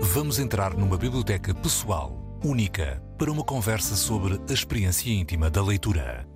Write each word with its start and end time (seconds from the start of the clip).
Vamos 0.00 0.38
entrar 0.38 0.74
numa 0.74 0.96
biblioteca 0.96 1.54
pessoal, 1.54 2.40
única, 2.44 3.02
para 3.16 3.30
uma 3.30 3.44
conversa 3.44 3.94
sobre 3.94 4.40
a 4.48 4.52
experiência 4.52 5.10
íntima 5.10 5.48
da 5.48 5.62
leitura. 5.62 6.26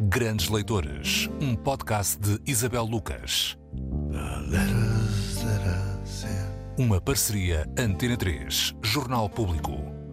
Grandes 0.00 0.48
Leitores, 0.48 1.30
um 1.40 1.54
podcast 1.54 2.18
de 2.18 2.40
Isabel 2.50 2.84
Lucas. 2.84 3.56
Uma 6.78 7.00
parceria 7.00 7.66
Antena 7.78 8.16
3, 8.16 8.74
Jornal 8.82 9.30
Público. 9.30 9.72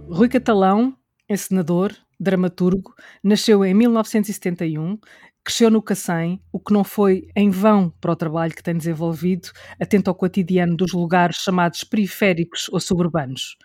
Rui 0.10 0.30
Catalão, 0.30 0.96
encenador, 1.30 1.94
dramaturgo, 2.20 2.94
nasceu 3.24 3.64
em 3.66 3.74
1971 3.74 4.98
Cresceu 5.46 5.70
no 5.70 5.82
Cacém, 5.82 6.42
o 6.54 6.60
que 6.60 6.72
não 6.72 6.86
foi 6.86 7.28
em 7.36 7.50
vão 7.50 7.90
para 8.00 8.14
o 8.14 8.16
trabalho 8.16 8.56
que 8.56 8.64
tem 8.64 8.78
desenvolvido, 8.78 9.50
atento 9.78 10.10
ao 10.10 10.16
cotidiano 10.16 10.78
dos 10.78 10.94
lugares 10.94 11.36
chamados 11.36 11.84
periféricos 11.84 12.70
ou 12.72 12.80
suburbanos. 12.80 13.58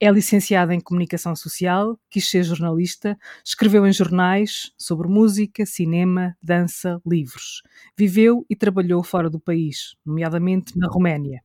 É 0.00 0.10
licenciado 0.10 0.72
em 0.72 0.80
Comunicação 0.80 1.36
Social, 1.36 1.96
quis 2.10 2.28
ser 2.28 2.42
jornalista, 2.42 3.16
escreveu 3.44 3.86
em 3.86 3.92
jornais 3.92 4.72
sobre 4.76 5.06
música, 5.06 5.64
cinema, 5.64 6.36
dança, 6.42 7.00
livros. 7.06 7.62
Viveu 7.96 8.44
e 8.50 8.56
trabalhou 8.56 9.04
fora 9.04 9.30
do 9.30 9.38
país, 9.38 9.94
nomeadamente 10.04 10.76
na 10.76 10.88
Roménia. 10.88 11.40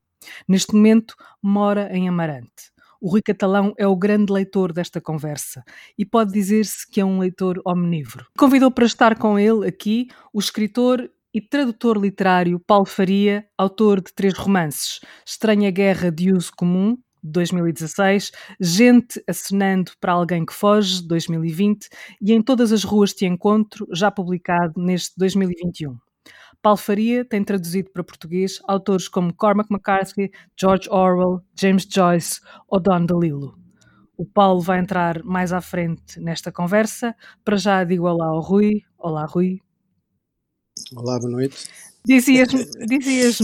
Neste 0.47 0.73
momento, 0.73 1.13
mora 1.39 1.95
em 1.95 2.09
Amarante. 2.09 2.71
O 3.01 3.09
Rui 3.09 3.21
Catalão 3.21 3.73
é 3.77 3.87
o 3.87 3.95
grande 3.95 4.31
leitor 4.31 4.73
desta 4.73 4.99
conversa 4.99 5.63
e 5.97 6.05
pode 6.05 6.31
dizer-se 6.31 6.89
que 6.89 6.99
é 6.99 7.05
um 7.05 7.19
leitor 7.19 7.61
omnívoro. 7.65 8.25
Convidou 8.38 8.71
para 8.71 8.85
estar 8.85 9.17
com 9.17 9.38
ele 9.38 9.67
aqui 9.67 10.07
o 10.33 10.39
escritor 10.39 11.09
e 11.33 11.41
tradutor 11.41 11.97
literário 11.97 12.59
Paulo 12.59 12.85
Faria, 12.85 13.45
autor 13.57 14.02
de 14.02 14.13
três 14.13 14.33
romances: 14.33 14.99
Estranha 15.25 15.69
Guerra 15.69 16.11
de 16.11 16.31
Uso 16.33 16.52
Comum, 16.57 16.97
2016, 17.23 18.31
Gente 18.59 19.22
Acenando 19.27 19.91
para 20.00 20.13
Alguém 20.13 20.45
que 20.45 20.53
Foge, 20.53 21.05
2020, 21.07 21.88
e 22.22 22.33
Em 22.33 22.41
Todas 22.41 22.72
as 22.72 22.83
Ruas 22.83 23.13
Te 23.13 23.25
Encontro, 23.25 23.88
já 23.91 24.09
publicado 24.09 24.73
neste 24.77 25.13
2021. 25.17 25.97
Paulo 26.67 26.75
Faria 26.75 27.23
tem 27.23 27.45
traduzido 27.45 27.89
para 27.91 28.03
português 28.03 28.59
autores 28.67 29.07
como 29.07 29.33
Cormac 29.33 29.71
McCarthy, 29.71 30.29
George 30.59 30.89
Orwell, 30.89 31.41
James 31.57 31.87
Joyce 31.89 32.41
ou 32.67 32.77
Don 32.77 33.05
DeLillo. 33.05 33.57
O 34.17 34.25
Paulo 34.25 34.59
vai 34.59 34.79
entrar 34.79 35.23
mais 35.23 35.53
à 35.53 35.61
frente 35.61 36.19
nesta 36.19 36.51
conversa. 36.51 37.15
Para 37.45 37.55
já 37.55 37.85
digo 37.85 38.05
olá 38.05 38.25
ao 38.25 38.41
Rui. 38.41 38.81
Olá, 38.97 39.25
Rui. 39.25 39.61
Olá, 40.93 41.17
boa 41.19 41.31
noite. 41.31 41.69
Dizias-me 42.05 42.65
dizias 42.85 43.39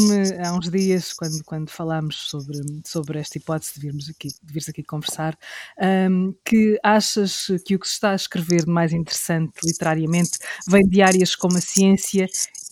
há 0.46 0.54
uns 0.54 0.70
dias, 0.70 1.12
quando, 1.12 1.44
quando 1.46 1.70
falámos 1.70 2.30
sobre, 2.30 2.60
sobre 2.86 3.20
esta 3.20 3.38
hipótese 3.38 3.76
de 3.76 3.82
virmos 3.82 4.10
aqui, 4.10 4.30
de 4.30 4.54
vires 4.54 4.70
aqui 4.70 4.84
conversar, 4.84 5.38
um, 6.10 6.34
que 6.46 6.78
achas 6.82 7.48
que 7.66 7.76
o 7.76 7.80
que 7.80 7.88
se 7.88 7.94
está 7.94 8.12
a 8.12 8.16
escrever 8.16 8.64
de 8.64 8.72
mais 8.72 8.94
interessante 8.94 9.60
literariamente 9.66 10.40
vem 10.68 10.84
de 10.84 11.02
áreas 11.02 11.36
como 11.36 11.58
a 11.58 11.62
ciência 11.62 12.26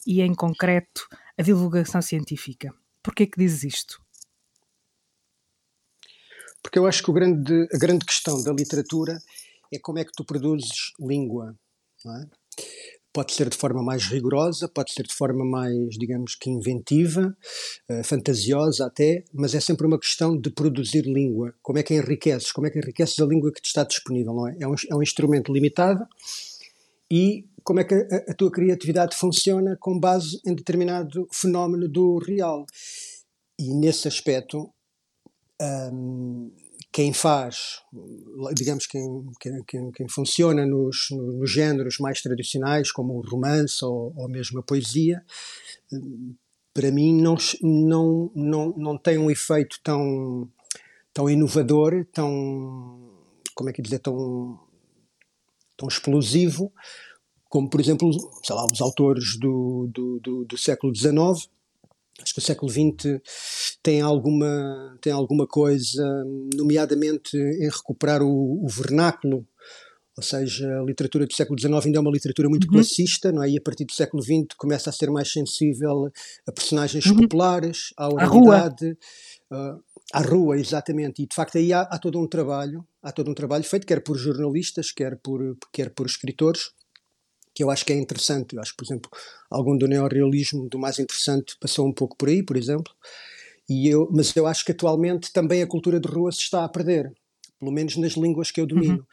e, 0.06 0.22
em 0.22 0.34
concreto, 0.34 1.08
a 1.38 1.42
divulgação 1.42 2.02
científica. 2.02 2.74
Porquê 3.04 3.26
que 3.26 3.40
dizes 3.40 3.64
isto? 3.64 4.02
Porque 6.62 6.78
eu 6.78 6.86
acho 6.86 7.04
que 7.04 7.12
grande, 7.12 7.68
a 7.74 7.78
grande 7.78 8.06
questão 8.06 8.42
da 8.44 8.52
literatura 8.52 9.20
é 9.74 9.80
como 9.80 10.00
é 10.00 10.06
que 10.06 10.12
tu 10.12 10.24
produzes 10.24 10.92
língua. 11.00 11.56
É? 12.06 12.28
Pode 13.14 13.34
ser 13.34 13.50
de 13.50 13.58
forma 13.58 13.84
mais 13.84 14.06
rigorosa, 14.06 14.70
pode 14.70 14.94
ser 14.94 15.04
de 15.04 15.14
forma 15.14 15.44
mais, 15.44 15.98
digamos 15.98 16.36
que 16.36 16.50
inventiva, 16.50 17.36
uh, 17.90 18.04
fantasiosa 18.06 18.86
até, 18.86 19.26
mas 19.34 19.54
é 19.54 19.60
sempre 19.60 19.86
uma 19.86 20.00
questão 20.00 20.40
de 20.40 20.50
produzir 20.50 21.02
língua. 21.02 21.54
Como 21.62 21.78
é 21.78 21.84
que 21.84 21.94
enriqueces? 21.94 22.52
Como 22.52 22.68
é 22.68 22.70
que 22.70 22.80
enriqueces 22.80 23.20
a 23.20 23.26
língua 23.26 23.52
que 23.52 23.62
te 23.62 23.66
está 23.66 23.84
disponível? 23.84 24.48
É? 24.48 24.58
É, 24.62 24.68
um, 24.68 24.76
é 24.90 24.96
um 24.96 25.02
instrumento 25.02 25.52
limitado 25.52 26.08
e 27.12 27.46
como 27.62 27.82
é 27.82 27.84
que 27.84 27.94
a, 27.94 28.32
a, 28.32 28.34
tua 28.34 28.50
criatividade 28.50 29.18
funciona 29.18 29.78
com 29.78 30.00
base 30.00 30.40
em 30.46 30.56
determinado 30.56 31.28
fenómeno 31.32 31.90
do 31.90 32.18
real. 32.20 32.66
E 33.60 33.74
nesse 33.76 34.08
aspecto, 34.08 34.74
um, 35.62 36.52
quem 36.92 37.14
faz, 37.14 37.82
digamos, 38.56 38.88
quem, 38.88 39.04
quem, 39.68 39.92
quem 39.92 40.08
funciona 40.08 40.66
nos, 40.66 41.08
nos, 41.12 41.52
géneros 41.52 41.98
mais 42.00 42.22
tradicionais, 42.22 42.92
como 42.92 43.14
o 43.14 43.22
romance 43.22 43.84
ou, 43.84 44.14
ou 44.16 44.30
mesmo 44.30 44.60
a 44.60 44.64
poesia, 44.64 45.22
para 46.74 46.92
mim 46.92 47.22
não, 47.22 47.36
não, 47.62 48.32
não, 48.34 48.74
não 48.78 48.98
tem 48.98 49.18
um 49.18 49.30
efeito 49.30 49.78
tão, 49.84 50.50
tão 51.14 51.30
inovador, 51.30 52.06
tão, 52.14 53.12
como 53.54 53.70
é 53.70 53.74
que 53.74 53.82
dizer, 53.82 54.00
tão, 54.00 54.60
tão 55.82 55.88
explosivo, 55.88 56.72
como 57.50 57.70
por 57.70 57.82
exemplo, 57.82 58.12
sei 58.44 58.56
lá, 58.56 58.66
os 58.66 58.80
autores 58.80 59.38
do, 59.38 59.90
do, 59.94 60.20
do, 60.20 60.46
do 60.46 60.58
século 60.58 60.96
XIX, 60.96 61.50
acho 62.22 62.34
que 62.34 62.40
o 62.40 62.42
século 62.42 62.72
XX 62.72 63.20
tem 63.82 64.00
alguma, 64.02 64.98
tem 65.02 65.12
alguma 65.12 65.48
coisa, 65.48 66.04
nomeadamente 66.56 67.36
em 67.36 67.70
recuperar 67.70 68.22
o, 68.22 68.64
o 68.64 68.68
vernáculo, 68.70 69.46
ou 70.16 70.24
seja, 70.24 70.80
a 70.80 70.84
literatura 70.84 71.26
do 71.26 71.34
século 71.34 71.60
XIX 71.60 71.86
ainda 71.86 71.98
é 71.98 72.02
uma 72.02 72.12
literatura 72.12 72.48
muito 72.48 72.66
uhum. 72.66 72.74
classista, 72.74 73.32
não 73.32 73.44
é? 73.44 73.50
E 73.50 73.58
a 73.58 73.62
partir 73.62 73.86
do 73.86 73.94
século 73.94 74.22
XX 74.22 74.56
começa 74.58 74.90
a 74.90 74.94
ser 74.94 75.10
mais 75.10 75.32
sensível 75.32 76.12
a 76.46 76.52
personagens 76.52 77.06
uhum. 77.06 77.22
populares, 77.22 77.94
à 77.98 78.08
oralidade, 78.08 78.98
uh, 79.52 79.82
à 80.14 80.22
rua, 80.22 80.58
exatamente. 80.58 81.22
E 81.22 81.28
de 81.28 81.36
facto 81.36 81.58
aí 81.58 81.72
há, 81.74 81.82
há, 81.82 81.98
todo 81.98 82.20
um 82.20 82.28
trabalho, 82.28 82.86
há 83.02 83.12
todo 83.12 83.30
um 83.32 83.34
trabalho 83.34 83.64
feito, 83.64 83.86
quer 83.88 84.02
por 84.02 84.18
jornalistas, 84.18 84.92
quer 84.92 85.18
por, 85.18 85.58
quer 85.72 85.90
por 85.92 86.06
escritores, 86.06 86.72
que 87.54 87.64
eu 87.64 87.70
acho 87.70 87.86
que 87.86 87.94
é 87.94 87.98
interessante. 87.98 88.56
Eu 88.56 88.62
acho, 88.62 88.76
por 88.76 88.86
exemplo, 88.86 89.10
algum 89.50 89.78
do 89.78 89.88
neorrealismo, 89.88 90.70
do 90.70 90.80
mais 90.80 91.00
interessante, 91.00 91.58
passou 91.60 91.88
um 91.88 91.94
pouco 91.94 92.16
por 92.18 92.30
aí, 92.30 92.44
por 92.44 92.58
exemplo. 92.58 92.94
E 93.70 93.88
eu, 93.88 94.10
mas 94.12 94.36
eu 94.36 94.48
acho 94.48 94.66
que 94.66 94.72
atualmente 94.72 95.32
também 95.32 95.62
a 95.62 95.68
cultura 95.68 96.00
de 96.00 96.08
rua 96.08 96.32
se 96.32 96.40
está 96.40 96.64
a 96.66 96.70
perder, 96.70 97.14
pelo 97.60 97.72
menos 97.72 97.96
nas 97.98 98.14
línguas 98.14 98.52
que 98.52 98.60
eu 98.60 98.66
domino. 98.66 98.96
Uhum. 98.96 99.06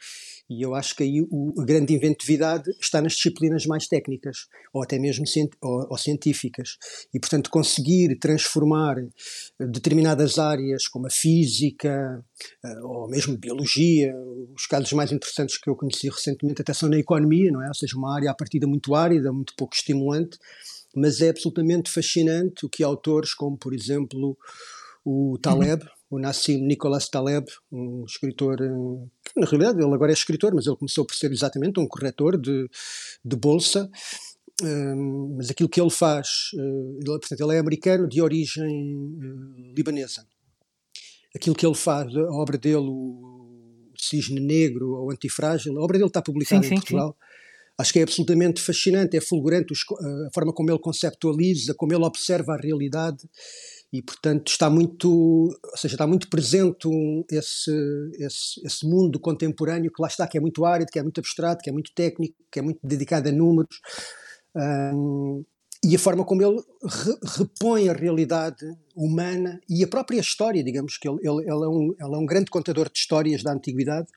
E 0.49 0.63
eu 0.63 0.73
acho 0.73 0.95
que 0.95 1.03
aí 1.03 1.21
o, 1.29 1.53
a 1.61 1.63
grande 1.63 1.93
inventividade 1.93 2.71
está 2.81 2.99
nas 3.01 3.13
disciplinas 3.13 3.67
mais 3.67 3.87
técnicas, 3.87 4.47
ou 4.73 4.81
até 4.81 4.97
mesmo 4.97 5.23
ou, 5.61 5.87
ou 5.91 5.97
científicas. 5.97 6.77
E, 7.13 7.19
portanto, 7.19 7.51
conseguir 7.51 8.17
transformar 8.17 8.97
eh, 8.97 9.67
determinadas 9.67 10.39
áreas, 10.39 10.87
como 10.87 11.05
a 11.05 11.09
física, 11.11 12.25
eh, 12.65 12.79
ou 12.81 13.07
mesmo 13.07 13.37
biologia, 13.37 14.11
os 14.55 14.65
casos 14.65 14.91
mais 14.93 15.11
interessantes 15.11 15.57
que 15.57 15.69
eu 15.69 15.75
conheci 15.75 16.09
recentemente 16.09 16.63
até 16.63 16.73
são 16.73 16.89
na 16.89 16.97
economia, 16.97 17.51
não 17.51 17.63
é? 17.63 17.67
Ou 17.67 17.75
seja, 17.75 17.95
uma 17.95 18.15
área 18.15 18.31
à 18.31 18.33
partida 18.33 18.65
muito 18.65 18.95
árida, 18.95 19.31
muito 19.31 19.53
pouco 19.55 19.75
estimulante, 19.75 20.39
mas 20.95 21.21
é 21.21 21.29
absolutamente 21.29 21.91
fascinante 21.91 22.65
o 22.65 22.69
que 22.69 22.83
autores 22.83 23.35
como, 23.35 23.55
por 23.55 23.71
exemplo, 23.71 24.35
o 25.05 25.37
Taleb, 25.39 25.83
uhum 25.83 25.98
o 26.09 26.17
Nassim 26.17 26.57
Nicholas 26.57 27.07
Taleb, 27.07 27.47
um 27.71 28.03
escritor, 28.05 28.59
eh, 28.61 29.29
que 29.31 29.39
na 29.39 29.45
realidade 29.45 29.81
ele 29.81 29.93
agora 29.93 30.11
é 30.11 30.13
escritor, 30.13 30.53
mas 30.55 30.65
ele 30.65 30.75
começou 30.75 31.05
por 31.05 31.15
ser 31.15 31.31
exatamente 31.31 31.79
um 31.79 31.87
corretor 31.87 32.39
de, 32.39 32.67
de 33.23 33.35
bolsa, 33.35 33.89
um, 34.61 34.67
ehm, 34.67 35.35
mas 35.37 35.49
aquilo 35.51 35.69
que 35.69 35.79
ele 35.79 35.91
faz, 35.91 36.51
uh, 36.55 36.97
ele, 36.99 37.19
portanto, 37.19 37.41
ele 37.41 37.55
é 37.55 37.59
americano 37.59 38.09
de 38.09 38.21
origem 38.21 38.95
uh, 38.95 39.73
libanesa. 39.75 40.25
Aquilo 41.35 41.55
que 41.55 41.65
ele 41.65 41.75
faz, 41.75 42.13
a 42.15 42.31
obra 42.31 42.57
dele, 42.57 42.87
o 42.87 43.91
Cisne 43.95 44.39
Negro 44.39 44.93
ou 44.93 45.11
Antifrágil, 45.11 45.77
a 45.77 45.83
obra 45.83 45.97
dele 45.97 46.09
está 46.09 46.21
publicada 46.23 46.63
sim, 46.63 46.67
em 46.67 46.69
sim, 46.69 46.75
Portugal. 46.75 47.11
Sim. 47.11 47.29
Acho 47.77 47.93
que 47.93 47.99
é 47.99 48.03
absolutamente 48.03 48.61
fascinante, 48.61 49.15
é 49.15 49.21
fulgurante 49.21 49.73
a 49.73 50.33
forma 50.33 50.51
como 50.51 50.69
ele 50.69 50.79
conceptualiza, 50.79 51.73
como 51.75 51.93
ele 51.93 52.03
observa 52.03 52.53
a 52.53 52.57
realidade 52.57 53.25
e 53.91 54.01
portanto 54.01 54.47
está 54.49 54.69
muito, 54.69 55.09
ou 55.09 55.77
seja, 55.77 55.95
está 55.95 56.05
muito 56.05 56.29
presente 56.29 56.87
esse, 57.31 57.71
esse, 58.19 58.65
esse 58.65 58.87
mundo 58.87 59.19
contemporâneo 59.19 59.91
que 59.91 60.01
lá 60.01 60.07
está, 60.07 60.27
que 60.27 60.37
é 60.37 60.41
muito 60.41 60.63
árido, 60.63 60.91
que 60.91 60.99
é 60.99 61.03
muito 61.03 61.19
abstrato, 61.19 61.63
que 61.63 61.69
é 61.69 61.73
muito 61.73 61.91
técnico, 61.93 62.35
que 62.51 62.59
é 62.59 62.61
muito 62.61 62.79
dedicado 62.83 63.29
a 63.29 63.31
números, 63.31 63.81
um, 64.55 65.43
e 65.83 65.95
a 65.95 65.99
forma 65.99 66.23
como 66.23 66.43
ele 66.43 66.61
re, 66.83 67.17
repõe 67.37 67.89
a 67.89 67.93
realidade 67.93 68.65
humana 68.95 69.59
e 69.67 69.83
a 69.83 69.87
própria 69.87 70.19
história, 70.19 70.63
digamos 70.63 70.97
que 70.97 71.07
ele, 71.07 71.17
ele, 71.21 71.41
ele, 71.41 71.49
é 71.49 71.67
um, 71.67 71.95
ele 71.99 72.15
é 72.15 72.17
um 72.17 72.25
grande 72.25 72.51
contador 72.51 72.89
de 72.91 72.99
histórias 72.99 73.41
da 73.41 73.53
antiguidade, 73.53 74.07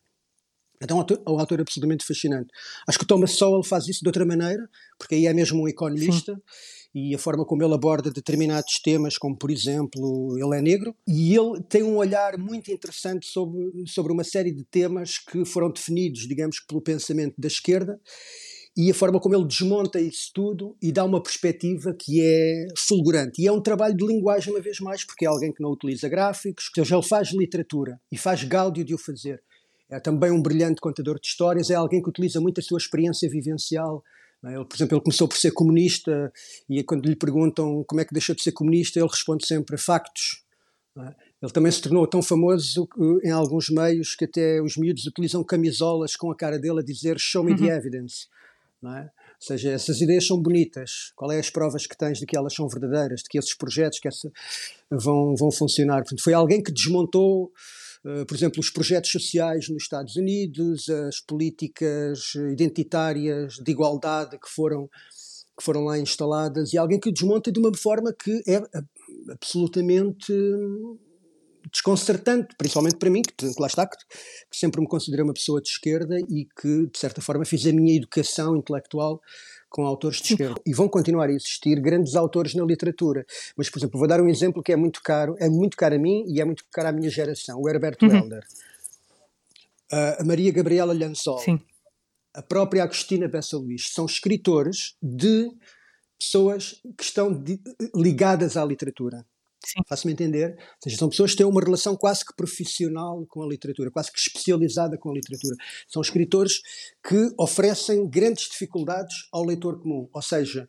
então 0.83 0.99
é 0.99 1.31
um 1.31 1.39
autor 1.39 1.61
absolutamente 1.61 2.05
fascinante. 2.05 2.49
Acho 2.87 2.99
que 2.99 3.07
Thomas 3.07 3.33
Sowell 3.33 3.63
faz 3.63 3.87
isso 3.87 4.01
de 4.03 4.09
outra 4.09 4.27
maneira, 4.27 4.69
porque 4.99 5.15
aí 5.15 5.27
é 5.27 5.33
mesmo 5.33 5.63
um 5.63 5.69
economista, 5.69 6.35
Sim 6.35 6.82
e 6.95 7.15
a 7.15 7.19
forma 7.19 7.45
como 7.45 7.63
ele 7.63 7.75
aborda 7.75 8.11
determinados 8.11 8.81
temas, 8.83 9.17
como 9.17 9.37
por 9.37 9.51
exemplo, 9.51 10.37
ele 10.39 10.59
é 10.59 10.63
negro, 10.63 10.95
e 11.07 11.35
ele 11.35 11.63
tem 11.69 11.83
um 11.83 11.97
olhar 11.97 12.37
muito 12.39 12.71
interessante 12.71 13.27
sobre, 13.27 13.87
sobre 13.87 14.13
uma 14.13 14.25
série 14.25 14.53
de 14.53 14.65
temas 14.65 15.19
que 15.19 15.45
foram 15.45 15.71
definidos, 15.71 16.27
digamos, 16.27 16.61
pelo 16.61 16.81
pensamento 16.83 17.35
da 17.39 17.49
esquerda 17.49 18.01
e 18.77 18.91
a 18.91 18.95
forma 18.95 19.21
como 19.21 19.35
ele 19.35 19.45
desmonta 19.45 20.01
isso 20.01 20.31
tudo 20.33 20.77
e 20.81 20.91
dá 20.91 21.05
uma 21.05 21.23
perspectiva 21.23 21.95
que 21.95 22.23
é 22.23 22.67
fulgurante. 22.77 23.43
E 23.43 23.47
é 23.47 23.53
um 23.53 23.61
trabalho 23.61 23.95
de 23.95 24.07
linguagem, 24.07 24.53
uma 24.53 24.63
vez 24.63 24.81
mais, 24.81 25.05
porque 25.05 25.27
é 25.27 25.29
alguém 25.29 25.53
que 25.53 25.63
não 25.63 25.71
utiliza 25.71 26.09
gráficos, 26.09 26.71
que 26.71 26.81
ele 26.81 27.03
faz 27.03 27.33
literatura 27.33 28.01
e 28.11 28.17
faz 28.17 28.43
gáudio 28.45 28.85
de 28.85 28.95
o 28.95 28.99
fazer. 28.99 29.43
É 29.91 30.01
também 30.01 30.31
um 30.31 30.41
brilhante 30.41 30.81
contador 30.81 31.21
de 31.21 31.27
histórias, 31.27 31.69
é 31.69 31.75
alguém 31.75 32.03
que 32.03 32.09
utiliza 32.09 32.41
muito 32.41 32.61
a 32.61 32.63
sua 32.63 32.79
experiência 32.79 33.29
vivencial. 33.29 34.03
É? 34.45 34.55
Ele, 34.55 34.65
por 34.65 34.77
exemplo, 34.77 34.97
ele 34.97 35.05
começou 35.05 35.29
por 35.29 35.37
ser 35.37 35.53
comunista 35.53 36.33
e 36.69 36.83
quando 36.83 37.07
lhe 37.07 37.17
perguntam 37.17 37.85
como 37.85 38.01
é 38.01 38.05
que 38.05 38.13
deixou 38.13 38.35
de 38.35 38.43
ser 38.43 38.53
comunista, 38.53 38.99
ele 38.99 39.09
responde 39.09 39.47
sempre 39.47 39.77
factos. 39.79 40.43
É? 40.99 41.15
Ele 41.43 41.53
também 41.53 41.73
se 41.73 41.83
tornou 41.83 42.07
tão 42.07 42.23
famoso 42.23 42.89
em 43.25 43.31
alguns 43.31 43.69
meios 43.69 44.15
que 44.15 44.25
até 44.25 44.61
os 44.61 44.77
miúdos 44.77 45.07
utilizam 45.07 45.43
camisolas 45.43 46.15
com 46.15 46.31
a 46.31 46.37
cara 46.37 46.59
dele 46.59 46.81
a 46.81 46.85
dizer 46.85 47.19
show 47.19 47.43
me 47.43 47.57
the 47.57 47.65
uhum. 47.65 47.71
evidence. 47.71 48.27
É? 48.85 49.03
Ou 49.03 49.11
seja, 49.47 49.73
essas 49.73 50.01
ideias 50.01 50.27
são 50.27 50.41
bonitas. 50.41 51.13
Qual 51.17 51.31
é 51.33 51.39
as 51.39 51.51
provas 51.51 51.87
que 51.87 51.97
tens 51.97 52.19
de 52.19 52.27
que 52.27 52.37
elas 52.37 52.55
são 52.55 52.69
verdadeiras, 52.69 53.23
de 53.23 53.29
que 53.29 53.39
esses 53.39 53.55
projetos 53.55 53.99
que 53.99 54.07
essa, 54.07 54.31
vão, 54.91 55.35
vão 55.37 55.51
funcionar? 55.51 56.03
Portanto, 56.03 56.23
foi 56.23 56.33
alguém 56.33 56.63
que 56.63 56.73
desmontou, 56.73 57.53
por 58.27 58.35
exemplo, 58.37 58.61
os 58.61 58.71
projetos 58.71 59.11
sociais 59.11 59.69
nos 59.69 59.85
Estados 59.85 60.17
Unidos, 60.17 60.89
as 60.89 61.21
políticas 61.21 62.35
identitárias 62.53 63.55
de 63.55 63.71
igualdade 63.71 64.39
que 64.39 64.49
foram, 64.49 64.89
que 65.57 65.65
foram 65.65 65.85
lá 65.85 65.99
instaladas, 65.99 66.73
e 66.73 66.79
alguém 66.79 66.99
que 66.99 67.13
desmonta 67.13 67.53
de 67.53 67.61
uma 67.61 67.73
forma 67.77 68.13
que 68.13 68.43
é 68.47 68.61
absolutamente 69.31 70.33
desconcertante, 71.71 72.55
principalmente 72.57 72.97
para 72.97 73.11
mim, 73.11 73.23
que, 73.23 73.35
que 73.35 73.61
lá 73.61 73.67
está, 73.67 73.87
que, 73.87 73.97
que, 73.97 74.57
sempre 74.57 74.81
me 74.81 74.89
considerei 74.89 75.25
uma 75.25 75.33
pessoa 75.33 75.61
de 75.61 75.69
esquerda 75.69 76.19
e 76.19 76.47
que, 76.61 76.87
de 76.87 76.99
certa 76.99 77.21
forma, 77.21 77.45
fiz 77.45 77.67
a 77.67 77.73
minha 77.73 77.97
educação 77.97 78.57
intelectual 78.57 79.21
com 79.73 79.87
autores 79.87 80.21
de 80.21 80.35
esquerda. 80.35 80.61
E 80.67 80.75
vão 80.75 80.87
continuar 80.87 81.31
a 81.31 81.33
existir 81.33 81.81
grandes 81.81 82.15
autores 82.15 82.55
na 82.55 82.63
literatura. 82.63 83.25
Mas, 83.57 83.71
por 83.71 83.79
exemplo, 83.79 83.99
vou 83.99 84.07
dar 84.07 84.21
um 84.21 84.29
exemplo 84.29 84.63
que 84.63 84.71
é 84.71 84.77
muito 84.77 85.03
caro, 85.03 85.35
é 85.41 85.49
muito 85.49 85.77
caro 85.77 85.95
a 85.95 85.99
mim 85.99 86.25
e 86.29 86.41
é 86.41 86.45
muito 86.45 86.65
caro 86.71 86.89
à 86.89 86.93
minha 86.93 87.09
geração, 87.09 87.61
o 87.61 87.69
Herbert 87.69 87.97
uhum. 88.03 88.09
Welder. 88.11 88.45
Uh, 89.91 90.21
a 90.21 90.25
Maria 90.25 90.53
Gabriela 90.53 90.93
Lhanzol. 90.93 91.39
Sim. 91.39 91.61
A 92.35 92.43
própria 92.43 92.85
Agostina 92.85 93.29
Bessa 93.29 93.57
Luís. 93.57 93.91
São 93.93 94.07
escritores 94.07 94.95
de 95.03 95.51
pessoas 96.19 96.81
que 96.97 97.05
estão 97.05 97.43
ligadas 97.95 98.57
à 98.57 98.65
literatura. 98.65 99.27
Faço-me 99.89 100.13
entender? 100.13 100.57
Seja, 100.83 100.97
são 100.97 101.09
pessoas 101.09 101.33
que 101.33 101.39
têm 101.39 101.47
uma 101.47 101.61
relação 101.61 101.97
quase 101.97 102.25
que 102.25 102.35
profissional 102.35 103.25
com 103.27 103.43
a 103.43 103.47
literatura, 103.47 103.91
quase 103.91 104.11
que 104.11 104.19
especializada 104.19 104.99
com 104.99 105.11
a 105.11 105.15
literatura. 105.15 105.57
São 105.89 106.03
escritores 106.03 106.61
que 107.07 107.33
oferecem 107.39 108.09
grandes 108.09 108.49
dificuldades 108.49 109.29
ao 109.33 109.45
leitor 109.45 109.81
comum. 109.81 110.09
Ou 110.13 110.23
seja, 110.23 110.69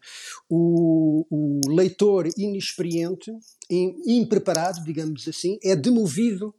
o, 0.49 1.25
o 1.29 1.59
leitor 1.73 2.27
inexperiente, 2.37 3.31
impreparado, 3.69 4.83
digamos 4.83 5.27
assim, 5.27 5.57
é 5.63 5.75
demovido 5.75 6.53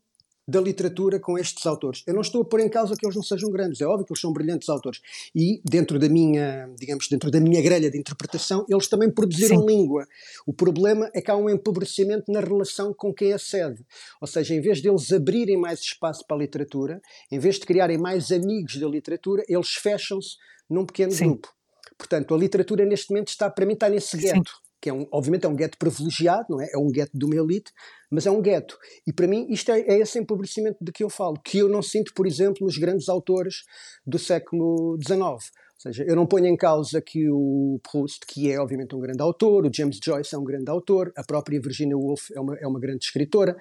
da 0.46 0.61
literatura 0.61 1.19
com 1.19 1.38
estes 1.38 1.64
autores. 1.67 2.02
Eu 2.06 2.14
não 2.14 2.20
estou 2.20 2.43
a 2.43 2.44
pôr 2.44 2.61
em 2.61 2.69
causa 2.69 2.94
que 2.94 3.05
eles 3.05 3.17
não 3.17 3.23
sejam 3.23 3.50
grandes, 3.50 3.81
é 3.81 3.87
óbvio 3.87 4.05
que 4.05 4.12
eles 4.12 4.20
são 4.20 4.32
brilhantes 4.32 4.69
autores. 4.69 5.00
E 5.35 5.61
dentro 5.64 5.99
da 5.99 6.08
minha, 6.08 6.70
digamos, 6.79 7.08
dentro 7.08 7.31
da 7.31 7.41
minha 7.41 7.62
grelha 7.62 7.91
de 7.91 7.99
interpretação, 7.99 8.64
eles 8.69 8.87
também 8.87 9.11
produziram 9.11 9.61
Sim. 9.61 9.67
língua. 9.67 10.06
O 10.46 10.52
problema 10.52 11.11
é 11.14 11.23
que 11.23 11.31
há 11.31 11.37
um 11.37 11.49
empobrecimento 11.49 12.31
na 12.31 12.41
relação 12.41 12.93
com 12.93 13.12
quem 13.12 13.32
acede. 13.32 13.85
Ou 14.20 14.29
seja, 14.29 14.55
em 14.55 14.61
vez 14.61 14.82
de 14.82 14.88
eles 14.88 15.12
abrirem 15.12 15.56
mais 15.56 15.81
espaço 15.81 16.25
para 16.26 16.37
a 16.37 16.41
literatura, 16.41 17.00
em 17.31 17.38
vez 17.38 17.56
de 17.56 17.67
criarem 17.67 17.99
mais 17.99 18.31
amigos 18.31 18.76
da 18.76 18.87
literatura, 18.87 19.43
eles 19.49 19.70
fecham-se 19.70 20.37
num 20.69 20.85
pequeno 20.85 21.12
Sim. 21.12 21.29
grupo. 21.29 21.49
Portanto, 21.96 22.35
a 22.35 22.38
literatura 22.38 22.85
neste 22.85 23.11
momento 23.11 23.29
está, 23.29 23.49
para 23.49 23.64
mim, 23.64 23.75
está 23.75 23.88
nesse 23.88 24.17
gueto 24.17 24.63
que 24.84 24.90
é 24.90 24.92
um, 24.92 25.06
obviamente 25.10 25.46
é 25.46 25.48
um 25.48 25.56
gueto 25.56 25.78
privilegiado, 25.78 26.44
não 26.50 26.60
é? 26.60 26.69
É 26.70 26.76
um 26.76 26.90
gueto 26.90 27.16
de 27.16 27.25
uma 27.25 27.34
elite, 27.34 27.72
mas 28.10 28.26
é 28.26 28.31
um 28.31 28.42
gueto. 28.42 28.76
E 29.06 29.14
para 29.14 29.26
mim 29.26 29.46
isto 29.48 29.72
é, 29.72 29.81
é, 29.81 29.98
esse 29.98 30.19
empobrecimento 30.19 30.76
de 30.78 30.92
que 30.92 31.02
eu 31.02 31.08
falo, 31.08 31.40
que 31.42 31.56
eu 31.56 31.70
não 31.70 31.81
sinto, 31.81 32.12
por 32.12 32.26
exemplo, 32.26 32.66
nos 32.66 32.76
grandes 32.76 33.08
autores 33.08 33.64
do 34.06 34.19
século 34.19 34.98
XIX. 35.02 35.20
Ou 35.20 35.40
seja, 35.78 36.04
eu 36.06 36.14
não 36.14 36.26
ponho 36.26 36.48
em 36.48 36.56
causa 36.56 37.00
que 37.00 37.31
o 37.31 37.81
Proust, 37.90 38.26
que 38.28 38.52
é 38.52 38.60
obviamente 38.60 38.94
um 38.94 39.00
grande 39.00 39.22
autor, 39.22 39.64
o 39.64 39.70
James 39.75 39.98
Joyce 40.04 40.34
é 40.34 40.38
um 40.38 40.44
grande 40.44 40.70
autor, 40.70 41.10
a 41.16 41.25
própria 41.25 41.58
Virginia 41.58 41.96
Woolf 41.96 42.31
é 42.34 42.40
uma, 42.40 42.54
é 42.58 42.66
uma 42.66 42.78
grande 42.78 43.06
escritora, 43.06 43.56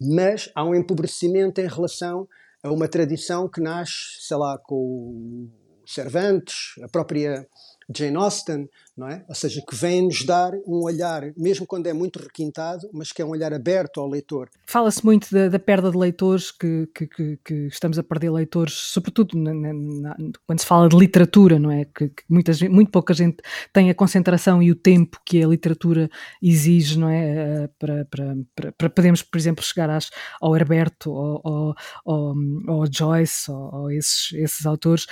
mas 0.00 0.52
há 0.54 0.64
um 0.64 0.72
empobrecimento 0.72 1.60
em 1.60 1.66
relação 1.66 2.28
a 2.62 2.70
uma 2.70 2.86
tradição 2.86 3.48
que 3.48 3.60
nasce, 3.60 4.20
sei 4.20 4.36
lá, 4.36 4.56
com 4.56 5.48
Cervantes, 5.84 6.80
a 6.80 6.88
própria 6.88 7.44
Jane 7.92 8.16
Austen, 8.16 8.68
não 8.96 9.08
é? 9.08 9.24
Ou 9.28 9.34
seja, 9.34 9.62
que 9.66 9.74
vem 9.74 10.02
nos 10.02 10.24
dar 10.24 10.52
um 10.66 10.82
olhar, 10.84 11.32
mesmo 11.36 11.66
quando 11.66 11.86
é 11.86 11.92
muito 11.92 12.18
requintado, 12.18 12.88
mas 12.92 13.12
que 13.12 13.22
é 13.22 13.24
um 13.24 13.30
olhar 13.30 13.52
aberto 13.52 14.00
ao 14.00 14.08
leitor. 14.08 14.48
Fala-se 14.66 15.04
muito 15.04 15.32
da, 15.32 15.48
da, 15.48 15.58
perda 15.58 15.90
de 15.90 15.96
leitores, 15.96 16.50
que, 16.50 16.88
que, 16.94 17.06
que, 17.06 17.38
que, 17.44 17.54
estamos 17.66 17.98
a 17.98 18.02
perder 18.02 18.30
leitores, 18.30 18.74
sobretudo 18.74 19.38
na, 19.38 19.54
na, 19.54 20.16
quando 20.46 20.60
se 20.60 20.66
fala 20.66 20.88
de 20.88 20.96
literatura, 20.96 21.58
não 21.58 21.70
é? 21.70 21.84
Que, 21.84 22.12
muitas, 22.28 22.60
muito 22.62 22.90
pouca 22.90 23.14
gente 23.14 23.38
tem 23.72 23.90
a 23.90 23.94
concentração 23.94 24.62
e 24.62 24.70
o 24.70 24.74
tempo 24.74 25.20
que 25.24 25.42
a 25.42 25.46
literatura 25.46 26.10
exige, 26.42 26.98
não 26.98 27.08
é? 27.08 27.64
Eh, 27.64 27.70
para, 27.78 28.04
para, 28.04 28.36
para, 28.54 28.72
para 28.72 28.90
podermos, 28.90 29.22
por 29.22 29.38
exemplo, 29.38 29.64
chegar 29.64 29.88
às, 29.88 30.10
ao 30.40 30.56
Herberto, 30.56 31.10
ou 31.12 31.74
ao, 32.04 32.86
Joyce, 32.90 33.50
ou, 33.50 33.90
esses, 33.90 34.32
esses 34.32 34.66
autores. 34.66 35.06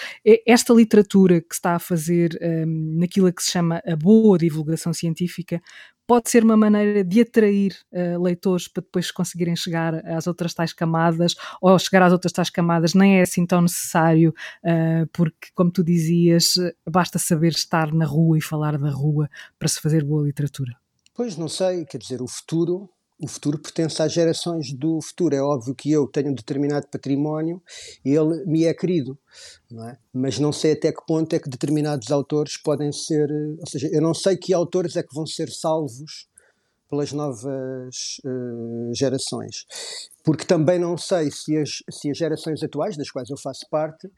Esta 0.46 0.72
literatura 0.72 1.40
que 1.40 1.54
se 1.54 1.58
está 1.58 1.74
a 1.74 1.78
fazer 1.78 2.38
um, 2.40 2.44
ehm, 2.44 2.98
naquilo 2.98 3.32
que 3.32 3.42
se 3.42 3.52
chama 3.52 3.67
a 3.72 3.96
boa 3.96 4.38
divulgação 4.38 4.92
científica 4.92 5.60
pode 6.06 6.30
ser 6.30 6.42
uma 6.42 6.56
maneira 6.56 7.04
de 7.04 7.20
atrair 7.20 7.76
uh, 7.92 8.22
leitores 8.22 8.66
para 8.66 8.82
depois 8.82 9.10
conseguirem 9.10 9.54
chegar 9.54 9.94
às 10.06 10.26
outras 10.26 10.54
tais 10.54 10.72
camadas, 10.72 11.34
ou 11.60 11.78
chegar 11.78 12.02
às 12.02 12.12
outras 12.12 12.32
tais 12.32 12.48
camadas 12.48 12.94
nem 12.94 13.18
é 13.18 13.22
assim 13.22 13.44
tão 13.44 13.60
necessário, 13.60 14.34
uh, 14.64 15.06
porque, 15.12 15.48
como 15.54 15.70
tu 15.70 15.84
dizias, 15.84 16.54
basta 16.88 17.18
saber 17.18 17.52
estar 17.52 17.92
na 17.92 18.06
rua 18.06 18.38
e 18.38 18.40
falar 18.40 18.78
da 18.78 18.90
rua 18.90 19.28
para 19.58 19.68
se 19.68 19.80
fazer 19.80 20.02
boa 20.02 20.24
literatura. 20.24 20.74
Pois 21.14 21.36
não 21.36 21.48
sei, 21.48 21.84
quer 21.84 21.98
dizer, 21.98 22.22
o 22.22 22.28
futuro 22.28 22.88
o 23.20 23.26
futuro 23.26 23.58
pertence 23.58 24.00
às 24.00 24.12
gerações 24.12 24.72
do 24.72 25.00
futuro. 25.00 25.34
É 25.34 25.42
óbvio 25.42 25.74
que 25.74 25.90
eu 25.90 26.06
tenho 26.06 26.30
um 26.30 26.34
determinado 26.34 26.86
património 26.86 27.60
e 28.04 28.10
ele 28.10 28.44
me 28.46 28.64
é 28.64 28.72
querido, 28.72 29.18
não 29.70 29.88
é? 29.88 29.98
mas 30.12 30.38
não 30.38 30.52
sei 30.52 30.72
até 30.72 30.92
que 30.92 31.04
ponto 31.06 31.34
é 31.34 31.38
que 31.38 31.50
determinados 31.50 32.10
autores 32.10 32.56
podem 32.56 32.92
ser. 32.92 33.28
Ou 33.58 33.66
seja, 33.66 33.88
eu 33.92 34.00
não 34.00 34.14
sei 34.14 34.36
que 34.36 34.54
autores 34.54 34.96
é 34.96 35.02
que 35.02 35.14
vão 35.14 35.26
ser 35.26 35.50
salvos 35.50 36.28
pelas 36.88 37.12
novas 37.12 38.18
uh, 38.24 38.94
gerações. 38.94 39.66
Porque 40.24 40.44
também 40.44 40.78
não 40.78 40.96
sei 40.96 41.30
se 41.30 41.56
as, 41.56 41.82
se 41.90 42.10
as 42.10 42.16
gerações 42.16 42.62
atuais, 42.62 42.96
das 42.96 43.10
quais 43.10 43.28
eu 43.28 43.36
faço 43.36 43.66
parte, 43.70 44.10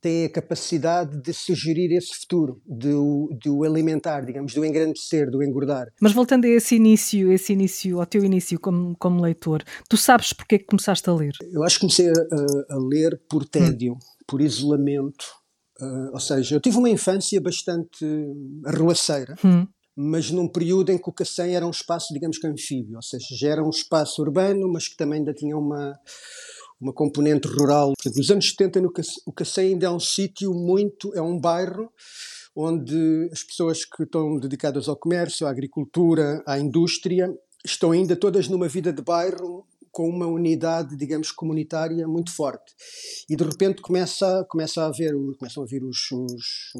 têm 0.00 0.24
a 0.24 0.30
capacidade 0.30 1.20
de 1.20 1.32
sugerir 1.32 1.92
esse 1.92 2.14
futuro, 2.20 2.60
de 2.66 2.92
o, 2.92 3.28
de 3.38 3.50
o 3.50 3.64
alimentar, 3.64 4.22
digamos, 4.22 4.52
de 4.52 4.60
o 4.60 4.64
engrandecer, 4.64 5.30
de 5.30 5.36
o 5.36 5.42
engordar. 5.42 5.88
Mas 6.00 6.12
voltando 6.12 6.46
a 6.46 6.48
esse 6.48 6.76
início, 6.76 7.30
esse 7.30 7.52
início, 7.52 8.00
ao 8.00 8.06
teu 8.06 8.24
início 8.24 8.58
como, 8.58 8.96
como 8.98 9.22
leitor, 9.22 9.62
tu 9.88 9.96
sabes 9.96 10.32
porque 10.32 10.54
é 10.54 10.58
que 10.58 10.64
começaste 10.64 11.08
a 11.08 11.14
ler? 11.14 11.32
Eu 11.52 11.62
acho 11.62 11.76
que 11.76 11.80
comecei 11.80 12.08
a, 12.08 12.74
a 12.74 12.78
ler 12.78 13.20
por 13.28 13.44
tédio, 13.46 13.92
hum. 13.92 13.98
por 14.26 14.40
isolamento, 14.40 15.26
uh, 15.80 16.12
ou 16.12 16.20
seja, 16.20 16.56
eu 16.56 16.60
tive 16.60 16.78
uma 16.78 16.90
infância 16.90 17.40
bastante 17.40 18.04
arruaceira. 18.64 19.36
Hum 19.44 19.66
mas 20.02 20.30
num 20.30 20.48
período 20.48 20.90
em 20.90 20.96
que 20.96 21.10
o 21.10 21.12
Cacém 21.12 21.54
era 21.54 21.66
um 21.66 21.70
espaço, 21.70 22.14
digamos 22.14 22.38
que 22.38 22.46
anfíbio, 22.46 22.96
ou 22.96 23.02
seja, 23.02 23.26
já 23.32 23.50
era 23.50 23.62
um 23.62 23.68
espaço 23.68 24.22
urbano, 24.22 24.66
mas 24.72 24.88
que 24.88 24.96
também 24.96 25.18
ainda 25.18 25.34
tinha 25.34 25.54
uma, 25.54 25.94
uma 26.80 26.92
componente 26.92 27.46
rural. 27.46 27.92
Nos 28.16 28.30
anos 28.30 28.48
70 28.48 28.80
no 28.80 28.92
o 29.26 29.32
Cacém 29.32 29.72
ainda 29.72 29.86
é 29.86 29.90
um 29.90 30.00
sítio 30.00 30.52
muito, 30.54 31.12
é 31.14 31.20
um 31.20 31.38
bairro 31.38 31.92
onde 32.54 33.28
as 33.32 33.42
pessoas 33.42 33.84
que 33.84 34.02
estão 34.02 34.36
dedicadas 34.38 34.88
ao 34.88 34.96
comércio, 34.96 35.46
à 35.46 35.50
agricultura, 35.50 36.42
à 36.46 36.58
indústria, 36.58 37.32
estão 37.64 37.92
ainda 37.92 38.16
todas 38.16 38.48
numa 38.48 38.68
vida 38.68 38.92
de 38.92 39.02
bairro 39.02 39.66
com 39.92 40.08
uma 40.08 40.26
unidade, 40.26 40.96
digamos, 40.96 41.32
comunitária 41.32 42.06
muito 42.06 42.32
forte. 42.32 42.72
E 43.28 43.34
de 43.34 43.42
repente 43.42 43.82
começa, 43.82 44.46
começa 44.48 44.82
a 44.82 44.86
haver, 44.86 45.12
começam 45.36 45.62
a 45.62 45.66
vir 45.66 45.82
os, 45.82 46.10
os, 46.12 46.72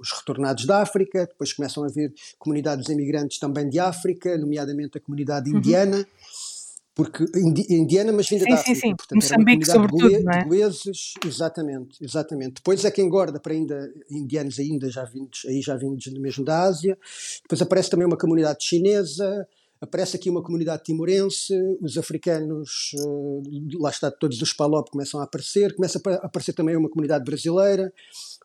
os 0.00 0.12
retornados 0.18 0.66
da 0.66 0.82
África, 0.82 1.26
depois 1.26 1.52
começam 1.52 1.84
a 1.84 1.86
haver 1.86 2.12
comunidades 2.38 2.88
imigrantes 2.88 3.38
também 3.38 3.68
de 3.68 3.78
África, 3.78 4.36
nomeadamente 4.36 4.98
a 4.98 5.00
comunidade 5.00 5.50
uhum. 5.50 5.58
indiana. 5.58 5.98
Uhum 5.98 6.49
porque 6.94 7.24
indiana, 7.34 8.12
mas 8.12 8.28
vinda 8.28 8.44
sim, 8.44 8.50
da 8.50 8.56
África. 8.56 8.74
Sim, 8.74 8.80
sim. 8.80 8.96
Portanto, 8.96 9.16
Moçambique, 9.16 9.66
sobretudo, 9.66 10.22
não 10.22 10.32
é? 10.32 10.44
Goeses, 10.44 11.14
exatamente, 11.24 12.04
exatamente. 12.04 12.54
Depois 12.54 12.84
é 12.84 12.90
que 12.90 13.00
engorda 13.00 13.38
para 13.38 13.52
ainda 13.52 13.92
indianos 14.10 14.58
ainda 14.58 14.90
já 14.90 15.04
vindos, 15.04 15.42
aí 15.46 15.62
já 15.62 15.76
vindos 15.76 16.06
mesmo 16.06 16.44
da 16.44 16.62
Ásia. 16.62 16.98
Depois 17.42 17.62
aparece 17.62 17.90
também 17.90 18.06
uma 18.06 18.18
comunidade 18.18 18.64
chinesa, 18.64 19.46
aparece 19.80 20.16
aqui 20.16 20.28
uma 20.28 20.42
comunidade 20.42 20.82
timorense, 20.84 21.54
os 21.80 21.96
africanos, 21.96 22.92
eh, 22.94 23.76
lá 23.78 23.88
está, 23.88 24.10
todos 24.10 24.40
os 24.42 24.52
PALOP 24.52 24.90
começam 24.90 25.20
a 25.20 25.24
aparecer, 25.24 25.74
começa 25.74 26.00
a 26.04 26.26
aparecer 26.26 26.52
também 26.52 26.76
uma 26.76 26.90
comunidade 26.90 27.24
brasileira, 27.24 27.92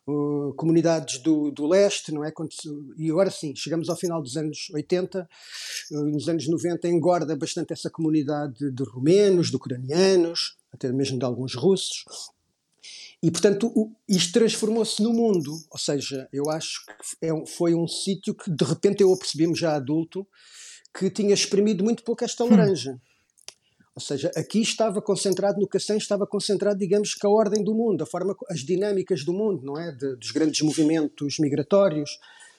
uh, 0.08 0.54
comunidades 0.54 1.18
do, 1.18 1.50
do 1.50 1.66
leste, 1.66 2.10
não 2.10 2.24
é? 2.24 2.32
E 2.96 3.10
agora 3.10 3.30
sim, 3.30 3.54
chegamos 3.54 3.90
ao 3.90 3.96
final 3.96 4.22
dos 4.22 4.36
anos 4.36 4.70
80, 4.72 5.28
uh, 5.90 6.04
nos 6.06 6.28
anos 6.28 6.48
90 6.48 6.88
engorda 6.88 7.36
bastante 7.36 7.72
essa 7.72 7.90
comunidade 7.90 8.70
de 8.70 8.82
romenos, 8.84 9.50
de 9.50 9.56
ucranianos, 9.56 10.56
até 10.72 10.90
mesmo 10.90 11.18
de 11.18 11.24
alguns 11.24 11.54
russos. 11.54 12.04
E, 13.22 13.30
portanto, 13.30 13.72
isto 14.08 14.32
transformou-se 14.32 15.02
no 15.02 15.12
mundo. 15.12 15.50
Ou 15.70 15.78
seja, 15.78 16.28
eu 16.32 16.50
acho 16.50 16.84
que 16.86 17.26
é, 17.26 17.46
foi 17.46 17.74
um 17.74 17.88
sítio 17.88 18.34
que, 18.34 18.50
de 18.50 18.64
repente, 18.64 19.02
eu 19.02 19.12
apercebi-me 19.12 19.54
já 19.54 19.74
adulto 19.74 20.26
que 20.96 21.10
tinha 21.10 21.34
exprimido 21.34 21.84
muito 21.84 22.02
pouco 22.02 22.24
esta 22.24 22.44
hum. 22.44 22.50
laranja. 22.50 22.92
Hum. 22.92 22.98
Ou 23.94 24.00
seja, 24.00 24.30
aqui 24.36 24.60
estava 24.60 25.00
concentrado, 25.00 25.58
no 25.58 25.66
Cacém 25.66 25.96
estava 25.96 26.26
concentrado, 26.26 26.78
digamos, 26.78 27.14
que 27.14 27.26
a 27.26 27.30
ordem 27.30 27.64
do 27.64 27.74
mundo, 27.74 28.02
a 28.02 28.06
forma, 28.06 28.36
as 28.50 28.60
dinâmicas 28.60 29.24
do 29.24 29.32
mundo, 29.32 29.64
não 29.64 29.78
é? 29.78 29.90
De, 29.90 30.16
dos 30.16 30.30
grandes 30.32 30.60
movimentos 30.60 31.38
migratórios, 31.38 32.10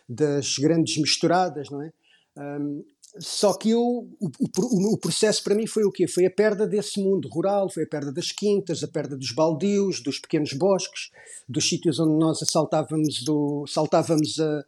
das 0.09 0.57
grandes 0.57 0.97
misturadas, 0.97 1.69
não 1.69 1.83
é? 1.83 1.91
Um, 2.37 2.83
só 3.19 3.53
que 3.53 3.69
eu, 3.69 3.81
o, 3.81 4.29
o, 4.39 4.93
o, 4.93 4.97
processo 4.97 5.43
para 5.43 5.55
mim 5.55 5.67
foi 5.67 5.83
o 5.83 5.91
quê? 5.91 6.07
Foi 6.07 6.25
a 6.25 6.31
perda 6.31 6.67
desse 6.67 6.99
mundo 6.99 7.27
rural, 7.29 7.69
foi 7.69 7.83
a 7.83 7.87
perda 7.87 8.11
das 8.11 8.31
quintas, 8.31 8.83
a 8.83 8.87
perda 8.87 9.15
dos 9.15 9.31
baldios, 9.31 10.01
dos 10.01 10.19
pequenos 10.19 10.53
bosques, 10.53 11.11
dos 11.47 11.67
sítios 11.67 11.99
onde 11.99 12.17
nós 12.17 12.41
assaltávamos, 12.41 13.23
do, 13.23 13.65
saltávamos 13.67 14.39
a, 14.39 14.65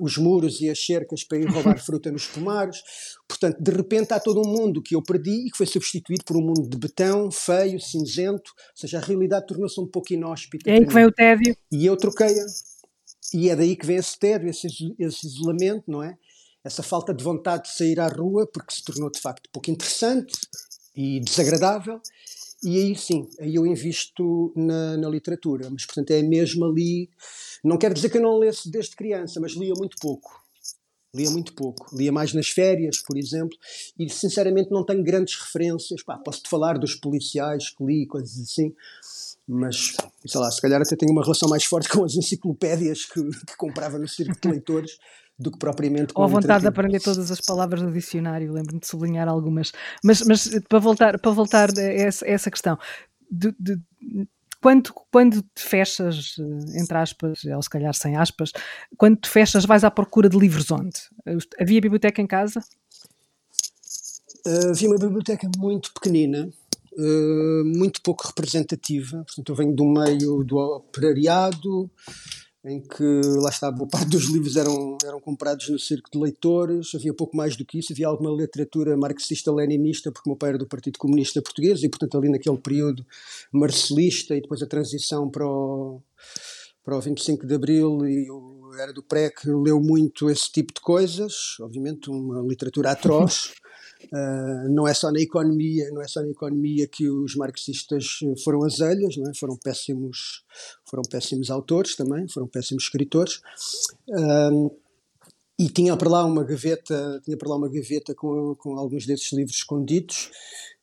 os 0.00 0.16
muros 0.16 0.60
e 0.60 0.70
as 0.70 0.84
cercas 0.84 1.24
para 1.24 1.38
ir 1.38 1.48
roubar 1.48 1.78
fruta 1.84 2.10
nos 2.10 2.26
pomares. 2.26 2.82
Portanto, 3.28 3.60
de 3.60 3.70
repente 3.70 4.12
há 4.12 4.20
todo 4.20 4.40
um 4.40 4.50
mundo 4.50 4.82
que 4.82 4.94
eu 4.94 5.02
perdi 5.02 5.46
e 5.46 5.50
que 5.50 5.56
foi 5.56 5.66
substituído 5.66 6.24
por 6.24 6.36
um 6.36 6.42
mundo 6.42 6.68
de 6.68 6.76
betão, 6.76 7.30
feio, 7.30 7.80
cinzento, 7.80 8.52
ou 8.56 8.76
seja, 8.76 8.98
a 8.98 9.00
realidade 9.00 9.46
tornou-se 9.46 9.80
um 9.80 9.86
pouco 9.86 10.12
inóspita. 10.12 10.70
É 10.70 10.74
aí 10.74 10.86
que 10.86 10.94
vem 10.94 11.06
o 11.06 11.12
tédio. 11.12 11.56
E 11.70 11.84
eu 11.84 11.96
troquei-a. 11.96 12.44
E 13.34 13.48
é 13.48 13.56
daí 13.56 13.76
que 13.76 13.86
vem 13.86 13.96
esse 13.96 14.18
tédio, 14.18 14.48
esse, 14.48 14.66
esse 14.98 15.26
isolamento, 15.26 15.84
não 15.90 16.02
é? 16.02 16.16
Essa 16.64 16.82
falta 16.82 17.12
de 17.12 17.24
vontade 17.24 17.64
de 17.64 17.76
sair 17.76 17.98
à 17.98 18.06
rua, 18.06 18.46
porque 18.46 18.74
se 18.74 18.84
tornou 18.84 19.10
de 19.10 19.20
facto 19.20 19.48
pouco 19.52 19.70
interessante 19.70 20.32
e 20.94 21.18
desagradável. 21.20 22.00
E 22.64 22.78
aí 22.78 22.96
sim, 22.96 23.28
aí 23.40 23.54
eu 23.54 23.66
invisto 23.66 24.52
na, 24.54 24.96
na 24.96 25.08
literatura. 25.08 25.68
Mas, 25.70 25.84
portanto, 25.84 26.12
é 26.12 26.22
mesmo 26.22 26.64
ali 26.64 27.08
não 27.62 27.78
quero 27.78 27.94
dizer 27.94 28.10
que 28.10 28.18
eu 28.18 28.22
não 28.22 28.38
lesse 28.38 28.68
desde 28.68 28.96
criança, 28.96 29.38
mas 29.40 29.52
lia 29.52 29.72
muito 29.76 29.96
pouco. 30.00 30.42
Lia 31.14 31.30
muito 31.30 31.54
pouco. 31.54 31.94
Lia 31.94 32.10
mais 32.10 32.32
nas 32.32 32.48
férias, 32.48 32.98
por 32.98 33.16
exemplo, 33.16 33.56
e 33.98 34.08
sinceramente 34.08 34.70
não 34.70 34.84
tenho 34.84 35.02
grandes 35.04 35.36
referências. 35.36 36.02
Posso-te 36.24 36.48
falar 36.48 36.78
dos 36.78 36.94
policiais 36.94 37.70
que 37.70 37.84
li, 37.84 38.06
coisas 38.06 38.36
assim, 38.40 38.74
mas 39.46 39.94
sei 40.26 40.40
lá, 40.40 40.50
se 40.50 40.60
calhar 40.60 40.80
até 40.80 40.96
tenho 40.96 41.12
uma 41.12 41.22
relação 41.22 41.48
mais 41.48 41.64
forte 41.64 41.88
com 41.90 42.04
as 42.04 42.14
enciclopédias 42.14 43.04
que, 43.04 43.20
que 43.22 43.56
comprava 43.56 43.98
no 43.98 44.08
circo 44.08 44.40
de 44.40 44.48
leitores 44.48 44.98
do 45.42 45.50
que 45.50 45.58
propriamente 45.58 46.12
com 46.14 46.22
Ou 46.22 46.26
a 46.26 46.30
vontade 46.30 46.62
de 46.62 46.68
aprender 46.68 47.00
todas 47.00 47.30
as 47.30 47.40
palavras 47.40 47.82
do 47.82 47.90
dicionário, 47.90 48.52
lembro-me 48.52 48.80
de 48.80 48.86
sublinhar 48.86 49.28
algumas. 49.28 49.72
Mas, 50.02 50.22
mas 50.22 50.48
para 50.68 50.78
voltar, 50.78 51.18
para 51.18 51.30
voltar 51.32 51.68
a 51.76 51.82
essa, 51.82 52.24
a 52.24 52.28
essa 52.28 52.50
questão, 52.50 52.78
de, 53.30 53.54
de, 53.58 53.78
quando, 54.62 54.94
quando 55.10 55.42
te 55.42 55.62
fechas, 55.62 56.36
eh, 56.38 56.80
entre 56.80 56.96
aspas, 56.96 57.44
ou 57.44 57.62
se 57.62 57.68
calhar 57.68 57.92
sem 57.94 58.16
aspas, 58.16 58.52
quando 58.96 59.16
te 59.16 59.28
fechas, 59.28 59.64
vais 59.64 59.82
à 59.82 59.90
procura 59.90 60.28
de 60.28 60.38
livros 60.38 60.70
onde? 60.70 61.00
Havia 61.58 61.80
biblioteca 61.80 62.22
em 62.22 62.26
casa? 62.26 62.60
Uh, 64.46 64.70
havia 64.70 64.88
uma 64.88 64.98
biblioteca 64.98 65.48
muito 65.58 65.92
pequenina, 65.92 66.48
uh, 66.92 67.64
muito 67.64 68.00
pouco 68.02 68.26
representativa. 68.26 69.24
Portanto, 69.24 69.48
eu 69.48 69.54
venho 69.56 69.74
do 69.74 69.84
meio 69.84 70.44
do 70.44 70.56
operariado, 70.56 71.90
em 72.64 72.80
que 72.80 73.20
lá 73.40 73.50
está, 73.50 73.70
boa 73.70 73.88
parte 73.88 74.10
dos 74.10 74.30
livros 74.30 74.56
eram, 74.56 74.96
eram 75.04 75.20
comprados 75.20 75.68
no 75.68 75.78
circo 75.78 76.08
de 76.10 76.18
leitores, 76.18 76.94
havia 76.94 77.12
pouco 77.12 77.36
mais 77.36 77.56
do 77.56 77.64
que 77.64 77.78
isso, 77.78 77.92
havia 77.92 78.06
alguma 78.06 78.30
literatura 78.30 78.96
marxista-leninista, 78.96 80.12
porque 80.12 80.28
o 80.28 80.32
meu 80.32 80.38
pai 80.38 80.50
era 80.50 80.58
do 80.58 80.66
Partido 80.66 80.98
Comunista 80.98 81.42
Português, 81.42 81.82
e 81.82 81.88
portanto 81.88 82.16
ali 82.16 82.28
naquele 82.28 82.58
período 82.58 83.04
marcelista, 83.50 84.36
e 84.36 84.40
depois 84.40 84.62
a 84.62 84.66
transição 84.66 85.28
para 85.28 85.44
o, 85.44 86.00
para 86.84 86.96
o 86.96 87.00
25 87.00 87.46
de 87.46 87.54
Abril, 87.54 88.06
e 88.06 88.30
o, 88.30 88.74
era 88.78 88.92
do 88.92 89.02
PREC, 89.02 89.44
leu 89.44 89.80
muito 89.80 90.30
esse 90.30 90.50
tipo 90.50 90.72
de 90.72 90.80
coisas, 90.80 91.56
obviamente 91.60 92.10
uma 92.10 92.40
literatura 92.42 92.92
atroz, 92.92 93.54
Uh, 94.06 94.68
não 94.70 94.86
é 94.86 94.94
só 94.94 95.10
na 95.10 95.20
economia, 95.20 95.90
não 95.90 96.02
é 96.02 96.08
só 96.08 96.20
na 96.20 96.28
economia 96.28 96.86
que 96.86 97.08
os 97.08 97.36
marxistas 97.36 98.20
foram 98.42 98.64
azelhas, 98.64 99.16
não 99.16 99.30
é? 99.30 99.34
foram 99.34 99.56
péssimos, 99.56 100.44
foram 100.88 101.02
péssimos 101.02 101.50
autores 101.50 101.94
também, 101.96 102.26
foram 102.28 102.46
péssimos 102.46 102.84
escritores. 102.84 103.40
Uh, 104.08 104.70
e 105.58 105.68
tinha 105.68 105.96
para 105.96 106.08
lá 106.08 106.24
uma 106.24 106.42
gaveta, 106.42 107.20
tinha 107.24 107.36
para 107.36 107.48
lá 107.48 107.56
uma 107.56 107.68
gaveta 107.68 108.14
com, 108.14 108.54
com 108.56 108.76
alguns 108.76 109.06
desses 109.06 109.32
livros 109.32 109.56
escondidos 109.56 110.30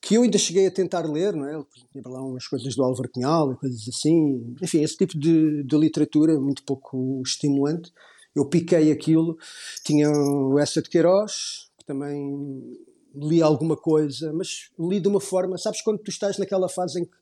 que 0.02 0.16
eu 0.16 0.24
ainda 0.24 0.38
cheguei 0.38 0.68
a 0.68 0.72
tentar 0.72 1.02
ler, 1.02 1.34
não 1.34 1.46
é? 1.46 1.62
Tinha 1.92 2.02
para 2.02 2.12
lá 2.12 2.24
umas 2.24 2.48
coisas 2.48 2.76
do 2.76 2.84
Álvaro 2.84 3.10
Cunhal, 3.10 3.58
coisas 3.58 3.88
assim, 3.90 4.56
enfim, 4.62 4.82
esse 4.82 4.96
tipo 4.96 5.20
de, 5.20 5.64
de 5.64 5.78
literatura 5.78 6.40
muito 6.40 6.64
pouco 6.64 7.22
estimulante. 7.26 7.92
Eu 8.34 8.46
piquei 8.46 8.92
aquilo, 8.92 9.38
tinha 9.84 10.10
o 10.10 10.58
Essa 10.58 10.82
de 10.82 10.90
Queiroz, 10.90 11.70
que 11.78 11.86
também 11.86 12.78
li 13.16 13.42
alguma 13.42 13.76
coisa, 13.76 14.32
mas 14.34 14.70
li 14.80 15.00
de 15.00 15.08
uma 15.08 15.20
forma, 15.20 15.58
sabes 15.58 15.82
quando 15.82 16.00
tu 16.00 16.10
estás 16.10 16.38
naquela 16.38 16.70
fase 16.70 17.02
em 17.02 17.06
que, 17.06 17.18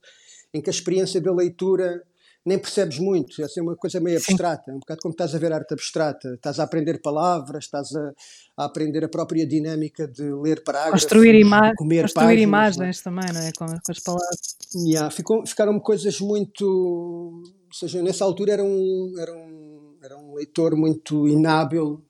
em 0.54 0.62
que 0.62 0.70
a 0.70 0.74
experiência 0.74 1.22
da 1.22 1.34
leitura 1.34 2.04
nem 2.48 2.58
percebes 2.58 2.98
muito, 2.98 3.42
é 3.42 3.46
assim 3.46 3.60
uma 3.60 3.76
coisa 3.76 4.00
meio 4.00 4.18
abstrata, 4.18 4.72
um 4.72 4.80
bocado 4.80 5.02
como 5.02 5.12
estás 5.12 5.36
a 5.36 5.38
ver 5.38 5.52
arte 5.52 5.74
abstrata, 5.74 6.34
estás 6.34 6.62
a 6.62 6.64
aprender 6.64 7.02
palavras, 7.02 7.66
estás 7.66 7.94
a, 7.94 8.14
a 8.56 8.66
aprender 8.66 9.04
a 9.04 9.10
própria 9.10 9.46
dinâmica 9.46 10.08
de 10.08 10.24
ler 10.32 10.64
parágrafos, 10.64 11.04
construir, 11.04 11.36
ima 11.36 11.74
comer 11.76 12.04
construir 12.04 12.24
páginas, 12.24 12.44
imagens 12.44 12.78
não 12.78 12.86
é? 12.86 12.94
também, 13.04 13.34
não 13.34 13.42
é? 13.42 13.52
Com, 13.52 13.66
com 13.66 13.92
as 13.92 14.00
palavras. 14.00 14.56
Yeah, 14.74 15.12
ficou, 15.12 15.46
ficaram 15.46 15.78
coisas 15.78 16.22
muito, 16.22 16.64
ou 16.66 17.74
seja, 17.74 18.02
nessa 18.02 18.24
altura 18.24 18.54
era 18.54 18.64
um, 18.64 19.14
era 19.20 19.34
um, 19.34 19.98
era 20.02 20.18
um 20.18 20.34
leitor 20.34 20.74
muito 20.78 21.28
inábil, 21.28 22.02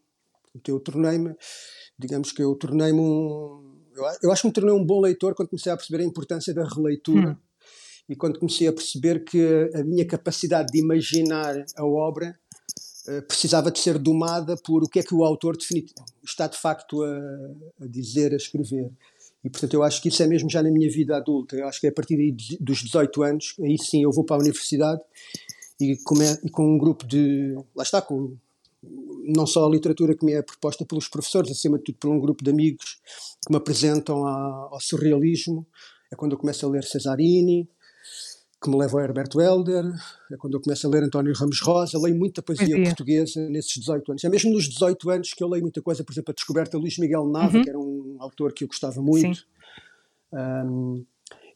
eu 0.68 0.80
tornei-me, 0.80 1.36
digamos 1.98 2.32
que 2.32 2.44
eu 2.44 2.54
tornei-me 2.54 3.00
um 3.00 3.67
eu, 3.98 4.06
eu 4.24 4.32
acho 4.32 4.44
que 4.44 4.48
me 4.48 4.54
tornei 4.54 4.74
um 4.74 4.86
bom 4.86 5.02
leitor 5.02 5.34
quando 5.34 5.50
comecei 5.50 5.72
a 5.72 5.78
perceber 5.78 6.04
a 6.04 6.06
importância 6.06 6.54
da 6.54 6.64
releitura 6.64 7.32
hum. 7.32 7.36
e 8.08 8.16
quando 8.16 8.40
comecei 8.40 8.68
a 8.68 8.74
perceber 8.74 9.24
que 9.24 9.72
a 9.74 9.84
minha 9.84 10.06
capacidade 10.06 10.72
de 10.72 10.80
imaginar 10.80 11.66
a 11.76 11.86
obra 11.86 12.38
uh, 13.08 13.22
precisava 13.24 13.72
de 13.72 13.80
ser 13.80 13.98
domada 13.98 14.56
por 14.58 14.84
o 14.84 14.88
que 14.88 15.00
é 15.00 15.04
que 15.04 15.16
o 15.16 15.24
autor 15.24 15.58
está 16.24 16.48
de 16.48 16.58
facto 16.58 17.04
a, 17.04 17.18
a, 17.82 17.88
dizer, 17.88 18.34
a 18.34 18.38
escrever. 18.38 18.92
E 19.44 19.50
portanto 19.50 19.74
eu 19.74 19.84
acho 19.84 20.02
que 20.02 20.10
isso 20.10 20.22
é 20.22 20.28
mesmo 20.28 20.50
já 20.50 20.62
na 20.62 20.72
minha 20.72 20.90
vida 20.92 21.18
adulta. 21.18 21.56
Eu 21.56 21.68
acho 21.68 21.80
que 21.80 21.88
é 21.88 21.90
a 21.90 21.94
partir 21.94 22.36
dos 22.60 22.84
18 22.84 23.24
anos, 23.24 23.56
aí 23.60 23.78
sim 23.78 24.04
eu 24.04 24.12
vou 24.12 24.24
para 24.24 24.36
a 24.36 24.40
universidade 24.40 25.02
e, 25.80 25.96
come, 26.04 26.26
e 26.44 26.50
com 26.50 26.76
um 26.76 26.78
grupo 26.78 27.06
de. 27.06 27.56
Lá 27.76 27.84
está, 27.84 28.02
com 28.02 28.36
não 29.28 29.46
só 29.46 29.66
a 29.66 29.70
literatura 29.70 30.16
que 30.16 30.26
me 30.26 30.34
é 30.34 30.42
proposta 30.42 30.86
pelos 30.86 31.08
professores, 31.08 31.52
acima 31.52 31.78
de 31.78 31.86
tudo 31.86 31.98
por 32.00 32.10
um 32.10 32.20
grupo 32.20 32.44
de 32.44 32.50
amigos 32.50 33.00
que 33.48 33.52
me 33.54 33.58
apresentam 33.58 34.28
a, 34.28 34.68
ao 34.72 34.80
surrealismo. 34.82 35.66
É 36.12 36.16
quando 36.16 36.34
eu 36.34 36.38
começo 36.38 36.66
a 36.66 36.70
ler 36.70 36.84
Cesarini, 36.84 37.70
que 38.62 38.70
me 38.70 38.78
leva 38.78 39.00
a 39.00 39.04
Herberto 39.04 39.40
Helder, 39.40 39.86
é 40.32 40.36
quando 40.38 40.56
eu 40.56 40.62
começo 40.62 40.86
a 40.86 40.90
ler 40.90 41.04
António 41.04 41.34
Ramos 41.34 41.62
Rosa, 41.62 41.98
leio 41.98 42.18
muita 42.18 42.42
poesia 42.42 42.76
portuguesa 42.84 43.48
nesses 43.50 43.74
18 43.74 44.12
anos. 44.12 44.24
É 44.24 44.30
mesmo 44.30 44.52
nos 44.52 44.68
18 44.68 45.10
anos 45.10 45.34
que 45.34 45.44
eu 45.44 45.48
leio 45.48 45.64
muita 45.64 45.82
coisa, 45.82 46.04
por 46.04 46.12
exemplo, 46.12 46.32
a 46.32 46.34
descoberta 46.34 46.78
de 46.78 46.82
Luís 46.82 46.98
Miguel 46.98 47.26
Nava, 47.28 47.58
uhum. 47.58 47.64
que 47.64 47.70
era 47.70 47.80
um 47.80 48.18
autor 48.20 48.52
que 48.52 48.66
eu 48.66 48.68
gostava 48.68 49.02
muito. 49.02 49.46
Um, 50.34 51.06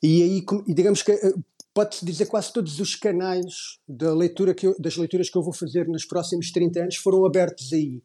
e 0.02 0.24
aí, 0.24 0.46
e 0.68 0.74
digamos 0.74 1.04
que 1.04 1.12
eh, 1.12 1.34
pode-se 1.74 2.06
dizer 2.06 2.26
quase 2.28 2.54
todos 2.54 2.80
os 2.80 2.96
canais 2.96 3.80
da 3.88 4.14
leitura 4.14 4.54
que 4.54 4.68
eu, 4.68 4.76
das 4.80 4.96
leituras 4.96 5.30
que 5.30 5.38
eu 5.38 5.44
vou 5.44 5.54
fazer 5.54 5.88
nos 5.88 6.06
próximos 6.06 6.52
30 6.52 6.84
anos 6.84 6.96
foram 6.96 7.26
abertos 7.26 7.74
aí. 7.74 8.02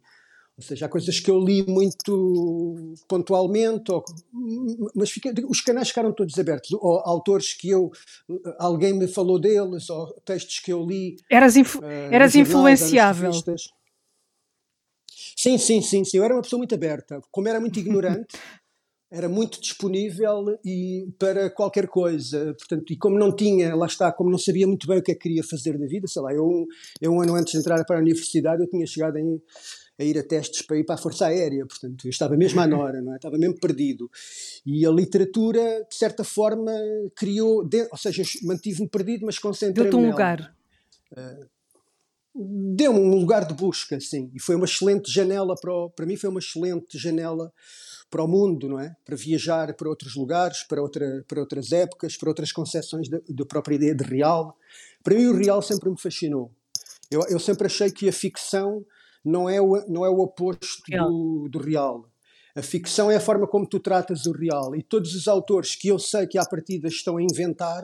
Ou 0.59 0.65
seja, 0.65 0.87
há 0.87 0.89
coisas 0.89 1.21
que 1.21 1.31
eu 1.31 1.39
li 1.39 1.63
muito 1.67 2.95
pontualmente, 3.07 3.93
ou, 3.93 4.03
mas 4.95 5.11
fica, 5.11 5.31
os 5.47 5.61
canais 5.61 5.89
ficaram 5.89 6.13
todos 6.15 6.39
abertos. 6.39 6.73
Ou 6.73 6.99
autores 7.05 7.53
que 7.53 7.69
eu, 7.69 7.91
alguém 8.59 8.95
me 8.95 9.07
falou 9.07 9.39
deles, 9.39 9.91
ou 9.91 10.15
textos 10.25 10.61
que 10.61 10.73
eu 10.73 10.83
li. 10.83 11.17
Eras, 11.31 11.57
influ, 11.57 11.83
uh, 11.83 11.85
eras 12.11 12.35
influenciável. 12.35 13.33
Sim, 15.37 15.59
sim, 15.59 15.83
sim, 15.83 16.05
sim. 16.05 16.17
Eu 16.17 16.25
era 16.25 16.35
uma 16.35 16.43
pessoa 16.43 16.59
muito 16.59 16.75
aberta. 16.75 17.21
Como 17.31 17.47
era 17.49 17.61
muito 17.61 17.79
ignorante, 17.79 18.39
era 19.13 19.29
muito 19.29 19.61
disponível 19.61 20.59
e 20.65 21.07
para 21.19 21.51
qualquer 21.51 21.87
coisa, 21.87 22.55
portanto, 22.59 22.93
e 22.93 22.97
como 22.97 23.19
não 23.19 23.35
tinha, 23.35 23.75
lá 23.77 23.87
está, 23.87 24.11
como 24.11 24.31
não 24.31 24.39
sabia 24.39 24.67
muito 24.67 24.87
bem 24.87 24.99
o 24.99 25.03
que 25.03 25.13
é 25.13 25.15
que 25.15 25.21
queria 25.21 25.45
fazer 25.45 25.79
da 25.79 25.87
vida, 25.87 26.09
sei 26.09 26.23
lá, 26.23 26.33
eu, 26.33 26.67
eu 27.01 27.13
um 27.13 27.21
ano 27.21 27.35
antes 27.37 27.53
de 27.53 27.59
entrar 27.59 27.85
para 27.85 27.99
a 27.99 28.01
universidade 28.01 28.63
eu 28.63 28.69
tinha 28.69 28.85
chegado 28.85 29.17
em, 29.17 29.41
a 29.99 30.05
ir 30.05 30.19
a 30.19 30.23
testes 30.23 30.63
para 30.63 30.79
ir 30.79 30.85
para 30.85 30.95
a 30.95 30.99
Força 30.99 31.27
Aérea, 31.27 31.65
portanto, 31.67 32.07
eu 32.07 32.11
estava 32.11 32.37
mesmo 32.37 32.61
à 32.61 32.67
nora, 32.67 33.01
não 33.01 33.13
é? 33.13 33.17
estava 33.17 33.39
mesmo 33.39 33.59
perdido. 33.59 34.11
E 34.65 34.85
a 34.85 34.91
literatura, 34.91 35.87
de 35.89 35.95
certa 35.95 36.23
forma, 36.23 36.73
criou, 37.15 37.67
de, 37.67 37.89
ou 37.91 37.97
seja, 37.97 38.23
mantive-me 38.43 38.89
perdido, 38.89 39.25
mas 39.25 39.39
concentrei-me 39.39 39.91
Deu-te 39.91 40.05
um 40.05 40.11
lugar. 40.11 40.55
Uh, 41.13 41.47
deu-me 42.75 42.99
um 42.99 43.15
lugar 43.15 43.47
de 43.47 43.55
busca, 43.55 43.99
sim, 43.99 44.31
e 44.35 44.41
foi 44.41 44.55
uma 44.55 44.67
excelente 44.67 45.11
janela 45.11 45.55
para, 45.59 45.73
o, 45.73 45.91
para 45.91 46.05
mim 46.05 46.17
foi 46.17 46.29
uma 46.29 46.41
excelente 46.41 46.99
janela 46.99 47.51
para 48.11 48.23
o 48.23 48.29
mundo, 48.29 48.69
não 48.69 48.79
é? 48.79 48.95
Para 49.05 49.17
viajar 49.17 49.75
para 49.75 49.89
outros 49.89 50.15
lugares, 50.15 50.63
para, 50.63 50.81
outra, 50.81 51.25
para 51.27 51.41
outras 51.41 51.73
épocas, 51.73 52.17
para 52.17 52.29
outras 52.29 52.53
concepções 52.53 53.09
da 53.09 53.45
própria 53.47 53.77
ideia 53.77 53.95
de 53.95 54.05
real. 54.05 54.57
Para 55.03 55.15
mim 55.15 55.27
o 55.27 55.37
real 55.37 55.61
sempre 55.63 55.91
me 55.91 55.99
fascinou. 55.99 56.53
Eu, 57.11 57.23
eu 57.29 57.39
sempre 57.39 57.67
achei 57.67 57.91
que 57.91 58.09
a 58.09 58.13
ficção 58.13 58.85
não 59.27 59.51
é 59.51 59.61
o, 59.61 59.85
não 59.89 60.07
é 60.07 60.09
o 60.09 60.21
oposto 60.21 60.83
do, 60.89 61.49
do 61.51 61.59
real. 61.59 62.09
A 62.55 62.63
ficção 62.63 63.11
é 63.11 63.17
a 63.17 63.21
forma 63.21 63.47
como 63.47 63.67
tu 63.67 63.79
tratas 63.79 64.25
o 64.25 64.33
real. 64.33 64.75
E 64.75 64.83
todos 64.83 65.15
os 65.15 65.29
autores 65.29 65.75
que 65.75 65.89
eu 65.89 65.99
sei 65.99 66.27
que 66.27 66.39
à 66.39 66.45
partida 66.47 66.89
estão 66.89 67.19
a 67.19 67.23
inventar 67.23 67.83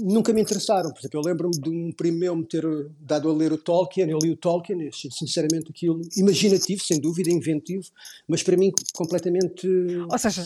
nunca 0.00 0.32
me 0.32 0.40
interessaram. 0.40 0.90
Por 0.90 1.00
exemplo, 1.00 1.20
eu 1.20 1.24
lembro-me 1.24 1.60
de 1.60 1.68
um 1.68 1.90
primo 1.92 2.18
meu 2.18 2.36
me 2.36 2.44
ter 2.44 2.64
dado 3.00 3.28
a 3.28 3.32
ler 3.34 3.52
o 3.52 3.58
Tolkien, 3.58 4.08
eu 4.08 4.18
li 4.18 4.30
o 4.30 4.36
Tolkien, 4.36 4.88
achei 4.88 5.10
sinceramente 5.10 5.70
aquilo 5.70 6.00
imaginativo, 6.16 6.82
sem 6.82 7.00
dúvida, 7.00 7.30
inventivo, 7.30 7.84
mas 8.28 8.42
para 8.42 8.56
mim 8.56 8.70
completamente 8.94 9.66
Ou 10.10 10.18
seja, 10.18 10.44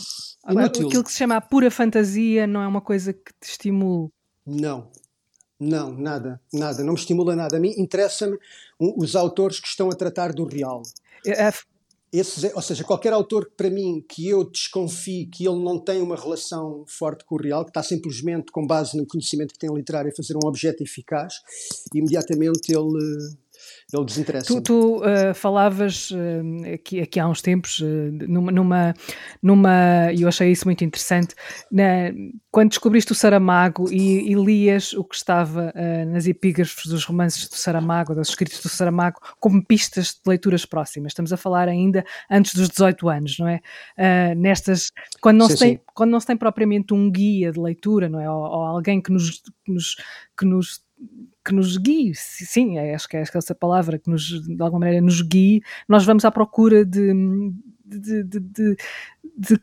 inútil. 0.49 0.87
aquilo 0.87 1.03
que 1.03 1.11
se 1.11 1.17
chama 1.19 1.35
a 1.37 1.41
pura 1.41 1.69
fantasia 1.69 2.47
não 2.47 2.61
é 2.61 2.67
uma 2.67 2.81
coisa 2.81 3.13
que 3.13 3.31
te 3.39 3.49
estimule? 3.49 4.09
Não. 4.45 4.89
Não, 5.59 5.91
nada, 5.91 6.39
nada, 6.53 6.83
não 6.83 6.93
me 6.93 6.99
estimula 6.99 7.35
nada. 7.35 7.57
A 7.57 7.59
mim 7.59 7.73
interessa-me 7.77 8.37
os 8.79 9.15
autores 9.15 9.59
que 9.59 9.67
estão 9.67 9.89
a 9.89 9.95
tratar 9.95 10.31
do 10.31 10.45
real. 10.45 10.83
É, 11.25 11.51
esses, 12.11 12.43
é, 12.43 12.51
ou 12.55 12.61
seja, 12.61 12.83
qualquer 12.83 13.11
autor 13.11 13.51
para 13.57 13.69
mim 13.69 14.03
que 14.07 14.29
eu 14.29 14.49
desconfie 14.49 15.25
que 15.25 15.47
ele 15.47 15.61
não 15.61 15.77
tem 15.77 16.01
uma 16.01 16.15
relação 16.15 16.85
forte 16.87 17.25
com 17.25 17.35
o 17.35 17.41
real, 17.41 17.65
que 17.65 17.71
está 17.71 17.83
simplesmente 17.83 18.51
com 18.51 18.65
base 18.65 18.95
no 18.95 19.05
conhecimento 19.05 19.53
que 19.53 19.59
tem 19.59 19.73
literário 19.73 20.11
a 20.11 20.15
fazer 20.15 20.35
um 20.35 20.47
objeto 20.47 20.83
eficaz, 20.83 21.35
imediatamente 21.93 22.71
ele 22.71 23.35
ele 23.93 24.03
desinteressa. 24.03 24.47
Tu, 24.47 24.61
tu 24.61 24.97
uh, 24.97 25.33
falavas 25.33 26.11
uh, 26.11 26.73
aqui, 26.73 26.99
aqui 26.99 27.19
há 27.21 27.27
uns 27.27 27.41
tempos, 27.41 27.79
uh, 27.79 27.85
numa, 28.27 28.51
numa, 28.51 28.93
numa, 29.41 30.11
e 30.13 30.23
eu 30.23 30.27
achei 30.27 30.51
isso 30.51 30.65
muito 30.65 30.83
interessante, 30.83 31.33
na, 31.71 32.11
quando 32.51 32.69
descobriste 32.69 33.13
o 33.13 33.15
Saramago 33.15 33.89
e, 33.89 34.29
e 34.29 34.33
lias 34.33 34.91
o 34.91 35.05
que 35.05 35.15
estava 35.15 35.73
nas 36.07 36.25
epígrafes 36.25 36.85
dos 36.87 37.05
romances 37.05 37.47
do 37.47 37.55
Saramago, 37.55 38.15
dos 38.15 38.29
escritos 38.29 38.59
do 38.61 38.67
Saramago, 38.67 39.19
como 39.39 39.63
pistas 39.63 40.07
de 40.15 40.21
leituras 40.27 40.65
próximas. 40.65 41.11
Estamos 41.11 41.31
a 41.31 41.37
falar 41.37 41.69
ainda 41.69 42.03
antes 42.29 42.55
dos 42.55 42.67
18 42.69 43.07
anos, 43.09 43.37
não 43.37 43.47
é? 43.47 43.61
nestas, 44.35 44.91
quando 45.21 45.37
não, 45.37 45.47
sim, 45.47 45.53
se 45.53 45.59
tem, 45.59 45.75
sim. 45.75 45.81
quando 45.93 46.11
não 46.11 46.19
se 46.19 46.25
tem 46.25 46.35
propriamente 46.35 46.93
um 46.93 47.11
guia 47.11 47.51
de 47.51 47.59
leitura, 47.59 48.09
não 48.09 48.19
é? 48.19 48.29
Ou, 48.29 48.41
ou 48.41 48.63
alguém 48.65 48.99
que 48.99 49.11
nos, 49.11 49.41
que 49.63 49.71
nos, 49.71 49.95
que 50.35 50.45
nos 50.45 50.81
que 51.47 51.53
nos 51.53 51.77
guie, 51.77 52.13
sim, 52.13 52.77
é, 52.77 52.93
acho 52.93 53.07
que 53.07 53.15
é 53.15 53.21
essa 53.21 53.55
palavra, 53.55 53.97
que 53.97 54.09
nos, 54.09 54.23
de 54.23 54.61
alguma 54.61 54.81
maneira 54.81 55.03
nos 55.03 55.21
guie, 55.21 55.63
nós 55.87 56.03
vamos 56.03 56.25
à 56.25 56.31
procura 56.31 56.83
de, 56.83 57.13
de, 57.85 58.23
de, 58.23 58.39
de, 58.41 58.75
de 59.37 59.59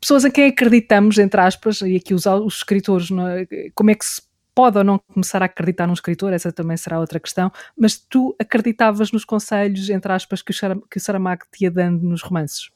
pessoas 0.00 0.24
a 0.24 0.30
quem 0.30 0.46
acreditamos, 0.46 1.18
entre 1.18 1.40
aspas, 1.40 1.80
e 1.80 1.96
aqui 1.96 2.14
os, 2.14 2.24
os 2.24 2.58
escritores, 2.58 3.08
é? 3.10 3.70
como 3.74 3.90
é 3.90 3.96
que 3.96 4.04
se 4.04 4.22
pode 4.54 4.78
ou 4.78 4.84
não 4.84 5.00
começar 5.12 5.42
a 5.42 5.46
acreditar 5.46 5.88
num 5.88 5.92
escritor, 5.92 6.32
essa 6.32 6.52
também 6.52 6.76
será 6.76 7.00
outra 7.00 7.18
questão, 7.18 7.50
mas 7.76 7.96
tu 7.96 8.36
acreditavas 8.38 9.10
nos 9.10 9.24
conselhos, 9.24 9.90
entre 9.90 10.12
aspas, 10.12 10.40
que 10.40 10.52
o, 10.52 10.80
que 10.88 10.98
o 10.98 11.00
Saramago 11.00 11.42
te 11.50 11.64
ia 11.64 11.70
dando 11.70 12.04
nos 12.04 12.22
romances? 12.22 12.70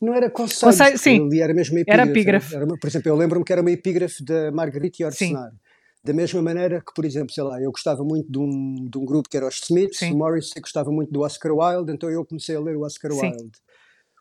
Não 0.00 0.14
era 0.14 0.30
conselhos, 0.30 0.78
Conselho, 0.78 0.98
sim, 0.98 1.40
era 1.40 1.52
mesmo 1.52 1.78
epígrafe. 1.78 2.00
Era 2.00 2.10
epígrafe. 2.10 2.54
Era, 2.54 2.66
por 2.66 2.86
exemplo, 2.86 3.08
eu 3.08 3.16
lembro-me 3.16 3.44
que 3.44 3.52
era 3.52 3.62
uma 3.62 3.70
epígrafe 3.70 4.24
da 4.24 4.52
Marguerite 4.52 5.02
Yourcenar. 5.02 5.50
Da 6.04 6.12
mesma 6.12 6.42
maneira 6.42 6.80
que, 6.80 6.92
por 6.94 7.04
exemplo, 7.06 7.32
sei 7.32 7.42
lá, 7.42 7.58
eu 7.60 7.70
gostava 7.70 8.04
muito 8.04 8.30
de 8.30 8.38
um, 8.38 8.74
de 8.90 8.98
um 8.98 9.06
grupo 9.06 9.28
que 9.28 9.38
era 9.38 9.48
os 9.48 9.54
Smiths, 9.62 10.00
Sim. 10.00 10.12
o 10.12 10.18
Morrissey 10.18 10.60
gostava 10.60 10.90
muito 10.90 11.10
do 11.10 11.22
Oscar 11.22 11.50
Wilde, 11.50 11.92
então 11.92 12.10
eu 12.10 12.26
comecei 12.26 12.54
a 12.54 12.60
ler 12.60 12.76
o 12.76 12.82
Oscar 12.82 13.10
Sim. 13.12 13.22
Wilde. 13.22 13.58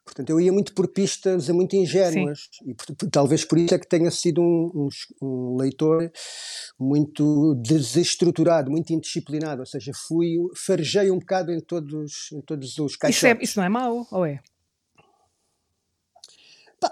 Portanto, 0.06 0.30
eu 0.30 0.40
ia 0.40 0.52
muito 0.52 0.74
por 0.74 0.88
pistas 0.88 1.50
muito 1.50 1.76
ingênuas 1.76 2.50
Sim. 2.52 2.72
e 2.72 2.74
por, 2.74 3.10
talvez 3.10 3.46
por 3.46 3.58
isso 3.58 3.74
é 3.74 3.80
que 3.80 3.88
tenha 3.88 4.12
sido 4.12 4.42
um, 4.42 4.72
um, 4.74 4.90
um, 5.22 5.58
leitor 5.58 6.12
muito 6.80 7.56
desestruturado, 7.56 8.72
muito 8.72 8.92
indisciplinado, 8.92 9.62
ou 9.62 9.66
seja, 9.66 9.92
fui 10.08 10.36
farejei 10.56 11.10
um 11.12 11.20
bocado 11.20 11.52
em 11.52 11.60
todos, 11.60 12.30
em 12.34 12.42
todos 12.42 12.78
os 12.78 12.96
caixotes. 12.96 13.18
Isso, 13.18 13.28
é, 13.28 13.38
isso 13.42 13.60
não 13.60 13.66
é 13.66 13.70
mau, 13.70 14.08
ou 14.12 14.26
é? 14.26 14.42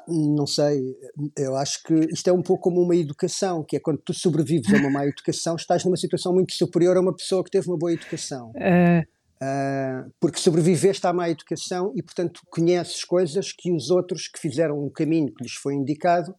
Não 0.07 0.45
sei, 0.45 0.95
eu 1.37 1.55
acho 1.55 1.83
que 1.83 1.93
isto 2.11 2.29
é 2.29 2.33
um 2.33 2.41
pouco 2.41 2.63
como 2.63 2.81
uma 2.81 2.95
educação, 2.95 3.63
que 3.63 3.75
é 3.75 3.79
quando 3.79 3.99
tu 3.99 4.13
sobrevives 4.13 4.73
a 4.73 4.77
uma 4.77 4.89
má 4.89 5.05
educação, 5.05 5.55
estás 5.55 5.83
numa 5.85 5.97
situação 5.97 6.33
muito 6.33 6.53
superior 6.53 6.97
a 6.97 7.01
uma 7.01 7.15
pessoa 7.15 7.43
que 7.43 7.51
teve 7.51 7.67
uma 7.67 7.77
boa 7.77 7.93
educação. 7.93 8.51
Uh... 8.51 9.05
Uh, 9.41 10.07
porque 10.19 10.37
sobreviveste 10.37 11.07
à 11.07 11.11
má 11.11 11.27
educação 11.27 11.91
e, 11.95 12.03
portanto, 12.03 12.41
conheces 12.51 13.03
coisas 13.03 13.51
que 13.51 13.73
os 13.73 13.89
outros 13.89 14.27
que 14.27 14.39
fizeram 14.39 14.79
um 14.79 14.87
caminho 14.87 15.33
que 15.33 15.43
lhes 15.43 15.53
foi 15.53 15.73
indicado, 15.73 16.35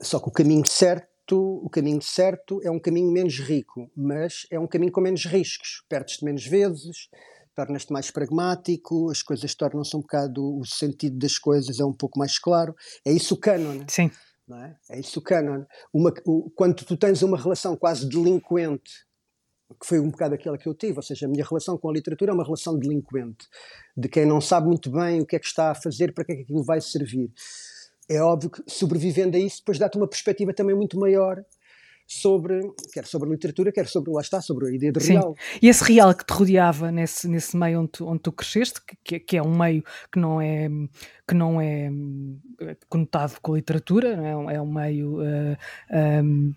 só 0.00 0.18
que 0.18 0.28
o 0.28 0.32
caminho 0.32 0.66
certo, 0.66 1.38
o 1.38 1.70
caminho 1.70 2.02
certo 2.02 2.60
é 2.64 2.70
um 2.70 2.80
caminho 2.80 3.12
menos 3.12 3.38
rico, 3.38 3.88
mas 3.96 4.44
é 4.50 4.58
um 4.58 4.66
caminho 4.66 4.90
com 4.90 5.00
menos 5.00 5.24
riscos, 5.24 5.84
perdes-te 5.88 6.24
menos 6.24 6.44
vezes, 6.44 7.08
tornas-te 7.58 7.92
mais 7.92 8.08
pragmático, 8.08 9.10
as 9.10 9.20
coisas 9.20 9.52
tornam-se 9.52 9.96
um 9.96 10.00
bocado, 10.00 10.60
o 10.60 10.64
sentido 10.64 11.18
das 11.18 11.38
coisas 11.38 11.80
é 11.80 11.84
um 11.84 11.92
pouco 11.92 12.16
mais 12.16 12.38
claro. 12.38 12.72
É 13.04 13.10
isso 13.10 13.34
o 13.34 13.36
canon. 13.36 13.84
Sim. 13.88 14.12
Não 14.46 14.62
é? 14.62 14.76
é 14.90 15.00
isso 15.00 15.18
o 15.18 15.22
canon. 15.22 15.64
Uma, 15.92 16.14
o, 16.24 16.48
quando 16.50 16.76
tu 16.84 16.96
tens 16.96 17.20
uma 17.20 17.36
relação 17.36 17.76
quase 17.76 18.08
delinquente, 18.08 19.04
que 19.80 19.84
foi 19.84 19.98
um 19.98 20.08
bocado 20.08 20.36
aquela 20.36 20.56
que 20.56 20.68
eu 20.68 20.74
tive, 20.74 20.98
ou 20.98 21.02
seja, 21.02 21.26
a 21.26 21.28
minha 21.28 21.44
relação 21.44 21.76
com 21.76 21.90
a 21.90 21.92
literatura 21.92 22.30
é 22.30 22.34
uma 22.34 22.44
relação 22.44 22.78
delinquente, 22.78 23.48
de 23.96 24.08
quem 24.08 24.24
não 24.24 24.40
sabe 24.40 24.68
muito 24.68 24.88
bem 24.88 25.20
o 25.20 25.26
que 25.26 25.34
é 25.34 25.40
que 25.40 25.46
está 25.46 25.72
a 25.72 25.74
fazer, 25.74 26.14
para 26.14 26.24
que 26.24 26.32
é 26.32 26.36
que 26.36 26.42
aquilo 26.42 26.62
vai 26.62 26.80
servir. 26.80 27.32
É 28.08 28.22
óbvio 28.22 28.50
que 28.50 28.62
sobrevivendo 28.68 29.36
a 29.36 29.40
isso, 29.40 29.58
depois 29.58 29.80
dá-te 29.80 29.98
uma 29.98 30.06
perspectiva 30.06 30.54
também 30.54 30.76
muito 30.76 30.96
maior 30.96 31.44
sobre, 32.10 32.60
quer 32.90 33.04
sobre 33.04 33.28
a 33.28 33.32
literatura, 33.32 33.70
quer 33.70 33.86
sobre, 33.86 34.10
lá 34.10 34.22
está, 34.22 34.40
sobre 34.40 34.68
a 34.68 34.74
ideia 34.74 34.90
de 34.90 34.98
Sim. 34.98 35.12
real. 35.12 35.36
E 35.60 35.68
esse 35.68 35.84
real 35.84 36.14
que 36.14 36.24
te 36.24 36.32
rodeava 36.32 36.90
nesse, 36.90 37.28
nesse 37.28 37.54
meio 37.54 37.80
onde 37.80 37.90
tu, 37.90 38.08
onde 38.08 38.20
tu 38.20 38.32
cresceste, 38.32 38.80
que, 39.04 39.20
que 39.20 39.36
é 39.36 39.42
um 39.42 39.54
meio 39.54 39.84
que 40.10 40.18
não 40.18 40.40
é, 40.40 40.68
que 41.26 41.34
não 41.34 41.60
é 41.60 41.90
eh, 42.62 42.76
conotado 42.88 43.34
com 43.42 43.52
a 43.52 43.56
literatura, 43.56 44.08
é? 44.08 44.34
Um, 44.34 44.50
é 44.50 44.60
um 44.60 44.72
meio... 44.72 45.18
Uh, 45.18 45.56
eh, 45.90 46.22
um, 46.22 46.54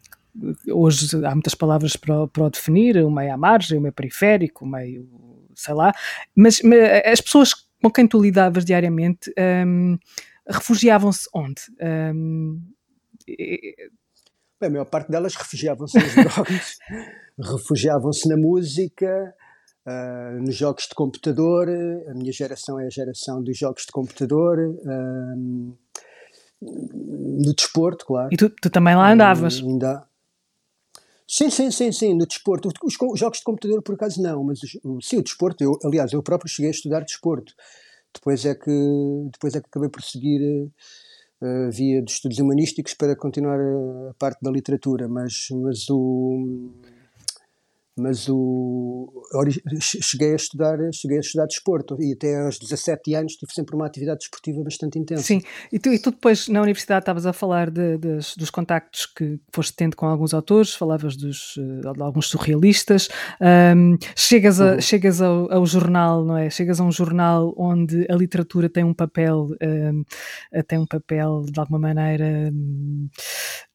hoje 0.70 1.10
há 1.26 1.32
muitas 1.32 1.54
palavras 1.54 1.98
para, 1.98 2.26
para 2.30 2.46
o 2.46 2.50
definir, 2.50 2.96
o 3.04 3.12
meio 3.12 3.34
à 3.34 3.38
margem, 3.38 3.78
o 3.78 3.82
meio 3.82 3.94
periférico, 3.94 4.64
o 4.64 4.68
meio, 4.68 5.06
sei 5.54 5.74
lá, 5.74 5.92
mas, 6.34 6.62
mas 6.62 6.80
as 7.06 7.20
pessoas 7.20 7.54
com 7.82 7.92
quem 7.92 8.08
tu 8.08 8.22
lidavas 8.22 8.64
diariamente 8.64 9.34
um, 9.68 9.98
refugiavam-se 10.48 11.28
onde? 11.34 11.62
Um, 11.82 12.62
Bem, 14.62 14.68
a 14.68 14.72
maior 14.72 14.86
parte 14.86 15.10
delas 15.10 15.34
refugiavam-se 15.34 15.98
nas 15.98 16.14
drogas, 16.14 16.78
refugiavam-se 17.40 18.30
na 18.30 18.38
música, 18.38 19.34
uh, 19.88 20.40
nos 20.40 20.56
jogos 20.56 20.84
de 20.84 20.94
computador. 20.94 21.68
A 22.08 22.14
minha 22.14 22.32
geração 22.32 22.80
é 22.80 22.86
a 22.86 22.90
geração 22.90 23.42
dos 23.42 23.58
jogos 23.58 23.88
de 23.88 23.92
computador. 23.92 24.60
Uh, 24.60 25.76
no 26.62 27.56
desporto, 27.56 28.06
claro. 28.06 28.30
E 28.32 28.38
tu, 28.38 28.52
tu 28.52 28.70
também 28.70 28.96
lá 28.96 29.12
andavas? 29.12 29.60
Uh, 29.60 29.68
ainda... 29.68 30.08
Sim, 31.28 31.50
sim, 31.50 31.72
sim, 31.72 31.92
sim, 31.92 32.14
no 32.14 32.28
desporto. 32.28 32.70
Os, 32.84 32.96
os, 33.02 33.20
jogos 33.20 33.40
de 33.40 33.44
computador, 33.44 33.82
por 33.82 33.96
acaso, 33.96 34.22
não, 34.22 34.44
mas 34.44 34.60
o, 34.84 35.02
sim, 35.02 35.18
o 35.18 35.24
desporto. 35.24 35.64
Eu, 35.64 35.80
aliás, 35.84 36.14
eu 36.14 36.22
próprio 36.22 36.52
cheguei 36.52 36.70
a 36.70 36.76
estudar 36.76 37.00
desporto. 37.00 37.56
Depois 38.14 38.46
é 38.46 38.54
que, 38.54 38.70
depois 39.32 39.56
é 39.56 39.60
que 39.60 39.66
acabei 39.66 39.90
por 39.90 40.04
seguir 40.04 40.40
uh, 40.40 40.72
via 41.72 42.02
de 42.02 42.12
estudos 42.12 42.40
humanísticos 42.40 42.94
para 42.94 43.16
continuar 43.16 43.60
a, 43.60 44.10
a 44.12 44.14
parte 44.14 44.40
da 44.42 44.52
literatura, 44.52 45.08
mas, 45.08 45.48
mas 45.52 45.90
o 45.90 46.72
mas 47.98 48.28
o 48.30 49.12
cheguei 49.80 50.34
a 50.34 50.36
estudar 50.36 50.78
cheguei 50.94 51.18
a 51.18 51.22
estudar 51.22 51.46
desporto 51.46 51.98
e 52.00 52.14
até 52.14 52.40
aos 52.40 52.58
17 52.58 53.16
anos 53.16 53.34
tive 53.34 53.52
sempre 53.54 53.76
uma 53.76 53.86
atividade 53.86 54.20
desportiva 54.20 54.64
bastante 54.64 54.98
intensa. 54.98 55.24
Sim, 55.24 55.42
e 55.72 55.80
tu, 55.80 55.92
e 55.92 56.00
tu 56.00 56.12
depois 56.12 56.48
na 56.48 56.62
universidade 56.62 57.04
estavas 57.04 57.26
a 57.26 57.34
falar 57.34 57.70
de, 57.70 57.98
de, 57.98 58.18
dos 58.38 58.50
contactos 58.50 59.06
que 59.06 59.40
foste 59.54 59.76
tendo 59.76 59.96
com 59.96 60.06
alguns 60.06 60.34
autores, 60.34 60.74
falavas 60.74 61.16
dos, 61.16 61.56
eh, 61.58 61.94
de 61.94 62.02
alguns 62.02 62.28
surrealistas, 62.28 63.10
um, 63.76 63.98
chegas, 64.16 64.62
a, 64.62 64.74
uhum. 64.74 64.82
chegas 64.82 65.22
ao, 65.22 65.52
ao, 65.52 65.66
jornal, 65.66 66.24
não 66.24 66.38
é? 66.38 66.50
Chegas 66.50 66.80
a 66.80 66.84
um 66.84 66.92
jornal 66.92 67.54
onde 67.58 68.06
a 68.10 68.16
literatura 68.16 68.70
tem 68.70 68.84
um 68.84 68.94
papel 68.94 69.48
um, 69.62 70.04
tem 70.68 70.80
um 70.80 70.86
papel 70.86 71.44
de 71.44 71.60
alguma 71.60 71.80
maneira 71.80 72.52
um, 72.52 73.10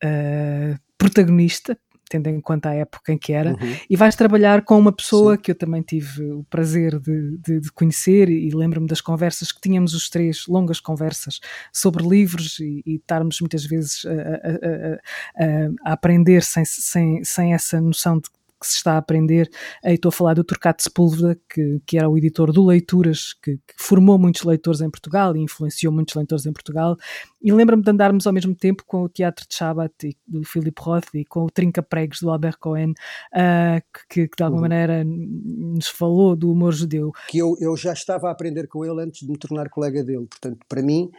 uh, 0.03 0.07
eh, 0.07 0.77
protagonista, 0.99 1.79
tendo 2.09 2.29
em 2.29 2.41
conta 2.41 2.71
a 2.71 2.75
época 2.75 3.13
em 3.13 3.19
que 3.19 3.33
era, 3.33 3.51
uhum. 3.51 3.77
e 3.89 3.97
vais 3.97 4.15
trabalhar 4.15 4.63
com 4.63 4.79
uma 4.79 4.93
pessoa 4.93 5.35
Sim. 5.35 5.43
que 5.43 5.51
eu 5.51 5.55
também 5.55 5.83
tive 5.83 6.23
o 6.33 6.45
prazer 6.45 6.99
de, 6.99 7.39
de, 7.39 7.61
de 7.61 7.73
conhecer 7.73 8.29
e 8.29 8.51
lembro-me 8.51 8.87
das 8.87 9.01
conversas 9.01 9.53
que 9.53 9.61
tínhamos 9.61 9.95
os 9.95 10.09
três, 10.09 10.47
longas 10.47 10.81
conversas 10.81 11.41
sobre 11.73 12.07
livros 12.07 12.59
e, 12.59 12.83
e 12.87 12.97
estarmos 12.97 13.41
muitas 13.41 13.65
vezes 13.65 14.05
a, 14.07 14.11
a, 14.11 15.45
a, 15.45 15.91
a 15.91 15.93
aprender 15.93 16.43
sem, 16.43 16.65
sem, 16.65 17.25
sem 17.25 17.55
essa 17.55 17.81
noção 17.81 18.19
de 18.19 18.29
que 18.67 18.73
se 18.73 18.77
está 18.77 18.95
a 18.95 18.99
aprender. 18.99 19.49
E 19.85 19.93
estou 19.93 20.11
a 20.11 20.13
falar 20.13 20.35
do 20.35 20.45
Turcato 20.45 20.83
Sepúlveda, 20.83 21.39
que, 21.49 21.81
que 21.87 21.99
era 21.99 22.09
o 22.09 22.17
editor 22.17 22.53
do 22.53 22.65
Leituras, 22.65 23.35
que, 23.43 23.57
que, 23.57 23.75
formou 23.79 24.19
muitos 24.19 24.43
leitores 24.43 24.81
em 24.81 24.91
Portugal 24.91 25.37
e 25.37 25.41
influenciou 25.41 25.93
muitos 25.93 26.15
leitores 26.15 26.47
em 26.47 26.53
Portugal. 26.53 26.97
E 27.43 27.53
lembro-me 27.53 27.83
de 27.83 27.91
andarmos 27.91 28.27
ao 28.27 28.33
mesmo 28.33 28.55
tempo 28.55 28.83
com 28.87 29.03
o 29.03 29.09
Teatro 29.09 29.47
de 29.49 29.55
Shabbat 29.55 30.17
do 30.27 30.45
Philip 30.45 30.81
Roth 30.81 31.15
e 31.15 31.25
com 31.25 31.45
o 31.45 31.51
Trinca 31.51 31.83
Pregos 31.83 32.21
do 32.21 32.31
Albert 32.31 32.59
Cohen, 32.59 32.91
uh, 32.91 33.81
que, 34.09 34.29
que, 34.29 34.37
de 34.37 34.43
alguma 34.43 34.63
uhum. 34.63 34.69
maneira 34.69 35.05
nos 35.05 35.89
falou 35.89 36.35
do 36.35 36.51
humor 36.51 36.73
judeu. 36.73 37.13
Que 37.29 37.39
eu, 37.39 37.57
eu 37.61 37.77
já 37.77 37.93
estava 37.93 38.29
a 38.29 38.33
aprender 38.33 38.67
com 38.67 38.85
ele 38.85 39.03
antes 39.03 39.21
de 39.21 39.31
me 39.31 39.39
tornar 39.39 39.69
colega 39.69 40.03
dele. 40.03 40.27
Portanto, 40.27 40.59
para 40.69 40.83
mim, 40.83 41.11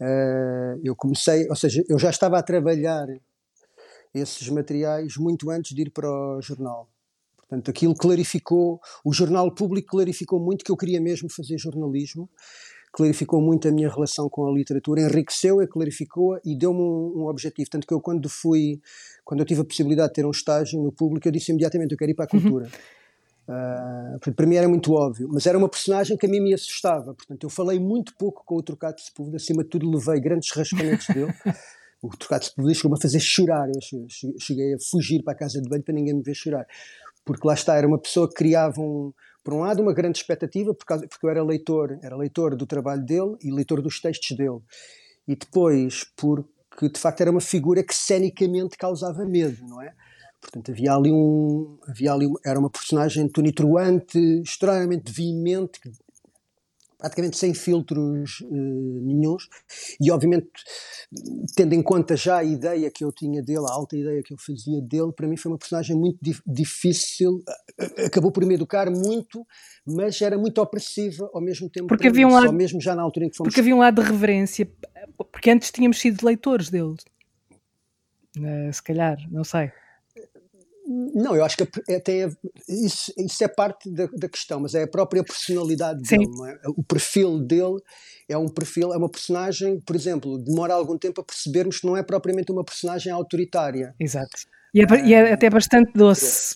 uh, 0.00 0.80
eu 0.82 0.94
comecei, 0.96 1.48
ou 1.48 1.56
seja, 1.56 1.82
eu 1.88 1.98
já 1.98 2.10
estava 2.10 2.38
a 2.38 2.42
trabalhar 2.42 3.06
esses 4.18 4.48
materiais 4.48 5.16
muito 5.16 5.50
antes 5.50 5.74
de 5.74 5.82
ir 5.82 5.90
para 5.90 6.08
o 6.08 6.40
jornal. 6.40 6.88
Portanto, 7.36 7.70
aquilo 7.70 7.94
clarificou, 7.94 8.80
o 9.04 9.12
jornal 9.12 9.50
público 9.54 9.90
clarificou 9.90 10.40
muito 10.40 10.64
que 10.64 10.70
eu 10.70 10.76
queria 10.76 11.00
mesmo 11.00 11.30
fazer 11.30 11.56
jornalismo, 11.58 12.28
clarificou 12.92 13.40
muito 13.40 13.68
a 13.68 13.70
minha 13.70 13.88
relação 13.88 14.28
com 14.28 14.46
a 14.46 14.52
literatura, 14.52 15.02
enriqueceu-a, 15.02 15.66
clarificou-a 15.66 16.40
e 16.44 16.56
deu-me 16.56 16.80
um, 16.80 17.22
um, 17.22 17.26
objetivo. 17.28 17.68
Tanto 17.70 17.86
que 17.86 17.94
eu, 17.94 18.00
quando 18.00 18.28
fui, 18.28 18.80
quando 19.24 19.40
eu 19.40 19.46
tive 19.46 19.60
a 19.60 19.64
possibilidade 19.64 20.08
de 20.08 20.14
ter 20.14 20.26
um 20.26 20.30
estágio 20.30 20.82
no 20.82 20.90
público, 20.90 21.28
eu 21.28 21.32
disse 21.32 21.52
imediatamente: 21.52 21.92
eu 21.92 21.98
quero 21.98 22.10
ir 22.10 22.14
para 22.14 22.24
a 22.24 22.34
uhum. 22.34 22.42
cultura. 22.42 22.64
Uhum. 22.64 22.96
Uh, 23.48 24.32
para 24.34 24.44
mim 24.44 24.56
era 24.56 24.68
muito 24.68 24.92
óbvio, 24.92 25.28
mas 25.30 25.46
era 25.46 25.56
uma 25.56 25.68
personagem 25.68 26.16
que 26.16 26.26
a 26.26 26.28
mim 26.28 26.40
me 26.40 26.52
assustava. 26.52 27.14
Portanto, 27.14 27.44
eu 27.44 27.50
falei 27.50 27.78
muito 27.78 28.12
pouco 28.16 28.42
com 28.44 28.56
o 28.56 28.62
Trocado 28.62 29.00
Sepúlveda, 29.00 29.36
acima 29.36 29.62
de 29.62 29.68
tudo 29.68 29.88
levei 29.88 30.18
grandes 30.20 30.50
rascamentos 30.50 31.06
dele. 31.06 31.32
o 32.06 32.16
Trocado 32.16 32.44
Sepúlveda 32.44 32.74
chegou-me 32.74 32.98
a 32.98 33.00
fazer 33.00 33.20
chorar. 33.20 33.68
Eu 33.68 34.06
cheguei 34.38 34.74
a 34.74 34.78
fugir 34.90 35.22
para 35.22 35.34
a 35.34 35.36
casa 35.36 35.60
de 35.60 35.68
banho 35.68 35.82
para 35.82 35.94
ninguém 35.94 36.14
me 36.14 36.22
ver 36.22 36.34
chorar. 36.34 36.66
Porque 37.24 37.46
lá 37.46 37.54
está, 37.54 37.76
era 37.76 37.86
uma 37.86 37.98
pessoa 37.98 38.28
que 38.28 38.34
criava 38.34 38.80
um, 38.80 39.12
por 39.42 39.54
um 39.54 39.60
lado, 39.60 39.82
uma 39.82 39.92
grande 39.92 40.18
expectativa, 40.18 40.74
por 40.74 40.84
causa, 40.84 41.06
porque 41.06 41.24
eu 41.26 41.30
era 41.30 41.42
leitor, 41.42 41.98
era 42.02 42.16
leitor 42.16 42.56
do 42.56 42.66
trabalho 42.66 43.04
dele 43.04 43.36
e 43.42 43.50
leitor 43.50 43.82
dos 43.82 44.00
textos 44.00 44.36
dele. 44.36 44.60
E 45.26 45.34
depois, 45.34 46.04
porque 46.16 46.88
de 46.88 46.98
facto 46.98 47.20
era 47.20 47.30
uma 47.30 47.40
figura 47.40 47.82
que 47.82 47.94
cenicamente 47.94 48.76
causava 48.76 49.24
medo, 49.24 49.66
não 49.66 49.82
é? 49.82 49.92
Portanto, 50.40 50.70
havia 50.70 50.92
ali 50.94 51.10
um. 51.10 51.78
Havia 51.88 52.12
ali, 52.12 52.26
era 52.44 52.58
uma 52.58 52.70
personagem 52.70 53.28
tonitruante, 53.28 54.18
extremamente 54.42 55.10
veemente, 55.10 55.80
praticamente 57.06 57.36
sem 57.36 57.54
filtros 57.54 58.40
uh, 58.40 59.00
nenhums, 59.02 59.48
e 60.00 60.10
obviamente, 60.10 60.48
tendo 61.54 61.74
em 61.74 61.82
conta 61.82 62.16
já 62.16 62.38
a 62.38 62.44
ideia 62.44 62.90
que 62.90 63.04
eu 63.04 63.12
tinha 63.12 63.42
dele, 63.42 63.64
a 63.68 63.72
alta 63.72 63.96
ideia 63.96 64.22
que 64.22 64.34
eu 64.34 64.38
fazia 64.38 64.80
dele, 64.82 65.12
para 65.14 65.28
mim 65.28 65.36
foi 65.36 65.52
uma 65.52 65.58
personagem 65.58 65.96
muito 65.96 66.18
dif 66.20 66.42
difícil, 66.46 67.42
acabou 68.04 68.32
por 68.32 68.44
me 68.44 68.54
educar 68.54 68.90
muito, 68.90 69.46
mas 69.86 70.20
era 70.20 70.36
muito 70.36 70.60
opressiva 70.60 71.30
ao 71.32 71.40
mesmo 71.40 71.70
tempo, 71.70 71.86
porque 71.86 72.08
havia 72.08 72.26
um 72.26 72.32
lado, 72.32 72.52
mesmo 72.52 72.80
já 72.80 72.94
na 72.94 73.02
altura 73.02 73.26
em 73.26 73.30
que 73.30 73.36
fomos... 73.36 73.52
Porque 73.52 73.60
havia 73.60 73.74
um 73.74 73.78
lado 73.78 74.02
de 74.02 74.08
reverência, 74.08 74.68
porque 75.32 75.50
antes 75.50 75.70
tínhamos 75.70 76.00
sido 76.00 76.26
leitores 76.26 76.70
dele, 76.70 76.94
uh, 78.38 78.72
se 78.72 78.82
calhar, 78.82 79.16
não 79.30 79.44
sei. 79.44 79.70
Não, 80.86 81.34
eu 81.34 81.44
acho 81.44 81.56
que 81.56 81.68
é, 81.88 81.98
tem, 81.98 82.30
isso, 82.68 83.12
isso 83.18 83.42
é 83.42 83.48
parte 83.48 83.90
da, 83.90 84.06
da, 84.06 84.28
questão, 84.28 84.60
mas 84.60 84.72
é 84.74 84.84
a 84.84 84.86
própria 84.86 85.24
personalidade 85.24 86.06
Sim. 86.06 86.18
dele, 86.18 86.50
é? 86.50 86.68
O 86.68 86.82
perfil 86.82 87.40
dele 87.40 87.80
é 88.28 88.38
um 88.38 88.48
perfil, 88.48 88.92
é 88.92 88.96
uma 88.96 89.08
personagem, 89.08 89.80
por 89.80 89.96
exemplo, 89.96 90.38
demora 90.38 90.74
algum 90.74 90.96
tempo 90.96 91.20
a 91.20 91.24
percebermos 91.24 91.80
que 91.80 91.86
não 91.86 91.96
é 91.96 92.04
propriamente 92.04 92.52
uma 92.52 92.64
personagem 92.64 93.12
autoritária. 93.12 93.94
Exato. 93.98 94.46
E 94.72 94.80
é, 94.80 95.06
e 95.06 95.14
é 95.14 95.32
até 95.32 95.50
bastante 95.50 95.92
doce. 95.92 96.54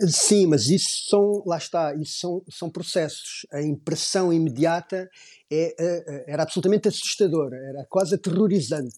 Sim, 0.00 0.46
mas 0.46 0.68
isso 0.68 1.08
são, 1.10 1.42
lá 1.44 1.58
está, 1.58 1.94
isso 1.94 2.18
são, 2.18 2.42
são 2.48 2.70
processos. 2.70 3.46
A 3.52 3.60
impressão 3.60 4.32
imediata 4.32 5.10
é, 5.50 5.74
é, 5.78 6.04
é 6.06 6.24
era 6.28 6.42
absolutamente 6.42 6.88
assustadora, 6.88 7.56
era 7.56 7.84
quase 7.88 8.14
aterrorizante 8.14 8.94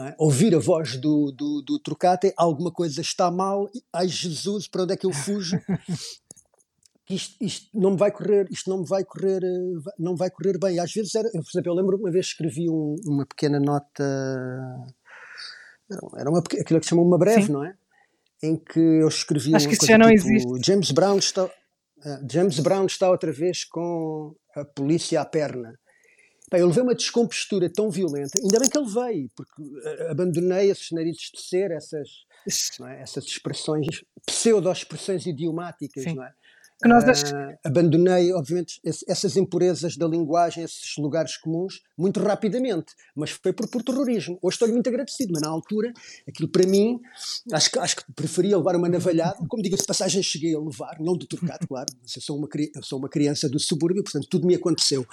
é? 0.00 0.14
Ouvir 0.18 0.54
a 0.54 0.58
voz 0.58 0.96
do, 0.96 1.30
do, 1.32 1.62
do 1.62 1.78
Trocate, 1.78 2.32
alguma 2.36 2.72
coisa 2.72 3.00
está 3.00 3.30
mal, 3.30 3.68
ai 3.92 4.08
Jesus, 4.08 4.66
para 4.66 4.84
onde 4.84 4.94
é 4.94 4.96
que 4.96 5.04
eu 5.04 5.12
fujo? 5.12 5.60
isto, 7.10 7.36
isto, 7.44 7.78
não 7.78 7.90
me 7.90 7.96
vai 7.98 8.10
correr, 8.10 8.46
isto 8.50 8.70
não 8.70 8.78
me 8.78 8.86
vai 8.86 9.04
correr, 9.04 9.42
não 9.98 10.16
vai 10.16 10.30
correr 10.30 10.58
bem. 10.58 10.78
Às 10.78 10.92
vezes 10.92 11.14
era, 11.14 11.28
por 11.30 11.40
exemplo, 11.40 11.72
eu 11.72 11.74
lembro 11.74 11.96
uma 11.98 12.10
vez 12.10 12.26
escrevi 12.26 12.70
um, 12.70 12.96
uma 13.06 13.26
pequena 13.26 13.60
nota, 13.60 14.02
era 16.16 16.30
uma, 16.30 16.38
aquilo 16.38 16.80
que 16.80 16.86
se 16.86 16.90
chama 16.90 17.02
uma 17.02 17.18
breve, 17.18 17.46
Sim. 17.46 17.52
não 17.52 17.64
é? 17.64 17.74
Em 18.42 18.56
que 18.56 18.80
eu 18.80 19.08
escrevi 19.08 19.54
Acho 19.54 19.68
que 19.68 19.74
isso 19.74 19.86
já 19.86 19.98
não 19.98 20.08
tipo, 20.08 20.20
existe. 20.20 20.66
James 20.66 20.90
Brown 20.90 21.18
está, 21.18 21.44
uh, 21.44 21.50
James 22.30 22.58
Brown 22.58 22.86
está 22.86 23.10
outra 23.10 23.30
vez 23.30 23.64
com 23.64 24.34
a 24.56 24.64
polícia 24.64 25.20
à 25.20 25.24
perna. 25.24 25.78
Pá, 26.52 26.58
eu 26.58 26.66
levei 26.66 26.82
uma 26.82 26.94
descompostura 26.94 27.70
tão 27.72 27.90
violenta, 27.90 28.38
ainda 28.38 28.60
bem 28.60 28.68
que 28.68 28.76
ele 28.76 28.86
veio, 28.86 29.30
porque 29.34 29.62
eh, 29.84 30.10
abandonei 30.10 30.70
esses 30.70 30.90
narizes 30.90 31.30
de 31.34 31.40
ser, 31.40 31.70
essas, 31.70 32.26
é? 32.86 33.00
essas 33.00 33.24
expressões, 33.24 33.86
pseudo-expressões 34.26 35.24
idiomáticas, 35.24 36.04
Sim. 36.04 36.16
não 36.16 36.24
é? 36.24 36.34
Uh, 37.32 37.58
abandonei, 37.64 38.32
obviamente, 38.32 38.80
essas 38.84 39.36
impurezas 39.36 39.96
da 39.96 40.06
linguagem, 40.06 40.64
esses 40.64 40.96
lugares 40.98 41.36
comuns, 41.36 41.82
muito 41.96 42.20
rapidamente, 42.20 42.92
mas 43.14 43.30
foi 43.30 43.52
por, 43.52 43.68
por 43.68 43.82
terrorismo. 43.82 44.38
Hoje 44.42 44.54
estou-lhe 44.54 44.74
muito 44.74 44.88
agradecido, 44.88 45.32
mas 45.32 45.42
na 45.42 45.48
altura, 45.48 45.92
aquilo 46.28 46.48
para 46.48 46.66
mim, 46.66 47.00
acho 47.52 47.70
que, 47.70 47.78
acho 47.78 47.96
que 47.96 48.12
preferia 48.12 48.56
levar 48.56 48.76
uma 48.76 48.88
navalhada, 48.88 49.36
como 49.48 49.62
diga-se 49.62 49.86
passagem, 49.86 50.22
cheguei 50.22 50.54
a 50.54 50.58
levar, 50.58 50.98
não 51.00 51.16
do 51.16 51.26
trocado, 51.26 51.66
claro, 51.66 51.92
mas 52.02 52.16
eu 52.16 52.22
sou, 52.22 52.36
uma, 52.36 52.48
eu 52.74 52.82
sou 52.82 52.98
uma 52.98 53.08
criança 53.08 53.48
do 53.48 53.58
subúrbio, 53.58 54.02
portanto 54.02 54.26
tudo 54.28 54.46
me 54.46 54.54
aconteceu. 54.54 55.06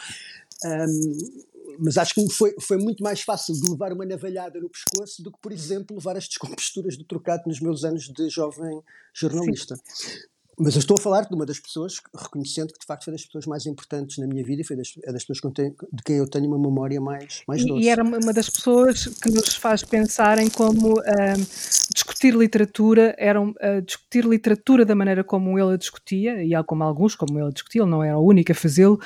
Um, 0.66 1.50
mas 1.78 1.98
acho 1.98 2.14
que 2.14 2.30
foi, 2.30 2.56
foi 2.60 2.78
muito 2.78 3.04
mais 3.04 3.22
fácil 3.22 3.54
de 3.54 3.70
levar 3.70 3.94
uma 3.94 4.06
navalhada 4.06 4.60
no 4.60 4.70
pescoço 4.70 5.24
do 5.24 5.32
que, 5.32 5.38
por 5.40 5.52
exemplo, 5.52 5.96
levar 5.96 6.18
as 6.18 6.28
descomposturas 6.28 6.98
do 6.98 7.06
trocado 7.06 7.44
nos 7.46 7.60
meus 7.60 7.84
anos 7.84 8.10
de 8.10 8.30
jovem 8.30 8.82
jornalista. 9.14 9.76
Sim. 9.86 10.20
Mas 10.60 10.76
eu 10.76 10.80
estou 10.80 10.98
a 11.00 11.02
falar 11.02 11.22
de 11.22 11.34
uma 11.34 11.46
das 11.46 11.58
pessoas, 11.58 12.02
reconhecendo 12.14 12.74
que 12.74 12.80
de 12.80 12.86
facto 12.86 13.06
foi 13.06 13.14
das 13.14 13.24
pessoas 13.24 13.46
mais 13.46 13.66
importantes 13.66 14.18
na 14.18 14.28
minha 14.28 14.44
vida 14.44 14.62
e 14.62 14.66
foi 14.66 14.76
das, 14.76 14.92
é 15.04 15.14
das 15.14 15.24
pessoas 15.24 15.54
de 15.54 16.04
quem 16.04 16.18
eu 16.18 16.30
tenho 16.30 16.48
uma 16.48 16.60
memória 16.60 17.00
mais, 17.00 17.44
mais 17.48 17.66
doce. 17.66 17.82
E 17.82 17.88
era 17.88 18.04
uma 18.04 18.34
das 18.34 18.50
pessoas 18.50 19.06
que 19.06 19.32
nos 19.32 19.56
faz 19.56 19.84
pensar 19.84 20.38
em 20.38 20.50
como 20.50 21.00
uh, 21.00 21.94
discutir 21.94 22.36
literatura, 22.36 23.16
era 23.18 23.42
uh, 23.42 23.56
discutir 23.86 24.26
literatura 24.26 24.84
da 24.84 24.96
maneira 24.96 25.24
como 25.24 25.58
ele 25.58 25.74
a 25.74 25.78
discutia, 25.78 26.44
e 26.44 26.52
como 26.66 26.84
alguns, 26.84 27.16
como 27.16 27.40
ele 27.40 27.48
a 27.48 27.52
discutia, 27.52 27.82
ele 27.82 27.92
não 27.92 28.04
era 28.04 28.18
o 28.18 28.26
único 28.26 28.52
a 28.52 28.56
fazê-lo, 28.56 29.00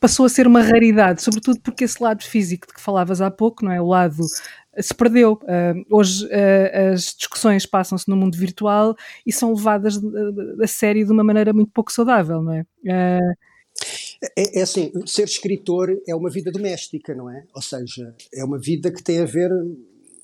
passou 0.00 0.26
a 0.26 0.28
ser 0.28 0.46
uma 0.46 0.62
raridade, 0.62 1.22
sobretudo 1.22 1.60
porque 1.60 1.84
esse 1.84 2.02
lado 2.02 2.24
físico 2.24 2.66
de 2.66 2.74
que 2.74 2.80
falavas 2.80 3.20
há 3.20 3.30
pouco, 3.30 3.64
não 3.64 3.72
é? 3.72 3.80
O 3.80 3.86
lado 3.86 4.16
se 4.80 4.94
perdeu. 4.94 5.34
Uh, 5.42 5.84
hoje 5.90 6.24
uh, 6.26 6.92
as 6.92 7.14
discussões 7.14 7.66
passam-se 7.66 8.08
no 8.08 8.16
mundo 8.16 8.36
virtual 8.36 8.96
e 9.26 9.32
são 9.32 9.54
levadas 9.54 9.98
a 10.62 10.66
sério 10.66 11.04
de 11.04 11.12
uma 11.12 11.24
maneira 11.24 11.52
muito 11.52 11.70
pouco 11.72 11.92
saudável, 11.92 12.42
não 12.42 12.52
é? 12.52 12.64
É, 14.36 14.58
é, 14.58 14.62
assim, 14.62 14.90
ser 15.06 15.24
escritor 15.24 15.88
é 16.06 16.14
uma 16.14 16.30
vida 16.30 16.50
doméstica, 16.50 17.14
não 17.14 17.30
é? 17.30 17.44
Ou 17.54 17.62
seja, 17.62 18.14
é 18.34 18.44
uma 18.44 18.58
vida 18.58 18.90
que 18.90 19.02
tem 19.02 19.20
a 19.20 19.24
ver, 19.24 19.50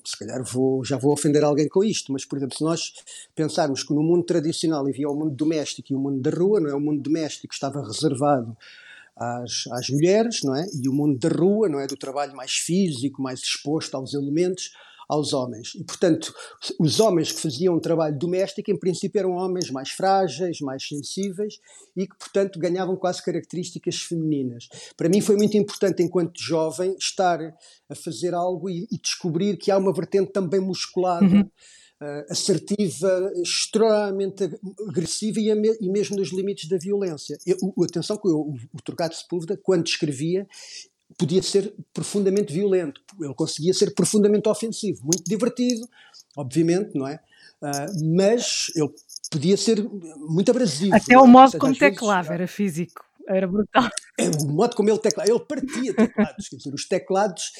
se 0.03 0.17
calhar 0.17 0.43
vou, 0.43 0.83
já 0.83 0.97
vou 0.97 1.13
ofender 1.13 1.43
alguém 1.43 1.69
com 1.69 1.83
isto, 1.83 2.11
mas 2.11 2.25
por 2.25 2.37
exemplo, 2.37 2.57
se 2.57 2.63
nós 2.63 2.93
pensarmos 3.33 3.83
que 3.83 3.93
no 3.93 4.03
mundo 4.03 4.23
tradicional 4.23 4.85
havia 4.85 5.07
o 5.07 5.15
mundo 5.15 5.33
doméstico 5.33 5.93
e 5.93 5.95
o 5.95 5.99
mundo 5.99 6.21
da 6.21 6.29
rua, 6.29 6.59
não 6.59 6.69
é? 6.69 6.75
O 6.75 6.79
mundo 6.79 7.01
doméstico 7.01 7.53
estava 7.53 7.81
reservado 7.85 8.55
às, 9.17 9.63
às 9.71 9.89
mulheres, 9.89 10.41
não 10.43 10.55
é? 10.55 10.65
E 10.73 10.89
o 10.89 10.93
mundo 10.93 11.17
da 11.17 11.29
rua, 11.29 11.69
não 11.69 11.79
é? 11.79 11.87
Do 11.87 11.97
trabalho 11.97 12.35
mais 12.35 12.53
físico, 12.53 13.21
mais 13.21 13.39
exposto 13.39 13.95
aos 13.95 14.13
elementos, 14.13 14.71
aos 15.07 15.33
homens. 15.33 15.73
E, 15.75 15.83
portanto, 15.83 16.33
os 16.79 16.99
homens 16.99 17.31
que 17.31 17.39
faziam 17.39 17.79
trabalho 17.79 18.17
doméstico, 18.17 18.71
em 18.71 18.77
princípio, 18.77 19.19
eram 19.19 19.31
homens 19.33 19.69
mais 19.69 19.91
frágeis, 19.91 20.59
mais 20.61 20.87
sensíveis 20.87 21.59
e 21.95 22.07
que, 22.07 22.17
portanto, 22.17 22.59
ganhavam 22.59 22.95
quase 22.95 23.23
características 23.23 23.97
femininas. 23.97 24.67
Para 24.97 25.09
mim 25.09 25.21
foi 25.21 25.35
muito 25.35 25.55
importante, 25.57 26.01
enquanto 26.01 26.41
jovem, 26.41 26.95
estar 26.97 27.39
a 27.89 27.95
fazer 27.95 28.33
algo 28.33 28.69
e, 28.69 28.87
e 28.91 28.97
descobrir 28.97 29.57
que 29.57 29.71
há 29.71 29.77
uma 29.77 29.93
vertente 29.93 30.31
também 30.31 30.59
musculada. 30.59 31.25
Uhum 31.25 31.41
uh, 31.41 31.84
assertiva, 32.29 33.31
extremamente 33.41 34.49
agressiva 34.87 35.39
e, 35.39 35.49
e, 35.49 35.89
mesmo 35.89 36.17
nos 36.17 36.31
limites 36.31 36.67
da 36.69 36.77
violência. 36.77 37.37
Eu, 37.45 37.57
atenção 37.83 38.17
que 38.17 38.27
o, 38.27 38.55
o 38.73 38.81
Trocado 38.83 39.15
Sepúlveda, 39.15 39.59
quando 39.61 39.87
escrevia, 39.87 40.47
podia 41.17 41.41
ser 41.41 41.73
profundamente 41.93 42.53
violento, 42.53 43.01
ele 43.21 43.33
conseguia 43.33 43.73
ser 43.73 43.93
profundamente 43.93 44.49
ofensivo, 44.49 45.03
muito 45.03 45.23
divertido, 45.23 45.87
obviamente, 46.35 46.97
não 46.97 47.07
é? 47.07 47.19
Uh, 47.61 48.15
mas 48.15 48.71
ele 48.75 48.89
podia 49.31 49.57
ser 49.57 49.83
muito 50.17 50.51
abrasivo. 50.51 50.95
Até 50.95 51.17
o 51.17 51.25
é? 51.25 51.27
modo 51.27 51.57
como 51.57 51.75
teclava 51.75 52.33
era 52.33 52.47
físico. 52.47 53.03
Era 53.27 53.47
brutal. 53.47 53.89
É, 54.17 54.29
o 54.29 54.47
modo 54.47 54.77
como 54.77 54.89
ele 54.89 54.97
teclava, 54.97 55.29
ele 55.29 55.41
partia 55.41 55.93
teclados, 55.93 56.47
quer 56.47 56.55
dizer, 56.55 56.73
os 56.73 56.87
teclados, 56.87 57.51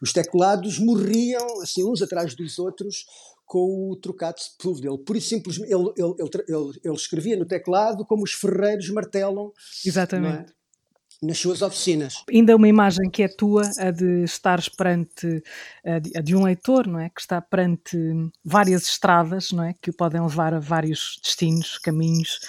os 0.00 0.10
teclados 0.10 0.78
morriam 0.78 1.60
assim 1.60 1.84
uns 1.84 2.00
atrás 2.00 2.34
dos 2.34 2.58
outros 2.58 3.04
com 3.52 3.90
o 3.90 3.96
trocado 3.96 4.36
de 4.38 4.80
dele. 4.80 4.96
Por 4.96 5.14
isso, 5.14 5.28
simplesmente, 5.28 5.70
ele, 5.70 5.92
ele, 5.98 6.14
ele, 6.48 6.80
ele, 6.82 6.94
escrevia 6.94 7.36
no 7.36 7.44
teclado 7.44 8.02
como 8.06 8.22
os 8.22 8.32
ferreiros 8.32 8.88
martelam. 8.88 9.52
É? 9.84 9.88
Exatamente 9.88 10.54
nas 11.22 11.38
suas 11.38 11.62
oficinas. 11.62 12.24
Ainda 12.28 12.56
uma 12.56 12.66
imagem 12.66 13.08
que 13.08 13.22
é 13.22 13.28
tua, 13.28 13.62
a 13.78 13.92
de 13.92 14.24
estares 14.24 14.68
perante, 14.68 15.40
a 15.86 16.00
de, 16.00 16.18
a 16.18 16.20
de, 16.20 16.34
um 16.34 16.42
leitor, 16.42 16.88
não 16.88 16.98
é? 16.98 17.10
Que 17.10 17.20
está 17.20 17.40
perante 17.40 17.96
várias 18.44 18.82
estradas, 18.88 19.52
não 19.52 19.62
é? 19.62 19.72
Que 19.80 19.90
o 19.90 19.92
podem 19.94 20.20
levar 20.20 20.52
a 20.52 20.58
vários 20.58 21.20
destinos, 21.22 21.78
caminhos, 21.78 22.40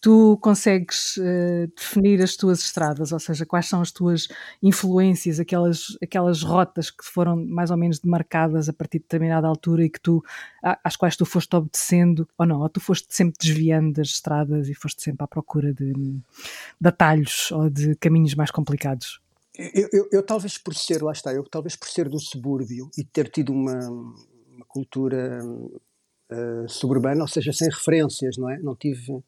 tu 0.00 0.38
consegues 0.40 1.16
uh, 1.16 1.66
definir 1.76 2.22
as 2.22 2.36
tuas 2.36 2.60
estradas, 2.60 3.12
ou 3.12 3.18
seja, 3.18 3.44
quais 3.44 3.66
são 3.66 3.80
as 3.80 3.90
tuas 3.90 4.28
influências, 4.62 5.40
aquelas, 5.40 5.96
aquelas 6.02 6.42
rotas 6.42 6.90
que 6.90 7.04
foram 7.04 7.36
mais 7.36 7.70
ou 7.70 7.76
menos 7.76 7.98
demarcadas 7.98 8.68
a 8.68 8.72
partir 8.72 8.98
de 8.98 9.04
determinada 9.04 9.46
altura 9.46 9.84
e 9.84 9.90
que 9.90 10.00
tu, 10.00 10.22
às 10.62 10.96
quais 10.96 11.16
tu 11.16 11.24
foste 11.24 11.54
obedecendo, 11.56 12.28
ou 12.38 12.46
não, 12.46 12.60
ou 12.60 12.68
tu 12.68 12.80
foste 12.80 13.06
sempre 13.10 13.36
desviando 13.40 13.94
das 13.94 14.08
estradas 14.08 14.68
e 14.68 14.74
foste 14.74 15.02
sempre 15.02 15.24
à 15.24 15.26
procura 15.26 15.72
de, 15.72 15.92
de 15.92 16.88
atalhos 16.88 17.50
ou 17.52 17.68
de 17.68 17.94
caminhos 17.96 18.34
mais 18.34 18.50
complicados? 18.50 19.20
Eu, 19.58 19.88
eu, 19.92 20.08
eu, 20.12 20.22
talvez 20.22 20.56
por 20.56 20.72
ser, 20.74 21.02
lá 21.02 21.10
está, 21.10 21.32
eu 21.32 21.42
talvez 21.42 21.74
por 21.74 21.88
ser 21.88 22.08
do 22.08 22.20
subúrbio 22.20 22.88
e 22.96 23.02
ter 23.02 23.28
tido 23.28 23.52
uma, 23.52 23.76
uma 23.88 24.64
cultura 24.68 25.40
uh, 25.44 26.68
suburbana, 26.68 27.22
ou 27.22 27.28
seja, 27.28 27.52
sem 27.52 27.68
referências, 27.68 28.36
não 28.36 28.48
é? 28.48 28.58
Não 28.58 28.76
tive 28.76 29.20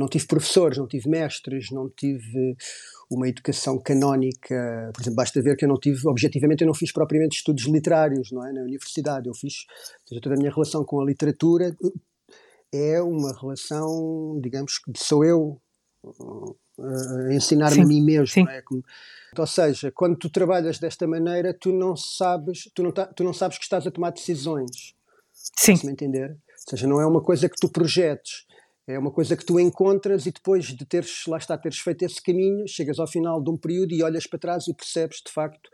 não 0.00 0.08
tive 0.08 0.26
professores, 0.26 0.78
não 0.78 0.88
tive 0.88 1.08
mestres, 1.08 1.70
não 1.70 1.88
tive 1.88 2.56
uma 3.10 3.28
educação 3.28 3.78
canónica. 3.78 4.90
Por 4.94 5.02
exemplo, 5.02 5.16
basta 5.16 5.40
ver 5.42 5.56
que 5.56 5.64
eu 5.64 5.68
não 5.68 5.78
tive, 5.78 6.08
objetivamente, 6.08 6.62
eu 6.62 6.66
não 6.66 6.74
fiz 6.74 6.90
propriamente 6.92 7.36
estudos 7.36 7.64
literários, 7.64 8.32
não 8.32 8.44
é? 8.44 8.52
Na 8.52 8.62
universidade. 8.62 9.28
Eu 9.28 9.34
fiz, 9.34 9.66
seja, 10.06 10.20
toda 10.20 10.34
a 10.34 10.38
minha 10.38 10.50
relação 10.50 10.84
com 10.84 11.00
a 11.00 11.04
literatura 11.04 11.76
é 12.72 13.02
uma 13.02 13.32
relação, 13.38 14.40
digamos, 14.42 14.78
que 14.78 14.92
sou 14.96 15.24
eu 15.24 15.60
a 16.78 17.34
ensinar-me 17.34 17.82
a 17.82 17.86
mim 17.86 18.02
mesmo. 18.02 18.48
É? 18.48 18.62
Como, 18.62 18.82
ou 19.36 19.46
seja, 19.46 19.92
quando 19.92 20.16
tu 20.16 20.30
trabalhas 20.30 20.78
desta 20.78 21.06
maneira, 21.06 21.52
tu 21.52 21.72
não 21.72 21.94
sabes, 21.94 22.70
tu 22.74 22.82
não, 22.82 22.90
tá, 22.90 23.06
tu 23.06 23.22
não 23.22 23.32
sabes 23.32 23.58
que 23.58 23.64
estás 23.64 23.86
a 23.86 23.90
tomar 23.90 24.10
decisões. 24.10 24.94
Sim. 25.32 25.76
Se 25.76 25.86
me 25.86 25.92
entender? 25.92 26.30
Ou 26.30 26.70
seja, 26.70 26.86
não 26.86 27.00
é 27.00 27.06
uma 27.06 27.22
coisa 27.22 27.48
que 27.48 27.56
tu 27.60 27.68
projetes. 27.68 28.46
É 28.90 28.98
uma 28.98 29.10
coisa 29.12 29.36
que 29.36 29.44
tu 29.44 29.60
encontras 29.60 30.26
e 30.26 30.32
depois 30.32 30.66
de 30.66 30.84
teres, 30.84 31.24
lá 31.28 31.38
está, 31.38 31.56
teres 31.56 31.78
feito 31.78 32.02
esse 32.04 32.20
caminho, 32.20 32.66
chegas 32.66 32.98
ao 32.98 33.06
final 33.06 33.40
de 33.40 33.48
um 33.48 33.56
período 33.56 33.92
e 33.92 34.02
olhas 34.02 34.26
para 34.26 34.38
trás 34.38 34.66
e 34.66 34.74
percebes 34.74 35.22
de 35.24 35.32
facto. 35.32 35.70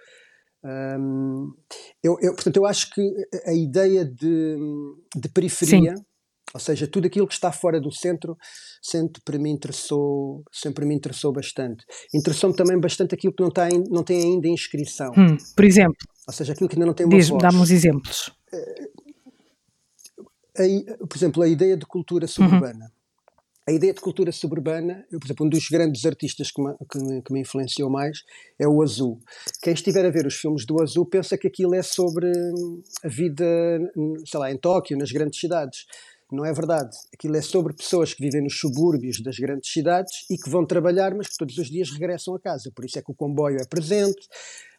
Hum, 0.62 1.54
eu, 2.02 2.16
eu, 2.20 2.34
portanto, 2.34 2.56
eu 2.58 2.66
acho 2.66 2.90
que 2.90 3.00
a 3.46 3.54
ideia 3.54 4.04
de, 4.04 4.56
de 5.14 5.28
periferia, 5.30 5.96
Sim. 5.96 6.04
ou 6.52 6.60
seja, 6.60 6.86
tudo 6.86 7.06
aquilo 7.06 7.26
que 7.26 7.32
está 7.32 7.50
fora 7.50 7.80
do 7.80 7.90
centro, 7.90 8.36
sempre 8.82 9.22
para 9.24 9.38
mim 9.38 9.52
interessou, 9.52 10.44
sempre 10.52 10.84
me 10.84 10.94
interessou 10.94 11.32
bastante. 11.32 11.84
Interessou-me 12.14 12.54
também 12.54 12.78
bastante 12.78 13.14
aquilo 13.14 13.32
que 13.32 13.42
não 13.42 13.50
tem, 13.50 13.82
não 13.88 14.02
tem 14.02 14.20
ainda 14.20 14.48
inscrição. 14.48 15.12
Hum, 15.16 15.38
por 15.54 15.64
exemplo. 15.64 15.96
Ou 16.26 16.34
seja, 16.34 16.52
aquilo 16.52 16.68
que 16.68 16.74
ainda 16.74 16.86
não 16.86 16.94
tem 16.94 17.06
uma 17.06 17.16
Diz-me, 17.16 17.38
dá-me 17.38 17.58
uns 17.58 17.70
exemplos. 17.70 18.30
A, 20.58 21.06
por 21.06 21.16
exemplo, 21.16 21.42
a 21.42 21.48
ideia 21.48 21.76
de 21.76 21.86
cultura 21.86 22.26
suburbana. 22.26 22.86
Uhum 22.86 22.95
a 23.68 23.72
ideia 23.72 23.92
de 23.92 24.00
cultura 24.00 24.30
suburbana, 24.30 25.04
eu, 25.10 25.18
por 25.18 25.26
exemplo, 25.26 25.44
um 25.44 25.48
dos 25.48 25.68
grandes 25.68 26.06
artistas 26.06 26.52
que 26.52 26.62
me, 26.62 26.72
que, 26.88 27.22
que 27.22 27.32
me, 27.32 27.40
influenciou 27.40 27.90
mais 27.90 28.22
é 28.56 28.66
o 28.66 28.80
Azul. 28.80 29.18
Quem 29.60 29.72
estiver 29.72 30.06
a 30.06 30.10
ver 30.10 30.24
os 30.24 30.36
filmes 30.36 30.64
do 30.64 30.80
Azul 30.80 31.04
pensa 31.04 31.36
que 31.36 31.48
aquilo 31.48 31.74
é 31.74 31.82
sobre 31.82 32.30
a 33.02 33.08
vida, 33.08 33.44
sei 34.24 34.38
lá, 34.38 34.52
em 34.52 34.56
Tóquio, 34.56 34.96
nas 34.96 35.10
grandes 35.10 35.40
cidades. 35.40 35.84
Não 36.30 36.44
é 36.44 36.52
verdade. 36.52 36.96
Aquilo 37.14 37.36
é 37.36 37.42
sobre 37.42 37.72
pessoas 37.72 38.12
que 38.12 38.22
vivem 38.22 38.42
nos 38.42 38.58
subúrbios 38.58 39.22
das 39.22 39.38
grandes 39.38 39.72
cidades 39.72 40.24
e 40.28 40.36
que 40.36 40.50
vão 40.50 40.66
trabalhar, 40.66 41.14
mas 41.14 41.28
que 41.28 41.36
todos 41.36 41.56
os 41.56 41.70
dias 41.70 41.90
regressam 41.90 42.34
a 42.34 42.40
casa. 42.40 42.70
Por 42.74 42.84
isso 42.84 42.98
é 42.98 43.02
que 43.02 43.10
o 43.10 43.14
comboio 43.14 43.58
é 43.60 43.64
presente, 43.64 44.26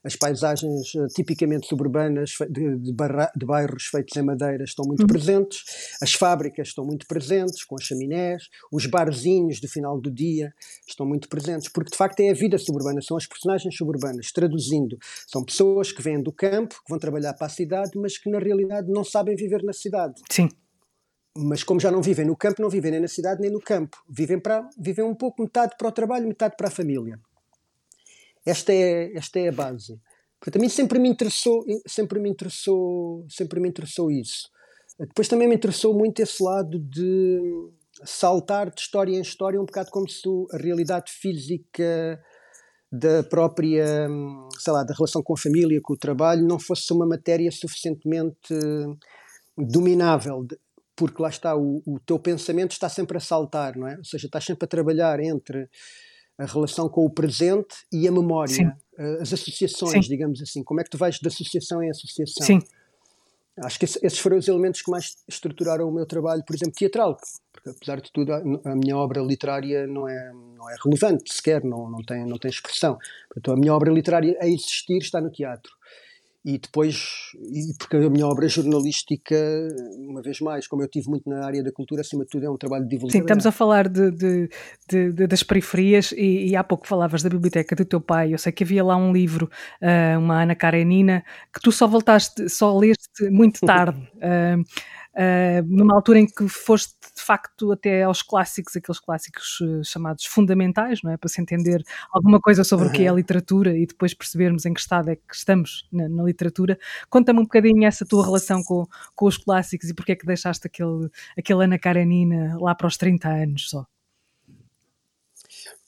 as 0.03 0.15
paisagens 0.15 0.93
uh, 0.95 1.07
tipicamente 1.07 1.67
suburbanas 1.67 2.31
de, 2.49 2.77
de, 2.77 2.93
barra, 2.93 3.31
de, 3.36 3.45
bairros 3.45 3.86
feitos 3.86 4.15
em 4.15 4.21
madeira 4.21 4.63
estão 4.63 4.86
muito 4.86 5.01
uhum. 5.01 5.07
presentes, 5.07 5.63
as 6.01 6.13
fábricas 6.13 6.69
estão 6.69 6.86
muito 6.86 7.05
presentes, 7.07 7.63
com 7.63 7.75
as 7.75 7.83
chaminés, 7.83 8.43
os 8.71 8.86
barzinhos 8.86 9.60
do 9.60 9.67
final 9.67 9.99
do 9.99 10.12
dia 10.12 10.53
estão 10.88 11.05
muito 11.05 11.27
presentes, 11.27 11.69
porque 11.69 11.91
de 11.91 11.97
facto 11.97 12.19
é 12.19 12.29
a 12.29 12.33
vida 12.33 12.57
suburbana, 12.57 13.01
são 13.01 13.17
as 13.17 13.25
personagens 13.25 13.75
suburbanas. 13.75 14.31
Traduzindo, 14.31 14.97
são 15.27 15.43
pessoas 15.43 15.91
que 15.91 16.01
vêm 16.01 16.21
do 16.21 16.31
campo, 16.31 16.75
que 16.75 16.89
vão 16.89 16.99
trabalhar 16.99 17.33
para 17.33 17.47
a 17.47 17.49
cidade, 17.49 17.91
mas 17.95 18.17
que 18.17 18.29
na 18.29 18.39
realidade 18.39 18.91
não 18.91 19.03
sabem 19.03 19.36
viver 19.36 19.63
na 19.63 19.73
cidade. 19.73 20.21
Sim 20.31 20.49
mas 21.38 21.63
como 21.63 21.80
já 21.80 21.91
não 21.91 22.02
vivem 22.02 22.26
no 22.26 22.36
campo, 22.36 22.62
não 22.62 22.69
vivem 22.69 22.91
nem 22.91 23.00
na 23.00 23.08
cidade 23.08 23.41
nem 23.41 23.52
no 23.52 23.62
campo. 23.62 23.97
Vivem, 24.10 24.39
para, 24.39 24.67
vivem 24.78 25.06
um 25.06 25.15
pouco, 25.15 25.41
metade 25.41 25.76
para 25.78 25.88
o 25.88 25.91
trabalho, 25.91 26.28
metade 26.28 26.56
para 26.58 26.67
a 26.67 26.71
família. 26.71 27.19
Esta 28.45 28.73
é, 28.73 29.15
esta 29.15 29.39
é 29.39 29.50
a 29.50 29.52
base. 29.52 30.00
Porque 30.39 30.52
também 30.52 30.69
sempre 30.69 31.00
me 31.00 31.10
interessou, 31.10 31.65
sempre 31.86 32.19
me 32.19 32.30
interessou, 32.30 33.26
sempre 33.30 33.60
me 33.60 33.69
interessou 33.69 34.12
isso. 34.12 34.50
Depois 35.00 35.28
também 35.28 35.47
me 35.47 35.56
interessou 35.56 35.93
muito 35.93 36.21
esse 36.21 36.41
lado 36.41 36.80
de 36.80 37.69
saltar 38.04 38.71
de 38.71 38.82
história 38.82 39.15
em 39.15 39.21
história, 39.21 39.60
um 39.60 39.65
bocado 39.65 39.89
como 39.91 40.08
se 40.08 40.28
a 40.52 40.58
realidade 40.58 41.12
física 41.12 42.19
da 42.91 43.23
própria, 43.23 44.08
sei 44.58 44.73
lá, 44.73 44.84
da 44.84 44.93
relação 44.93 45.21
com 45.21 45.34
a 45.34 45.38
família, 45.38 45.80
com 45.82 45.93
o 45.93 45.97
trabalho, 45.97 46.47
não 46.47 46.58
fosse 46.58 46.91
uma 46.93 47.06
matéria 47.06 47.52
suficientemente 47.52 48.54
dominável, 49.58 50.45
porque 50.97 51.21
lá 51.21 51.29
está, 51.29 51.55
o, 51.55 51.81
o 51.86 51.99
teu 51.99 52.17
pensamento 52.17 52.71
está 52.71 52.89
sempre 52.89 53.17
a 53.17 53.19
saltar, 53.21 53.77
não 53.77 53.88
é? 53.88 53.97
Ou 53.97 54.03
seja, 54.03 54.25
estás 54.25 54.43
sempre 54.43 54.65
a 54.65 54.67
trabalhar 54.67 55.19
entre 55.19 55.69
a 56.38 56.45
relação 56.45 56.89
com 56.89 57.05
o 57.05 57.10
presente 57.10 57.75
e 57.91 58.07
a 58.07 58.12
memória, 58.12 58.53
Sim. 58.53 58.71
As 59.21 59.31
associações, 59.31 60.05
Sim. 60.05 60.12
digamos 60.12 60.41
assim. 60.41 60.63
Como 60.63 60.81
é 60.81 60.83
que 60.83 60.89
tu 60.89 60.97
vais 60.97 61.15
de 61.19 61.27
associação 61.27 61.83
em 61.83 61.89
associação? 61.91 62.45
Sim. 62.45 62.60
Acho 63.63 63.79
que 63.79 63.86
esses 63.86 64.19
foram 64.19 64.38
os 64.38 64.47
elementos 64.47 64.81
que 64.81 64.89
mais 64.89 65.15
estruturaram 65.27 65.88
o 65.88 65.91
meu 65.91 66.05
trabalho, 66.05 66.43
por 66.45 66.55
exemplo, 66.55 66.73
teatral, 66.73 67.17
porque 67.51 67.69
apesar 67.69 68.01
de 68.01 68.12
tudo 68.12 68.31
a, 68.33 68.75
minha 68.75 68.95
obra 68.95 69.21
literária 69.21 69.88
não 69.88 70.07
é, 70.07 70.31
não 70.33 70.69
é 70.69 70.75
relevante 70.83 71.33
sequer, 71.33 71.63
não, 71.63 71.89
não, 71.89 72.03
tem, 72.03 72.25
não 72.25 72.38
tem 72.38 72.49
expressão. 72.49 72.97
Portanto, 73.27 73.51
a 73.51 73.55
minha 73.55 73.73
obra 73.73 73.91
literária 73.91 74.38
a 74.39 74.47
existir 74.47 74.99
está 74.99 75.19
no 75.19 75.31
teatro 75.31 75.71
e 76.47 76.57
depois, 76.57 77.33
e 77.36 77.73
porque 77.77 77.97
a 77.97 78.10
minha 78.10 78.25
obra 78.25 78.47
jornalística, 78.47 79.36
uma 79.97 80.21
vez 80.21 80.39
mais, 80.39 80.65
como 80.65 80.81
eu 80.81 80.88
tive 80.88 81.10
muito 81.10 81.29
na 81.29 81.45
área 81.45 81.62
da 81.62 81.73
cultura, 81.73 81.99
acima 81.99 82.23
de 82.23 82.29
tudo 82.29 82.45
é 82.45 82.49
um 82.49 82.55
trabalho 82.55 82.86
de 82.86 82.91
divulgação. 82.91 83.19
Sim, 83.19 83.25
estamos 83.25 83.45
a 83.45 83.51
falar 83.51 83.89
de, 83.89 84.12
de, 84.12 84.49
de, 84.88 85.27
das 85.27 85.43
periferias 85.43 86.13
e, 86.13 86.47
e, 86.47 86.55
há 86.55 86.63
pouco 86.63 86.88
falavas 86.88 87.21
da 87.21 87.29
biblioteca 87.29 87.75
do 87.75 87.83
teu 87.83 87.99
pai. 87.99 88.33
Eu 88.33 88.38
sei 88.38 88.53
que 88.53 88.63
havia 88.63 88.81
lá 88.81 88.95
um 88.95 89.12
livro, 89.12 89.51
uh, 89.81 90.17
uma 90.19 90.43
Ana 90.43 90.55
Karenina, 90.55 91.21
que 91.53 91.60
tu 91.60 91.69
só 91.69 91.86
voltaste, 91.86 92.47
só 92.47 92.77
leste 92.77 93.29
muito 93.29 93.60
tarde. 93.65 93.99
Uh, 95.17 95.65
numa 95.65 95.95
altura 95.95 96.19
em 96.19 96.27
que 96.27 96.47
foste 96.47 96.93
de 97.15 97.23
facto 97.23 97.71
até 97.71 98.03
aos 98.03 98.21
clássicos, 98.21 98.75
aqueles 98.77 98.99
clássicos 98.99 99.60
uh, 99.62 99.84
chamados 99.84 100.25
fundamentais, 100.25 101.01
não 101.01 101.12
é? 101.12 101.17
Para 101.17 101.27
se 101.27 101.41
entender 101.41 101.84
alguma 102.13 102.39
coisa 102.39 102.63
sobre 102.63 102.86
uhum. 102.86 102.91
o 102.91 102.93
que 102.93 103.03
é 103.03 103.08
a 103.08 103.13
literatura 103.13 103.75
e 103.75 103.88
depois 103.88 104.13
percebermos 104.13 104.67
em 104.67 104.73
que 104.75 104.80
estado 104.80 105.10
é 105.10 105.15
que 105.15 105.34
estamos 105.34 105.88
na, 105.91 106.08
na 106.08 106.23
literatura. 106.23 106.77
Conta-me 107.10 107.39
um 107.39 107.43
bocadinho 107.43 107.84
essa 107.88 108.06
tua 108.06 108.23
relação 108.23 108.62
com, 108.63 108.86
com 109.15 109.25
os 109.25 109.38
clássicos 109.39 109.89
e 109.89 109.93
porque 109.95 110.12
é 110.12 110.15
que 110.15 110.25
deixaste 110.27 110.67
aquele, 110.67 111.10
aquele 111.36 111.63
Ana 111.63 111.80
Karenina 111.80 112.56
lá 112.60 112.75
para 112.75 112.86
os 112.86 112.95
30 112.95 113.27
anos 113.27 113.69
só 113.71 113.88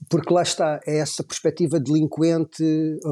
porque 0.10 0.34
lá 0.34 0.42
está, 0.42 0.80
é 0.88 0.98
essa 0.98 1.24
perspectiva 1.24 1.80
delinquente, 1.80 2.64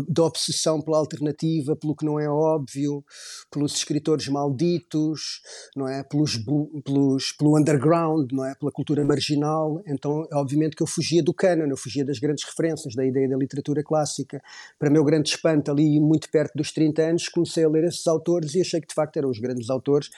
da 0.07 0.23
obsessão 0.23 0.81
pela 0.81 0.97
alternativa, 0.97 1.75
pelo 1.75 1.95
que 1.95 2.03
não 2.03 2.19
é 2.19 2.27
óbvio, 2.27 3.05
pelos 3.51 3.75
escritores 3.75 4.27
malditos, 4.27 5.41
não 5.75 5.87
é? 5.87 6.03
Pelos, 6.03 6.39
pelos, 6.83 7.31
pelo 7.33 7.57
underground, 7.57 8.31
não 8.31 8.43
é? 8.43 8.55
Pela 8.55 8.71
cultura 8.71 9.05
marginal. 9.05 9.81
Então, 9.85 10.27
obviamente 10.33 10.75
que 10.75 10.81
eu 10.81 10.87
fugia 10.87 11.21
do 11.21 11.33
canon, 11.33 11.67
eu 11.67 11.77
fugia 11.77 12.03
das 12.03 12.17
grandes 12.17 12.43
referências, 12.43 12.95
da 12.95 13.05
ideia 13.05 13.29
da 13.29 13.37
literatura 13.37 13.83
clássica. 13.83 14.41
Para 14.79 14.89
meu 14.89 15.03
grande 15.03 15.29
espanto, 15.29 15.69
ali 15.69 15.99
muito 15.99 16.29
perto 16.31 16.53
dos 16.55 16.71
30 16.71 17.01
anos, 17.03 17.29
comecei 17.29 17.63
a 17.63 17.69
ler 17.69 17.83
esses 17.83 18.07
autores 18.07 18.55
e 18.55 18.61
achei 18.61 18.81
que 18.81 18.87
de 18.87 18.95
facto 18.95 19.17
eram 19.17 19.29
os 19.29 19.39
grandes 19.39 19.69
autores 19.69 20.09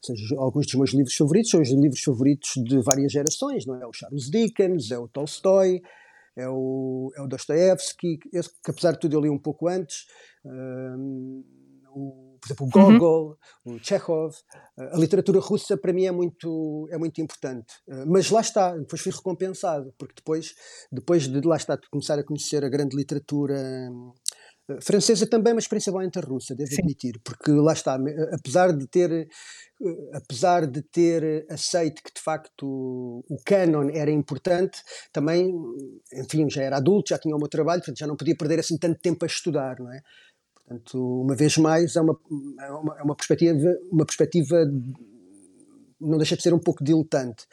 seja, 0.00 0.36
alguns 0.38 0.66
dos 0.66 0.74
meus 0.76 0.90
livros 0.92 1.14
favoritos 1.14 1.50
são 1.50 1.60
os 1.60 1.70
livros 1.70 2.00
favoritos 2.00 2.52
de 2.56 2.80
várias 2.80 3.10
gerações, 3.10 3.66
não 3.66 3.74
é? 3.80 3.86
O 3.86 3.92
Charles 3.92 4.30
Dickens, 4.30 4.90
é 4.90 4.98
o 4.98 5.08
Tolstói, 5.08 5.82
é 6.38 6.48
o, 6.48 7.10
é 7.16 7.20
o 7.20 7.26
Dostoevsky, 7.26 8.18
que 8.18 8.70
apesar 8.70 8.92
de 8.92 9.00
tudo 9.00 9.14
eu 9.14 9.20
li 9.20 9.28
um 9.28 9.38
pouco 9.38 9.68
antes, 9.68 10.06
um, 10.44 11.44
o, 11.90 12.38
por 12.40 12.46
exemplo, 12.46 12.66
o 12.66 12.70
Gogol, 12.70 13.38
uhum. 13.66 13.74
o 13.74 13.78
Chekhov. 13.82 14.34
A 14.76 14.96
literatura 14.96 15.40
russa 15.40 15.76
para 15.76 15.92
mim 15.92 16.04
é 16.04 16.12
muito, 16.12 16.88
é 16.92 16.96
muito 16.96 17.20
importante. 17.20 17.74
Mas 18.06 18.30
lá 18.30 18.40
está, 18.40 18.76
depois 18.76 19.02
fui 19.02 19.12
recompensado, 19.12 19.92
porque 19.98 20.14
depois, 20.16 20.54
depois 20.92 21.26
de 21.26 21.40
lá 21.40 21.56
está, 21.56 21.74
de 21.74 21.88
começar 21.90 22.18
a 22.18 22.24
conhecer 22.24 22.64
a 22.64 22.68
grande 22.68 22.96
literatura 22.96 23.90
francesa 24.80 25.26
também, 25.26 25.54
mas 25.54 25.66
principalmente 25.66 26.18
a 26.18 26.22
russa, 26.22 26.54
devo 26.54 26.70
Sim. 26.70 26.82
admitir, 26.82 27.20
porque 27.24 27.50
lá 27.50 27.72
está, 27.72 27.98
apesar 28.32 28.72
de 28.72 28.86
ter 28.86 29.28
apesar 30.12 30.66
de 30.66 30.82
ter 30.82 31.46
aceito 31.48 32.02
que 32.02 32.12
de 32.12 32.20
facto 32.20 33.24
o 33.28 33.36
canon 33.44 33.88
era 33.90 34.10
importante, 34.10 34.82
também, 35.12 35.54
enfim, 36.12 36.50
já 36.50 36.62
era 36.62 36.78
adulto, 36.78 37.10
já 37.10 37.18
tinha 37.18 37.34
o 37.34 37.38
meu 37.38 37.48
trabalho, 37.48 37.80
portanto 37.80 37.98
já 37.98 38.06
não 38.06 38.16
podia 38.16 38.36
perder 38.36 38.58
assim 38.58 38.76
tanto 38.76 39.00
tempo 39.00 39.24
a 39.24 39.28
estudar, 39.28 39.78
não 39.78 39.92
é? 39.92 40.00
Portanto, 40.54 41.22
uma 41.22 41.34
vez 41.34 41.56
mais, 41.56 41.96
é 41.96 42.00
uma, 42.00 42.18
é 42.60 42.70
uma, 42.70 42.98
é 42.98 43.02
uma 43.02 43.14
perspectiva, 43.14 43.68
uma 43.90 44.04
perspectiva 44.04 44.56
não 46.00 46.18
deixa 46.18 46.36
de 46.36 46.42
ser 46.42 46.52
um 46.52 46.58
pouco 46.58 46.84
diletante. 46.84 47.46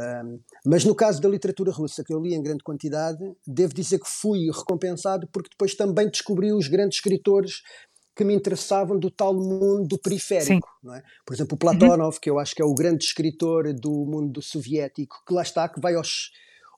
Um, 0.00 0.40
mas 0.64 0.84
no 0.84 0.94
caso 0.94 1.20
da 1.20 1.28
literatura 1.28 1.70
russa, 1.70 2.02
que 2.02 2.14
eu 2.14 2.20
li 2.20 2.34
em 2.34 2.42
grande 2.42 2.64
quantidade, 2.64 3.18
devo 3.46 3.74
dizer 3.74 3.98
que 3.98 4.08
fui 4.08 4.46
recompensado 4.46 5.28
porque 5.30 5.50
depois 5.50 5.74
também 5.74 6.08
descobri 6.08 6.52
os 6.52 6.68
grandes 6.68 6.98
escritores 6.98 7.62
que 8.16 8.24
me 8.24 8.34
interessavam 8.34 8.98
do 8.98 9.10
tal 9.10 9.34
mundo 9.34 9.98
periférico. 9.98 10.68
É? 10.94 11.02
Por 11.24 11.34
exemplo, 11.34 11.54
o 11.54 11.58
Platonov, 11.58 12.14
uhum. 12.14 12.20
que 12.20 12.30
eu 12.30 12.38
acho 12.38 12.54
que 12.54 12.62
é 12.62 12.64
o 12.64 12.74
grande 12.74 13.04
escritor 13.04 13.72
do 13.74 13.90
mundo 14.06 14.40
soviético, 14.40 15.22
que 15.26 15.34
lá 15.34 15.42
está, 15.42 15.68
que 15.68 15.80
vai 15.80 15.94
aos, 15.94 16.30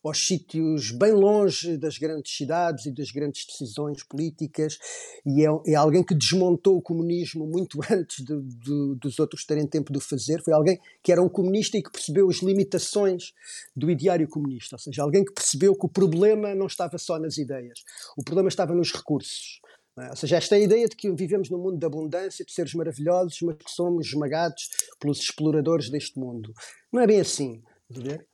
aos 0.03 0.27
sítios 0.27 0.91
bem 0.91 1.13
longe 1.13 1.77
das 1.77 1.97
grandes 1.97 2.35
cidades 2.37 2.87
e 2.87 2.91
das 2.91 3.11
grandes 3.11 3.47
decisões 3.47 4.03
políticas, 4.03 4.79
e 5.25 5.47
é, 5.47 5.49
é 5.67 5.75
alguém 5.75 6.03
que 6.03 6.15
desmontou 6.15 6.77
o 6.77 6.83
comunismo 6.83 7.47
muito 7.47 7.79
antes 7.91 8.25
de, 8.25 8.41
de, 8.43 8.95
dos 8.97 9.19
outros 9.19 9.45
terem 9.45 9.67
tempo 9.67 9.93
de 9.93 9.99
o 9.99 10.01
fazer. 10.01 10.43
Foi 10.43 10.53
alguém 10.53 10.81
que 11.03 11.13
era 11.13 11.23
um 11.23 11.29
comunista 11.29 11.77
e 11.77 11.83
que 11.83 11.91
percebeu 11.91 12.29
as 12.29 12.39
limitações 12.39 13.33
do 13.77 13.91
ideário 13.91 14.29
comunista, 14.29 14.77
ou 14.77 14.81
seja, 14.81 15.03
alguém 15.03 15.25
que 15.25 15.33
percebeu 15.33 15.75
que 15.75 15.87
o 15.87 15.89
problema 15.89 16.55
não 16.55 16.67
estava 16.67 16.99
só 16.99 17.19
nas 17.19 17.39
ideias, 17.39 17.81
o 18.17 18.25
problema 18.25 18.49
estava 18.49 18.75
nos 18.75 18.93
recursos. 18.93 19.61
É? 19.99 20.09
Ou 20.09 20.17
seja, 20.17 20.37
esta 20.37 20.59
ideia 20.59 20.89
de 20.89 20.97
que 20.97 21.13
vivemos 21.13 21.51
num 21.51 21.59
mundo 21.59 21.79
de 21.79 21.85
abundância, 21.85 22.45
de 22.45 22.53
seres 22.53 22.73
maravilhosos, 22.73 23.39
mas 23.43 23.57
que 23.57 23.71
somos 23.71 24.07
esmagados 24.07 24.71
pelos 24.99 25.21
exploradores 25.21 25.91
deste 25.91 26.19
mundo. 26.19 26.53
Não 26.91 27.03
é 27.03 27.07
bem 27.07 27.21
assim. 27.21 27.63
Entender? 27.91 28.27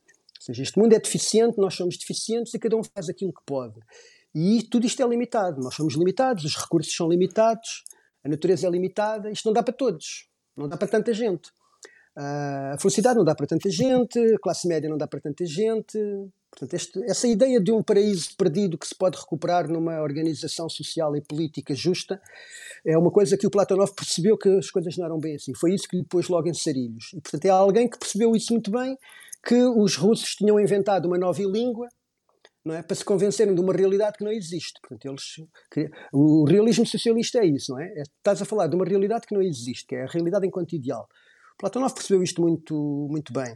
Seja, 0.49 0.63
este 0.63 0.79
mundo 0.79 0.93
é 0.93 0.99
deficiente, 0.99 1.59
nós 1.59 1.75
somos 1.75 1.95
deficientes 1.95 2.51
e 2.55 2.59
cada 2.59 2.75
um 2.75 2.83
faz 2.83 3.07
aquilo 3.07 3.31
que 3.31 3.41
pode. 3.45 3.79
E 4.33 4.63
tudo 4.63 4.85
isto 4.87 5.01
é 5.03 5.07
limitado. 5.07 5.61
Nós 5.61 5.75
somos 5.75 5.93
limitados, 5.95 6.43
os 6.43 6.55
recursos 6.55 6.93
são 6.93 7.07
limitados, 7.07 7.83
a 8.23 8.29
natureza 8.29 8.65
é 8.65 8.69
limitada. 8.69 9.29
Isto 9.29 9.45
não 9.45 9.53
dá 9.53 9.61
para 9.61 9.73
todos, 9.73 10.27
não 10.57 10.67
dá 10.67 10.75
para 10.75 10.87
tanta 10.87 11.13
gente. 11.13 11.49
Uh, 12.17 12.73
a 12.73 12.77
felicidade 12.79 13.17
não 13.17 13.23
dá 13.23 13.35
para 13.35 13.45
tanta 13.45 13.69
gente, 13.69 14.19
a 14.19 14.39
classe 14.39 14.67
média 14.67 14.89
não 14.89 14.97
dá 14.97 15.07
para 15.07 15.21
tanta 15.21 15.45
gente. 15.45 15.99
Portanto, 16.49 16.73
este, 16.73 17.03
essa 17.03 17.27
ideia 17.27 17.61
de 17.61 17.71
um 17.71 17.83
paraíso 17.83 18.35
perdido 18.35 18.75
que 18.75 18.87
se 18.87 18.95
pode 18.95 19.17
recuperar 19.19 19.69
numa 19.69 20.01
organização 20.01 20.67
social 20.67 21.15
e 21.15 21.21
política 21.21 21.75
justa 21.75 22.19
é 22.83 22.97
uma 22.97 23.11
coisa 23.11 23.37
que 23.37 23.45
o 23.45 23.51
Platonov 23.51 23.93
percebeu 23.93 24.35
que 24.35 24.49
as 24.49 24.71
coisas 24.71 24.97
não 24.97 25.05
eram 25.05 25.19
bem 25.19 25.35
assim. 25.35 25.53
Foi 25.53 25.75
isso 25.75 25.87
que 25.87 25.97
lhe 25.97 26.03
pôs 26.03 26.27
logo 26.27 26.49
em 26.49 26.53
sarilhos. 26.55 27.13
E, 27.13 27.21
portanto, 27.21 27.45
é 27.45 27.49
alguém 27.49 27.87
que 27.87 27.99
percebeu 27.99 28.35
isso 28.35 28.51
muito 28.51 28.71
bem 28.71 28.97
que 29.45 29.55
os 29.55 29.95
russos 29.95 30.35
tinham 30.35 30.59
inventado 30.59 31.05
uma 31.05 31.17
nova 31.17 31.41
língua 31.41 31.87
não 32.63 32.75
é? 32.75 32.83
para 32.83 32.95
se 32.95 33.05
convencerem 33.05 33.55
de 33.55 33.61
uma 33.61 33.73
realidade 33.73 34.17
que 34.17 34.23
não 34.23 34.31
existe. 34.31 34.79
Portanto, 34.81 35.05
eles, 35.05 35.89
o 36.13 36.45
realismo 36.45 36.85
socialista 36.85 37.39
é 37.39 37.45
isso, 37.45 37.71
não 37.71 37.79
é? 37.79 37.85
é? 37.85 38.01
Estás 38.01 38.41
a 38.41 38.45
falar 38.45 38.67
de 38.67 38.75
uma 38.75 38.85
realidade 38.85 39.25
que 39.25 39.33
não 39.33 39.41
existe, 39.41 39.85
que 39.87 39.95
é 39.95 40.03
a 40.03 40.07
realidade 40.07 40.45
enquanto 40.45 40.73
ideal. 40.73 41.07
Platonov 41.57 41.93
percebeu 41.93 42.21
isto 42.23 42.41
muito, 42.41 43.07
muito 43.09 43.33
bem. 43.33 43.55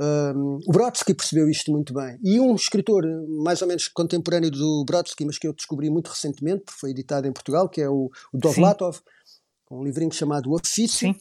Um, 0.00 0.58
o 0.66 0.72
Brodsky 0.72 1.12
percebeu 1.12 1.48
isto 1.48 1.72
muito 1.72 1.92
bem. 1.92 2.18
E 2.22 2.38
um 2.38 2.54
escritor 2.54 3.04
mais 3.42 3.60
ou 3.62 3.68
menos 3.68 3.88
contemporâneo 3.88 4.50
do 4.50 4.84
Brodsky, 4.84 5.24
mas 5.24 5.38
que 5.38 5.48
eu 5.48 5.52
descobri 5.52 5.90
muito 5.90 6.08
recentemente, 6.08 6.64
porque 6.64 6.80
foi 6.80 6.90
editado 6.90 7.26
em 7.26 7.32
Portugal, 7.32 7.68
que 7.68 7.80
é 7.80 7.88
o, 7.88 8.10
o 8.32 8.38
Dovlatov, 8.38 9.00
um 9.70 9.82
livrinho 9.82 10.12
chamado 10.12 10.50
O 10.50 10.54
Ofício. 10.54 11.12
Sim. 11.12 11.16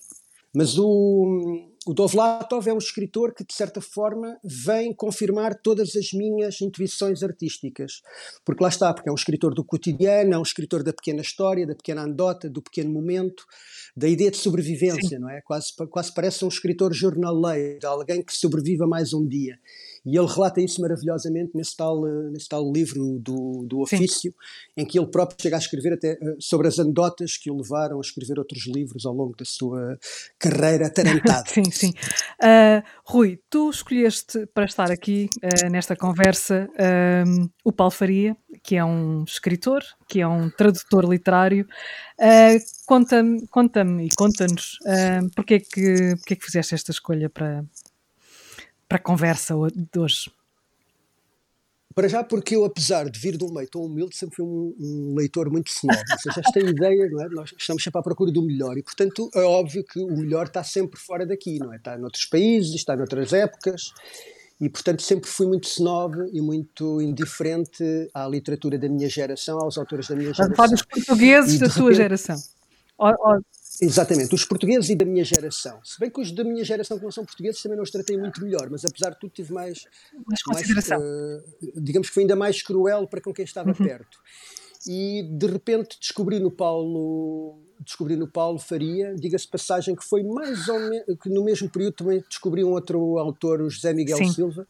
Mas 0.54 0.78
o, 0.78 1.70
o 1.88 1.93
Dovlatov 1.93 2.67
é 2.67 2.73
um 2.73 2.78
escritor 2.78 3.34
que, 3.34 3.45
de 3.45 3.54
certa 3.54 3.80
forma, 3.80 4.38
vem 4.43 4.93
confirmar 4.93 5.56
todas 5.56 5.95
as 5.95 6.12
minhas 6.12 6.60
intuições 6.60 7.23
artísticas. 7.23 8.02
Porque 8.43 8.62
lá 8.62 8.69
está, 8.69 8.93
porque 8.93 9.08
é 9.08 9.12
um 9.12 9.15
escritor 9.15 9.54
do 9.54 9.63
cotidiano, 9.63 10.34
é 10.34 10.38
um 10.38 10.43
escritor 10.43 10.84
da 10.84 10.91
pequena 10.91 11.21
história, 11.21 11.65
da 11.65 11.73
pequena 11.73 12.02
anedota, 12.02 12.50
do 12.50 12.62
pequeno 12.62 12.91
momento, 12.91 13.45
da 13.95 14.08
ideia 14.08 14.30
de 14.30 14.36
sobrevivência, 14.36 15.17
Sim. 15.17 15.19
não 15.19 15.30
é? 15.30 15.41
Quase, 15.41 15.73
quase 15.89 16.13
parece 16.13 16.43
um 16.43 16.50
escritor 16.50 16.93
jornaleiro, 16.93 17.88
alguém 17.88 18.21
que 18.21 18.36
sobreviva 18.36 18.86
mais 18.86 19.13
um 19.13 19.26
dia. 19.26 19.58
E 20.08 20.17
ele 20.17 20.26
relata 20.26 20.62
isso 20.62 20.80
maravilhosamente 20.82 21.52
nesse 21.54 21.76
tal, 21.76 22.08
eh, 22.08 22.30
nesse 22.32 22.48
tal 22.48 22.72
livro 22.72 23.20
do, 23.20 23.65
do 23.67 23.82
ofício, 23.82 24.32
Sim. 24.32 24.82
em 24.82 24.86
que 24.86 24.98
ele 24.98 25.08
próprio 25.08 25.38
chega 25.41 25.58
a 25.58 25.60
escrever 25.60 25.91
até 25.91 26.12
eh, 26.12 26.36
sobre 26.39 26.70
as 26.70 26.80
anedotas 26.80 27.36
que 27.36 27.52
o 27.52 27.58
levaram 27.58 27.98
a 27.98 28.02
escrever 28.02 28.39
outros 28.39 28.65
livros 28.67 29.06
ao 29.06 29.13
longo 29.13 29.36
da 29.36 29.43
sua 29.43 30.00
carreira 30.39 30.88
atarantada. 30.88 31.43
sim, 31.52 31.70
sim. 31.70 31.89
Uh, 32.41 32.82
Rui, 33.04 33.38
tu 33.50 33.70
escolheste 33.70 34.46
para 34.54 34.63
estar 34.63 34.89
aqui 34.89 35.30
uh, 35.43 35.70
nesta 35.70 35.93
conversa 35.93 36.70
uh, 36.72 37.50
o 37.65 37.74
Paulo 37.74 37.91
Faria, 37.91 38.38
que 38.63 38.78
é 38.78 38.86
um 38.86 39.26
escritor, 39.26 39.84
que 40.08 40.22
é 40.22 40.28
um 40.28 40.50
tradutor 40.50 41.04
literário. 41.04 41.67
conta-me 42.86 43.46
conta 43.48 43.82
e 43.82 44.08
conta-nos 44.15 44.80
uh, 44.86 45.30
porque, 45.36 45.56
é 45.56 45.60
que, 45.60 46.15
porque 46.15 46.34
é 46.34 46.38
que 46.38 46.46
fizeste 46.46 46.76
esta 46.76 46.91
escolha 46.91 47.30
para, 47.30 47.65
para 48.88 48.97
a 48.97 49.02
conversa 49.02 49.54
de 49.76 50.00
hoje? 50.00 50.32
Para 51.93 52.08
já, 52.08 52.23
porque 52.23 52.56
eu, 52.56 52.63
apesar 52.63 53.10
de 53.10 53.19
vir 53.19 53.38
de 53.38 53.43
um 53.43 53.52
meio 53.52 53.67
tão 53.67 53.82
humilde, 53.82 54.15
sempre 54.15 54.36
fui 54.36 54.45
um, 54.45 54.76
um 54.80 55.15
leitor 55.15 55.50
muito 55.50 55.71
snob. 55.71 55.97
Ou 55.97 56.19
seja, 56.19 56.41
esta 56.45 56.60
ideia, 56.62 57.10
não 57.10 57.23
é? 57.23 57.28
Nós 57.30 57.52
estamos 57.58 57.84
sempre 57.84 58.00
à 58.00 58.04
procura 58.04 58.32
do 58.32 58.43
melhor 58.43 58.78
e, 58.78 58.84
portanto, 58.84 59.30
é 59.34 59.41
óbvio 59.41 59.84
que 59.84 60.00
o 60.00 60.15
melhor 60.15 60.45
está 60.45 60.63
sempre 60.63 61.00
fora 61.00 61.26
daqui, 61.26 61.58
não 61.58 61.73
é? 61.73 61.78
Está 61.78 61.97
noutros 61.97 62.26
países, 62.26 62.76
está 62.76 62.95
noutras 62.95 63.34
épocas 63.34 63.93
e, 64.62 64.69
portanto, 64.69 65.02
sempre 65.02 65.28
fui 65.28 65.47
muito 65.47 65.67
snob 65.67 66.15
e 66.32 66.39
muito 66.39 67.02
indiferente 67.02 67.84
à 68.13 68.28
literatura 68.28 68.78
da 68.78 68.88
minha 68.88 69.10
geração, 69.10 69.60
aos 69.60 69.76
autores 69.76 70.08
da 70.08 70.15
minha 70.15 70.32
geração. 70.32 70.56
Para 70.56 70.76
os 70.76 70.84
portugueses 70.84 71.58
da 71.58 71.67
sua 71.67 71.91
repente, 71.91 71.97
geração. 71.97 72.38
Exatamente, 73.82 74.34
os 74.34 74.44
portugueses 74.44 74.90
e 74.90 74.96
da 74.96 75.06
minha 75.06 75.24
geração. 75.24 75.80
Se 75.84 76.00
bem 76.00 76.10
que 76.10 76.20
os 76.20 76.32
da 76.32 76.44
minha 76.44 76.63
geração 76.63 76.98
que 76.98 77.04
não 77.04 77.12
são 77.12 77.24
portugueses 77.24 77.62
também 77.62 77.76
não 77.76 77.84
os 77.84 77.92
tratei 77.92 78.18
muito 78.18 78.42
melhor, 78.44 78.70
mas 78.70 78.84
apesar 78.84 79.12
de 79.12 79.20
tudo 79.20 79.32
tive 79.32 79.54
mais, 79.54 79.86
mais 80.26 80.42
consideração. 80.42 81.00
Mais, 81.00 81.76
uh, 81.76 81.82
digamos 81.82 82.08
que 82.08 82.13
foi 82.13 82.24
ainda 82.24 82.36
mais 82.36 82.62
cruel 82.62 83.08
para 83.08 83.22
com 83.22 83.34
quem 83.34 83.46
estava 83.46 83.70
uhum. 83.70 83.76
perto. 83.76 84.18
E 84.88 85.24
de 85.32 85.48
repente 85.48 85.98
descobri 86.00 86.40
no 86.40 86.50
Paulo, 86.50 87.60
descobri 87.82 88.16
no 88.16 88.28
Paulo 88.28 88.58
Faria, 88.58 89.13
diga-se 89.16 89.48
passagem 89.48 89.96
que 89.96 90.04
foi 90.04 90.24
mais 90.24 90.68
ou 90.68 90.80
menos, 90.80 91.06
que 91.22 91.30
no 91.30 91.44
mesmo 91.44 91.70
período 91.70 91.94
também 91.94 92.24
descobri 92.28 92.63
um 92.63 92.72
outro 92.72 93.18
autor, 93.18 93.62
o 93.62 93.70
José 93.70 93.94
Miguel 93.94 94.18
Sim. 94.18 94.32
Silva, 94.32 94.68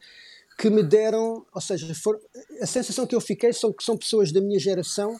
que 0.58 0.70
me 0.70 0.84
deram, 0.84 1.46
ou 1.54 1.62
seja, 1.62 1.93
for, 1.93 2.20
a 2.60 2.65
sensação 2.65 3.06
que 3.06 3.15
eu 3.15 3.22
fiquei 3.22 3.54
são 3.54 3.72
que 3.72 3.84
são 3.84 3.96
pessoas 3.96 4.32
da 4.32 4.41
minha 4.41 4.60
geração 4.60 5.15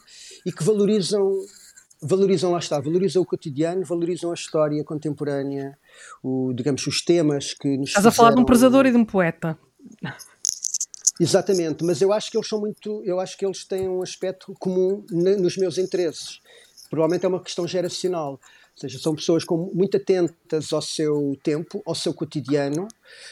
e 0.46 0.52
que 0.52 0.64
valorizam 0.64 1.32
valorizam, 2.02 2.52
lá 2.52 2.60
está, 2.60 2.80
valorizam 2.80 3.22
o 3.22 3.26
cotidiano, 3.26 3.84
valorizam 3.86 4.32
a 4.32 4.34
história 4.34 4.84
contemporânea, 4.84 5.78
o, 6.24 6.54
digamos, 6.54 6.86
os 6.88 7.02
temas 7.04 7.54
que 7.54 7.78
nos 7.78 7.90
Estás 7.90 8.06
fizeram... 8.06 8.10
a 8.10 8.12
falar 8.12 8.36
de 8.36 8.42
um 8.42 8.46
presador 8.46 8.86
e 8.86 8.92
de 8.92 8.98
um 8.98 9.06
poeta. 9.06 9.58
Exatamente, 11.20 11.84
mas 11.84 12.02
eu 12.02 12.14
acho 12.14 12.30
que 12.30 12.38
eles 12.38 12.48
são 12.48 12.60
muito, 12.60 13.02
eu 13.04 13.20
acho 13.20 13.36
que 13.38 13.46
eles 13.46 13.66
têm 13.66 13.90
um 13.90 14.04
aspecto 14.04 14.54
comum 14.60 15.04
nos 15.10 15.58
meus 15.58 15.78
interesses. 15.78 16.40
Provavelmente 16.90 17.26
é 17.26 17.28
uma 17.28 17.42
questão 17.42 17.68
geracional. 17.68 18.40
Ou 18.78 18.82
seja, 18.82 19.00
são 19.00 19.16
pessoas 19.16 19.44
com, 19.44 19.72
muito 19.74 19.98
atentas 19.98 20.72
ao 20.72 20.84
seu 20.84 21.36
tempo, 21.42 21.82
ao 21.84 21.96
seu 21.96 22.14
cotidiano, 22.14 22.88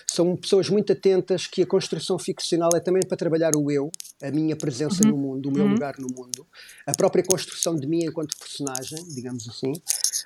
são 0.10 0.36
pessoas 0.36 0.70
muito 0.70 0.92
atentas 0.92 1.46
que 1.46 1.62
a 1.62 1.68
construção 1.68 2.18
ficcional 2.18 2.72
é 2.76 2.80
também 2.80 3.04
para 3.08 3.16
trabalhar 3.16 3.56
o 3.56 3.70
eu, 3.70 3.92
a 4.24 4.32
minha 4.32 4.56
presença 4.56 5.04
uhum. 5.04 5.12
no 5.12 5.18
mundo, 5.18 5.50
o 5.50 5.52
meu 5.52 5.66
uhum. 5.66 5.74
lugar 5.74 6.00
no 6.00 6.08
mundo, 6.08 6.48
a 6.88 6.94
própria 6.94 7.24
construção 7.24 7.76
de 7.76 7.86
mim 7.86 8.06
enquanto 8.06 8.36
personagem, 8.36 8.98
digamos 9.14 9.48
assim. 9.48 9.72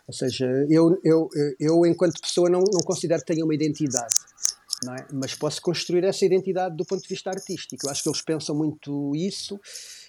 Ou 0.07 0.13
seja, 0.13 0.45
eu, 0.69 0.97
eu, 1.03 1.29
eu 1.59 1.85
enquanto 1.85 2.21
pessoa 2.21 2.49
não, 2.49 2.61
não 2.61 2.79
considero 2.79 3.19
que 3.19 3.33
tenha 3.33 3.43
uma 3.43 3.53
identidade. 3.53 4.15
É? 4.97 5.05
Mas 5.11 5.35
posso 5.35 5.61
construir 5.61 6.05
essa 6.05 6.25
identidade 6.25 6.77
do 6.77 6.85
ponto 6.85 7.01
de 7.01 7.09
vista 7.09 7.29
artístico. 7.29 7.85
Eu 7.85 7.91
acho 7.91 8.01
que 8.01 8.07
eles 8.07 8.21
pensam 8.21 8.55
muito 8.55 9.13
isso, 9.13 9.59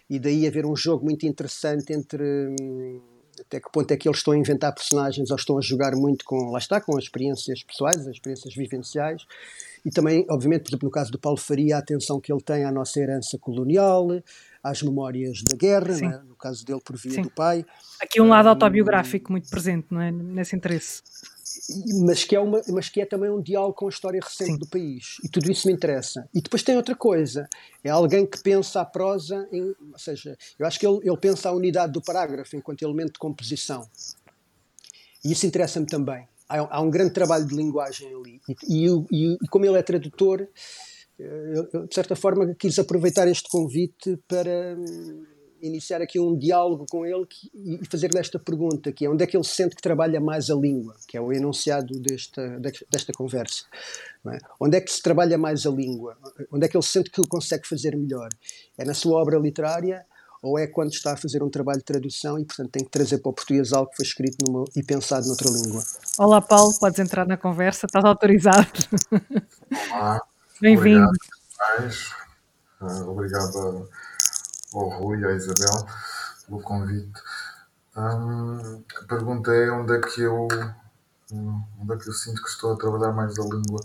e 0.09 0.21
daí 0.21 0.47
haver 0.47 0.65
um 0.65 0.77
jogo 0.77 1.05
muito 1.05 1.27
interessante 1.27 1.93
entre 1.93 2.55
hum, 2.61 3.01
até 3.41 3.61
que 3.61 3.70
ponto 3.72 3.91
é 3.91 3.97
que 3.97 4.09
eles 4.09 4.18
estão 4.18 4.32
a 4.32 4.36
inventar 4.36 4.74
personagens 4.74 5.30
ou 5.30 5.36
estão 5.36 5.59
a 5.59 5.61
jogar 5.61 5.95
muito 5.95 6.24
com, 6.24 6.51
lá 6.51 6.59
está, 6.59 6.80
com 6.80 6.97
as 6.97 7.05
experiências 7.05 7.62
pessoais, 7.62 8.01
as 8.01 8.14
experiências 8.14 8.55
vivenciais. 8.55 9.26
E 9.84 9.91
também, 9.91 10.26
obviamente, 10.28 10.62
por 10.62 10.70
exemplo, 10.70 10.86
no 10.86 10.93
caso 10.93 11.11
do 11.11 11.18
Paulo 11.18 11.38
Faria, 11.38 11.76
a 11.76 11.78
atenção 11.78 12.20
que 12.20 12.32
ele 12.32 12.43
tem 12.43 12.64
à 12.64 12.70
nossa 12.70 13.01
herança 13.01 13.38
colonial, 13.38 14.09
às 14.62 14.82
memórias 14.82 15.43
da 15.43 15.57
guerra, 15.57 15.97
é? 15.97 16.22
no 16.28 16.36
caso 16.36 16.64
dele 16.64 16.80
por 16.84 16.97
via 16.97 17.12
Sim. 17.12 17.22
do 17.22 17.30
pai. 17.30 17.64
Aqui 18.01 18.20
um 18.20 18.28
lado 18.28 18.47
um, 18.47 18.51
autobiográfico 18.51 19.32
muito 19.32 19.49
presente, 19.49 19.86
não 19.91 20.01
é? 20.01 20.11
Nesse 20.11 20.55
interesse. 20.55 21.03
Mas 22.05 22.25
que, 22.25 22.37
é 22.37 22.41
uma, 22.41 22.61
mas 22.69 22.89
que 22.89 23.01
é 23.01 23.07
também 23.07 23.31
um 23.31 23.41
diálogo 23.41 23.75
com 23.75 23.87
a 23.87 23.89
história 23.89 24.21
recente 24.23 24.53
Sim. 24.53 24.59
do 24.59 24.67
país. 24.67 25.17
E 25.25 25.29
tudo 25.29 25.51
isso 25.51 25.67
me 25.67 25.75
interessa. 25.75 26.29
E 26.35 26.41
depois 26.41 26.63
tem 26.63 26.77
outra 26.77 26.95
coisa: 26.95 27.49
é 27.83 27.91
alguém 27.91 28.27
que 28.27 28.43
pensa 28.43 28.81
a 28.81 28.85
prosa, 28.85 29.49
em, 29.53 29.75
ou 29.93 29.99
seja, 29.99 30.37
eu 30.59 30.67
acho 30.67 30.79
que 30.79 30.87
ele, 30.87 31.01
ele 31.03 31.17
pensa 31.17 31.49
a 31.49 31.53
unidade 31.53 31.93
do 31.93 32.01
parágrafo 32.01 32.57
enquanto 32.57 32.83
elemento 32.83 33.15
de 33.15 33.19
composição. 33.19 33.89
E 35.25 35.33
isso 35.33 35.47
interessa-me 35.47 35.87
também. 35.87 36.27
Há, 36.49 36.77
há, 36.77 36.81
um 36.81 36.91
grande 36.91 37.13
trabalho 37.13 37.47
de 37.47 37.55
linguagem 37.55 38.09
ali. 38.15 38.41
E, 38.69 38.87
e, 39.11 39.35
e 39.43 39.49
como 39.49 39.65
ele 39.65 39.79
é 39.79 39.83
tradutor, 39.83 40.49
eh, 41.19 41.69
eu, 41.73 41.87
de 41.87 41.95
certa 41.95 42.17
forma 42.17 42.55
quis 42.55 42.79
aproveitar 42.79 43.29
este 43.29 43.49
convite 43.49 44.19
para 44.27 44.77
iniciar 45.63 46.01
aqui 46.03 46.19
um 46.19 46.37
diálogo 46.37 46.87
com 46.91 47.05
ele 47.05 47.27
que, 47.27 47.51
e 47.55 47.81
fazer-lhe 47.87 48.19
esta 48.19 48.39
pergunta, 48.39 48.93
que 48.93 49.05
é 49.05 49.11
onde 49.11 49.23
é 49.23 49.27
que 49.27 49.37
ele 49.37 49.45
sente 49.45 49.77
que 49.77 49.83
trabalha 49.83 50.21
mais 50.21 50.51
a 50.51 50.55
língua, 50.55 50.95
que 51.07 51.17
é 51.17 51.21
o 51.21 51.33
enunciado 51.33 51.99
desta, 52.01 52.61
desta 52.91 53.13
conversa. 53.13 53.65
É? 54.27 54.39
Onde 54.59 54.77
é 54.77 54.81
que 54.81 54.93
se 54.93 55.03
trabalha 55.03 55.39
mais 55.39 55.67
a 55.67 55.71
língua? 55.71 56.17
Onde 56.53 56.67
é 56.67 56.69
que 56.69 56.77
ele 56.77 56.85
sente 56.85 57.11
que 57.11 57.21
ele 57.21 57.29
consegue 57.29 57.67
fazer 57.67 57.97
melhor? 57.97 58.29
É 58.77 58.85
na 58.85 58.95
sua 58.95 59.21
obra 59.21 59.39
literária 59.39 60.05
ou 60.43 60.59
é 60.59 60.67
quando 60.67 60.93
está 60.93 61.13
a 61.13 61.17
fazer 61.17 61.43
um 61.43 61.51
trabalho 61.51 61.79
de 61.79 61.85
tradução 61.85 62.39
e, 62.39 62.45
portanto, 62.45 62.71
tem 62.71 62.85
que 62.85 62.91
trazer 62.91 63.19
para 63.19 63.31
o 63.31 63.33
português 63.33 63.73
algo 63.73 63.91
que 63.91 63.97
foi 63.97 64.07
escrito 64.07 64.45
numa, 64.47 64.65
e 64.75 64.83
pensado 64.83 65.27
noutra 65.27 65.51
língua? 65.51 65.83
Olá, 66.19 66.41
Paulo, 66.41 66.73
podes 66.79 66.99
entrar 66.99 67.27
na 67.27 67.37
conversa, 67.37 67.87
estás 67.87 68.05
autorizado. 68.05 68.67
Olá. 69.93 70.21
Bem-vindo. 70.61 71.09
Obrigado, 72.81 73.11
obrigado 73.11 73.89
ao 74.73 74.89
Rui 74.89 75.25
à 75.25 75.33
Isabel 75.33 75.87
pelo 76.47 76.61
convite. 76.62 77.21
Hum, 77.97 78.83
a 79.01 79.05
pergunta 79.05 79.53
é 79.53 79.71
onde 79.71 79.95
é 79.95 80.01
que 80.01 80.21
eu 80.21 80.49
onde 81.33 81.95
é 81.95 81.97
que 81.97 82.09
eu 82.09 82.12
sinto 82.12 82.43
que 82.43 82.49
estou 82.49 82.73
a 82.73 82.77
trabalhar 82.77 83.12
mais 83.12 83.39
a 83.39 83.43
língua. 83.43 83.81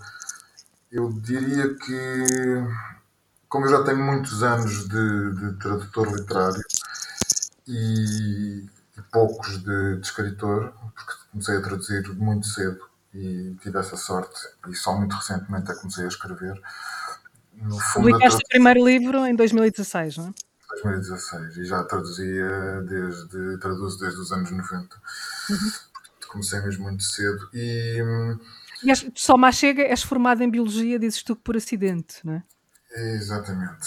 Eu 0.91 1.11
diria 1.11 1.75
que 1.75 2.25
como 3.47 3.65
eu 3.65 3.69
já 3.69 3.83
tenho 3.83 4.03
muitos 4.03 4.43
anos 4.43 4.87
de, 4.89 5.33
de 5.35 5.59
tradutor 5.59 6.11
literário 6.13 6.61
e, 7.67 8.65
e 8.97 9.01
poucos 9.11 9.63
de, 9.63 9.95
de, 9.97 10.05
escritor, 10.05 10.73
porque 10.93 11.13
comecei 11.31 11.57
a 11.57 11.61
traduzir 11.61 12.09
muito 12.15 12.47
cedo 12.47 12.79
e 13.13 13.55
tive 13.61 13.79
essa 13.79 13.95
sorte, 13.95 14.39
e 14.67 14.75
só 14.75 14.97
muito 14.97 15.15
recentemente 15.15 15.71
é 15.71 15.75
comecei 15.75 16.03
a 16.03 16.09
escrever. 16.09 16.61
No 17.53 17.79
fundo, 17.79 18.09
Publicaste 18.09 18.43
o 18.43 18.49
primeiro 18.49 18.85
livro 18.85 19.25
em 19.25 19.33
2016, 19.33 20.17
não 20.17 20.27
é? 20.27 20.44
2016 20.69 21.57
e 21.57 21.65
já 21.65 21.83
traduzia 21.83 22.81
desde 22.81 23.57
traduzo 23.59 23.99
desde 23.99 24.19
os 24.19 24.31
anos 24.31 24.51
90 24.51 24.95
uhum. 25.49 25.57
comecei 26.27 26.59
mesmo 26.61 26.83
muito 26.83 27.03
cedo 27.03 27.49
e, 27.53 28.01
e 28.83 28.89
és, 28.89 29.09
só 29.15 29.37
mais 29.37 29.55
chega 29.55 29.83
és 29.83 30.03
formado 30.03 30.41
em 30.41 30.49
biologia 30.49 30.99
dizes 30.99 31.23
tu 31.23 31.35
que 31.35 31.43
por 31.43 31.55
acidente 31.55 32.17
não 32.23 32.33
é? 32.33 32.43
Exatamente. 32.97 33.85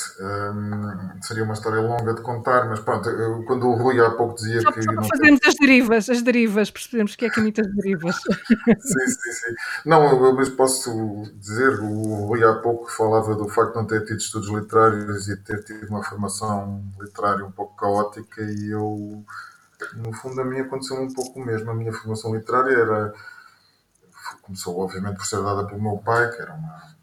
Seria 1.23 1.43
uma 1.43 1.55
história 1.55 1.81
longa 1.81 2.13
de 2.13 2.21
contar, 2.21 2.69
mas 2.69 2.79
pronto, 2.81 3.09
eu, 3.09 3.43
quando 3.45 3.67
o 3.67 3.75
Rui 3.75 3.99
há 4.05 4.11
pouco 4.11 4.35
dizia 4.35 4.61
só, 4.61 4.71
que. 4.71 4.83
Só 4.83 4.93
fazemos 4.93 5.41
tem... 5.41 5.49
as 5.49 5.55
derivas, 5.55 6.11
as 6.11 6.23
derivas, 6.23 6.71
percebemos 6.71 7.17
que 7.17 7.25
é 7.25 7.31
que 7.31 7.41
imita 7.41 7.63
as 7.63 7.75
derivas. 7.75 8.17
sim, 8.21 9.07
sim, 9.07 9.33
sim. 9.33 9.55
Não, 9.87 10.35
mas 10.35 10.51
posso 10.51 11.25
dizer, 11.37 11.81
o 11.81 12.27
Rui 12.27 12.45
há 12.45 12.55
pouco 12.57 12.91
falava 12.91 13.35
do 13.35 13.49
facto 13.49 13.73
de 13.73 13.77
não 13.77 13.87
ter 13.87 14.05
tido 14.05 14.19
estudos 14.19 14.51
literários 14.51 15.29
e 15.29 15.37
ter 15.39 15.65
tido 15.65 15.89
uma 15.89 16.05
formação 16.05 16.85
literária 17.01 17.47
um 17.47 17.53
pouco 17.53 17.75
caótica, 17.77 18.43
e 18.43 18.71
eu, 18.71 19.25
no 19.95 20.13
fundo, 20.13 20.39
a 20.39 20.45
mim 20.45 20.61
aconteceu 20.61 21.01
um 21.01 21.11
pouco 21.11 21.41
o 21.41 21.47
mesmo. 21.47 21.71
A 21.71 21.75
minha 21.75 21.95
formação 21.95 22.35
literária 22.35 22.77
era. 22.77 23.15
Começou, 24.43 24.79
obviamente, 24.79 25.17
por 25.17 25.27
ser 25.27 25.43
dada 25.43 25.67
pelo 25.67 25.81
meu 25.81 25.97
pai, 25.99 26.31
que 26.31 26.43
era 26.43 26.53
uma 26.53 26.98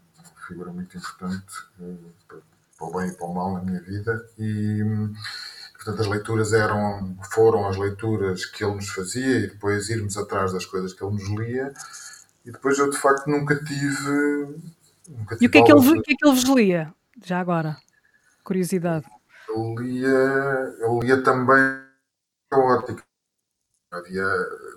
figura 0.46 0.72
muito 0.72 0.96
importante 0.96 1.52
eh, 1.80 1.94
para 2.78 2.86
o 2.86 2.92
bem 2.92 3.08
e 3.08 3.12
para 3.12 3.26
o 3.26 3.34
mal 3.34 3.54
na 3.54 3.62
minha 3.62 3.80
vida 3.80 4.28
e 4.38 4.80
portanto 5.74 6.00
as 6.00 6.06
leituras 6.06 6.52
eram 6.52 7.16
foram 7.32 7.66
as 7.68 7.76
leituras 7.76 8.44
que 8.44 8.64
ele 8.64 8.74
nos 8.74 8.88
fazia 8.88 9.38
e 9.40 9.46
depois 9.48 9.88
irmos 9.88 10.16
atrás 10.16 10.52
das 10.52 10.64
coisas 10.64 10.92
que 10.92 11.04
ele 11.04 11.14
nos 11.14 11.28
lia 11.28 11.72
e 12.44 12.52
depois 12.52 12.78
eu 12.78 12.90
de 12.90 12.96
facto 12.96 13.26
nunca 13.28 13.56
tive, 13.56 14.60
nunca 15.08 15.36
tive 15.36 15.44
e 15.44 15.48
o 15.48 15.50
que 15.50 15.58
é 15.58 15.62
que 15.64 15.72
ele, 15.72 15.80
o 15.80 16.02
que 16.02 16.12
é 16.12 16.16
que 16.16 16.26
ele 16.26 16.34
vos 16.34 16.44
lia 16.44 16.94
já 17.24 17.40
agora? 17.40 17.76
Curiosidade. 18.44 19.06
Eu 19.48 19.74
lia 19.78 20.08
eu 20.08 21.00
lia 21.00 21.22
também 21.22 21.86
havia 23.90 24.24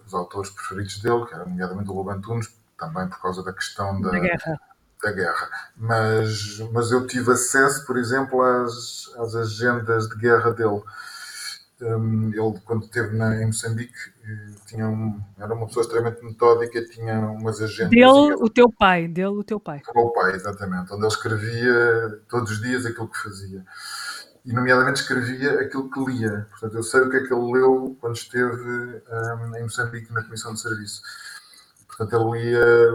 os 0.05 0.13
autores 0.13 0.49
preferidos 0.51 0.99
dele 0.99 1.25
que 1.25 1.33
era 1.33 1.45
nomeadamente 1.45 1.89
o 1.89 1.93
Lobo 1.93 2.09
Antunes 2.11 2.57
também 2.77 3.07
por 3.09 3.21
causa 3.21 3.43
da 3.43 3.51
questão 3.51 3.99
da, 4.01 4.11
da 4.11 4.19
guerra 4.19 4.68
da 5.01 5.11
guerra. 5.11 5.49
Mas, 5.77 6.59
mas 6.71 6.91
eu 6.91 7.07
tive 7.07 7.31
acesso, 7.31 7.85
por 7.85 7.97
exemplo, 7.97 8.41
às, 8.41 9.09
às 9.17 9.35
agendas 9.35 10.07
de 10.09 10.15
guerra 10.17 10.51
dele. 10.51 10.81
Um, 11.81 12.29
ele, 12.33 12.59
quando 12.65 12.83
esteve 12.83 13.15
na, 13.15 13.41
em 13.41 13.45
Moçambique, 13.45 13.93
eh, 14.21 14.51
tinha 14.67 14.85
um, 14.85 15.17
era 15.37 15.53
uma 15.53 15.65
pessoa 15.65 15.83
extremamente 15.83 16.21
metódica, 16.25 16.83
tinha 16.83 17.17
umas 17.21 17.61
agendas. 17.61 17.91
Dele, 17.91 18.35
o 18.37 18.49
teu 18.49 18.69
pai, 18.69 19.07
dele, 19.07 19.29
o 19.29 19.43
teu 19.45 19.61
pai. 19.61 19.81
O 19.95 19.97
meu 19.97 20.09
pai, 20.09 20.35
exatamente, 20.35 20.91
onde 20.91 21.03
ele 21.03 21.07
escrevia 21.07 22.21
todos 22.27 22.51
os 22.51 22.61
dias 22.61 22.85
aquilo 22.85 23.07
que 23.07 23.17
fazia. 23.17 23.65
E, 24.43 24.51
nomeadamente, 24.51 24.99
escrevia 24.99 25.61
aquilo 25.61 25.89
que 25.89 26.03
lia. 26.03 26.47
Portanto, 26.49 26.75
eu 26.75 26.83
sei 26.83 26.99
o 26.99 27.09
que 27.09 27.15
é 27.15 27.19
que 27.21 27.33
ele 27.33 27.53
leu 27.53 27.97
quando 28.01 28.15
esteve 28.15 29.01
um, 29.09 29.55
em 29.55 29.63
Moçambique 29.63 30.11
na 30.11 30.21
Comissão 30.21 30.53
de 30.53 30.59
Serviço. 30.59 31.01
Portanto, 31.87 32.13
ele 32.13 32.41
lia 32.41 32.91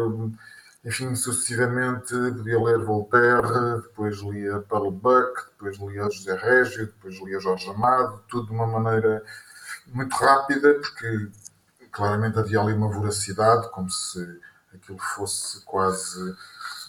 enfim, 0.85 1.15
sucessivamente 1.15 2.13
podia 2.13 2.63
ler 2.63 2.79
Voltaire, 2.79 3.81
depois 3.83 4.19
lia 4.19 4.61
Paulo 4.61 4.91
Buck, 4.91 5.47
depois 5.53 5.79
lia 5.79 6.11
José 6.11 6.37
Régio, 6.37 6.87
depois 6.87 7.19
lia 7.21 7.41
Jorge 7.41 7.71
Amado, 7.71 8.23
tudo 8.29 8.49
de 8.49 8.53
uma 8.53 8.67
maneira 8.67 9.25
muito 9.87 10.15
rápida, 10.15 10.75
porque 10.75 11.31
claramente 11.91 12.39
havia 12.39 12.61
ali 12.61 12.75
uma 12.75 12.89
voracidade, 12.89 13.71
como 13.71 13.89
se 13.89 14.41
aquilo 14.75 14.99
fosse 14.99 15.65
quase 15.65 16.37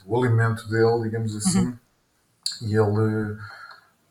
o 0.05 0.17
alimento 0.17 0.67
dele, 0.67 1.03
digamos 1.03 1.35
assim. 1.35 1.67
Uhum. 1.67 1.79
E 2.61 2.75
ele, 2.75 3.37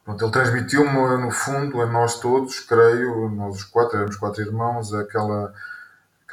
pronto, 0.02 0.24
ele 0.24 0.32
transmitiu-me, 0.32 1.16
no 1.18 1.30
fundo, 1.30 1.82
a 1.82 1.86
nós 1.86 2.20
todos, 2.20 2.60
creio, 2.60 3.28
nós 3.28 3.56
os 3.56 3.64
quatro, 3.64 3.96
éramos 3.96 4.16
quatro 4.16 4.42
irmãos, 4.42 4.94
aquela 4.94 5.52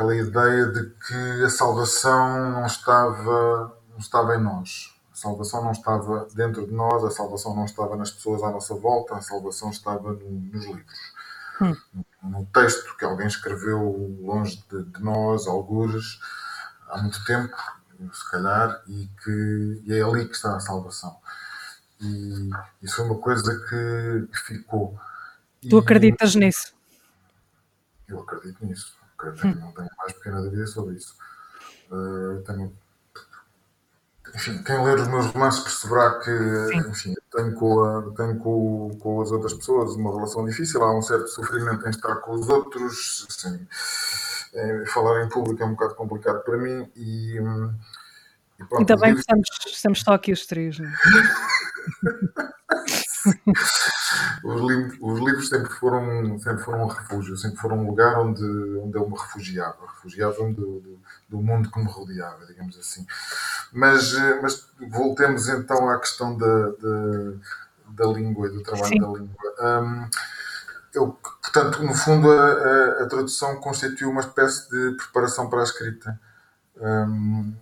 aquela 0.02 0.16
ideia 0.16 0.66
de 0.68 0.90
que 0.90 1.44
a 1.46 1.50
salvação 1.50 2.52
não 2.52 2.66
estava, 2.66 3.78
não 3.92 4.00
estava 4.00 4.36
em 4.36 4.42
nós. 4.42 4.96
A 5.14 5.16
salvação 5.16 5.64
não 5.64 5.72
estava 5.72 6.28
dentro 6.34 6.66
de 6.66 6.74
nós, 6.74 7.04
a 7.04 7.12
salvação 7.12 7.56
não 7.56 7.66
estava 7.66 7.96
nas 7.96 8.10
pessoas 8.10 8.42
à 8.42 8.50
nossa 8.50 8.74
volta, 8.74 9.16
a 9.16 9.22
salvação 9.22 9.70
estava 9.70 10.14
no, 10.14 10.32
nos 10.32 10.66
livros. 10.66 11.14
Hum. 11.62 11.76
No, 12.24 12.30
no, 12.30 12.46
texto 12.48 12.98
que 12.98 13.06
alguém 13.06 13.28
escreveu 13.28 14.18
longe 14.22 14.64
de, 14.72 14.84
de, 14.84 15.04
nós, 15.04 15.46
algures, 15.46 16.20
há 16.90 17.00
muito 17.00 17.24
tempo, 17.24 17.56
se 18.12 18.32
calhar, 18.32 18.82
e, 18.88 19.08
que, 19.24 19.84
e 19.86 19.94
é 19.94 20.02
ali 20.02 20.28
que 20.28 20.36
está 20.36 20.56
a 20.56 20.60
salvação. 20.60 21.16
E 22.00 22.50
isso 22.82 22.96
foi 22.96 23.06
uma 23.06 23.20
coisa 23.20 23.54
que, 23.70 24.28
que 24.32 24.40
ficou. 24.40 25.00
Tu 25.70 25.78
acreditas 25.78 26.34
nisso? 26.34 26.74
Eu 28.08 28.22
acredito 28.22 28.66
nisso 28.66 29.01
hum. 29.30 29.56
não 29.60 29.72
tenho 29.72 29.90
mais 29.98 30.14
pequena 30.14 30.42
dúvida 30.42 30.68
sobre 30.68 30.96
isso. 30.96 31.16
Uh, 31.92 32.42
tenho, 32.44 32.74
enfim, 34.36 34.64
quem 34.64 34.84
ler 34.84 35.00
os 35.00 35.08
meus 35.08 35.26
romances 35.28 35.62
perceberá 35.62 36.20
que 36.20 36.90
enfim, 36.90 37.14
tenho, 37.32 37.54
com, 37.56 37.84
a, 37.84 38.12
tenho 38.16 38.40
com, 38.40 38.98
com 39.00 39.22
as 39.22 39.32
outras 39.32 39.54
pessoas 39.54 39.96
uma 39.96 40.14
relação 40.14 40.46
difícil, 40.46 40.82
há 40.82 40.98
um 40.98 41.02
certo 41.02 41.28
sofrimento 41.28 41.86
em 41.86 41.90
estar 41.90 42.16
com 42.16 42.34
os 42.34 42.48
outros, 42.48 43.28
assim, 43.30 43.68
é, 44.54 44.86
falar 44.86 45.24
em 45.24 45.30
público 45.30 45.62
é 45.62 45.66
um 45.66 45.72
bocado 45.72 45.96
complicado 45.96 46.44
para 46.44 46.58
mim 46.58 46.90
e. 46.96 47.38
E, 48.60 48.66
pronto, 48.66 48.80
Ainda 48.80 48.98
bem 48.98 49.16
que 49.16 49.22
estamos, 49.22 49.48
estamos 49.66 50.02
só 50.02 50.14
aqui 50.14 50.32
os 50.32 50.46
três, 50.46 50.80
não 50.80 50.88
é? 50.88 50.94
os, 54.44 54.62
livros, 54.62 54.98
os, 55.02 55.20
livros, 55.20 55.50
sempre 55.50 55.72
foram, 55.74 56.40
sempre 56.40 56.64
foram 56.64 56.84
um 56.84 56.88
refúgio, 56.88 57.38
sempre 57.38 57.58
foram 57.58 57.80
um 57.80 57.88
lugar 57.88 58.20
onde, 58.20 58.44
onde 58.44 58.98
eu 58.98 59.08
me 59.08 59.18
refugiava, 59.18 59.78
refugiava-me 59.96 60.54
do, 60.54 60.80
do, 60.80 61.00
do, 61.30 61.42
mundo 61.42 61.70
que 61.72 61.80
me 61.80 61.86
rodeava, 61.86 62.46
digamos 62.46 62.78
assim. 62.78 63.06
Mas, 63.72 64.14
eh, 64.14 64.40
mas 64.42 64.68
voltemos 64.90 65.48
então 65.48 65.90
à 65.90 66.00
questão 66.00 66.38
da, 66.38 66.70
da, 66.70 68.06
da 68.06 68.08
língua 68.08 68.48
e 68.48 68.52
do 68.52 68.64
trabalho 68.64 68.88
Sim. 68.88 69.00
da 69.00 69.08
língua. 69.08 69.36
Um, 69.62 70.10
eu, 70.94 71.18
portanto, 71.42 71.84
no 71.84 71.96
fundo, 71.96 72.32
a, 72.32 72.52
a, 72.52 73.04
a, 73.04 73.08
tradução 73.08 73.56
constitui 73.62 74.08
uma 74.08 74.22
espécie 74.22 74.70
de 74.70 74.98
preparação 74.98 75.50
para 75.50 75.62
a 75.62 75.64
escrita. 75.64 76.20
Um, 76.78 77.54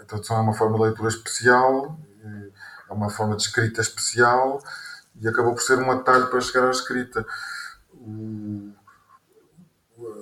a 0.00 0.04
tradução 0.04 0.38
é 0.38 0.40
uma 0.40 0.54
forma 0.54 0.76
de 0.76 0.84
leitura 0.84 1.08
especial, 1.08 1.98
eh, 2.24 2.48
é 2.88 2.92
uma 2.92 3.10
forma 3.10 3.36
de 3.36 3.42
escrita 3.42 3.80
especial 3.80 4.62
e 5.20 5.28
acabou 5.28 5.54
por 5.54 5.62
ser 5.62 5.78
um 5.78 5.90
atalho 5.90 6.28
para 6.28 6.40
chegar 6.40 6.66
à 6.66 6.70
escrita. 6.70 7.26
O, 7.92 8.72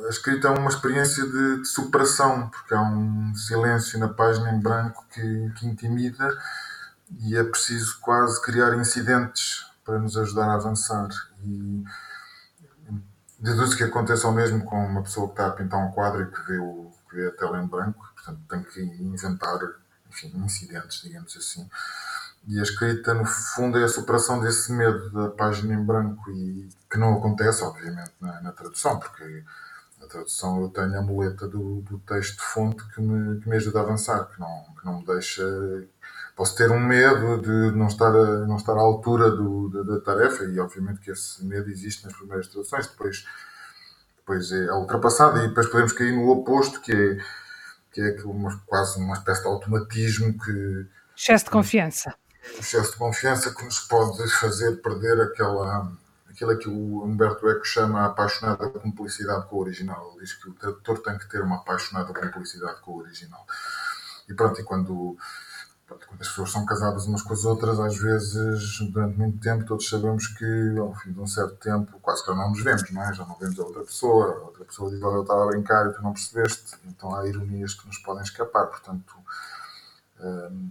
a 0.07 0.09
escrita 0.09 0.49
é 0.49 0.51
uma 0.51 0.71
experiência 0.71 1.25
de, 1.25 1.61
de, 1.61 1.69
superação, 1.69 2.49
porque 2.49 2.75
há 2.75 2.81
um 2.81 3.35
silêncio 3.35 3.99
na 3.99 4.09
página 4.09 4.51
em 4.53 4.61
branco 4.61 5.05
que, 5.13 5.53
que 5.57 5.67
intimida 5.67 6.37
e 7.21 7.37
é 7.37 7.45
preciso 7.45 7.99
quase 8.01 8.41
criar 8.43 8.75
incidentes 8.75 9.67
para 9.85 9.99
nos 9.99 10.17
ajudar 10.17 10.49
a 10.49 10.55
avançar. 10.55 11.09
E 11.45 11.85
deduzo 13.39 13.77
que 13.77 13.85
aconteça 13.85 14.27
o 14.27 14.33
mesmo 14.33 14.65
com 14.65 14.77
uma 14.77 15.03
pessoa 15.03 15.27
que 15.29 15.35
está 15.35 15.47
a 15.47 15.53
pintar 15.53 15.79
um 15.79 15.93
quadro 15.93 16.23
e 16.23 16.27
que 16.27 16.43
vê, 16.47 16.59
o, 16.59 16.91
que 17.09 17.17
vê 17.17 17.29
a 17.29 17.33
tela 17.33 17.63
em 17.63 17.67
branco, 17.67 18.03
portanto 18.15 18.41
tem 18.49 18.63
que 18.63 18.81
inventar 18.81 19.59
enfim, 20.09 20.33
incidentes, 20.37 21.03
digamos 21.03 21.37
assim. 21.37 21.69
E 22.49 22.61
a 22.61 22.63
escrita, 22.63 23.13
no 23.13 23.25
fundo, 23.25 23.77
é 23.77 23.85
a 23.85 23.89
superação 23.89 24.41
desse 24.41 24.73
medo 24.73 25.11
da 25.11 25.29
página 25.31 25.75
em 25.75 25.85
branco 25.85 26.31
e 26.31 26.69
que 26.89 26.97
não 26.97 27.15
acontece, 27.15 27.65
obviamente, 27.65 28.13
na, 28.21 28.41
na 28.41 28.53
tradução, 28.53 29.01
porque 29.01 29.43
na 30.01 30.07
tradução 30.07 30.61
eu 30.61 30.69
tenho 30.69 30.97
a 30.97 31.03
muleta 31.03 31.49
do, 31.49 31.81
do 31.81 31.99
texto-fonte 31.99 32.85
que 32.95 33.01
me, 33.01 33.41
que 33.41 33.49
me 33.49 33.57
ajuda 33.57 33.81
a 33.81 33.83
avançar, 33.83 34.27
que 34.27 34.39
não, 34.39 34.65
que 34.79 34.87
não 34.87 35.01
me 35.01 35.07
deixa. 35.07 35.43
Posso 36.37 36.55
ter 36.55 36.71
um 36.71 36.79
medo 36.79 37.43
de 37.43 37.77
não 37.77 37.89
estar, 37.89 38.15
a, 38.15 38.47
não 38.47 38.57
estar 38.57 38.75
à 38.75 38.81
altura 38.81 39.29
do, 39.31 39.69
da, 39.69 39.95
da, 39.95 40.01
tarefa, 40.01 40.45
e 40.45 40.61
obviamente 40.61 41.01
que 41.01 41.11
esse 41.11 41.45
medo 41.45 41.69
existe 41.69 42.05
nas 42.05 42.15
primeiras 42.15 42.47
traduções, 42.47 42.87
depois, 42.87 43.27
depois 44.19 44.53
é 44.53 44.73
ultrapassado, 44.73 45.39
e 45.39 45.49
depois 45.49 45.67
podemos 45.67 45.93
cair 45.93 46.13
no 46.13 46.29
oposto, 46.29 46.81
que 46.81 46.93
é, 46.93 47.19
que 47.91 48.01
é 48.01 48.23
uma, 48.25 48.57
quase 48.67 49.01
uma 49.01 49.15
espécie 49.15 49.41
de 49.41 49.49
automatismo 49.49 50.39
que. 50.39 50.87
Excesso 51.17 51.47
de 51.47 51.51
confiança. 51.51 52.15
Um 52.55 52.61
excesso 52.61 52.93
de 52.93 52.99
confiança 52.99 53.55
que 53.55 53.65
nos 53.65 53.81
pode 53.81 54.29
fazer 54.31 54.77
perder 54.83 55.21
aquela 55.21 55.93
aquilo 56.37 56.59
que 56.59 56.69
o 56.69 57.03
Humberto 57.03 57.49
Eco 57.49 57.65
chama 57.65 58.03
a 58.03 58.07
apaixonada 58.07 58.69
cumplicidade 58.69 59.47
com 59.49 59.57
o 59.57 59.61
original. 59.61 60.11
Ele 60.13 60.21
diz 60.21 60.35
que 60.35 60.51
o 60.51 60.55
tradutor 60.55 60.99
tem 60.99 61.17
que 61.17 61.29
ter 61.29 61.41
uma 61.41 61.57
apaixonada 61.57 62.13
cumplicidade 62.13 62.81
com 62.83 62.93
o 62.93 62.99
original. 62.99 63.47
E 64.29 64.35
pronto, 64.35 64.61
e 64.61 64.65
quando, 64.65 65.17
pronto, 65.87 66.07
quando 66.07 66.21
as 66.21 66.29
pessoas 66.29 66.53
são 66.53 66.67
casadas 66.67 67.07
umas 67.07 67.23
com 67.23 67.33
as 67.33 67.45
outras, 67.45 67.81
às 67.81 67.97
vezes, 67.97 68.79
durante 68.93 69.17
muito 69.17 69.39
tempo, 69.39 69.65
todos 69.65 69.89
sabemos 69.89 70.27
que, 70.27 70.79
ao 70.79 70.95
fim 70.97 71.13
de 71.13 71.21
um 71.21 71.27
certo 71.27 71.57
tempo, 71.57 71.99
quase 72.01 72.23
que 72.23 72.31
não 72.35 72.51
nos 72.51 72.63
vemos, 72.63 72.91
não 72.91 73.03
é? 73.03 73.15
Já 73.15 73.25
não 73.25 73.37
vemos 73.37 73.59
a 73.59 73.63
outra 73.63 73.83
pessoa, 73.83 74.27
a 74.27 74.45
outra 74.45 74.65
pessoa 74.67 74.91
diz, 74.91 75.03
olha, 75.03 75.15
eu 75.15 75.23
estava 75.23 75.45
a 75.45 75.47
brincar 75.47 75.87
e 75.87 75.95
tu 75.95 76.03
não 76.03 76.13
percebeste. 76.13 76.77
Então 76.85 77.15
há 77.15 77.27
ironias 77.27 77.75
que 77.75 77.87
nos 77.87 77.99
podem 77.99 78.23
escapar. 78.23 78.67
Portanto, 78.67 79.15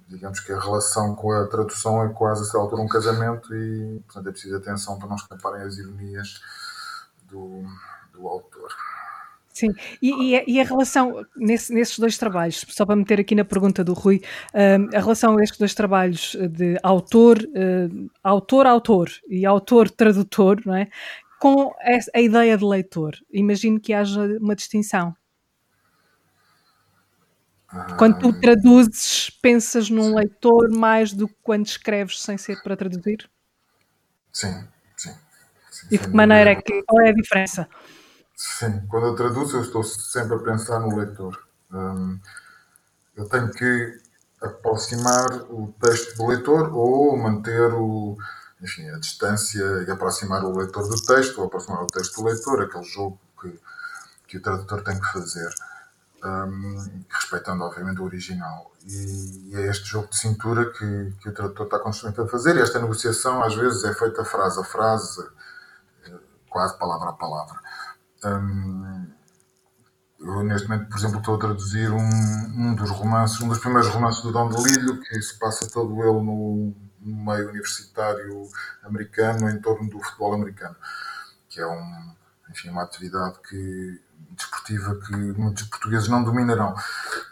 digamos 0.08 0.39
que 0.39 0.52
a 0.52 0.60
relação 0.60 1.16
com 1.16 1.32
a 1.32 1.48
tradução 1.48 2.04
é 2.04 2.10
quase 2.10 2.56
a 2.56 2.60
altura 2.60 2.82
um 2.82 2.88
casamento 2.88 3.54
e, 3.56 4.00
portanto, 4.06 4.30
é 4.30 4.32
preciso 4.32 4.56
atenção 4.56 4.98
para 4.98 5.08
não 5.08 5.16
escaparem 5.16 5.62
as 5.62 5.78
ironias 5.78 6.41
do, 7.24 7.64
do 8.12 8.28
autor. 8.28 8.70
Sim, 9.54 9.74
e, 10.02 10.32
e, 10.32 10.36
a, 10.36 10.43
e 10.46 10.60
a 10.60 10.66
relação 10.66 11.26
nesse, 11.38 11.74
nesses 11.74 11.98
dois 11.98 12.18
trabalhos, 12.18 12.66
só 12.68 12.86
para 12.86 12.96
meter 12.96 13.22
aqui 13.22 13.34
na 13.34 13.46
pergunta 13.46 13.86
do 13.86 13.93
Rui, 13.93 14.22
a 14.54 15.00
relação 15.00 15.38
a 15.38 15.43
estes 15.43 15.58
dois 15.58 15.74
trabalhos 15.74 16.36
de 16.50 16.78
autor, 16.84 17.38
autor-autor 18.22 19.10
e 19.30 19.46
autor-tradutor, 19.46 20.62
não 20.66 20.76
é? 20.76 20.89
Com 21.39 21.74
a 22.14 22.20
ideia 22.20 22.58
de 22.58 22.66
leitor, 22.66 23.16
imagino 23.32 23.80
que 23.80 23.93
haja 23.93 24.22
uma 24.41 24.56
distinção. 24.56 25.16
Quando 27.98 28.20
tu 28.20 28.40
traduzes, 28.40 29.30
pensas 29.42 29.90
num 29.90 30.16
leitor 30.16 30.70
mais 30.70 31.12
do 31.12 31.28
que 31.28 31.36
quando 31.44 31.66
escreves 31.66 32.22
sem 32.22 32.38
ser 32.38 32.62
para 32.62 32.76
traduzir? 32.76 33.30
Sim, 34.32 34.68
sim. 34.96 35.14
sim 35.72 35.88
e 35.92 35.98
de 35.98 36.08
que 36.08 36.16
maneira 36.16 36.52
é 36.52 36.56
que. 36.56 36.84
Qual 36.84 37.06
é 37.06 37.10
a 37.10 37.14
diferença? 37.14 37.68
Sim, 38.36 38.86
quando 38.88 39.08
eu 39.08 39.16
traduzo, 39.16 39.58
eu 39.58 39.62
estou 39.62 39.84
sempre 39.84 40.36
a 40.36 40.40
pensar 40.40 40.80
no 40.80 40.96
leitor. 40.96 41.48
Um, 41.72 42.20
eu 43.16 43.28
tenho 43.30 43.50
que 43.52 43.98
aproximar 44.42 45.26
o 45.50 45.74
texto 45.82 46.18
do 46.18 46.28
leitor 46.28 46.74
ou 46.74 47.18
manter 47.18 47.74
o, 47.74 48.18
enfim, 48.62 48.90
a 48.90 49.00
distância 49.00 49.64
e 49.88 49.92
aproximar 49.92 50.44
o 50.44 50.58
leitor 50.58 50.88
do 50.88 51.02
texto 51.02 51.40
ou 51.40 51.48
aproximar 51.48 51.84
o 51.84 51.88
texto 51.88 52.16
do 52.16 52.26
leitor, 52.26 52.62
aquele 52.62 52.84
jogo 52.84 53.20
que, 53.42 53.60
que 54.28 54.38
o 54.38 54.42
tradutor 54.42 54.84
tem 54.84 55.00
que 55.00 55.12
fazer 55.12 55.50
um, 56.26 57.06
respeitando 57.10 57.64
obviamente 57.64 58.02
o 58.02 58.06
original. 58.06 58.72
E, 58.84 59.52
e, 59.52 59.56
é 59.56 59.68
este 59.68 59.86
jogo 59.86 60.10
de 60.10 60.18
cintura 60.18 60.72
que, 60.72 61.14
que 61.22 61.30
o 61.30 61.34
tradutor 61.34 61.66
está 61.66 61.80
constantemente 61.80 62.28
a 62.28 62.32
fazer. 62.32 62.56
E 62.56 62.62
esta 62.62 62.80
negociação 62.80 63.44
às 63.44 63.56
vezes 63.56 63.84
é 63.84 63.94
feita 63.94 64.26
frase 64.26 64.60
a 64.60 64.64
frase, 64.64 65.22
eh, 66.08 66.20
quase 66.50 66.78
palavra 66.78 67.10
a 67.10 67.14
palavra. 67.14 67.60
Um, 68.24 69.08
eu 70.20 70.44
neste 70.44 70.68
momento, 70.68 70.90
por 70.90 70.98
exemplo, 70.98 71.20
estou 71.20 71.36
a 71.36 71.40
traduzir 71.40 71.92
um, 71.92 72.00
um 72.00 72.76
dos 72.76 72.90
romances, 72.90 73.40
um 73.42 73.48
dos 73.48 73.60
primeiros 73.60 73.90
romances 73.90 74.24
do 74.24 74.32
Dom 74.32 74.50
DeLillo, 74.50 75.00
que 75.02 75.22
se 75.22 75.38
passa 75.38 75.70
todo 75.70 76.02
ele 76.02 76.22
no, 76.24 76.74
no 77.00 77.26
meio 77.26 77.50
universitário 77.50 78.48
americano, 78.84 79.50
em 79.50 79.62
torno 79.62 79.88
do 79.90 80.00
futebol 80.00 80.34
americano, 80.34 80.76
que 81.48 81.60
é 81.60 81.68
um, 81.68 82.16
enfim, 82.50 82.70
uma 82.70 82.84
atividade 82.84 83.40
que 83.48 84.02
desportiva 84.36 84.95
que 84.95 85.16
muitos 85.16 85.63
portugueses 85.63 86.07
não 86.07 86.24
dominarão. 86.24 86.76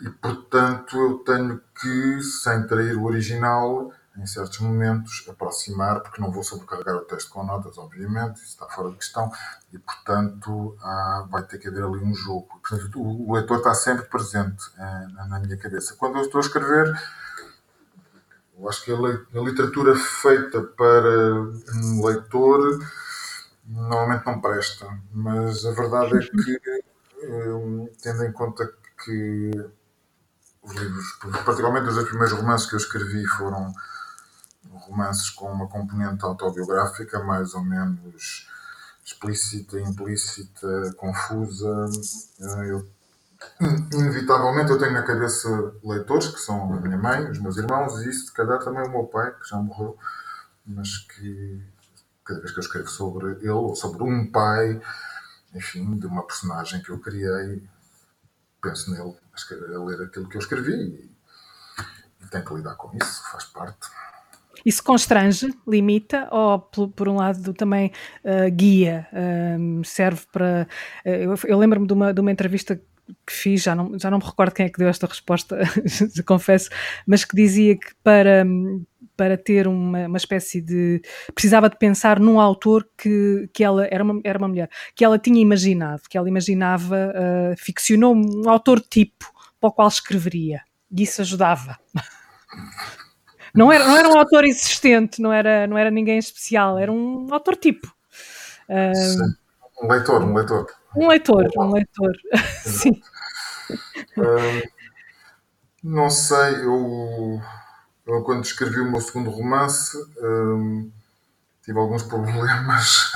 E, 0.01 0.09
portanto, 0.09 0.97
eu 0.97 1.17
tenho 1.19 1.61
que, 1.79 2.21
sem 2.21 2.65
trair 2.65 2.95
o 2.97 3.03
original, 3.03 3.91
em 4.17 4.25
certos 4.27 4.59
momentos, 4.59 5.25
aproximar, 5.27 6.01
porque 6.01 6.21
não 6.21 6.31
vou 6.31 6.43
sobrecarregar 6.43 6.95
o 6.95 7.01
texto 7.01 7.29
com 7.31 7.43
notas, 7.43 7.77
obviamente, 7.77 8.37
isso 8.37 8.49
está 8.49 8.67
fora 8.67 8.91
de 8.91 8.97
questão, 8.97 9.31
e, 9.71 9.79
portanto, 9.79 10.77
há, 10.81 11.27
vai 11.29 11.43
ter 11.43 11.57
que 11.57 11.67
haver 11.67 11.83
ali 11.83 11.97
um 12.03 12.13
jogo. 12.13 12.47
Portanto, 12.61 13.01
o, 13.01 13.29
o 13.29 13.33
leitor 13.33 13.57
está 13.57 13.73
sempre 13.73 14.05
presente 14.05 14.63
é, 14.77 15.07
na 15.27 15.39
minha 15.39 15.57
cabeça. 15.57 15.95
Quando 15.95 16.17
eu 16.17 16.21
estou 16.21 16.39
a 16.39 16.43
escrever, 16.43 16.93
eu 18.59 18.69
acho 18.69 18.83
que 18.85 18.91
a, 18.91 18.95
a 18.95 19.43
literatura 19.43 19.95
feita 19.95 20.61
para 20.61 21.33
um 21.75 22.05
leitor 22.05 22.79
normalmente 23.73 24.25
não 24.25 24.39
presta, 24.39 24.87
mas 25.11 25.65
a 25.65 25.71
verdade 25.71 26.17
é 26.17 26.19
que 26.19 26.61
tendo 28.01 28.23
em 28.23 28.31
conta 28.31 28.71
que 29.03 29.51
os 30.61 30.73
livros, 30.73 31.05
particularmente 31.43 31.89
os 31.89 32.03
primeiros 32.07 32.33
romances 32.33 32.67
que 32.69 32.75
eu 32.75 32.79
escrevi 32.79 33.25
foram 33.25 33.73
romances 34.71 35.29
com 35.29 35.51
uma 35.51 35.67
componente 35.67 36.23
autobiográfica 36.23 37.23
mais 37.23 37.53
ou 37.53 37.63
menos 37.63 38.47
explícita, 39.03 39.79
implícita, 39.79 40.93
confusa. 40.95 41.89
Eu, 42.67 42.89
inevitavelmente 43.91 44.71
eu 44.71 44.77
tenho 44.77 44.93
na 44.93 45.03
cabeça 45.03 45.49
leitores 45.83 46.27
que 46.27 46.39
são 46.39 46.73
a 46.73 46.79
minha 46.79 46.97
mãe, 46.97 47.29
os 47.29 47.39
meus 47.39 47.57
irmãos 47.57 48.01
e 48.01 48.09
isso, 48.09 48.27
se 48.27 48.33
calhar 48.33 48.59
também 48.59 48.87
o 48.87 48.91
meu 48.91 49.03
pai, 49.05 49.31
que 49.31 49.49
já 49.49 49.57
morreu, 49.57 49.97
mas 50.65 50.99
que 50.99 51.72
cada 52.25 52.39
vez 52.39 52.51
que 52.51 52.59
eu 52.59 52.63
escrevo 52.63 52.87
sobre 52.87 53.31
ele 53.31 53.49
ou 53.49 53.75
sobre 53.75 54.03
um 54.03 54.31
pai, 54.31 54.81
enfim, 55.53 55.97
de 55.97 56.07
uma 56.07 56.25
personagem 56.25 56.81
que 56.81 56.89
eu 56.89 56.99
criei, 56.99 57.61
penso 58.61 58.91
nele 58.91 59.15
a, 59.75 59.79
ler 59.79 60.05
aquilo 60.05 60.29
que 60.29 60.37
eu 60.37 60.41
escrevi 60.41 60.71
e, 60.73 61.11
e 62.23 62.27
tenho 62.29 62.45
que 62.45 62.53
lidar 62.53 62.75
com 62.75 62.95
isso, 62.97 63.23
faz 63.31 63.45
parte. 63.45 63.89
Isso 64.65 64.81
constrange, 64.81 65.53
limita 65.67 66.29
ou, 66.31 66.59
por, 66.59 67.09
um 67.09 67.15
lado, 67.15 67.53
também 67.53 67.91
uh, 68.23 68.49
guia, 68.49 69.07
uh, 69.11 69.83
serve 69.83 70.21
para. 70.31 70.67
Uh, 71.05 71.09
eu, 71.09 71.35
eu 71.45 71.57
lembro-me 71.57 71.85
de 71.85 71.93
uma, 71.93 72.13
de 72.13 72.21
uma 72.21 72.31
entrevista 72.31 72.79
que 73.25 73.33
fiz, 73.33 73.63
já 73.63 73.75
não, 73.75 73.97
já 73.99 74.09
não 74.09 74.17
me 74.17 74.23
recordo 74.23 74.53
quem 74.53 74.65
é 74.65 74.69
que 74.69 74.79
deu 74.79 74.87
esta 74.87 75.07
resposta, 75.07 75.57
confesso, 76.25 76.69
mas 77.05 77.25
que 77.25 77.35
dizia 77.35 77.77
que 77.77 77.93
para, 78.03 78.45
para 79.15 79.37
ter 79.37 79.67
uma, 79.67 80.07
uma 80.07 80.17
espécie 80.17 80.61
de. 80.61 81.01
precisava 81.33 81.69
de 81.69 81.77
pensar 81.77 82.19
num 82.19 82.39
autor 82.39 82.87
que, 82.97 83.49
que 83.53 83.63
ela 83.63 83.87
era 83.89 84.03
uma, 84.03 84.21
era 84.23 84.37
uma 84.37 84.47
mulher, 84.47 84.69
que 84.95 85.03
ela 85.03 85.19
tinha 85.19 85.41
imaginado, 85.41 86.03
que 86.09 86.17
ela 86.17 86.27
imaginava, 86.27 87.13
uh, 87.13 87.55
ficcionou 87.57 88.15
um 88.15 88.49
autor 88.49 88.79
tipo 88.79 89.31
para 89.59 89.69
o 89.69 89.71
qual 89.71 89.87
escreveria, 89.87 90.61
e 90.91 91.03
isso 91.03 91.21
ajudava. 91.21 91.77
Não 93.55 93.71
era, 93.71 93.85
não 93.85 93.95
era 93.95 94.09
um 94.09 94.17
autor 94.17 94.45
existente, 94.45 95.21
não 95.21 95.31
era, 95.31 95.67
não 95.67 95.77
era 95.77 95.91
ninguém 95.91 96.17
especial, 96.17 96.79
era 96.79 96.91
um 96.91 97.31
autor 97.31 97.55
tipo. 97.55 97.87
Uh, 98.67 99.83
um 99.83 99.87
leitor, 99.87 100.23
um 100.23 100.33
leitor. 100.33 100.65
Um 100.95 101.07
leitor, 101.07 101.45
um 101.57 101.71
leitor. 101.71 102.13
Sim. 102.63 103.01
Uh, 104.17 104.69
não 105.83 106.09
sei, 106.09 106.63
eu 106.63 107.41
eu, 108.05 108.21
quando 108.23 108.43
escrevi 108.43 108.81
o 108.81 108.91
meu 108.91 108.99
segundo 108.99 109.29
romance, 109.29 109.97
um, 110.21 110.91
tive 111.63 111.79
alguns 111.79 112.03
problemas 112.03 113.11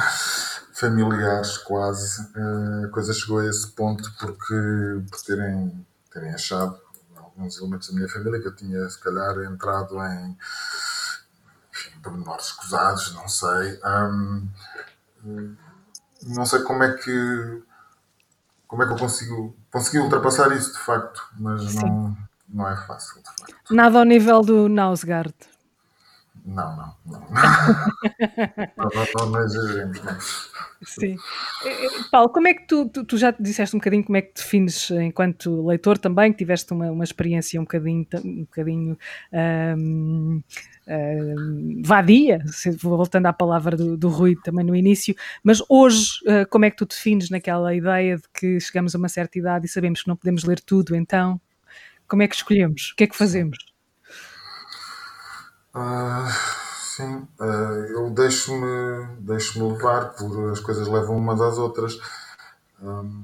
familiares, 0.73 1.57
quase. 1.57 2.21
Uh, 2.35 2.85
a 2.85 2.89
coisa 2.89 3.13
chegou 3.13 3.39
a 3.39 3.45
esse 3.47 3.67
ponto 3.71 4.09
porque, 4.17 5.01
por 5.11 5.21
terem, 5.25 5.85
terem 6.11 6.33
achado 6.33 6.79
alguns 7.17 7.57
elementos 7.57 7.89
da 7.89 7.95
minha 7.95 8.07
família 8.07 8.39
que 8.39 8.47
eu 8.47 8.55
tinha, 8.55 8.89
se 8.89 8.99
calhar, 8.99 9.37
entrado 9.43 10.01
em 10.01 10.37
enfim, 11.71 11.99
pormenores 12.01 12.45
escusados, 12.45 13.13
não 13.13 13.27
sei. 13.27 13.79
Um, 13.83 14.47
não 16.23 16.45
sei 16.45 16.61
como 16.61 16.83
é 16.83 16.93
que 16.93 17.63
como 18.67 18.83
é 18.83 18.85
que 18.85 18.93
eu 18.93 18.97
consigo 18.97 19.55
consegui 19.71 19.99
ultrapassar 19.99 20.51
isso 20.51 20.73
de 20.73 20.79
facto, 20.79 21.21
mas 21.39 21.75
não, 21.75 22.17
não 22.49 22.69
é 22.69 22.75
fácil 22.75 23.21
de 23.21 23.29
facto. 23.39 23.73
Nada 23.73 23.99
ao 23.99 24.05
nível 24.05 24.41
do 24.41 24.67
Nausgard. 24.69 25.33
Não, 26.47 26.77
não, 26.77 26.93
não. 27.05 27.19
não, 28.77 28.89
não, 29.19 29.31
não 29.31 29.43
exageremos, 29.43 30.01
não. 30.01 30.17
Sim. 30.81 31.17
Eh, 31.65 31.85
eh, 31.85 31.89
Paulo, 32.09 32.29
como 32.29 32.47
é 32.47 32.53
que 32.53 32.65
tu, 32.65 32.87
tu, 32.87 33.03
tu, 33.03 33.17
já 33.17 33.31
disseste 33.31 33.75
um 33.75 33.79
bocadinho 33.79 34.05
como 34.05 34.15
é 34.15 34.21
que 34.21 34.33
te 34.33 34.43
defines 34.43 34.89
enquanto 34.91 35.67
leitor 35.67 35.97
também, 35.97 36.31
que 36.31 36.37
tiveste 36.37 36.71
uma, 36.71 36.89
uma 36.89 37.03
experiência 37.03 37.59
um 37.59 37.65
bocadinho, 37.65 38.07
um 38.23 38.39
bocadinho 38.45 38.97
um, 39.77 40.41
um, 40.87 41.81
vadia, 41.83 42.41
voltando 42.81 43.25
à 43.25 43.33
palavra 43.33 43.75
do, 43.75 43.97
do 43.97 44.07
Rui 44.07 44.37
também 44.41 44.65
no 44.65 44.73
início, 44.73 45.13
mas 45.43 45.61
hoje 45.67 46.11
uh, 46.27 46.47
como 46.49 46.63
é 46.63 46.69
que 46.69 46.77
tu 46.77 46.85
defines 46.85 47.29
naquela 47.29 47.75
ideia 47.75 48.15
de 48.15 48.23
que 48.33 48.57
chegamos 48.61 48.95
a 48.95 48.97
uma 48.97 49.09
certa 49.09 49.37
idade 49.37 49.65
e 49.65 49.69
sabemos 49.69 50.01
que 50.01 50.07
não 50.07 50.15
podemos 50.15 50.45
ler 50.45 50.61
tudo, 50.61 50.95
então 50.95 51.41
como 52.07 52.21
é 52.21 52.27
que 52.27 52.35
escolhemos? 52.35 52.91
O 52.93 52.95
que 52.95 53.03
é 53.03 53.07
que 53.07 53.17
fazemos? 53.17 53.57
Uh, 55.77 56.27
sim, 56.81 57.27
uh, 57.39 57.85
eu 57.91 58.09
deixo-me 58.09 59.15
deixo 59.19 59.63
levar 59.63 60.15
por 60.15 60.51
as 60.51 60.59
coisas 60.59 60.87
levam 60.87 61.17
umas 61.17 61.39
às 61.39 61.59
outras. 61.59 61.99
Um, 62.81 63.23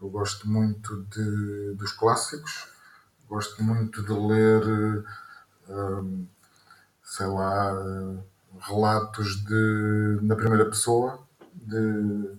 eu 0.00 0.08
gosto 0.08 0.48
muito 0.48 1.02
de, 1.10 1.74
dos 1.74 1.90
clássicos, 1.90 2.68
gosto 3.28 3.60
muito 3.64 4.04
de 4.04 4.12
ler, 4.12 5.04
um, 5.68 6.26
sei 7.02 7.26
lá, 7.26 7.72
relatos 8.60 9.44
de, 9.44 10.20
na 10.22 10.36
primeira 10.36 10.66
pessoa, 10.66 11.18
de, 11.52 12.38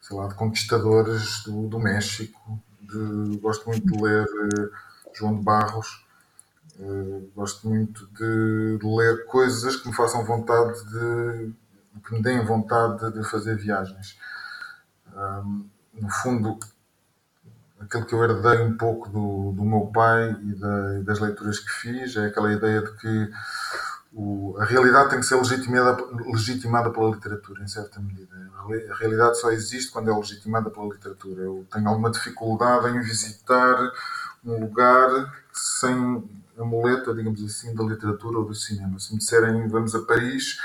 sei 0.00 0.16
lá, 0.16 0.26
de 0.26 0.34
conquistadores 0.36 1.42
do, 1.44 1.68
do 1.68 1.78
México. 1.78 2.58
De, 2.80 3.36
gosto 3.40 3.68
muito 3.68 3.86
de 3.86 4.02
ler 4.02 4.24
uh, 4.24 4.70
João 5.12 5.36
de 5.36 5.42
Barros 5.42 6.05
Uh, 6.78 7.30
gosto 7.34 7.66
muito 7.68 8.06
de, 8.08 8.78
de, 8.78 8.86
ler 8.86 9.24
coisas 9.26 9.76
que 9.76 9.88
me 9.88 9.94
façam 9.94 10.24
vontade 10.24 10.78
de. 10.90 11.52
que 12.04 12.12
me 12.12 12.22
deem 12.22 12.44
vontade 12.44 13.12
de 13.12 13.24
fazer 13.24 13.56
viagens. 13.56 14.18
Um, 15.14 15.66
no 15.94 16.10
fundo, 16.10 16.58
aquilo 17.80 18.04
que 18.04 18.14
eu 18.14 18.22
herdei 18.22 18.60
um 18.60 18.76
pouco 18.76 19.08
do, 19.08 19.52
do 19.52 19.64
meu 19.64 19.86
pai 19.86 20.32
e, 20.42 20.54
da, 20.54 20.98
e, 20.98 21.02
das 21.02 21.18
leituras 21.18 21.58
que 21.58 21.70
fiz 21.70 22.14
é 22.16 22.26
aquela 22.26 22.52
ideia 22.52 22.82
de 22.82 22.92
que 22.98 23.30
o, 24.12 24.56
a 24.58 24.64
realidade 24.64 25.10
tem 25.10 25.20
que 25.20 25.26
ser 25.26 25.36
legitimada, 25.36 25.96
legitimada 26.26 26.90
pela 26.90 27.10
literatura, 27.10 27.62
em 27.62 27.68
certa 27.68 28.00
medida. 28.00 28.34
A 28.90 28.94
realidade 28.96 29.38
só 29.38 29.50
existe 29.50 29.92
quando 29.92 30.10
é 30.10 30.16
legitimada 30.16 30.70
pela 30.70 30.92
literatura. 30.92 31.42
Eu 31.42 31.66
tenho 31.70 31.88
alguma 31.88 32.10
dificuldade 32.10 32.88
em 32.88 33.00
visitar 33.00 33.92
um 34.44 34.60
lugar 34.60 35.08
sem 35.52 36.28
a 36.58 36.64
muleta, 36.64 37.14
digamos 37.14 37.42
assim, 37.44 37.74
da 37.74 37.84
literatura 37.84 38.38
ou 38.38 38.44
do 38.44 38.54
cinema. 38.54 38.98
Se 38.98 39.12
me 39.12 39.18
disserem 39.18 39.68
vamos 39.68 39.94
a 39.94 40.02
Paris, 40.02 40.58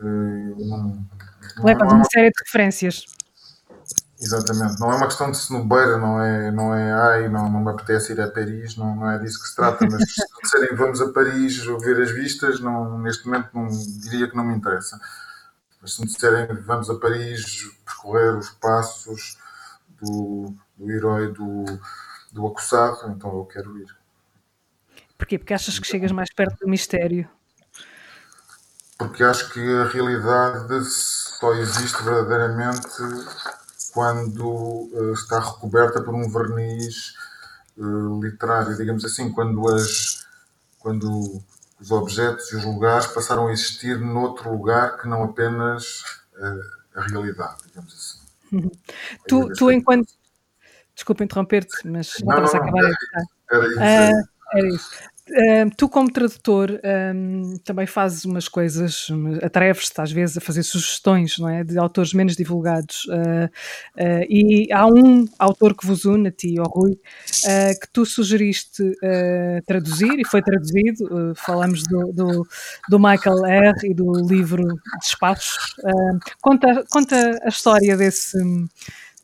uh, 0.00 0.66
não, 0.66 1.06
levas 1.62 1.92
uma 1.92 2.04
série 2.04 2.30
de 2.30 2.44
referências. 2.44 3.04
Exatamente, 4.20 4.78
não 4.78 4.92
é 4.92 4.96
uma 4.96 5.06
questão 5.06 5.32
de 5.32 5.36
snobeira, 5.36 5.98
não 5.98 6.22
é, 6.22 6.52
não 6.52 6.72
é 6.72 6.92
ai, 6.92 7.28
não, 7.28 7.50
não 7.50 7.60
me 7.60 7.70
apetece 7.70 8.12
ir 8.12 8.20
a 8.20 8.30
Paris, 8.30 8.76
não, 8.76 8.94
não 8.94 9.10
é 9.10 9.18
disso 9.18 9.42
que 9.42 9.48
se 9.48 9.56
trata, 9.56 9.84
mas 9.84 10.00
se 10.12 10.20
me 10.20 10.42
disserem 10.44 10.76
vamos 10.76 11.00
a 11.00 11.12
Paris 11.12 11.58
ver 11.82 12.00
as 12.00 12.12
vistas, 12.12 12.60
não, 12.60 13.00
neste 13.00 13.26
momento 13.26 13.48
não, 13.52 13.66
diria 14.00 14.30
que 14.30 14.36
não 14.36 14.44
me 14.44 14.54
interessa. 14.54 14.96
Mas 15.80 15.94
se 15.94 16.00
me 16.00 16.06
disserem 16.06 16.46
vamos 16.62 16.88
a 16.88 16.94
Paris 17.00 17.68
percorrer 17.84 18.38
os 18.38 18.50
passos 18.50 19.36
do, 20.00 20.54
do 20.78 20.90
herói 20.92 21.32
do, 21.32 21.64
do 22.32 22.46
acossado, 22.46 23.10
então 23.10 23.36
eu 23.36 23.44
quero 23.44 23.76
ir. 23.76 24.01
Porquê? 25.22 25.38
Porque 25.38 25.54
achas 25.54 25.78
que 25.78 25.86
chegas 25.86 26.10
mais 26.10 26.34
perto 26.34 26.58
do 26.58 26.68
mistério? 26.68 27.28
Porque 28.98 29.22
acho 29.22 29.52
que 29.52 29.60
a 29.60 29.84
realidade 29.84 30.84
só 30.84 31.54
existe 31.54 32.02
verdadeiramente 32.02 32.88
quando 33.92 34.44
uh, 34.48 35.12
está 35.12 35.38
recoberta 35.38 36.02
por 36.02 36.12
um 36.12 36.28
verniz 36.28 37.14
uh, 37.76 38.20
literário, 38.20 38.76
digamos 38.76 39.04
assim, 39.04 39.30
quando, 39.30 39.64
as, 39.72 40.26
quando 40.80 41.40
os 41.80 41.90
objetos 41.92 42.50
e 42.50 42.56
os 42.56 42.64
lugares 42.64 43.06
passaram 43.06 43.46
a 43.46 43.52
existir 43.52 44.00
noutro 44.00 44.50
lugar 44.50 44.98
que 44.98 45.06
não 45.06 45.22
apenas 45.22 46.00
uh, 46.36 46.98
a 46.98 47.02
realidade, 47.02 47.58
digamos 47.68 47.94
assim. 47.94 48.56
Uhum. 48.56 48.70
Tu, 49.28 49.52
tu 49.52 49.70
enquanto. 49.70 50.12
Desculpa 50.96 51.22
interromper-te, 51.22 51.86
mas 51.86 52.16
não, 52.24 52.36
não, 52.36 52.42
não, 52.42 52.54
acabar. 52.54 52.90
Era, 53.50 53.66
era 53.66 53.68
isso. 53.68 54.34
Era 54.54 54.68
isso 54.68 55.11
tu, 55.76 55.88
como 55.88 56.10
tradutor, 56.10 56.80
um, 57.14 57.56
também 57.64 57.86
fazes 57.86 58.24
umas 58.24 58.48
coisas, 58.48 59.08
atreves-te 59.42 60.00
às 60.00 60.12
vezes 60.12 60.36
a 60.36 60.40
fazer 60.40 60.62
sugestões 60.62 61.38
não 61.38 61.48
é? 61.48 61.64
de 61.64 61.78
autores 61.78 62.12
menos 62.12 62.36
divulgados. 62.36 63.04
Uh, 63.06 63.46
uh, 63.96 64.24
e 64.28 64.68
há 64.72 64.86
um 64.86 65.24
autor 65.38 65.76
que 65.76 65.86
vos 65.86 66.04
une, 66.04 66.28
a 66.28 66.32
ti, 66.32 66.58
ao 66.58 66.68
Rui, 66.68 66.92
uh, 66.92 67.80
que 67.80 67.88
tu 67.92 68.04
sugeriste 68.04 68.82
traduzir 69.66 70.18
e 70.18 70.26
foi 70.26 70.42
traduzido. 70.42 71.34
falamos 71.36 71.82
do, 71.84 72.12
do, 72.12 72.46
do, 72.88 72.98
Michael 72.98 73.46
R. 73.46 73.90
e 73.90 73.94
do 73.94 74.12
livro 74.26 74.64
Despachos. 75.00 75.74
conta, 76.40 76.84
conta 76.90 77.40
a 77.42 77.48
história 77.48 77.96
desse, 77.96 78.38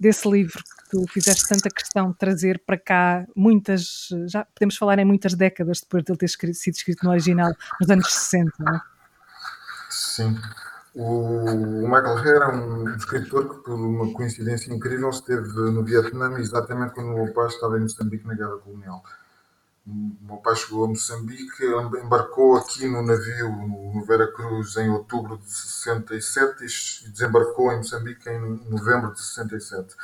desse 0.00 0.28
livro 0.28 0.62
tu 0.88 1.06
fizeste 1.08 1.48
tanta 1.48 1.68
questão 1.68 2.10
de 2.10 2.16
trazer 2.16 2.62
para 2.64 2.78
cá 2.78 3.26
muitas, 3.34 4.08
já 4.26 4.44
podemos 4.44 4.76
falar 4.76 4.98
em 4.98 5.04
muitas 5.04 5.34
décadas 5.34 5.80
depois 5.80 6.02
de 6.02 6.10
ele 6.10 6.18
ter 6.18 6.26
escrito, 6.26 6.54
sido 6.54 6.74
escrito 6.74 7.04
no 7.04 7.10
original, 7.10 7.52
nos 7.80 7.90
anos 7.90 8.12
60, 8.12 8.52
não 8.58 8.74
é? 8.74 8.80
Sim. 9.90 10.36
O 10.94 11.86
Michael 11.86 12.18
Hare 12.18 12.42
é 12.42 12.48
um 12.48 12.96
escritor 12.96 13.48
que, 13.48 13.62
por 13.62 13.74
uma 13.74 14.12
coincidência 14.12 14.72
incrível, 14.72 15.10
esteve 15.10 15.48
no 15.48 15.84
Vietnã 15.84 16.38
exatamente 16.38 16.94
quando 16.94 17.10
o 17.12 17.24
meu 17.24 17.32
pai 17.32 17.46
estava 17.46 17.78
em 17.78 17.82
Moçambique 17.82 18.26
na 18.26 18.34
Guerra 18.34 18.58
Colonial. 18.58 19.04
O 19.86 20.26
meu 20.26 20.36
pai 20.38 20.56
chegou 20.56 20.84
a 20.84 20.88
Moçambique, 20.88 21.64
embarcou 22.02 22.56
aqui 22.56 22.86
no 22.88 23.02
navio 23.02 23.48
no 23.48 24.04
Vera 24.04 24.30
Cruz 24.32 24.76
em 24.76 24.90
outubro 24.90 25.38
de 25.38 25.50
67 25.50 26.64
e 26.64 27.10
desembarcou 27.10 27.72
em 27.72 27.78
Moçambique 27.78 28.28
em 28.28 28.40
novembro 28.68 29.12
de 29.12 29.20
67 29.20 29.94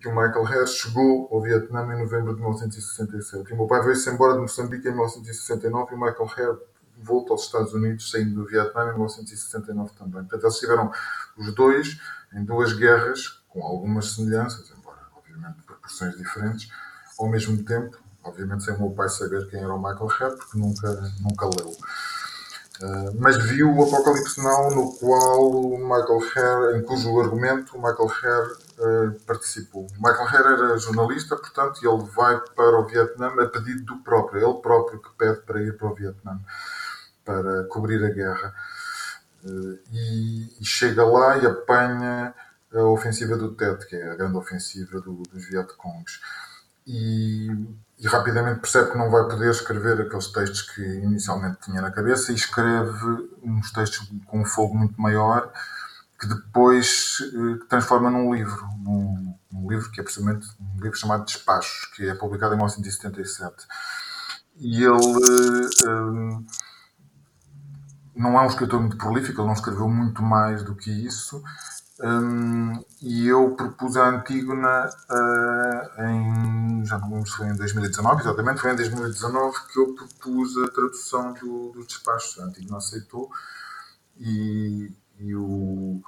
que 0.00 0.08
o 0.08 0.10
Michael 0.10 0.46
Hare 0.46 0.66
chegou 0.66 1.28
ao 1.32 1.42
Vietnã 1.42 1.82
em 1.94 1.98
novembro 1.98 2.34
de 2.34 2.40
1967. 2.40 3.50
E 3.50 3.52
o 3.52 3.56
meu 3.56 3.66
pai 3.66 3.82
veio-se 3.82 4.08
embora 4.10 4.34
de 4.34 4.40
Moçambique 4.40 4.86
em 4.86 4.92
1969 4.92 5.92
e 5.92 5.94
o 5.94 6.00
Michael 6.00 6.30
Hare 6.36 6.58
volta 7.02 7.32
aos 7.32 7.44
Estados 7.44 7.72
Unidos, 7.74 8.10
saindo 8.10 8.34
do 8.34 8.46
Vietnã 8.46 8.90
em 8.90 8.92
1969 8.92 9.92
também. 9.98 10.22
Portanto, 10.22 10.42
eles 10.42 10.54
estiveram 10.54 10.92
os 11.36 11.54
dois 11.54 12.00
em 12.32 12.44
duas 12.44 12.72
guerras, 12.72 13.42
com 13.48 13.64
algumas 13.64 14.14
semelhanças, 14.14 14.70
embora, 14.76 14.98
obviamente, 15.16 15.62
proporções 15.62 16.16
diferentes, 16.16 16.70
ao 17.18 17.28
mesmo 17.28 17.64
tempo, 17.64 17.96
obviamente 18.22 18.64
sem 18.64 18.74
o 18.74 18.78
meu 18.78 18.90
pai 18.90 19.08
saber 19.08 19.48
quem 19.48 19.60
era 19.60 19.74
o 19.74 19.78
Michael 19.78 20.08
Hare, 20.10 20.36
porque 20.36 20.58
nunca, 20.58 21.12
nunca 21.20 21.46
leu. 21.46 21.76
Uh, 22.80 23.12
mas 23.18 23.36
viu 23.36 23.74
o 23.74 23.82
Apocalipse 23.82 24.40
Now, 24.40 24.70
no 24.70 24.92
qual 24.98 25.78
Michael 25.78 26.20
Hare, 26.34 26.78
em 26.78 26.82
cujo 26.84 27.18
argumento 27.18 27.76
Michael 27.76 28.08
Hare 28.08 28.52
uh, 28.78 29.20
participou. 29.26 29.88
Michael 29.96 30.28
Hare 30.28 30.52
era 30.54 30.78
jornalista, 30.78 31.36
portanto, 31.36 31.80
ele 31.82 32.04
vai 32.14 32.40
para 32.54 32.78
o 32.78 32.86
Vietnã 32.86 33.32
a 33.42 33.46
pedido 33.48 33.84
do 33.84 33.96
próprio, 33.98 34.48
ele 34.48 34.60
próprio 34.60 35.02
que 35.02 35.10
pede 35.18 35.40
para 35.40 35.60
ir 35.60 35.76
para 35.76 35.88
o 35.88 35.94
Vietnã, 35.94 36.40
para 37.24 37.64
cobrir 37.64 38.04
a 38.04 38.10
guerra. 38.10 38.54
Uh, 39.44 39.78
e, 39.92 40.60
e, 40.60 40.64
chega 40.64 41.04
lá 41.04 41.36
e 41.36 41.46
apanha 41.46 42.32
a 42.72 42.82
ofensiva 42.82 43.36
do 43.36 43.54
Tet, 43.54 43.86
que 43.86 43.96
é 43.96 44.10
a 44.10 44.14
grande 44.14 44.36
ofensiva 44.36 45.00
do, 45.00 45.22
dos 45.24 45.48
Vietcongs. 45.48 46.20
E 46.86 47.48
e 47.98 48.06
rapidamente 48.06 48.60
percebe 48.60 48.92
que 48.92 48.98
não 48.98 49.10
vai 49.10 49.24
poder 49.24 49.50
escrever 49.50 50.00
aqueles 50.00 50.28
textos 50.28 50.62
que 50.62 50.82
inicialmente 50.82 51.58
tinha 51.62 51.80
na 51.80 51.90
cabeça 51.90 52.30
e 52.30 52.34
escreve 52.34 53.28
uns 53.42 53.72
textos 53.72 54.08
com 54.26 54.40
um 54.40 54.44
fogo 54.44 54.76
muito 54.76 55.00
maior 55.00 55.52
que 56.18 56.26
depois 56.26 57.18
eh, 57.22 57.64
transforma 57.68 58.10
num 58.10 58.34
livro, 58.34 58.66
num, 58.82 59.34
num, 59.52 59.70
livro 59.70 59.90
que 59.90 60.00
é 60.00 60.02
precisamente 60.02 60.48
um 60.60 60.80
livro 60.80 60.98
chamado 60.98 61.24
Despachos, 61.24 61.86
que 61.94 62.08
é 62.08 62.14
publicado 62.14 62.54
em 62.54 62.56
1977. 62.56 63.54
E 64.56 64.82
ele 64.82 64.92
um, 64.92 66.44
eh, 66.44 66.52
não 68.16 68.38
é 68.38 68.42
um 68.42 68.48
escritor 68.48 68.80
muito 68.80 68.96
prolífico, 68.96 69.40
ele 69.40 69.46
não 69.46 69.54
escreveu 69.54 69.88
muito 69.88 70.20
mais 70.20 70.64
do 70.64 70.74
que 70.74 70.90
isso, 70.90 71.40
um, 72.00 72.84
e 73.02 73.26
eu 73.26 73.56
propus 73.56 73.96
a 73.96 74.08
Antígona 74.08 74.88
uh, 75.10 76.02
em. 76.02 76.84
já 76.84 76.96
não 76.98 77.10
lembro 77.10 77.28
se 77.28 77.36
foi 77.36 77.48
em 77.48 77.56
2019, 77.56 78.20
exatamente, 78.22 78.60
foi 78.60 78.72
em 78.72 78.76
2019 78.76 79.56
que 79.72 79.80
eu 79.80 79.94
propus 79.94 80.56
a 80.58 80.68
tradução 80.68 81.32
do, 81.32 81.72
dos 81.72 81.86
despachos. 81.88 82.38
A 82.38 82.44
Antígona 82.44 82.78
aceitou 82.78 83.28
e, 84.16 84.92
e 85.18 85.34
o, 85.34 86.00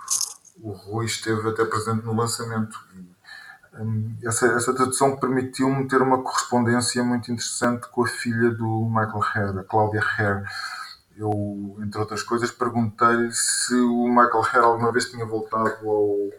o 0.62 0.70
Rui 0.70 1.06
esteve 1.06 1.48
até 1.48 1.64
presente 1.64 2.04
no 2.04 2.14
lançamento. 2.14 2.78
E, 2.94 3.80
hum, 3.82 4.16
essa, 4.22 4.46
essa 4.46 4.72
tradução 4.72 5.16
permitiu-me 5.16 5.88
ter 5.88 6.00
uma 6.00 6.22
correspondência 6.22 7.02
muito 7.02 7.32
interessante 7.32 7.88
com 7.88 8.04
a 8.04 8.08
filha 8.08 8.50
do 8.50 8.86
Michael 8.86 9.24
Hare, 9.24 9.58
a 9.58 9.64
Cláudia 9.64 10.02
Hare. 10.02 10.44
Eu, 11.20 11.76
entre 11.82 12.00
outras 12.00 12.22
coisas, 12.22 12.50
perguntei-lhe 12.50 13.30
se 13.30 13.74
o 13.74 14.08
Michael 14.08 14.42
Hare 14.42 14.64
alguma 14.64 14.90
vez 14.90 15.10
tinha 15.10 15.26
voltado 15.26 15.76
ao, 15.86 16.30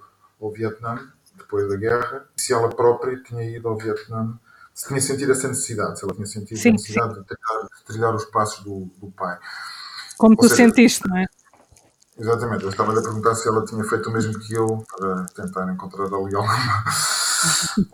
ao 0.42 0.52
Vietnã, 0.52 0.98
depois 1.38 1.70
da 1.70 1.76
guerra, 1.76 2.26
se 2.36 2.52
ela 2.52 2.68
própria 2.68 3.22
tinha 3.22 3.44
ido 3.44 3.68
ao 3.68 3.78
Vietnã, 3.78 4.40
se 4.74 4.88
tinha 4.88 5.00
sentido 5.00 5.34
essa 5.34 5.48
necessidade, 5.48 6.00
se 6.00 6.04
ela 6.04 6.16
tinha 6.16 6.26
sentido 6.26 6.58
sim, 6.58 6.70
a 6.70 6.72
necessidade 6.72 7.14
de 7.14 7.26
trilhar, 7.26 7.64
de 7.64 7.84
trilhar, 7.86 8.16
os 8.16 8.26
passos 8.26 8.64
do, 8.64 8.90
do 9.00 9.12
pai. 9.12 9.38
Como 10.18 10.34
Ou 10.34 10.38
tu 10.38 10.50
seja, 10.50 10.56
sentiste, 10.56 11.08
não 11.08 11.18
é? 11.18 11.28
Exatamente, 12.18 12.64
eu 12.64 12.70
estava 12.70 12.92
a 12.92 13.04
perguntar 13.04 13.36
se 13.36 13.48
ela 13.48 13.64
tinha 13.64 13.84
feito 13.84 14.10
o 14.10 14.14
mesmo 14.14 14.40
que 14.40 14.56
eu 14.56 14.84
para 14.98 15.26
tentar 15.36 15.72
encontrar 15.72 16.06
ali 16.06 16.36
alguma, 16.36 16.84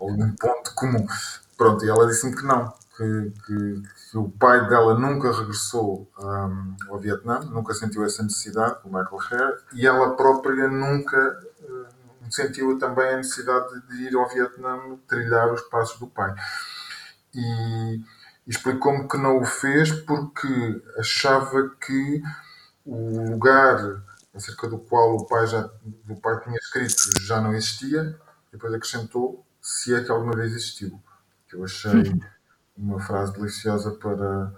algum 0.00 0.32
ponto 0.32 0.74
comum. 0.74 1.06
Pronto, 1.54 1.84
e 1.84 1.88
ela 1.90 2.06
disse-me 2.06 2.34
que 2.34 2.44
não, 2.44 2.72
que, 2.98 3.32
que, 3.46 3.82
que, 4.10 4.18
o 4.18 4.28
pai 4.28 4.68
dela 4.68 4.98
nunca 4.98 5.30
regressou 5.30 6.10
um, 6.18 6.76
ao 6.88 6.98
Vietnã, 6.98 7.38
nunca 7.38 7.72
sentiu 7.72 8.04
essa 8.04 8.24
necessidade, 8.24 8.80
o 8.84 8.88
Michael 8.88 9.18
Hare, 9.30 9.58
e 9.72 9.86
ela 9.86 10.16
própria 10.16 10.66
nunca 10.66 11.40
uh, 11.60 11.86
sentiu 12.28 12.76
também 12.76 13.14
a 13.14 13.16
necessidade 13.18 13.80
de 13.86 14.02
ir 14.02 14.16
ao 14.16 14.28
Vietnã 14.28 14.98
trilhar 15.06 15.52
os 15.52 15.62
passos 15.62 15.96
do 16.00 16.08
pai. 16.08 16.34
E 17.32 18.00
explicou-me 18.48 19.06
que 19.06 19.16
não 19.16 19.38
o 19.38 19.44
fez 19.44 19.92
porque 19.92 20.82
achava 20.98 21.70
que 21.80 22.20
o 22.84 23.30
lugar 23.30 24.02
acerca 24.34 24.66
do 24.66 24.78
qual 24.78 25.16
o 25.16 25.26
pai 25.26 25.46
já 25.46 25.70
o 26.08 26.16
pai 26.16 26.40
tinha 26.40 26.56
escrito 26.56 27.22
já 27.22 27.40
não 27.40 27.54
existia, 27.54 28.18
depois 28.50 28.74
acrescentou 28.74 29.46
se 29.62 29.94
é 29.94 30.02
que 30.02 30.10
alguma 30.10 30.34
vez 30.34 30.52
existiu. 30.52 31.00
Que 31.48 31.56
eu 31.56 31.64
achei 31.64 32.02
uma 32.78 33.00
frase 33.00 33.32
deliciosa 33.32 33.90
para, 33.92 34.52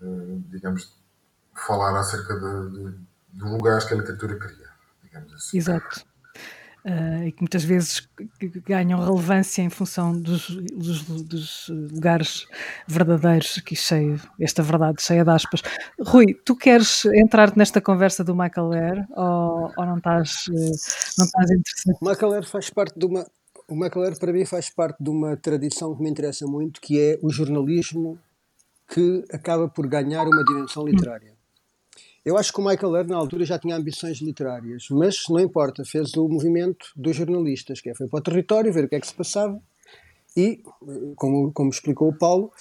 eh, 0.00 0.38
digamos, 0.50 0.96
falar 1.54 1.98
acerca 1.98 2.34
de, 2.34 2.70
de, 2.70 2.98
de 3.32 3.44
lugares 3.44 3.84
que 3.84 3.94
a 3.94 3.96
literatura 3.96 4.38
cria, 4.38 4.68
digamos 5.02 5.34
assim. 5.34 5.58
Exato 5.58 6.12
uh, 6.84 7.24
e 7.24 7.32
que 7.32 7.40
muitas 7.40 7.64
vezes 7.64 8.08
ganham 8.66 9.00
relevância 9.00 9.62
em 9.62 9.70
função 9.70 10.12
dos, 10.18 10.48
dos, 10.48 11.02
dos 11.02 11.68
lugares 11.68 12.46
verdadeiros, 12.86 13.58
aqui 13.58 13.76
cheio, 13.76 14.20
esta 14.40 14.62
verdade 14.62 15.02
cheia 15.02 15.24
de 15.24 15.30
aspas. 15.30 15.62
Rui, 16.00 16.34
tu 16.44 16.56
queres 16.56 17.04
entrar 17.06 17.56
nesta 17.56 17.80
conversa 17.80 18.24
do 18.24 18.34
Michael 18.34 18.68
Lair 18.68 19.06
ou, 19.10 19.72
ou 19.76 19.86
não, 19.86 19.98
estás, 19.98 20.46
uh, 20.48 20.52
não 21.18 21.26
estás 21.26 21.50
interessado? 21.50 21.98
O 22.00 22.08
Michael 22.08 22.30
Lair 22.30 22.46
faz 22.46 22.70
parte 22.70 22.98
de 22.98 23.06
uma. 23.06 23.26
O 23.72 23.74
Lair, 23.74 24.18
para 24.18 24.34
mim, 24.34 24.44
faz 24.44 24.68
parte 24.68 25.02
de 25.02 25.08
uma 25.08 25.34
tradição 25.34 25.96
que 25.96 26.02
me 26.02 26.10
interessa 26.10 26.46
muito, 26.46 26.78
que 26.78 27.00
é 27.00 27.18
o 27.22 27.30
jornalismo 27.30 28.18
que 28.86 29.24
acaba 29.32 29.66
por 29.66 29.86
ganhar 29.86 30.26
uma 30.26 30.44
dimensão 30.44 30.86
literária. 30.86 31.32
Eu 32.22 32.36
acho 32.36 32.52
que 32.52 32.60
o 32.60 32.64
Michael 32.64 32.90
Lear, 32.90 33.06
na 33.06 33.16
altura, 33.16 33.46
já 33.46 33.58
tinha 33.58 33.74
ambições 33.74 34.18
literárias, 34.18 34.88
mas 34.90 35.24
não 35.30 35.40
importa, 35.40 35.86
fez 35.86 36.12
o 36.18 36.28
movimento 36.28 36.86
dos 36.94 37.16
jornalistas, 37.16 37.80
que 37.80 37.88
é 37.88 37.94
foi 37.94 38.06
para 38.08 38.18
o 38.18 38.22
território, 38.22 38.70
ver 38.70 38.84
o 38.84 38.88
que 38.90 38.94
é 38.94 39.00
que 39.00 39.06
se 39.06 39.14
passava 39.14 39.58
e, 40.36 40.62
como, 41.16 41.50
como 41.50 41.70
explicou 41.70 42.10
o 42.10 42.14
Paulo, 42.14 42.52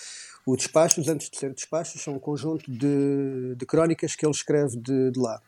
o 0.45 0.55
Despachos, 0.55 1.09
antes 1.09 1.29
de 1.29 1.37
ser 1.37 1.53
Despachos, 1.53 2.01
são 2.01 2.13
um 2.13 2.19
conjunto 2.19 2.71
de, 2.71 3.53
de 3.57 3.65
crónicas 3.65 4.15
que 4.15 4.25
ele 4.25 4.31
escreve 4.31 4.77
de, 4.77 5.11
de 5.11 5.19
lá. 5.19 5.41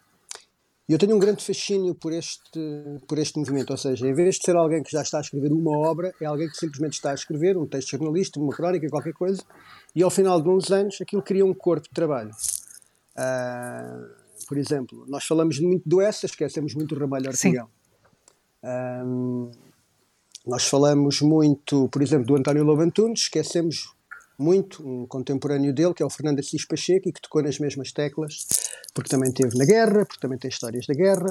E 0.87 0.91
eu 0.91 0.99
tenho 0.99 1.15
um 1.15 1.19
grande 1.19 1.43
fascínio 1.43 1.95
por 1.95 2.11
este, 2.11 2.59
por 3.07 3.17
este 3.17 3.39
movimento, 3.39 3.71
ou 3.71 3.77
seja, 3.77 4.05
em 4.05 4.13
vez 4.13 4.35
de 4.35 4.43
ser 4.43 4.55
alguém 4.55 4.83
que 4.83 4.91
já 4.91 5.01
está 5.01 5.19
a 5.19 5.21
escrever 5.21 5.51
uma 5.53 5.77
obra, 5.77 6.13
é 6.21 6.25
alguém 6.25 6.49
que 6.49 6.57
simplesmente 6.57 6.93
está 6.93 7.11
a 7.11 7.13
escrever 7.13 7.57
um 7.57 7.65
texto 7.65 7.91
jornalístico, 7.91 8.43
uma 8.43 8.53
crónica, 8.53 8.89
qualquer 8.89 9.13
coisa, 9.13 9.41
e 9.95 10.03
ao 10.03 10.09
final 10.09 10.41
de 10.41 10.49
uns 10.49 10.71
anos 10.71 10.99
aquilo 11.01 11.21
cria 11.21 11.45
um 11.45 11.53
corpo 11.53 11.87
de 11.87 11.93
trabalho. 11.93 12.31
Uh, 13.15 14.23
por 14.45 14.57
exemplo, 14.57 15.05
nós 15.07 15.23
falamos 15.23 15.57
muito 15.59 15.87
do 15.87 16.01
Essa, 16.01 16.25
esquecemos 16.25 16.73
muito 16.75 16.93
do 16.93 16.99
Ramalho 16.99 17.29
Ortigão. 17.29 17.69
Uh, 18.61 19.51
nós 20.45 20.67
falamos 20.67 21.21
muito, 21.21 21.87
por 21.87 22.01
exemplo, 22.01 22.27
do 22.27 22.35
António 22.35 22.65
Lobo 22.65 22.81
Antunes, 22.81 23.21
esquecemos 23.21 23.92
muito 24.37 24.87
um 24.87 25.05
contemporâneo 25.05 25.73
dele, 25.73 25.93
que 25.93 26.03
é 26.03 26.05
o 26.05 26.09
Fernando 26.09 26.39
Assis 26.39 26.65
Pacheco, 26.65 27.09
e 27.09 27.13
que 27.13 27.21
tocou 27.21 27.41
nas 27.41 27.59
mesmas 27.59 27.91
teclas, 27.91 28.47
porque 28.93 29.09
também 29.09 29.31
teve 29.31 29.57
na 29.57 29.65
guerra, 29.65 30.05
porque 30.05 30.19
também 30.19 30.37
tem 30.37 30.49
histórias 30.49 30.85
da 30.85 30.93
guerra. 30.93 31.27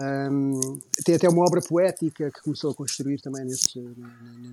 Um, 0.00 0.78
tem 1.04 1.14
até 1.14 1.28
uma 1.28 1.44
obra 1.44 1.60
poética 1.60 2.30
que 2.30 2.40
começou 2.42 2.70
a 2.70 2.74
construir 2.74 3.20
também 3.20 3.44
nesse, 3.44 3.78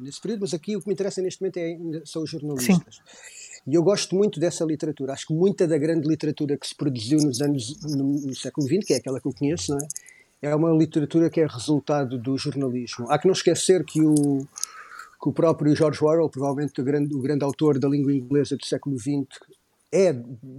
nesse 0.02 0.22
período, 0.22 0.42
mas 0.42 0.54
aqui 0.54 0.76
o 0.76 0.82
que 0.82 0.88
me 0.88 0.94
interessa 0.94 1.22
neste 1.22 1.42
momento 1.42 1.58
é, 1.58 1.78
são 2.06 2.24
os 2.24 2.30
jornalistas. 2.30 2.96
Sim. 2.96 3.62
E 3.68 3.76
eu 3.76 3.84
gosto 3.84 4.16
muito 4.16 4.40
dessa 4.40 4.66
literatura. 4.66 5.14
Acho 5.14 5.28
que 5.28 5.34
muita 5.34 5.68
da 5.68 5.78
grande 5.78 6.08
literatura 6.08 6.58
que 6.58 6.68
se 6.68 6.76
produziu 6.76 7.20
nos 7.20 7.42
anos 7.42 7.80
no, 7.84 8.04
no 8.04 8.36
século 8.36 8.68
XX, 8.68 8.86
que 8.86 8.94
é 8.94 8.98
aquela 8.98 9.20
que 9.20 9.28
eu 9.28 9.34
conheço, 9.34 9.72
não 9.72 9.80
é? 9.80 9.88
é 10.42 10.56
uma 10.56 10.72
literatura 10.72 11.30
que 11.30 11.42
é 11.42 11.46
resultado 11.46 12.18
do 12.18 12.38
jornalismo. 12.38 13.10
Há 13.10 13.18
que 13.18 13.28
não 13.28 13.34
esquecer 13.34 13.84
que 13.84 14.02
o, 14.02 14.48
que 15.22 15.30
o 15.30 15.34
próprio 15.34 15.76
George 15.76 16.04
Orwell, 16.04 16.30
provavelmente 16.30 16.80
o 16.80 16.84
grande, 16.84 17.14
o 17.14 17.22
grande 17.22 17.44
autor 17.44 17.78
da 17.78 17.90
língua 17.90 18.14
inglesa 18.14 18.56
do 18.56 18.66
século 18.66 18.98
XX, 18.98 19.28
é 19.92 20.14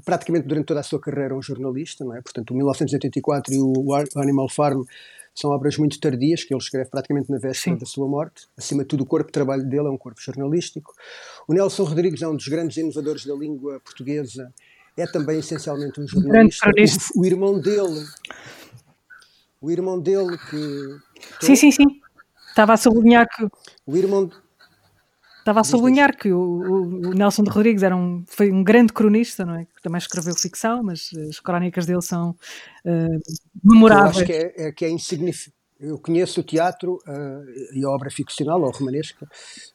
praticamente 0.05 0.47
durante 0.47 0.67
toda 0.67 0.81
a 0.81 0.83
sua 0.83 1.01
carreira 1.01 1.35
um 1.35 1.43
jornalista, 1.43 2.05
não 2.05 2.15
é? 2.15 2.21
Portanto, 2.21 2.51
o 2.51 2.57
1984 2.57 3.55
e 3.55 3.59
o 3.61 3.95
Animal 4.17 4.49
Farm 4.49 4.83
são 5.35 5.51
obras 5.51 5.77
muito 5.79 5.99
tardias, 6.01 6.45
que 6.45 6.53
ele 6.53 6.61
escreve 6.61 6.91
praticamente 6.91 7.31
na 7.31 7.39
véspera 7.39 7.77
da 7.77 7.87
sua 7.87 8.09
morte. 8.09 8.47
Acima 8.57 8.83
de 8.83 8.89
tudo, 8.89 9.05
o 9.05 9.07
corpo 9.07 9.27
de 9.27 9.33
trabalho 9.33 9.65
dele 9.65 9.87
é 9.87 9.91
um 9.91 9.97
corpo 9.97 10.21
jornalístico. 10.21 10.93
O 11.47 11.55
Nelson 11.55 11.85
Rodrigues 11.85 12.21
é 12.21 12.29
um 12.29 12.37
dos 12.37 12.49
grandes 12.49 12.77
inovadores 12.77 13.25
da 13.25 13.35
língua 13.35 13.81
portuguesa, 13.81 14.53
é 14.97 15.07
também 15.07 15.39
essencialmente 15.39 16.01
um 16.01 16.07
jornalista. 16.07 16.69
O, 17.15 17.21
o 17.21 17.25
irmão 17.25 17.61
dele, 17.61 18.05
o 19.61 19.71
irmão 19.71 20.01
dele 20.01 20.37
que... 20.51 21.47
Sim, 21.47 21.57
sim, 21.57 21.71
sim. 21.71 21.87
Estava 22.49 22.75
a 22.75 22.77
sublinhar 22.77 23.27
que... 23.29 23.47
O 23.87 23.97
irmão... 23.97 24.31
Estava 25.41 25.61
a 25.61 25.65
sublinhar 25.65 26.17
que 26.17 26.33
o, 26.33 26.39
o, 26.41 27.15
Nelson 27.15 27.43
de 27.43 27.51
Rodrigues 27.51 27.83
era 27.83 27.97
um, 27.97 28.23
foi 28.27 28.53
um 28.53 28.63
grande 28.63 28.93
cronista, 28.93 29.45
não 29.45 29.55
é? 29.55 29.65
Que 29.65 29.83
também 29.83 29.99
escreveu 29.99 30.35
ficção, 30.35 30.83
mas 30.83 31.11
as 31.29 31.41
crónicas 31.41 31.87
dele 31.87 32.03
são 32.03 32.31
uh, 32.85 33.21
memoráveis. 33.65 34.17
Eu 34.17 34.23
acho 34.23 34.27
que 34.27 34.33
é, 34.33 34.69
é, 34.69 34.73
que 34.73 34.85
é 34.85 34.91
insignificante. 34.91 35.61
Eu 35.81 35.99
conheço 35.99 36.41
o 36.41 36.45
teatro 36.45 36.97
uh, 37.09 37.75
e 37.75 37.83
a 37.83 37.89
obra 37.89 38.11
ficcional, 38.11 38.61
ou 38.61 38.71
romanesca, 38.71 39.27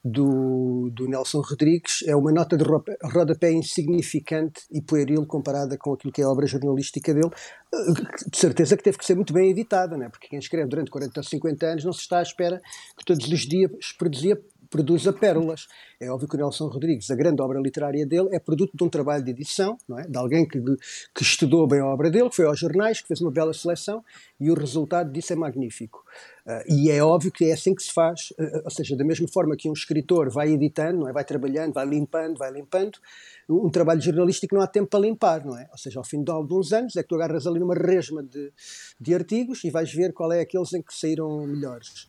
do, 0.03 0.91
do 0.91 1.07
Nelson 1.07 1.41
Rodrigues. 1.41 2.03
É 2.05 2.15
uma 2.15 2.31
nota 2.31 2.55
de 2.55 2.63
rodapé 3.03 3.51
insignificante 3.51 4.61
e 4.71 4.83
pueril 4.83 5.25
comparada 5.25 5.75
com 5.79 5.93
aquilo 5.93 6.13
que 6.13 6.21
é 6.21 6.25
a 6.25 6.29
obra 6.29 6.45
jornalística 6.45 7.11
dele. 7.11 7.31
Uh, 7.73 8.29
de 8.29 8.37
certeza 8.37 8.77
que 8.77 8.83
teve 8.83 8.99
que 8.99 9.05
ser 9.05 9.15
muito 9.15 9.33
bem 9.33 9.49
editada, 9.49 9.97
né? 9.97 10.07
porque 10.09 10.27
quem 10.27 10.37
escreve 10.37 10.69
durante 10.69 10.91
40 10.91 11.19
ou 11.19 11.23
50 11.23 11.65
anos 11.65 11.83
não 11.83 11.91
se 11.91 12.01
está 12.01 12.19
à 12.19 12.21
espera 12.21 12.61
que 12.95 13.03
todos 13.03 13.27
os 13.27 13.39
dias 13.39 13.71
produzia 13.97 14.39
produz 14.75 15.07
a 15.07 15.13
pérolas. 15.13 15.67
É 16.01 16.11
óbvio 16.11 16.27
que 16.27 16.35
o 16.35 16.37
Nelson 16.37 16.67
Rodrigues, 16.67 17.09
a 17.09 17.15
grande 17.15 17.41
obra 17.41 17.61
literária 17.61 18.05
dele, 18.05 18.27
é 18.33 18.39
produto 18.39 18.71
de 18.75 18.83
um 18.83 18.89
trabalho 18.89 19.23
de 19.23 19.31
edição, 19.31 19.77
não 19.87 19.97
é? 19.97 20.05
de 20.05 20.17
alguém 20.17 20.45
que, 20.45 20.59
que 20.59 21.23
estudou 21.23 21.65
bem 21.65 21.79
a 21.79 21.85
obra 21.85 22.11
dele, 22.11 22.29
que 22.29 22.35
foi 22.35 22.45
aos 22.45 22.59
jornais, 22.59 22.99
que 22.99 23.07
fez 23.07 23.21
uma 23.21 23.31
bela 23.31 23.53
seleção 23.53 24.03
e 24.37 24.51
o 24.51 24.53
resultado 24.53 25.13
disso 25.13 25.31
é 25.31 25.35
magnífico. 25.37 26.03
Uh, 26.45 26.61
e 26.67 26.91
é 26.91 27.01
óbvio 27.01 27.31
que 27.31 27.45
é 27.45 27.53
assim 27.53 27.73
que 27.73 27.81
se 27.81 27.93
faz, 27.93 28.31
uh, 28.31 28.63
ou 28.65 28.69
seja, 28.69 28.97
da 28.97 29.05
mesma 29.05 29.27
forma 29.29 29.55
que 29.55 29.69
um 29.69 29.73
escritor 29.73 30.29
vai 30.29 30.49
editando, 30.49 30.99
não 30.99 31.07
é? 31.07 31.13
vai 31.13 31.23
trabalhando, 31.23 31.73
vai 31.73 31.85
limpando, 31.85 32.37
vai 32.37 32.51
limpando, 32.51 32.99
um 33.49 33.69
trabalho 33.69 34.01
jornalístico 34.01 34.55
não 34.55 34.61
há 34.61 34.67
tempo 34.67 34.89
para 34.89 34.99
limpar, 34.99 35.45
não 35.45 35.57
é? 35.57 35.69
Ou 35.71 35.77
seja, 35.77 35.99
ao 35.99 36.03
fim 36.03 36.21
de 36.21 36.31
alguns 36.31 36.73
anos 36.73 36.97
é 36.97 37.01
que 37.01 37.07
tu 37.07 37.15
agarras 37.15 37.47
ali 37.47 37.59
numa 37.59 37.75
resma 37.75 38.21
de, 38.21 38.51
de 38.99 39.15
artigos 39.15 39.63
e 39.63 39.71
vais 39.71 39.91
ver 39.93 40.11
qual 40.11 40.33
é 40.33 40.41
aqueles 40.41 40.73
em 40.73 40.81
que 40.81 40.93
saíram 40.93 41.47
melhores. 41.47 42.07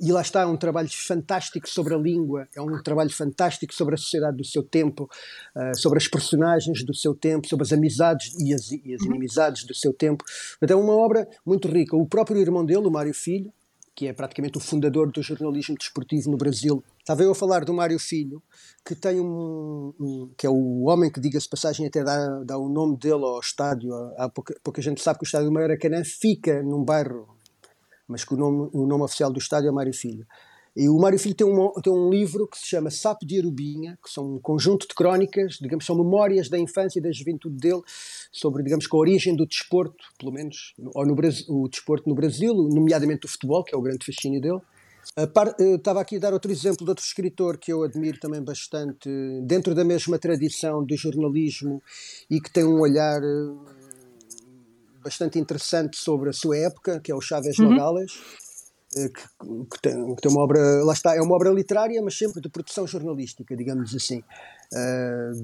E 0.00 0.12
lá 0.12 0.20
está, 0.20 0.42
é 0.42 0.46
um 0.46 0.56
trabalho 0.56 0.88
fantástico 0.88 1.68
sobre 1.68 1.92
a 1.92 1.98
língua, 1.98 2.48
é 2.54 2.62
um 2.62 2.80
trabalho 2.82 3.10
fantástico 3.10 3.74
sobre 3.74 3.96
a 3.96 3.98
sociedade 3.98 4.36
do 4.36 4.44
seu 4.44 4.62
tempo, 4.62 5.10
uh, 5.56 5.76
sobre 5.76 5.98
as 5.98 6.06
personagens 6.06 6.84
do 6.84 6.94
seu 6.94 7.14
tempo, 7.14 7.48
sobre 7.48 7.64
as 7.64 7.72
amizades 7.72 8.32
e 8.38 8.54
as, 8.54 8.70
e 8.70 8.94
as 8.94 9.00
uhum. 9.02 9.08
inimizades 9.08 9.64
do 9.64 9.74
seu 9.74 9.92
tempo. 9.92 10.24
Então 10.62 10.78
é 10.78 10.82
uma 10.82 10.94
obra 10.94 11.28
muito 11.44 11.66
rica. 11.66 11.96
O 11.96 12.06
próprio 12.06 12.40
irmão 12.40 12.64
dele, 12.64 12.86
o 12.86 12.90
Mário 12.90 13.12
Filho, 13.12 13.52
que 13.94 14.06
é 14.06 14.12
praticamente 14.12 14.56
o 14.56 14.60
fundador 14.60 15.10
do 15.10 15.20
jornalismo 15.20 15.76
desportivo 15.76 16.30
no 16.30 16.36
Brasil, 16.36 16.82
estava 16.98 17.22
eu 17.24 17.32
a 17.32 17.34
falar 17.34 17.64
do 17.64 17.74
Mário 17.74 17.98
Filho, 17.98 18.40
que 18.84 18.94
tem 18.94 19.20
um, 19.20 19.92
um 19.98 20.30
que 20.36 20.46
é 20.46 20.50
o 20.50 20.84
homem 20.84 21.10
que, 21.10 21.20
diga-se 21.20 21.48
passagem, 21.48 21.86
até 21.86 22.02
dá, 22.04 22.42
dá 22.44 22.56
o 22.56 22.68
nome 22.68 22.96
dele 22.96 23.24
ao 23.24 23.40
estádio. 23.40 23.92
Há 24.16 24.28
pouca, 24.28 24.56
pouca 24.62 24.80
gente 24.80 25.02
sabe 25.02 25.18
que 25.18 25.24
o 25.24 25.26
estádio 25.26 25.48
do 25.48 25.52
Maracanã 25.52 26.02
fica 26.04 26.62
num 26.62 26.84
bairro 26.84 27.41
mas 28.12 28.24
que 28.24 28.34
o 28.34 28.36
nome, 28.36 28.70
o 28.72 28.86
nome 28.86 29.02
oficial 29.02 29.32
do 29.32 29.38
estádio 29.38 29.68
é 29.68 29.72
Mário 29.72 29.94
Filho. 29.94 30.26
E 30.74 30.88
o 30.88 30.96
Mário 30.96 31.18
Filho 31.18 31.34
tem 31.34 31.46
um, 31.46 31.70
tem 31.82 31.92
um 31.92 32.08
livro 32.08 32.46
que 32.46 32.58
se 32.58 32.66
chama 32.66 32.90
Sapo 32.90 33.26
de 33.26 33.38
Arubinha, 33.38 33.98
que 34.02 34.10
são 34.10 34.36
um 34.36 34.38
conjunto 34.38 34.86
de 34.88 34.94
crónicas, 34.94 35.58
digamos, 35.60 35.84
são 35.84 35.96
memórias 35.96 36.48
da 36.48 36.58
infância 36.58 36.98
e 36.98 37.02
da 37.02 37.12
juventude 37.12 37.56
dele 37.56 37.82
sobre, 38.30 38.62
digamos, 38.62 38.86
a 38.90 38.96
origem 38.96 39.36
do 39.36 39.46
desporto, 39.46 40.02
pelo 40.18 40.32
menos, 40.32 40.74
ou 40.94 41.04
no 41.04 41.14
o 41.48 41.68
desporto 41.68 42.08
no 42.08 42.14
Brasil, 42.14 42.54
nomeadamente 42.54 43.26
o 43.26 43.28
futebol, 43.28 43.62
que 43.62 43.74
é 43.74 43.78
o 43.78 43.82
grande 43.82 44.04
fascínio 44.06 44.40
dele. 44.40 44.60
Par, 45.34 45.54
estava 45.58 46.00
aqui 46.00 46.16
a 46.16 46.20
dar 46.20 46.32
outro 46.32 46.50
exemplo 46.50 46.84
de 46.84 46.90
outro 46.90 47.04
escritor 47.04 47.58
que 47.58 47.72
eu 47.72 47.82
admiro 47.82 48.18
também 48.18 48.42
bastante, 48.42 49.10
dentro 49.42 49.74
da 49.74 49.84
mesma 49.84 50.18
tradição 50.18 50.82
do 50.82 50.96
jornalismo 50.96 51.82
e 52.30 52.40
que 52.40 52.50
tem 52.50 52.64
um 52.64 52.80
olhar 52.80 53.20
bastante 55.02 55.38
interessante 55.38 55.96
sobre 55.96 56.30
a 56.30 56.32
sua 56.32 56.56
época, 56.56 57.00
que 57.00 57.10
é 57.10 57.14
o 57.14 57.20
Chaves 57.20 57.58
uhum. 57.58 57.70
Nogales, 57.70 58.12
que, 58.92 59.08
que, 59.08 59.80
tem, 59.80 60.14
que, 60.14 60.22
tem, 60.22 60.30
uma 60.30 60.42
obra, 60.42 60.84
lá 60.84 60.92
está, 60.92 61.16
é 61.16 61.20
uma 61.20 61.34
obra 61.34 61.50
literária, 61.50 62.00
mas 62.02 62.16
sempre 62.16 62.40
de 62.40 62.48
produção 62.48 62.86
jornalística, 62.86 63.56
digamos 63.56 63.94
assim. 63.94 64.22
Uh, 64.72 65.40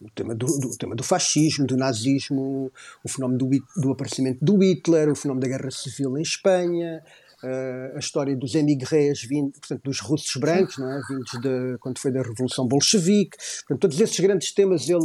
o, 0.00 0.10
tema 0.14 0.34
do, 0.34 0.46
do, 0.46 0.68
o 0.68 0.76
tema 0.76 0.94
do 0.94 1.02
fascismo, 1.02 1.66
do 1.66 1.76
nazismo, 1.76 2.70
o 3.02 3.08
fenómeno 3.08 3.38
do, 3.38 3.80
do 3.80 3.92
aparecimento 3.92 4.44
do 4.44 4.58
Hitler, 4.58 5.10
o 5.10 5.14
fenómeno 5.14 5.46
da 5.46 5.56
guerra 5.56 5.70
civil 5.70 6.16
em 6.18 6.22
Espanha, 6.22 7.02
uh, 7.42 7.96
a 7.96 7.98
história 7.98 8.36
dos 8.36 8.54
émigrés, 8.54 9.26
portanto, 9.26 9.82
dos 9.82 10.00
russos 10.00 10.36
brancos, 10.36 10.76
não 10.76 10.90
é? 10.90 11.00
vindos 11.08 11.30
de, 11.40 11.78
quando 11.78 11.98
foi 11.98 12.12
da 12.12 12.20
Revolução 12.20 12.66
Bolchevique. 12.66 13.36
Portanto, 13.60 13.80
todos 13.80 14.00
esses 14.00 14.20
grandes 14.20 14.52
temas 14.52 14.88
ele, 14.88 14.98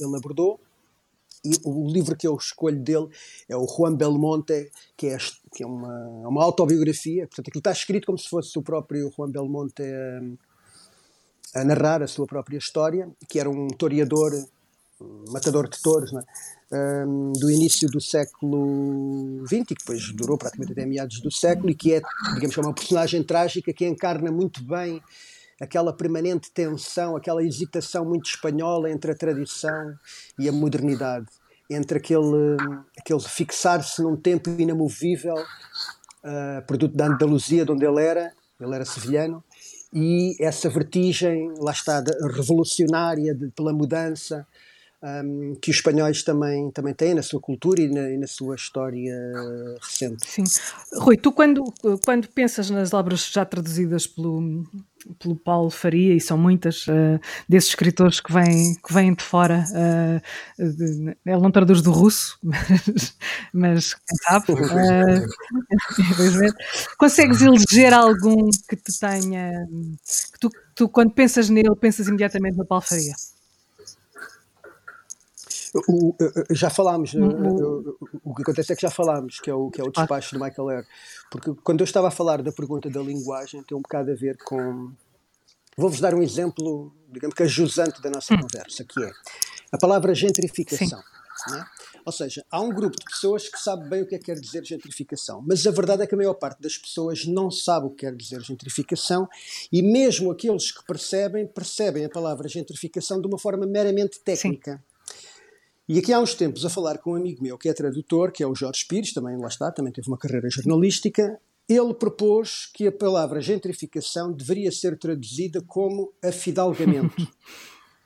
ele 0.00 0.16
abordou. 0.16 0.58
E 1.44 1.52
o 1.64 1.88
livro 1.88 2.16
que 2.16 2.26
eu 2.26 2.36
escolho 2.36 2.78
dele 2.78 3.08
é 3.48 3.56
o 3.56 3.66
Juan 3.66 3.94
Belmonte, 3.94 4.70
que 4.96 5.06
é, 5.06 5.16
que 5.54 5.62
é 5.62 5.66
uma, 5.66 6.28
uma 6.28 6.44
autobiografia. 6.44 7.26
Portanto, 7.26 7.48
aquilo 7.48 7.60
está 7.60 7.72
escrito 7.72 8.06
como 8.06 8.18
se 8.18 8.28
fosse 8.28 8.58
o 8.58 8.62
próprio 8.62 9.10
Juan 9.16 9.30
Belmonte 9.30 9.82
a, 9.82 11.60
a 11.60 11.64
narrar 11.64 12.02
a 12.02 12.06
sua 12.06 12.26
própria 12.26 12.58
história, 12.58 13.08
que 13.28 13.40
era 13.40 13.48
um 13.48 13.68
toreador, 13.68 14.32
um 15.00 15.24
matador 15.32 15.66
de 15.66 15.80
touros, 15.80 16.12
é? 16.12 17.06
um, 17.06 17.32
do 17.32 17.50
início 17.50 17.88
do 17.88 18.02
século 18.02 19.42
XX, 19.46 19.64
que 19.66 19.74
depois 19.74 20.12
durou 20.12 20.36
praticamente 20.36 20.72
até 20.72 20.84
meados 20.84 21.20
do 21.20 21.30
século, 21.30 21.70
e 21.70 21.74
que 21.74 21.94
é, 21.94 22.02
digamos, 22.34 22.56
é 22.56 22.60
uma 22.60 22.74
personagem 22.74 23.22
trágica 23.22 23.72
que 23.72 23.86
encarna 23.86 24.30
muito 24.30 24.62
bem 24.62 25.02
aquela 25.60 25.92
permanente 25.92 26.50
tensão, 26.50 27.14
aquela 27.14 27.44
hesitação 27.44 28.04
muito 28.04 28.30
espanhola 28.30 28.90
entre 28.90 29.12
a 29.12 29.14
tradição 29.14 29.94
e 30.38 30.48
a 30.48 30.52
modernidade, 30.52 31.26
entre 31.68 31.98
aquele, 31.98 32.56
aquele 32.98 33.20
fixar-se 33.20 34.02
num 34.02 34.16
tempo 34.16 34.48
inamovível, 34.58 35.34
uh, 35.34 36.66
produto 36.66 36.96
da 36.96 37.06
Andaluzia, 37.06 37.64
de 37.64 37.72
onde 37.72 37.84
ele 37.84 38.02
era, 38.02 38.32
ele 38.58 38.74
era 38.74 38.84
sevilhano, 38.86 39.44
e 39.92 40.34
essa 40.40 40.70
vertigem, 40.70 41.52
lá 41.58 41.72
está, 41.72 42.02
revolucionária 42.34 43.34
de, 43.34 43.48
pela 43.48 43.72
mudança, 43.72 44.46
um, 45.02 45.54
que 45.60 45.70
os 45.70 45.76
espanhóis 45.76 46.22
também, 46.22 46.70
também 46.70 46.94
têm 46.94 47.14
na 47.14 47.22
sua 47.22 47.40
cultura 47.40 47.80
e 47.80 47.88
na, 47.88 48.10
e 48.10 48.18
na, 48.18 48.26
sua 48.26 48.54
história 48.54 49.14
recente. 49.80 50.26
Sim. 50.26 50.44
Rui, 50.98 51.16
tu 51.16 51.32
quando, 51.32 51.64
quando 52.04 52.28
pensas 52.28 52.68
nas 52.70 52.92
obras 52.92 53.30
já 53.32 53.44
traduzidas 53.44 54.06
pelo, 54.06 54.64
pelo 55.18 55.36
Paulo 55.36 55.70
Faria, 55.70 56.14
e 56.14 56.20
são 56.20 56.36
muitas, 56.36 56.86
uh, 56.86 57.20
desses 57.48 57.70
escritores 57.70 58.20
que 58.20 58.32
vêm, 58.32 58.74
que 58.74 58.92
vêm 58.92 59.14
de 59.14 59.22
fora, 59.22 59.64
uh, 59.70 60.20
de, 60.58 61.16
ele 61.26 61.40
não 61.40 61.50
traduz 61.50 61.82
do 61.82 61.90
russo, 61.90 62.38
mas, 62.42 63.16
mas 63.52 63.94
quem 63.94 64.16
sabe? 64.24 64.52
Uh, 64.52 65.26
consegues 66.98 67.40
eleger 67.42 67.92
algum 67.92 68.50
que 68.68 68.76
te 68.76 68.98
tenha. 68.98 69.50
que 70.32 70.38
tu, 70.40 70.50
tu, 70.74 70.88
quando 70.88 71.12
pensas 71.12 71.48
nele, 71.48 71.74
pensas 71.76 72.08
imediatamente 72.08 72.56
no 72.56 72.66
Paulo 72.66 72.82
Faria? 72.82 73.14
O, 75.88 76.16
já 76.50 76.68
falámos, 76.68 77.14
o, 77.14 77.96
o, 78.24 78.34
que 78.34 78.42
acontece 78.42 78.72
é 78.72 78.76
que 78.76 78.82
já 78.82 78.90
falámos, 78.90 79.38
que 79.38 79.48
é 79.48 79.54
o, 79.54 79.70
que 79.70 79.80
é 79.80 79.84
o 79.84 79.90
despacho 79.90 80.36
do 80.36 80.44
Michael 80.44 80.70
Eyre. 80.70 80.86
Porque 81.30 81.54
quando 81.62 81.80
eu 81.80 81.84
estava 81.84 82.08
a 82.08 82.10
falar 82.10 82.42
da 82.42 82.50
pergunta 82.50 82.90
da 82.90 83.00
linguagem, 83.00 83.62
tem 83.62 83.78
um 83.78 83.82
bocado 83.82 84.10
a 84.10 84.14
ver 84.14 84.36
com. 84.44 84.92
Vou-vos 85.76 86.00
dar 86.00 86.12
um 86.12 86.22
exemplo, 86.22 86.92
digamos 87.08 87.34
que 87.34 87.44
ajusante 87.44 88.02
da 88.02 88.10
nossa 88.10 88.34
hum. 88.34 88.40
conversa, 88.40 88.84
que 88.84 89.02
é 89.02 89.12
a 89.72 89.78
palavra 89.78 90.12
gentrificação. 90.14 91.00
É? 91.56 91.64
Ou 92.04 92.12
seja, 92.12 92.44
há 92.50 92.60
um 92.60 92.70
grupo 92.70 92.98
de 92.98 93.04
pessoas 93.04 93.48
que 93.48 93.58
sabe 93.58 93.88
bem 93.88 94.02
o 94.02 94.06
que 94.06 94.14
é 94.14 94.18
que 94.18 94.24
quer 94.24 94.38
dizer 94.38 94.64
gentrificação, 94.64 95.42
mas 95.46 95.66
a 95.66 95.70
verdade 95.70 96.02
é 96.02 96.06
que 96.06 96.14
a 96.14 96.18
maior 96.18 96.34
parte 96.34 96.60
das 96.60 96.76
pessoas 96.76 97.24
não 97.24 97.50
sabe 97.50 97.86
o 97.86 97.90
que 97.90 98.06
quer 98.06 98.14
dizer 98.14 98.42
gentrificação 98.42 99.28
e 99.72 99.82
mesmo 99.82 100.30
aqueles 100.30 100.70
que 100.70 100.84
percebem, 100.84 101.46
percebem 101.46 102.04
a 102.04 102.10
palavra 102.10 102.48
gentrificação 102.48 103.20
de 103.20 103.26
uma 103.26 103.38
forma 103.38 103.66
meramente 103.66 104.20
técnica. 104.20 104.76
Sim. 104.76 104.89
E 105.92 105.98
aqui 105.98 106.12
há 106.12 106.20
uns 106.20 106.34
tempos, 106.34 106.64
a 106.64 106.70
falar 106.70 106.98
com 106.98 107.14
um 107.14 107.16
amigo 107.16 107.42
meu 107.42 107.58
que 107.58 107.68
é 107.68 107.72
tradutor, 107.72 108.30
que 108.30 108.44
é 108.44 108.46
o 108.46 108.54
Jorge 108.54 108.84
Pires, 108.86 109.12
também 109.12 109.36
lá 109.36 109.48
está, 109.48 109.72
também 109.72 109.92
teve 109.92 110.06
uma 110.06 110.16
carreira 110.16 110.48
jornalística, 110.48 111.36
ele 111.68 111.92
propôs 111.94 112.70
que 112.72 112.86
a 112.86 112.92
palavra 112.92 113.40
gentrificação 113.40 114.30
deveria 114.30 114.70
ser 114.70 114.96
traduzida 114.96 115.60
como 115.60 116.12
afidalgamento. 116.22 117.26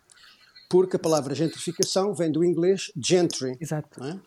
Porque 0.67 0.97
a 0.97 0.99
palavra 0.99 1.35
gentrificação 1.35 2.15
vem 2.15 2.33
do 2.33 2.43
inglês 2.43 2.91
gentry. 2.97 3.55
Exato. 3.61 4.03
É? 4.03 4.19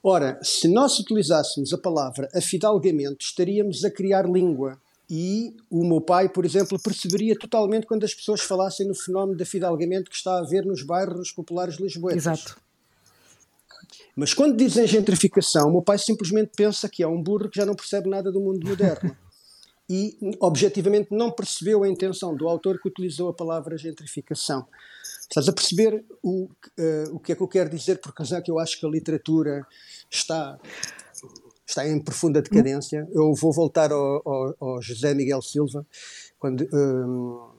Ora, 0.00 0.38
se 0.40 0.68
nós 0.68 1.00
utilizássemos 1.00 1.72
a 1.72 1.78
palavra 1.78 2.28
afidalgamento, 2.32 3.24
estaríamos 3.24 3.84
a 3.84 3.90
criar 3.90 4.24
língua. 4.24 4.80
E 5.10 5.56
o 5.68 5.84
meu 5.84 6.00
pai, 6.00 6.28
por 6.28 6.44
exemplo, 6.44 6.80
perceberia 6.80 7.36
totalmente 7.36 7.88
quando 7.88 8.04
as 8.04 8.14
pessoas 8.14 8.42
falassem 8.42 8.86
no 8.86 8.94
fenómeno 8.94 9.36
de 9.36 9.42
afidalgamento 9.42 10.08
que 10.08 10.16
está 10.16 10.34
a 10.34 10.42
haver 10.42 10.64
nos 10.64 10.84
bairros 10.84 11.32
populares 11.32 11.74
lisboetas. 11.80 12.24
Exato. 12.24 12.67
Mas 14.18 14.34
quando 14.34 14.56
dizem 14.56 14.84
gentrificação, 14.84 15.68
o 15.68 15.72
meu 15.74 15.80
pai 15.80 15.96
simplesmente 15.96 16.50
pensa 16.56 16.88
que 16.88 17.04
é 17.04 17.06
um 17.06 17.22
burro 17.22 17.48
que 17.48 17.56
já 17.56 17.64
não 17.64 17.76
percebe 17.76 18.10
nada 18.10 18.32
do 18.32 18.40
mundo 18.40 18.66
moderno. 18.66 19.16
e, 19.88 20.18
objetivamente, 20.40 21.10
não 21.12 21.30
percebeu 21.30 21.84
a 21.84 21.88
intenção 21.88 22.34
do 22.34 22.48
autor 22.48 22.80
que 22.82 22.88
utilizou 22.88 23.28
a 23.28 23.32
palavra 23.32 23.78
gentrificação. 23.78 24.66
Estás 25.20 25.48
a 25.48 25.52
perceber 25.52 26.04
o, 26.20 26.46
uh, 26.46 27.14
o 27.14 27.20
que 27.20 27.30
é 27.30 27.36
que 27.36 27.40
eu 27.40 27.46
quero 27.46 27.70
dizer? 27.70 28.00
Por 28.00 28.12
razão 28.12 28.42
que 28.42 28.50
eu 28.50 28.58
acho 28.58 28.80
que 28.80 28.84
a 28.84 28.88
literatura 28.88 29.64
está, 30.10 30.58
está 31.64 31.88
em 31.88 32.00
profunda 32.00 32.42
decadência. 32.42 33.06
Eu 33.12 33.32
vou 33.34 33.52
voltar 33.52 33.92
ao, 33.92 34.22
ao, 34.28 34.56
ao 34.58 34.82
José 34.82 35.14
Miguel 35.14 35.42
Silva, 35.42 35.86
quando, 36.40 36.68
um, 36.72 36.76
ehm, 36.76 37.50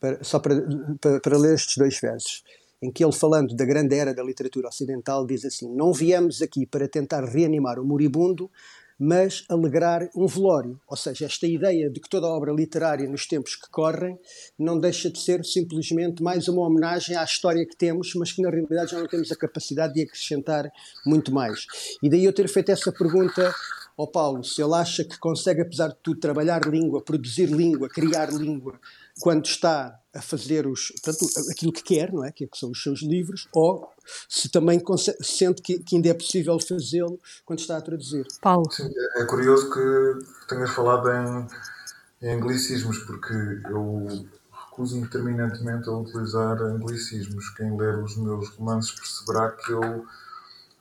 para, 0.00 0.24
só 0.24 0.40
para, 0.40 0.56
para, 1.00 1.20
para 1.20 1.38
ler 1.38 1.54
estes 1.54 1.76
dois 1.76 2.00
versos 2.00 2.42
em 2.80 2.90
que 2.90 3.04
ele, 3.04 3.12
falando 3.12 3.54
da 3.54 3.64
grande 3.64 3.94
era 3.94 4.14
da 4.14 4.22
literatura 4.22 4.68
ocidental, 4.68 5.26
diz 5.26 5.44
assim: 5.44 5.68
Não 5.74 5.92
viemos 5.92 6.42
aqui 6.42 6.66
para 6.66 6.88
tentar 6.88 7.24
reanimar 7.24 7.78
o 7.78 7.84
moribundo, 7.84 8.50
mas 8.98 9.44
alegrar 9.48 10.08
um 10.14 10.26
velório. 10.26 10.80
Ou 10.88 10.96
seja, 10.96 11.26
esta 11.26 11.46
ideia 11.46 11.90
de 11.90 12.00
que 12.00 12.08
toda 12.08 12.26
obra 12.26 12.52
literária 12.52 13.08
nos 13.08 13.26
tempos 13.26 13.54
que 13.54 13.68
correm 13.70 14.18
não 14.58 14.78
deixa 14.78 15.10
de 15.10 15.18
ser 15.18 15.44
simplesmente 15.44 16.22
mais 16.22 16.48
uma 16.48 16.62
homenagem 16.62 17.16
à 17.16 17.24
história 17.24 17.66
que 17.66 17.76
temos, 17.76 18.14
mas 18.14 18.32
que 18.32 18.42
na 18.42 18.50
realidade 18.50 18.92
já 18.92 18.98
não 18.98 19.06
temos 19.06 19.30
a 19.30 19.36
capacidade 19.36 19.94
de 19.94 20.02
acrescentar 20.02 20.70
muito 21.04 21.32
mais. 21.32 21.66
E 22.02 22.08
daí 22.08 22.24
eu 22.24 22.32
ter 22.32 22.48
feito 22.48 22.70
essa 22.70 22.90
pergunta 22.90 23.54
ao 23.96 24.06
Paulo, 24.06 24.44
se 24.44 24.62
ele 24.62 24.74
acha 24.74 25.04
que 25.04 25.18
consegue, 25.18 25.62
apesar 25.62 25.88
de 25.88 25.96
tudo, 26.02 26.20
trabalhar 26.20 26.60
língua, 26.66 27.02
produzir 27.02 27.46
língua, 27.46 27.88
criar 27.88 28.30
língua, 28.30 28.78
quando 29.20 29.46
está 29.46 29.98
a 30.14 30.20
fazer 30.20 30.66
os, 30.66 30.92
portanto, 31.02 31.26
aquilo 31.50 31.72
que 31.72 31.82
quer, 31.82 32.12
não 32.12 32.24
é? 32.24 32.32
Que, 32.32 32.44
é 32.44 32.48
são 32.54 32.70
os 32.70 32.82
seus 32.82 33.02
livros, 33.02 33.48
ou 33.52 33.90
se 34.28 34.48
também 34.48 34.82
sente 35.20 35.62
que, 35.62 35.78
que 35.78 35.96
ainda 35.96 36.08
é 36.08 36.14
possível 36.14 36.58
fazê-lo 36.60 37.18
quando 37.44 37.60
está 37.60 37.76
a 37.76 37.80
traduzir. 37.80 38.26
Paulo. 38.40 38.70
Sim, 38.70 38.90
é, 39.16 39.22
é 39.22 39.24
curioso 39.24 39.70
que 39.70 40.18
tenhas 40.48 40.70
falado 40.70 41.08
em, 41.10 42.26
em 42.26 42.34
anglicismos, 42.34 42.98
porque 42.98 43.32
eu 43.68 44.26
recuso 44.70 45.00
determinantemente 45.00 45.88
a 45.88 45.92
utilizar 45.92 46.60
anglicismos. 46.62 47.48
Quem 47.50 47.76
ler 47.76 47.98
os 47.98 48.16
meus 48.16 48.48
romances 48.50 48.92
perceberá 48.92 49.50
que 49.50 49.72
eu 49.72 50.06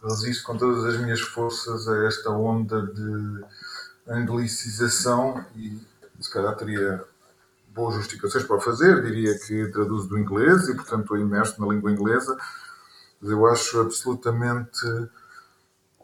resisto 0.03 0.43
com 0.43 0.57
todas 0.57 0.83
as 0.85 1.01
minhas 1.01 1.21
forças 1.21 1.87
a 1.87 2.05
esta 2.05 2.29
onda 2.29 2.81
de 2.85 3.43
anglicização 4.07 5.43
e 5.55 5.79
se 6.19 6.29
calhar 6.29 6.55
teria 6.55 7.03
boas 7.75 7.95
justificações 7.95 8.45
para 8.45 8.55
o 8.55 8.61
fazer, 8.61 9.03
diria 9.03 9.37
que 9.37 9.67
traduzo 9.71 10.07
do 10.07 10.17
inglês 10.17 10.69
e, 10.69 10.75
portanto, 10.75 11.01
estou 11.01 11.17
imerso 11.17 11.59
na 11.59 11.67
língua 11.67 11.91
inglesa, 11.91 12.37
mas 13.21 13.29
eu 13.29 13.45
acho 13.45 13.81
absolutamente 13.81 14.87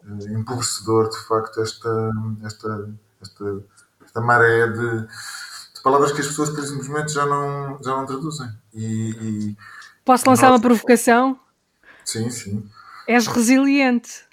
eh, 0.04 0.32
empobrecedor, 0.32 1.08
de 1.08 1.18
facto, 1.26 1.62
esta, 1.62 2.10
esta, 2.44 2.90
esta, 3.22 3.64
esta 4.04 4.20
maré 4.20 4.66
de, 4.68 5.00
de, 5.00 5.82
palavras 5.82 6.12
que 6.12 6.20
as 6.20 6.26
pessoas, 6.26 6.50
simplesmente, 6.50 7.12
já 7.12 7.24
não, 7.24 7.82
já 7.82 7.96
não 7.96 8.06
traduzem. 8.06 8.48
E, 8.74 9.10
e 9.10 9.56
Posso 10.04 10.28
lançar 10.28 10.50
nós... 10.50 10.56
uma 10.56 10.60
provocação? 10.60 11.40
Sim, 12.04 12.28
sim. 12.30 12.68
És 13.08 13.26
resiliente. 13.26 14.26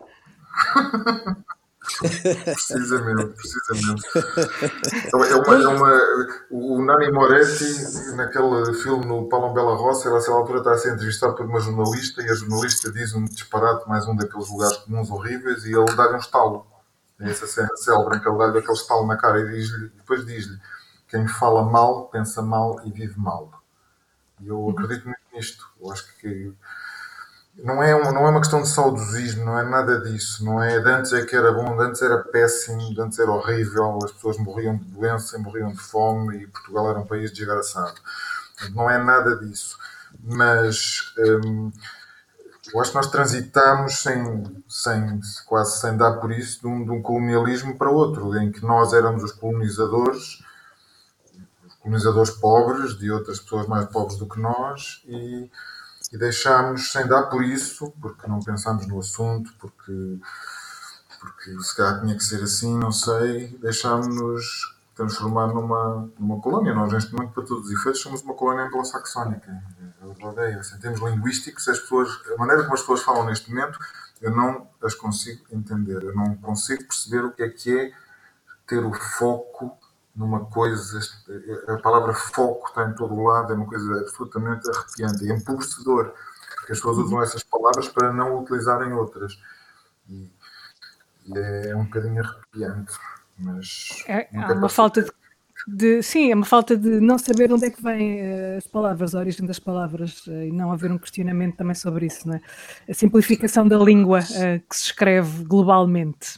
precisamente, 1.98 3.34
precisamente. 3.34 4.04
É 5.12 5.16
uma, 5.16 5.28
é 5.28 5.68
uma, 5.68 6.28
o 6.50 6.82
Nani 6.82 7.12
Moretti, 7.12 8.16
naquele 8.16 8.74
filme 8.76 9.06
no 9.06 9.28
Palom 9.30 9.54
Bela 9.54 9.76
Roça, 9.76 10.08
ele 10.08 10.18
a 10.18 10.22
certa 10.22 10.40
altura 10.40 10.60
está 10.60 10.72
a 10.72 10.78
ser 10.78 10.94
entrevistado 10.94 11.36
por 11.36 11.46
uma 11.46 11.60
jornalista 11.60 12.22
e 12.22 12.30
a 12.30 12.34
jornalista 12.34 12.92
diz 12.92 13.14
um 13.14 13.26
disparate, 13.26 13.88
mais 13.88 14.08
um 14.08 14.16
daqueles 14.16 14.50
lugares 14.50 14.78
comuns 14.78 15.10
horríveis, 15.10 15.66
e 15.66 15.74
ele 15.74 15.96
dá-lhe 15.96 16.14
um 16.14 16.20
estalo. 16.20 16.66
Essa 17.20 17.48
cena 17.48 17.76
célebre 17.76 18.20
que 18.22 18.30
ele 18.30 18.38
dá 18.38 18.48
aquele 18.48 18.74
estalo 18.74 19.06
na 19.06 19.18
cara 19.18 19.42
e 19.42 19.50
diz 19.50 19.70
depois 19.98 20.26
diz-lhe: 20.26 20.58
quem 21.10 21.28
fala 21.28 21.64
mal, 21.64 22.08
pensa 22.08 22.42
mal 22.42 22.80
e 22.86 22.92
vive 22.92 23.20
mal. 23.20 23.52
E 24.40 24.48
eu 24.48 24.70
acredito 24.70 25.06
muito 25.06 25.20
nisto. 25.34 25.68
Eu 25.82 25.92
acho 25.92 26.06
que 26.18 26.54
não 27.64 27.84
é, 27.84 27.96
uma, 27.96 28.12
não 28.12 28.26
é 28.26 28.30
uma 28.30 28.40
questão 28.40 28.62
de 28.62 28.70
saudosismo, 28.70 29.46
não 29.46 29.58
é 29.58 29.64
nada 29.64 30.00
disso. 30.02 30.44
Não 30.44 30.62
é 30.62 30.80
de 30.80 30.90
antes 30.90 31.14
é 31.14 31.26
que 31.26 31.36
era 31.36 31.52
bom, 31.52 31.76
de 31.76 31.84
antes 31.84 32.02
era 32.02 32.18
péssimo, 32.20 32.94
de 32.94 33.02
antes 33.02 33.20
era 33.20 33.32
horrível, 33.32 34.00
as 34.04 34.12
pessoas 34.12 34.38
morriam 34.38 34.78
de 34.78 34.86
doença, 34.86 35.38
morriam 35.38 35.72
de 35.72 35.80
fome 35.80 36.44
e 36.44 36.48
Portugal 36.48 36.90
era 36.90 37.00
um 37.00 37.06
país 37.06 37.32
desgraçado. 37.32 38.00
Não 38.74 38.90
é 38.90 38.98
nada 38.98 39.36
disso. 39.38 39.78
Mas 40.22 41.14
hum, 41.46 41.72
eu 42.74 42.80
acho 42.80 42.92
que 42.92 42.98
nós 42.98 43.08
transitamos 43.08 44.02
sem, 44.02 44.64
sem, 44.68 45.20
quase 45.46 45.80
sem 45.80 45.98
dar 45.98 46.14
por 46.14 46.32
isso 46.32 46.62
de 46.62 46.68
um, 46.68 46.84
de 46.84 46.92
um 46.92 47.02
colonialismo 47.02 47.78
para 47.78 47.90
outro, 47.90 48.38
em 48.38 48.52
que 48.52 48.64
nós 48.66 48.94
éramos 48.94 49.24
os 49.24 49.32
colonizadores 49.32 50.44
colonizadores 51.80 52.32
pobres, 52.32 52.98
de 52.98 53.10
outras 53.10 53.40
pessoas 53.40 53.66
mais 53.68 53.86
pobres 53.88 54.18
do 54.18 54.28
que 54.28 54.40
nós, 54.40 55.02
e, 55.08 55.50
e 56.12 56.18
deixámos 56.18 56.92
sem 56.92 57.08
dar 57.08 57.24
por 57.24 57.44
isso, 57.44 57.92
porque 58.02 58.28
não 58.28 58.40
pensámos 58.40 58.88
no 58.88 59.00
assunto, 59.00 59.54
porque, 59.60 60.20
porque 61.20 61.62
se 61.62 61.76
calhar 61.76 62.02
tinha 62.02 62.16
que 62.16 62.24
ser 62.24 62.44
assim, 62.44 62.78
não 62.78 62.92
sei, 62.92 63.58
deixámos-nos 63.60 64.76
transformar 64.96 65.48
numa, 65.48 66.10
numa 66.20 66.42
colónia. 66.42 66.74
Nós, 66.74 66.92
neste 66.92 67.14
momento, 67.14 67.34
para 67.34 67.46
todos 67.46 67.68
os 67.68 67.72
efeitos, 67.72 68.02
somos 68.02 68.22
uma 68.22 68.34
colónia 68.34 68.66
anglo-saxónica. 68.66 69.50
É 70.38 70.52
essa. 70.54 70.76
Em 70.76 70.80
termos 70.80 71.00
linguísticos, 71.00 71.68
as 71.70 71.80
pessoas, 71.80 72.10
a 72.34 72.38
maneira 72.38 72.64
como 72.64 72.74
as 72.74 72.82
pessoas 72.82 73.02
falam 73.02 73.26
neste 73.26 73.50
momento, 73.50 73.80
eu 74.22 74.32
não 74.32 74.68
as 74.84 74.94
consigo 74.94 75.46
entender. 75.52 76.04
Eu 76.04 76.14
não 76.14 76.36
consigo 76.36 76.84
perceber 76.84 77.24
o 77.24 77.32
que 77.32 77.44
é 77.44 77.50
que 77.50 77.80
é 77.80 77.92
ter 78.68 78.84
o 78.84 78.94
foco 78.94 79.79
numa 80.20 80.46
coisa, 80.46 81.00
a 81.70 81.78
palavra 81.78 82.14
foco 82.14 82.68
está 82.68 82.84
em 82.84 82.94
todo 82.94 83.14
o 83.14 83.24
lado, 83.24 83.54
é 83.54 83.56
uma 83.56 83.66
coisa 83.66 84.02
absolutamente 84.02 84.70
arrepiante, 84.70 85.32
é 85.32 85.34
empobrecedor, 85.34 86.14
porque 86.58 86.74
as 86.74 86.78
pessoas 86.78 86.98
uhum. 86.98 87.04
usam 87.06 87.24
essas 87.24 87.44
palavras 87.44 87.88
para 87.88 88.12
não 88.12 88.42
utilizarem 88.42 88.92
outras. 88.92 89.40
E, 90.10 90.30
e 91.26 91.70
é 91.70 91.76
um 91.76 91.86
bocadinho 91.86 92.22
arrepiante, 92.22 92.94
mas... 93.40 94.04
É, 94.08 94.28
há 94.36 94.52
uma 94.52 94.68
falta 94.68 95.04
de, 95.04 95.12
de, 95.66 96.04
Sim, 96.04 96.34
é 96.34 96.36
uma 96.36 96.46
falta 96.46 96.76
de 96.76 97.00
não 97.00 97.18
saber 97.18 97.54
onde 97.54 97.68
é 97.68 97.70
que 97.70 97.82
vêm 97.82 98.20
uh, 98.22 98.58
as 98.58 98.68
palavras, 98.68 99.16
a 99.16 99.20
origem 99.20 99.48
das 99.48 99.58
palavras, 99.58 100.28
uh, 100.28 100.32
e 100.32 100.52
não 100.52 100.70
haver 100.70 100.92
um 100.92 100.98
questionamento 100.98 101.56
também 101.56 101.76
sobre 101.76 102.08
isso, 102.08 102.28
não 102.28 102.36
é? 102.36 102.42
A 102.90 102.94
simplificação 102.94 103.66
da 103.66 103.78
língua 103.78 104.20
uh, 104.20 104.60
que 104.70 104.76
se 104.76 104.88
escreve 104.88 105.46
globalmente. 105.46 106.38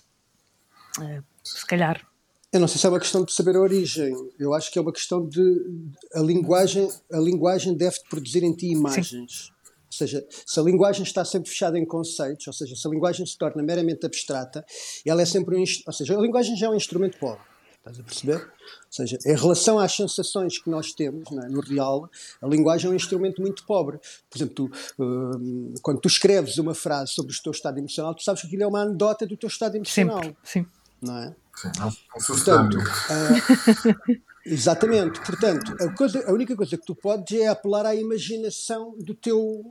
se 1.44 1.66
calhar 1.66 2.11
eu 2.52 2.60
não 2.60 2.68
sei 2.68 2.80
se 2.80 2.86
é 2.86 2.90
uma 2.90 3.00
questão 3.00 3.24
de 3.24 3.32
saber 3.32 3.56
a 3.56 3.62
origem. 3.62 4.14
Eu 4.38 4.54
acho 4.54 4.72
que 4.72 4.78
é 4.78 4.82
uma 4.82 4.92
questão 4.92 5.26
de 5.26 5.42
a 6.14 6.20
linguagem. 6.20 6.90
A 7.12 7.18
linguagem 7.18 7.76
deve 7.76 7.98
produzir 8.10 8.44
em 8.44 8.54
ti 8.54 8.68
imagens. 8.68 9.10
Sim. 9.10 9.52
Ou 9.92 9.98
seja, 9.98 10.26
se 10.46 10.60
a 10.60 10.64
linguagem 10.64 11.04
está 11.04 11.24
sempre 11.24 11.50
fechada 11.50 11.78
em 11.78 11.86
conceitos, 11.86 12.48
ou 12.48 12.54
seja, 12.54 12.76
se 12.76 12.88
a 12.88 12.90
linguagem 12.90 13.26
se 13.26 13.38
torna 13.38 13.62
meramente 13.62 14.06
abstrata, 14.06 14.66
ela 15.06 15.22
é 15.22 15.26
sempre 15.26 15.56
um. 15.56 15.64
Ou 15.88 15.94
seja, 15.94 16.18
a 16.18 16.22
linguagem 16.22 16.56
já 16.56 16.68
é 16.68 16.70
um 16.70 16.76
instrumento 16.76 17.18
pobre. 17.20 17.44
Estás 17.78 18.00
a 18.00 18.04
perceber? 18.04 18.36
Ou 18.36 18.92
seja, 18.92 19.18
em 19.26 19.36
relação 19.36 19.80
às 19.80 19.94
sensações 19.94 20.62
que 20.62 20.70
nós 20.70 20.94
temos 20.94 21.30
é? 21.32 21.50
no 21.50 21.62
real, 21.62 22.08
a 22.42 22.48
linguagem 22.48 22.90
é 22.90 22.94
um 22.94 22.96
instrumento 22.96 23.42
muito 23.42 23.66
pobre. 23.66 23.98
Por 24.30 24.38
exemplo, 24.38 24.54
tu, 24.54 24.66
uh, 25.04 25.74
quando 25.82 26.00
tu 26.00 26.08
escreves 26.08 26.58
uma 26.58 26.76
frase 26.76 27.12
sobre 27.14 27.34
o 27.34 27.42
teu 27.42 27.52
estado 27.52 27.80
emocional, 27.80 28.14
tu 28.14 28.24
sabes 28.24 28.42
que 28.42 28.48
aquilo 28.48 28.64
é 28.64 28.68
uma 28.68 28.84
anedota 28.84 29.26
do 29.26 29.36
teu 29.36 29.48
estado 29.48 29.76
emocional. 29.76 30.22
Sempre, 30.22 30.38
sim. 30.44 30.66
Não 31.02 31.18
é? 31.18 31.36
Sim, 31.62 31.70
um 31.80 32.24
portanto, 32.26 32.78
uh, 32.78 34.20
exatamente. 34.46 35.22
Portanto, 35.22 35.76
a, 35.80 35.94
coisa, 35.94 36.28
a 36.28 36.34
única 36.34 36.56
coisa 36.56 36.76
que 36.76 36.86
tu 36.86 36.96
podes 36.96 37.40
é 37.40 37.48
apelar 37.48 37.86
à 37.86 37.94
imaginação 37.94 38.96
do 38.98 39.14
teu, 39.14 39.64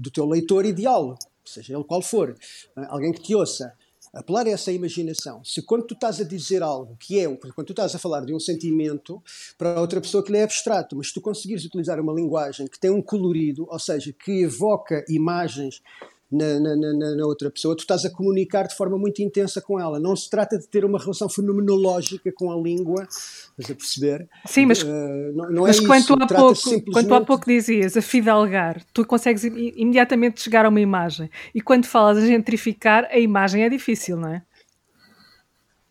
do 0.00 0.10
teu 0.10 0.26
leitor 0.26 0.64
ideal, 0.64 1.16
seja 1.44 1.74
ele 1.74 1.84
qual 1.84 2.02
for. 2.02 2.30
Uh, 2.76 2.86
alguém 2.88 3.12
que 3.12 3.22
te 3.22 3.34
ouça. 3.34 3.72
Apelar 4.12 4.46
a 4.46 4.50
essa 4.50 4.72
imaginação. 4.72 5.44
Se 5.44 5.60
quando 5.60 5.86
tu 5.86 5.92
estás 5.92 6.18
a 6.18 6.24
dizer 6.24 6.62
algo 6.62 6.96
que 6.98 7.20
é, 7.20 7.28
quando 7.54 7.66
tu 7.66 7.72
estás 7.72 7.94
a 7.94 7.98
falar 7.98 8.24
de 8.24 8.34
um 8.34 8.40
sentimento, 8.40 9.22
para 9.56 9.78
outra 9.78 10.00
pessoa 10.00 10.24
que 10.24 10.32
lhe 10.32 10.38
é 10.38 10.42
abstrato, 10.44 10.96
mas 10.96 11.08
se 11.08 11.14
tu 11.14 11.20
conseguires 11.20 11.64
utilizar 11.66 12.00
uma 12.00 12.14
linguagem 12.14 12.66
que 12.66 12.80
tem 12.80 12.90
um 12.90 13.02
colorido, 13.02 13.66
ou 13.68 13.78
seja, 13.78 14.12
que 14.12 14.42
evoca 14.42 15.04
imagens 15.10 15.82
na, 16.30 16.60
na, 16.60 16.76
na, 16.76 17.16
na, 17.16 17.26
outra 17.26 17.50
pessoa, 17.50 17.74
tu 17.74 17.80
estás 17.80 18.04
a 18.04 18.10
comunicar 18.10 18.66
de 18.66 18.76
forma 18.76 18.98
muito 18.98 19.22
intensa 19.22 19.60
com 19.60 19.80
ela. 19.80 19.98
Não 19.98 20.14
se 20.14 20.28
trata 20.28 20.58
de 20.58 20.68
ter 20.68 20.84
uma 20.84 20.98
relação 20.98 21.28
fenomenológica 21.28 22.30
com 22.32 22.52
a 22.52 22.56
língua, 22.56 23.06
estás 23.08 23.70
a 23.70 23.74
perceber? 23.74 24.28
Sim, 24.44 24.66
mas, 24.66 24.82
uh, 24.82 24.86
não, 25.34 25.50
não 25.50 25.66
é 25.66 25.68
mas 25.68 25.78
é 25.78 25.86
quando, 25.86 26.02
isso. 26.02 26.12
há 26.12 26.26
pouco, 26.26 26.54
simplesmente... 26.56 26.92
quando 26.92 27.14
há 27.14 27.20
pouco 27.22 27.46
dizias 27.46 27.96
a 27.96 28.02
fidalgar, 28.02 28.82
tu 28.92 29.06
consegues 29.06 29.44
imediatamente 29.44 30.42
chegar 30.42 30.66
a 30.66 30.68
uma 30.68 30.80
imagem. 30.80 31.30
E 31.54 31.60
quando 31.62 31.86
falas 31.86 32.18
a 32.18 32.26
gentrificar, 32.26 33.08
a 33.10 33.18
imagem 33.18 33.64
é 33.64 33.68
difícil, 33.68 34.16
não 34.18 34.28
é? 34.28 34.42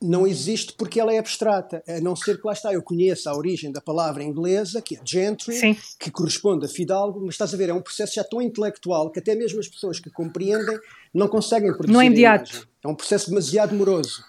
Não 0.02 0.28
existe 0.28 0.74
porque 0.74 1.00
ela 1.00 1.14
é 1.14 1.18
abstrata, 1.18 1.84
a 1.88 2.00
não 2.00 2.16
ser 2.16 2.40
que 2.40 2.46
lá 2.46 2.54
está, 2.54 2.74
eu 2.74 2.84
conheço 2.84 3.28
a 3.30 3.36
origem 3.36 3.72
da 3.72 3.82
palavra 3.82 4.24
inglesa, 4.24 4.82
que 4.82 4.96
é 4.96 5.00
gentry, 5.04 5.56
Sim. 5.56 5.78
que 6.00 6.12
corresponde 6.12 6.66
a 6.66 6.70
fidalgo, 6.70 7.20
mas 7.20 7.34
estás 7.34 7.54
a 7.54 7.58
ver, 7.58 7.70
é 7.70 7.74
um 7.74 7.82
processo 7.82 8.16
já 8.16 8.24
tão 8.24 8.42
intelectual 8.42 9.10
que 9.10 9.20
até 9.20 9.36
mesmo 9.36 9.60
as 9.60 9.68
pessoas 9.68 10.00
que 10.00 10.10
compreendem 10.10 10.80
não 11.14 11.28
conseguem 11.28 11.70
produzir 11.70 11.94
Não 11.94 12.02
é 12.02 12.06
imediato. 12.06 12.68
É 12.84 12.88
um 12.88 12.96
processo 12.96 13.30
demasiado 13.30 13.76
moroso. 13.76 14.24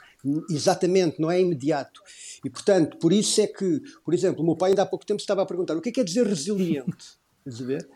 Exatamente, 0.51 1.21
não 1.21 1.31
é 1.31 1.41
imediato. 1.41 2.03
E, 2.45 2.51
portanto, 2.51 2.97
por 2.99 3.12
isso 3.12 3.41
é 3.41 3.47
que, 3.47 3.81
por 4.05 4.14
exemplo, 4.14 4.43
o 4.43 4.47
meu 4.47 4.57
pai 4.57 4.71
ainda 4.71 4.83
há 4.83 4.87
pouco 4.87 5.07
tempo 5.07 5.21
estava 5.21 5.43
a 5.43 5.47
perguntar 5.47 5.77
o 5.77 5.81
que 5.81 5.91
é 5.91 5.93
que 5.93 6.01
quer 6.01 6.05
dizer 6.05 6.27
resiliente? 6.27 7.19
Estás 7.47 7.62
a 7.62 7.66
ver? 7.66 7.89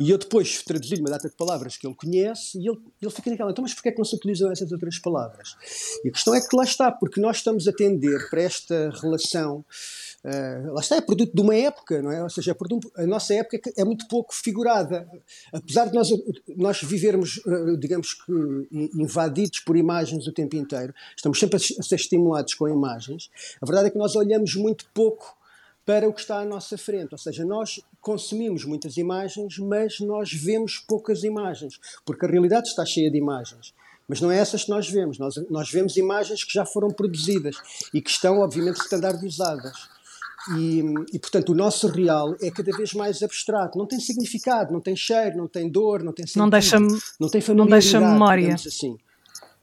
E 0.00 0.08
eu 0.10 0.16
depois 0.16 0.62
traduzi-lhe 0.62 1.02
uma 1.02 1.10
data 1.10 1.28
de 1.28 1.36
palavras 1.36 1.76
que 1.76 1.86
ele 1.86 1.94
conhece 1.94 2.58
e 2.58 2.66
ele, 2.66 2.78
ele 3.02 3.10
fica 3.10 3.30
naquela, 3.30 3.50
então 3.50 3.60
mas 3.60 3.74
porquê 3.74 3.90
é 3.90 3.92
que 3.92 3.98
não 3.98 4.04
se 4.04 4.16
utilizam 4.16 4.50
essas 4.50 4.72
outras 4.72 4.98
palavras? 4.98 5.54
E 6.02 6.08
a 6.08 6.10
questão 6.10 6.34
é 6.34 6.40
que 6.40 6.56
lá 6.56 6.64
está, 6.64 6.90
porque 6.90 7.20
nós 7.20 7.36
estamos 7.36 7.68
a 7.68 7.72
tender 7.72 8.30
para 8.30 8.40
esta 8.40 8.90
relação, 9.02 9.62
uh, 10.24 10.72
lá 10.72 10.80
está, 10.80 10.96
é 10.96 11.02
produto 11.02 11.34
de 11.34 11.42
uma 11.42 11.54
época, 11.54 12.00
não 12.00 12.10
é? 12.10 12.22
Ou 12.22 12.30
seja, 12.30 12.52
é 12.52 13.02
a 13.02 13.06
nossa 13.06 13.34
época 13.34 13.60
é 13.76 13.84
muito 13.84 14.08
pouco 14.08 14.34
figurada. 14.34 15.06
Apesar 15.52 15.88
de 15.88 15.94
nós, 15.94 16.08
nós 16.56 16.82
vivermos, 16.82 17.36
uh, 17.44 17.76
digamos 17.76 18.14
que, 18.14 18.32
invadidos 18.94 19.60
por 19.60 19.76
imagens 19.76 20.26
o 20.26 20.32
tempo 20.32 20.56
inteiro, 20.56 20.94
estamos 21.14 21.38
sempre 21.38 21.56
a 21.56 21.58
ser 21.58 21.96
estimulados 21.96 22.54
com 22.54 22.66
imagens, 22.66 23.28
a 23.60 23.66
verdade 23.66 23.88
é 23.88 23.90
que 23.90 23.98
nós 23.98 24.16
olhamos 24.16 24.54
muito 24.54 24.86
pouco 24.94 25.38
para 25.84 26.08
o 26.08 26.12
que 26.12 26.20
está 26.20 26.40
à 26.40 26.44
nossa 26.44 26.76
frente. 26.78 27.12
Ou 27.12 27.18
seja, 27.18 27.44
nós 27.44 27.80
consumimos 28.00 28.64
muitas 28.64 28.96
imagens, 28.96 29.58
mas 29.58 30.00
nós 30.00 30.32
vemos 30.32 30.78
poucas 30.78 31.24
imagens, 31.24 31.80
porque 32.04 32.26
a 32.26 32.28
realidade 32.28 32.68
está 32.68 32.84
cheia 32.84 33.10
de 33.10 33.18
imagens. 33.18 33.74
Mas 34.08 34.20
não 34.20 34.30
é 34.30 34.38
essas 34.38 34.64
que 34.64 34.70
nós 34.70 34.88
vemos. 34.88 35.18
Nós, 35.18 35.36
nós 35.48 35.70
vemos 35.70 35.96
imagens 35.96 36.42
que 36.42 36.52
já 36.52 36.66
foram 36.66 36.90
produzidas 36.90 37.56
e 37.94 38.02
que 38.02 38.10
estão, 38.10 38.40
obviamente, 38.40 38.80
standardizadas. 38.80 39.88
E, 40.56 40.82
e, 41.12 41.18
portanto, 41.18 41.50
o 41.50 41.54
nosso 41.54 41.86
real 41.86 42.34
é 42.40 42.50
cada 42.50 42.76
vez 42.76 42.92
mais 42.92 43.22
abstrato. 43.22 43.78
Não 43.78 43.86
tem 43.86 44.00
significado, 44.00 44.72
não 44.72 44.80
tem 44.80 44.96
cheiro, 44.96 45.36
não 45.36 45.46
tem 45.46 45.70
dor, 45.70 46.02
não 46.02 46.12
tem 46.12 46.26
sentido, 46.26 46.40
não 46.40 46.50
deixa, 46.50 46.80
não 46.80 47.28
tem 47.28 47.54
não 47.54 47.66
deixa 47.66 48.00
memória. 48.00 48.54
Assim. 48.54 48.98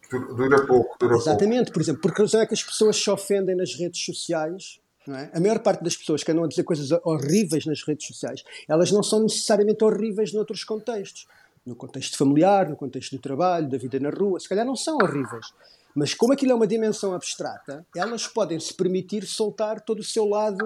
Dura 0.09 0.65
pouco, 0.65 0.95
dura 0.97 1.17
Exatamente, 1.17 1.65
pouco. 1.65 1.73
por 1.73 1.81
exemplo, 1.81 2.01
porque 2.01 2.21
razão 2.21 2.39
é 2.39 2.45
que 2.45 2.53
as 2.53 2.63
pessoas 2.63 2.95
se 2.95 3.09
ofendem 3.09 3.55
nas 3.55 3.73
redes 3.75 4.05
sociais 4.05 4.79
é? 5.15 5.29
A 5.33 5.39
maior 5.39 5.59
parte 5.59 5.83
das 5.83 5.95
pessoas 5.95 6.23
que 6.23 6.31
andam 6.31 6.43
a 6.43 6.47
dizer 6.47 6.63
coisas 6.63 6.91
horríveis 7.03 7.65
nas 7.65 7.83
redes 7.83 8.07
sociais, 8.07 8.43
elas 8.67 8.91
não 8.91 9.03
são 9.03 9.21
necessariamente 9.21 9.83
horríveis 9.83 10.33
noutros 10.33 10.63
contextos. 10.63 11.27
No 11.65 11.75
contexto 11.75 12.17
familiar, 12.17 12.69
no 12.69 12.75
contexto 12.75 13.15
do 13.15 13.21
trabalho, 13.21 13.69
da 13.69 13.77
vida 13.77 13.99
na 13.99 14.09
rua, 14.09 14.39
se 14.39 14.47
calhar 14.47 14.65
não 14.65 14.75
são 14.75 14.97
horríveis. 14.97 15.47
Mas 15.93 16.13
como 16.13 16.31
aquilo 16.31 16.51
é 16.51 16.55
uma 16.55 16.67
dimensão 16.67 17.13
abstrata, 17.13 17.85
elas 17.95 18.27
podem 18.27 18.59
se 18.59 18.73
permitir 18.73 19.25
soltar 19.25 19.81
todo 19.81 19.99
o 19.99 20.03
seu 20.03 20.25
lado 20.25 20.63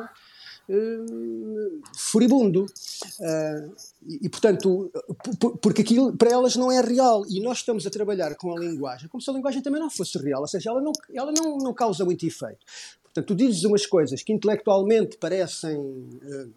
uh, 0.70 1.82
furibundo. 1.96 2.66
Uh, 2.66 3.74
e, 4.06 4.26
e, 4.26 4.30
portanto, 4.30 4.92
porque 5.62 5.82
aquilo 5.82 6.16
para 6.16 6.32
elas 6.32 6.56
não 6.56 6.72
é 6.72 6.82
real. 6.82 7.24
E 7.30 7.39
nós 7.42 7.60
estamos 7.60 7.88
a 7.88 7.89
trabalhar 7.89 8.36
com 8.36 8.56
a 8.56 8.60
linguagem 8.60 9.08
como 9.08 9.22
se 9.22 9.30
a 9.30 9.34
linguagem 9.34 9.62
também 9.62 9.80
não 9.80 9.89
fosse 9.89 10.18
real. 10.18 10.42
Ou 10.42 10.48
seja, 10.48 10.70
ela 10.70 10.82
não, 10.82 10.92
ela 11.14 11.32
não, 11.32 11.58
não 11.58 11.74
causa 11.74 12.04
muito 12.04 12.26
efeito. 12.26 12.66
Portanto, 13.14 13.28
tu 13.28 13.36
dizes 13.36 13.64
umas 13.64 13.86
coisas 13.86 14.24
que 14.24 14.32
intelectualmente 14.32 15.18
parecem 15.18 15.78
uh, 15.78 16.53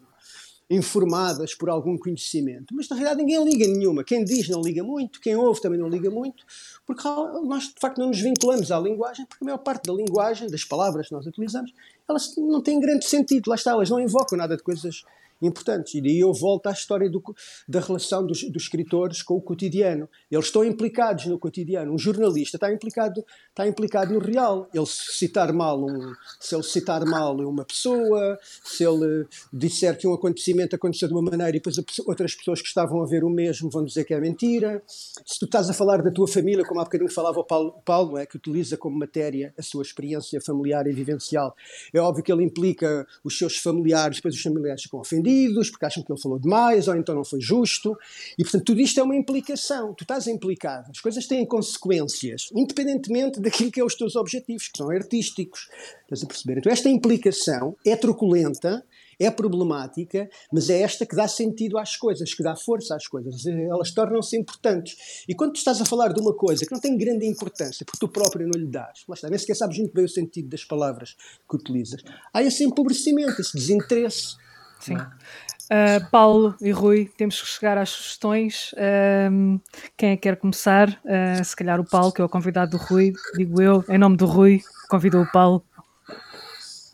informadas 0.69 1.53
por 1.53 1.69
algum 1.69 1.97
conhecimento, 1.97 2.73
mas 2.73 2.89
na 2.89 2.95
realidade 2.95 3.23
ninguém 3.23 3.43
liga 3.43 3.67
nenhuma. 3.67 4.03
Quem 4.03 4.23
diz 4.23 4.49
não 4.49 4.61
liga 4.61 4.83
muito, 4.83 5.19
quem 5.19 5.35
ouve 5.35 5.61
também 5.61 5.79
não 5.79 5.87
liga 5.87 6.09
muito, 6.09 6.43
porque 6.85 7.03
nós 7.43 7.65
de 7.65 7.79
facto 7.79 7.99
não 7.99 8.07
nos 8.07 8.19
vinculamos 8.19 8.71
à 8.71 8.79
linguagem, 8.79 9.25
porque 9.25 9.43
a 9.43 9.45
maior 9.45 9.57
parte 9.59 9.85
da 9.85 9.93
linguagem, 9.93 10.49
das 10.49 10.63
palavras 10.63 11.07
que 11.07 11.13
nós 11.13 11.25
utilizamos, 11.25 11.71
elas 12.09 12.35
não 12.37 12.61
têm 12.61 12.79
grande 12.79 13.05
sentido. 13.05 13.47
Lá 13.47 13.55
está, 13.55 13.71
elas 13.71 13.89
não 13.89 13.99
invocam 13.99 14.37
nada 14.37 14.57
de 14.57 14.63
coisas 14.63 15.03
importantes. 15.45 15.93
E 15.95 16.01
daí 16.01 16.19
eu 16.19 16.33
volto 16.33 16.67
à 16.67 16.71
história 16.71 17.09
do, 17.09 17.21
da 17.67 17.79
relação 17.79 18.25
dos, 18.25 18.43
dos, 18.43 18.63
escritores 18.63 19.21
com 19.21 19.35
o 19.35 19.41
cotidiano. 19.41 20.09
Eles 20.29 20.45
estão 20.45 20.63
implicados 20.63 21.25
no 21.25 21.37
cotidiano. 21.37 21.93
Um 21.93 21.97
jornalista 21.97 22.57
está 22.57 22.71
implicado, 22.71 23.23
está 23.49 23.67
implicado 23.67 24.13
no 24.13 24.19
real. 24.19 24.69
Ele 24.73 24.85
citar 24.85 25.53
mal 25.53 25.83
um, 25.83 26.13
se 26.39 26.55
ele 26.55 26.63
citar 26.63 27.05
mal 27.05 27.35
uma 27.37 27.65
pessoa, 27.65 28.37
se 28.63 28.83
ele 28.83 29.27
disser 29.51 29.97
que 29.97 30.07
um 30.07 30.13
acontecimento 30.13 30.75
aconteceu 30.75 31.07
de 31.07 31.13
uma 31.13 31.21
maneira 31.21 31.49
e 31.49 31.59
depois 31.59 31.77
outras 32.05 32.35
pessoas 32.35 32.61
que 32.61 32.67
estavam 32.67 33.01
a 33.01 33.05
ver 33.05 33.23
o 33.23 33.29
mesmo 33.29 33.69
vão 33.69 33.83
dizer 33.83 34.03
que 34.05 34.13
é 34.13 34.19
mentira. 34.19 34.81
Se 34.87 35.39
tu 35.39 35.45
estás 35.45 35.69
a 35.69 35.73
falar 35.73 36.01
da 36.01 36.11
tua 36.11 36.27
família, 36.27 36.65
como 36.65 36.79
há 36.79 36.83
bocadinho 36.83 37.11
falava 37.11 37.39
o 37.39 37.43
Paulo, 37.43 37.75
Paulo 37.83 38.17
é 38.17 38.25
que 38.25 38.37
utiliza 38.37 38.77
como 38.77 38.97
matéria 38.97 39.53
a 39.57 39.61
sua 39.61 39.83
experiência 39.83 40.39
familiar 40.41 40.87
e 40.87 40.91
vivencial. 40.91 41.55
É 41.93 41.99
óbvio 41.99 42.23
que 42.23 42.31
ele 42.31 42.43
implica 42.43 43.05
os 43.23 43.37
seus 43.37 43.57
familiares, 43.57 44.17
depois 44.17 44.35
os 44.35 44.41
familiares 44.41 44.83
ficam 44.83 44.99
ofendidos 44.99 45.34
porque 45.71 45.85
acham 45.85 46.03
que 46.03 46.11
ele 46.11 46.21
falou 46.21 46.39
demais 46.39 46.87
ou 46.87 46.95
então 46.95 47.15
não 47.15 47.23
foi 47.23 47.41
justo. 47.41 47.97
E, 48.37 48.43
portanto, 48.43 48.65
tudo 48.65 48.81
isto 48.81 48.99
é 48.99 49.03
uma 49.03 49.15
implicação. 49.15 49.93
Tu 49.93 50.03
estás 50.03 50.27
implicado. 50.27 50.89
As 50.91 50.99
coisas 50.99 51.27
têm 51.27 51.45
consequências, 51.45 52.49
independentemente 52.55 53.39
daquilo 53.39 53.71
que 53.71 53.79
é 53.79 53.83
os 53.83 53.95
teus 53.95 54.15
objetivos, 54.15 54.67
que 54.67 54.77
são 54.77 54.89
artísticos. 54.89 55.69
Estás 56.03 56.23
a 56.23 56.27
perceber? 56.27 56.57
Então, 56.59 56.71
esta 56.71 56.89
implicação 56.89 57.75
é 57.85 57.95
truculenta 57.95 58.83
é 59.19 59.29
problemática, 59.31 60.29
mas 60.51 60.69
é 60.69 60.81
esta 60.81 61.05
que 61.05 61.15
dá 61.15 61.27
sentido 61.27 61.77
às 61.77 61.95
coisas, 61.95 62.33
que 62.33 62.43
dá 62.43 62.55
força 62.55 62.95
às 62.95 63.07
coisas. 63.07 63.45
Elas 63.45 63.91
tornam-se 63.91 64.37
importantes. 64.37 65.23
E 65.27 65.33
quando 65.33 65.53
tu 65.53 65.57
estás 65.57 65.81
a 65.81 65.85
falar 65.85 66.13
de 66.13 66.21
uma 66.21 66.33
coisa 66.33 66.65
que 66.65 66.71
não 66.71 66.79
tem 66.79 66.97
grande 66.97 67.25
importância, 67.25 67.85
porque 67.85 67.99
tu 67.99 68.07
próprio 68.07 68.47
não 68.47 68.59
lhe 68.59 68.67
dás, 68.67 69.03
lá 69.07 69.15
está, 69.15 69.29
nem 69.29 69.39
sequer 69.39 69.55
sabes 69.55 69.77
muito 69.77 69.93
bem 69.93 70.05
o 70.05 70.09
sentido 70.09 70.49
das 70.49 70.63
palavras 70.63 71.15
que 71.49 71.55
utilizas, 71.55 72.01
há 72.33 72.43
esse 72.43 72.63
empobrecimento, 72.63 73.41
esse 73.41 73.53
desinteresse. 73.53 74.35
Sim. 74.79 74.97
Uh, 74.97 76.09
Paulo 76.11 76.55
e 76.61 76.71
Rui, 76.71 77.11
temos 77.17 77.41
que 77.41 77.47
chegar 77.47 77.77
às 77.77 77.89
sugestões. 77.89 78.71
Uh, 78.73 79.59
quem 79.97 80.11
é 80.11 80.15
que 80.15 80.23
quer 80.23 80.35
começar? 80.37 80.89
Uh, 81.03 81.43
se 81.43 81.55
calhar 81.55 81.79
o 81.79 81.85
Paulo, 81.85 82.11
que 82.11 82.21
é 82.21 82.25
o 82.25 82.29
convidado 82.29 82.71
do 82.71 82.77
Rui, 82.77 83.13
digo 83.35 83.61
eu, 83.61 83.83
em 83.89 83.97
nome 83.97 84.15
do 84.15 84.25
Rui, 84.25 84.61
convidou 84.87 85.23
o 85.23 85.31
Paulo. 85.31 85.63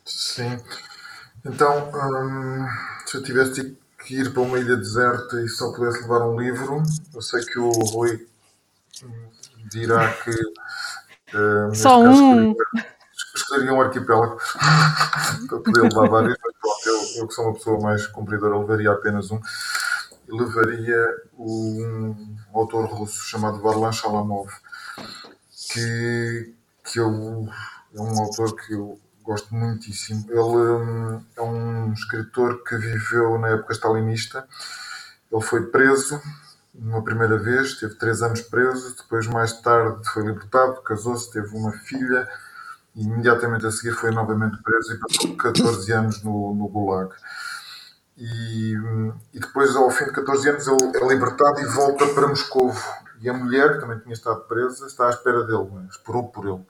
Sim. 0.05 0.57
Então, 1.45 1.89
hum, 1.93 2.65
se 3.05 3.17
eu 3.17 3.23
tivesse 3.23 3.77
que 4.05 4.21
ir 4.21 4.31
para 4.31 4.41
uma 4.41 4.59
ilha 4.59 4.77
deserta 4.77 5.41
e 5.41 5.49
só 5.49 5.71
pudesse 5.73 6.01
levar 6.01 6.27
um 6.27 6.39
livro, 6.39 6.81
eu 7.13 7.21
sei 7.21 7.43
que 7.43 7.59
o 7.59 7.69
Rui 7.69 8.25
dirá 9.69 10.11
que. 10.13 10.31
Uh, 11.35 11.73
só 11.73 11.99
um! 11.99 12.55
Escolheria 13.35 13.73
um 13.73 13.81
arquipélago 13.81 14.37
para 15.47 15.59
poder 15.59 15.81
levar 15.81 16.09
vários, 16.09 16.37
mas 16.43 16.55
eu, 16.91 17.21
eu 17.21 17.27
que 17.27 17.33
sou 17.33 17.45
uma 17.45 17.53
pessoa 17.53 17.79
mais 17.79 18.05
cumpridora, 18.07 18.57
levaria 18.57 18.91
apenas 18.91 19.31
um. 19.31 19.39
Levaria 20.27 21.05
um 21.37 22.15
autor 22.53 22.85
russo 22.85 23.23
chamado 23.23 23.61
Varlan 23.61 23.91
Shalamov, 23.91 24.49
que, 25.73 26.53
que 26.85 26.99
eu, 26.99 27.47
é 27.93 28.01
um 28.01 28.19
autor 28.19 28.55
que 28.55 28.73
eu 28.73 28.99
gosto 29.23 29.53
muitíssimo. 29.53 30.25
Ele 30.29 30.39
hum, 30.39 31.25
é 31.35 31.41
um 31.41 31.93
escritor 31.93 32.63
que 32.63 32.77
viveu 32.77 33.37
na 33.39 33.49
época 33.49 33.73
stalinista. 33.73 34.47
Ele 35.31 35.41
foi 35.41 35.65
preso 35.67 36.21
uma 36.73 37.03
primeira 37.03 37.37
vez, 37.37 37.75
teve 37.75 37.95
três 37.95 38.21
anos 38.21 38.41
preso, 38.41 38.95
depois 38.95 39.27
mais 39.27 39.53
tarde 39.61 40.07
foi 40.09 40.23
libertado, 40.25 40.81
casou-se, 40.81 41.31
teve 41.31 41.55
uma 41.55 41.71
filha 41.73 42.27
e 42.95 43.03
imediatamente 43.03 43.65
a 43.65 43.71
seguir 43.71 43.93
foi 43.93 44.11
novamente 44.11 44.61
preso 44.61 44.93
e 44.93 44.99
passou 44.99 45.35
14 45.35 45.91
anos 45.93 46.23
no, 46.23 46.53
no 46.53 46.67
Gulag. 46.67 47.13
E, 48.17 48.75
e, 49.33 49.39
depois, 49.39 49.75
ao 49.75 49.89
fim 49.89 50.05
de 50.05 50.11
14 50.11 50.49
anos, 50.49 50.67
ele 50.67 50.97
é 50.97 51.07
libertado 51.07 51.59
e 51.59 51.65
volta 51.65 52.05
para 52.07 52.27
Moscou. 52.27 52.71
E 53.21 53.29
a 53.29 53.33
mulher, 53.33 53.73
que 53.73 53.81
também 53.81 53.99
tinha 53.99 54.13
estado 54.13 54.41
presa, 54.41 54.85
está 54.85 55.07
à 55.07 55.09
espera 55.09 55.43
dele, 55.43 55.69
esperou 55.89 56.27
por 56.27 56.45
ele 56.45 56.65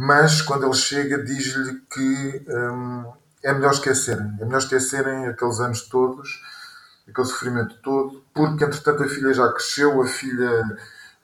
mas 0.00 0.40
quando 0.40 0.64
ele 0.64 0.74
chega 0.74 1.24
diz-lhe 1.24 1.80
que 1.92 2.46
hum, 2.48 3.12
é 3.42 3.52
melhor 3.52 3.72
esquecerem, 3.72 4.32
é 4.40 4.44
melhor 4.44 4.58
esquecerem 4.58 5.26
aqueles 5.26 5.58
anos 5.58 5.82
todos, 5.88 6.40
aquele 7.08 7.26
sofrimento 7.26 7.74
todo, 7.82 8.24
porque 8.32 8.64
entretanto 8.64 9.02
a 9.02 9.08
filha 9.08 9.34
já 9.34 9.52
cresceu, 9.52 10.00
a 10.00 10.06
filha 10.06 10.78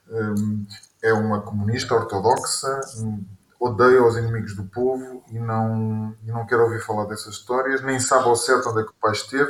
hum, 0.09 0.67
é 1.01 1.13
uma 1.13 1.39
comunista 1.39 1.95
ortodoxa, 1.95 2.81
odeia 3.59 4.03
os 4.03 4.17
inimigos 4.17 4.55
do 4.55 4.63
povo 4.65 5.23
e 5.31 5.39
não, 5.39 6.15
e 6.23 6.31
não 6.31 6.45
quer 6.45 6.57
ouvir 6.57 6.81
falar 6.81 7.05
dessas 7.05 7.35
histórias, 7.35 7.81
nem 7.81 7.99
sabe 7.99 8.25
ao 8.25 8.35
certo 8.35 8.69
onde 8.69 8.81
é 8.81 8.83
que 8.83 8.91
o 8.91 9.01
pai 9.01 9.11
esteve 9.13 9.49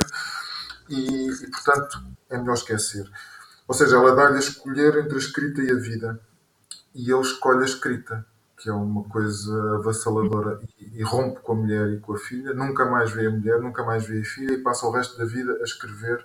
e, 0.88 1.30
e 1.30 1.50
portanto 1.50 2.02
é 2.30 2.38
melhor 2.38 2.54
esquecer. 2.54 3.10
Ou 3.66 3.74
seja, 3.74 3.96
ela 3.96 4.14
dá-lhe 4.14 4.36
a 4.36 4.40
escolher 4.40 4.96
entre 4.98 5.14
a 5.14 5.18
escrita 5.18 5.60
e 5.60 5.70
a 5.70 5.74
vida. 5.74 6.20
E 6.94 7.10
ele 7.10 7.20
escolhe 7.20 7.62
a 7.62 7.66
escrita 7.66 8.24
que 8.56 8.70
é 8.70 8.72
uma 8.72 9.04
coisa 9.04 9.76
avassaladora, 9.76 10.60
e, 10.78 11.00
e, 11.00 11.02
rompe 11.02 11.40
com 11.40 11.52
a 11.52 11.54
mulher 11.54 11.88
e 11.90 12.00
com 12.00 12.14
a 12.14 12.18
filha, 12.18 12.54
nunca 12.54 12.86
mais 12.86 13.12
vê 13.12 13.26
a 13.26 13.30
mulher, 13.30 13.60
nunca 13.60 13.84
mais 13.84 14.04
vê 14.06 14.20
a 14.20 14.24
filha 14.24 14.54
e 14.54 14.62
passa 14.62 14.86
o 14.86 14.90
resto 14.90 15.18
da 15.18 15.24
vida 15.24 15.52
a 15.60 15.62
escrever 15.62 16.24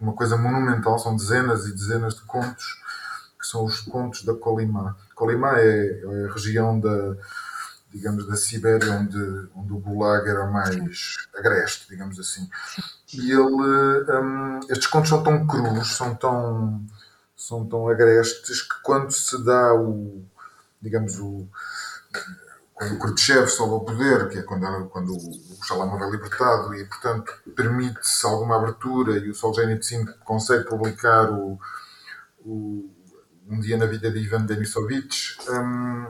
uma 0.00 0.14
coisa 0.14 0.36
monumental, 0.36 0.98
são 0.98 1.14
dezenas 1.14 1.66
e 1.66 1.72
dezenas 1.72 2.14
de 2.14 2.22
contos, 2.22 2.81
que 3.42 3.46
são 3.48 3.64
os 3.64 3.80
contos 3.80 4.22
da 4.24 4.34
Kolimá. 4.34 4.96
Kolimá 5.16 5.58
é, 5.58 6.00
é 6.00 6.26
a 6.28 6.32
região 6.32 6.78
da, 6.78 7.16
digamos, 7.92 8.26
da 8.26 8.36
Sibéria 8.36 8.92
onde, 8.92 9.48
onde 9.54 9.72
o 9.72 9.80
Gulag 9.80 10.28
era 10.28 10.46
mais 10.46 11.16
agreste, 11.36 11.88
digamos 11.90 12.18
assim. 12.20 12.48
E 13.12 13.32
ele, 13.32 13.42
um, 13.42 14.60
estes 14.70 14.86
contos 14.86 15.10
são 15.10 15.22
tão 15.22 15.46
crus, 15.46 15.96
são 15.96 16.14
tão, 16.14 16.86
são 17.36 17.66
tão 17.66 17.88
agrestes 17.88 18.62
que 18.62 18.80
quando 18.82 19.10
se 19.10 19.44
dá 19.44 19.74
o 19.74 20.24
digamos, 20.82 21.18
o, 21.20 21.48
quando 22.74 22.94
o 22.94 22.98
Khrushchev 22.98 23.46
sobe 23.46 23.72
ao 23.72 23.84
poder, 23.84 24.28
que 24.28 24.38
é 24.38 24.42
quando, 24.42 24.88
quando 24.88 25.12
o 25.16 25.64
Shalamov 25.64 26.02
é 26.02 26.10
libertado 26.10 26.74
e, 26.74 26.84
portanto, 26.84 27.32
permite-se 27.54 28.26
alguma 28.26 28.56
abertura 28.56 29.16
e 29.18 29.30
o 29.30 29.34
Solzhenitsyn 29.34 30.04
consegue 30.24 30.64
publicar 30.64 31.30
o, 31.30 31.58
o 32.44 32.91
Um 33.52 33.60
Dia 33.60 33.76
na 33.76 33.84
Vida 33.84 34.10
de 34.10 34.18
Ivan 34.18 34.46
Denisovich, 34.46 35.36
um, 35.46 36.06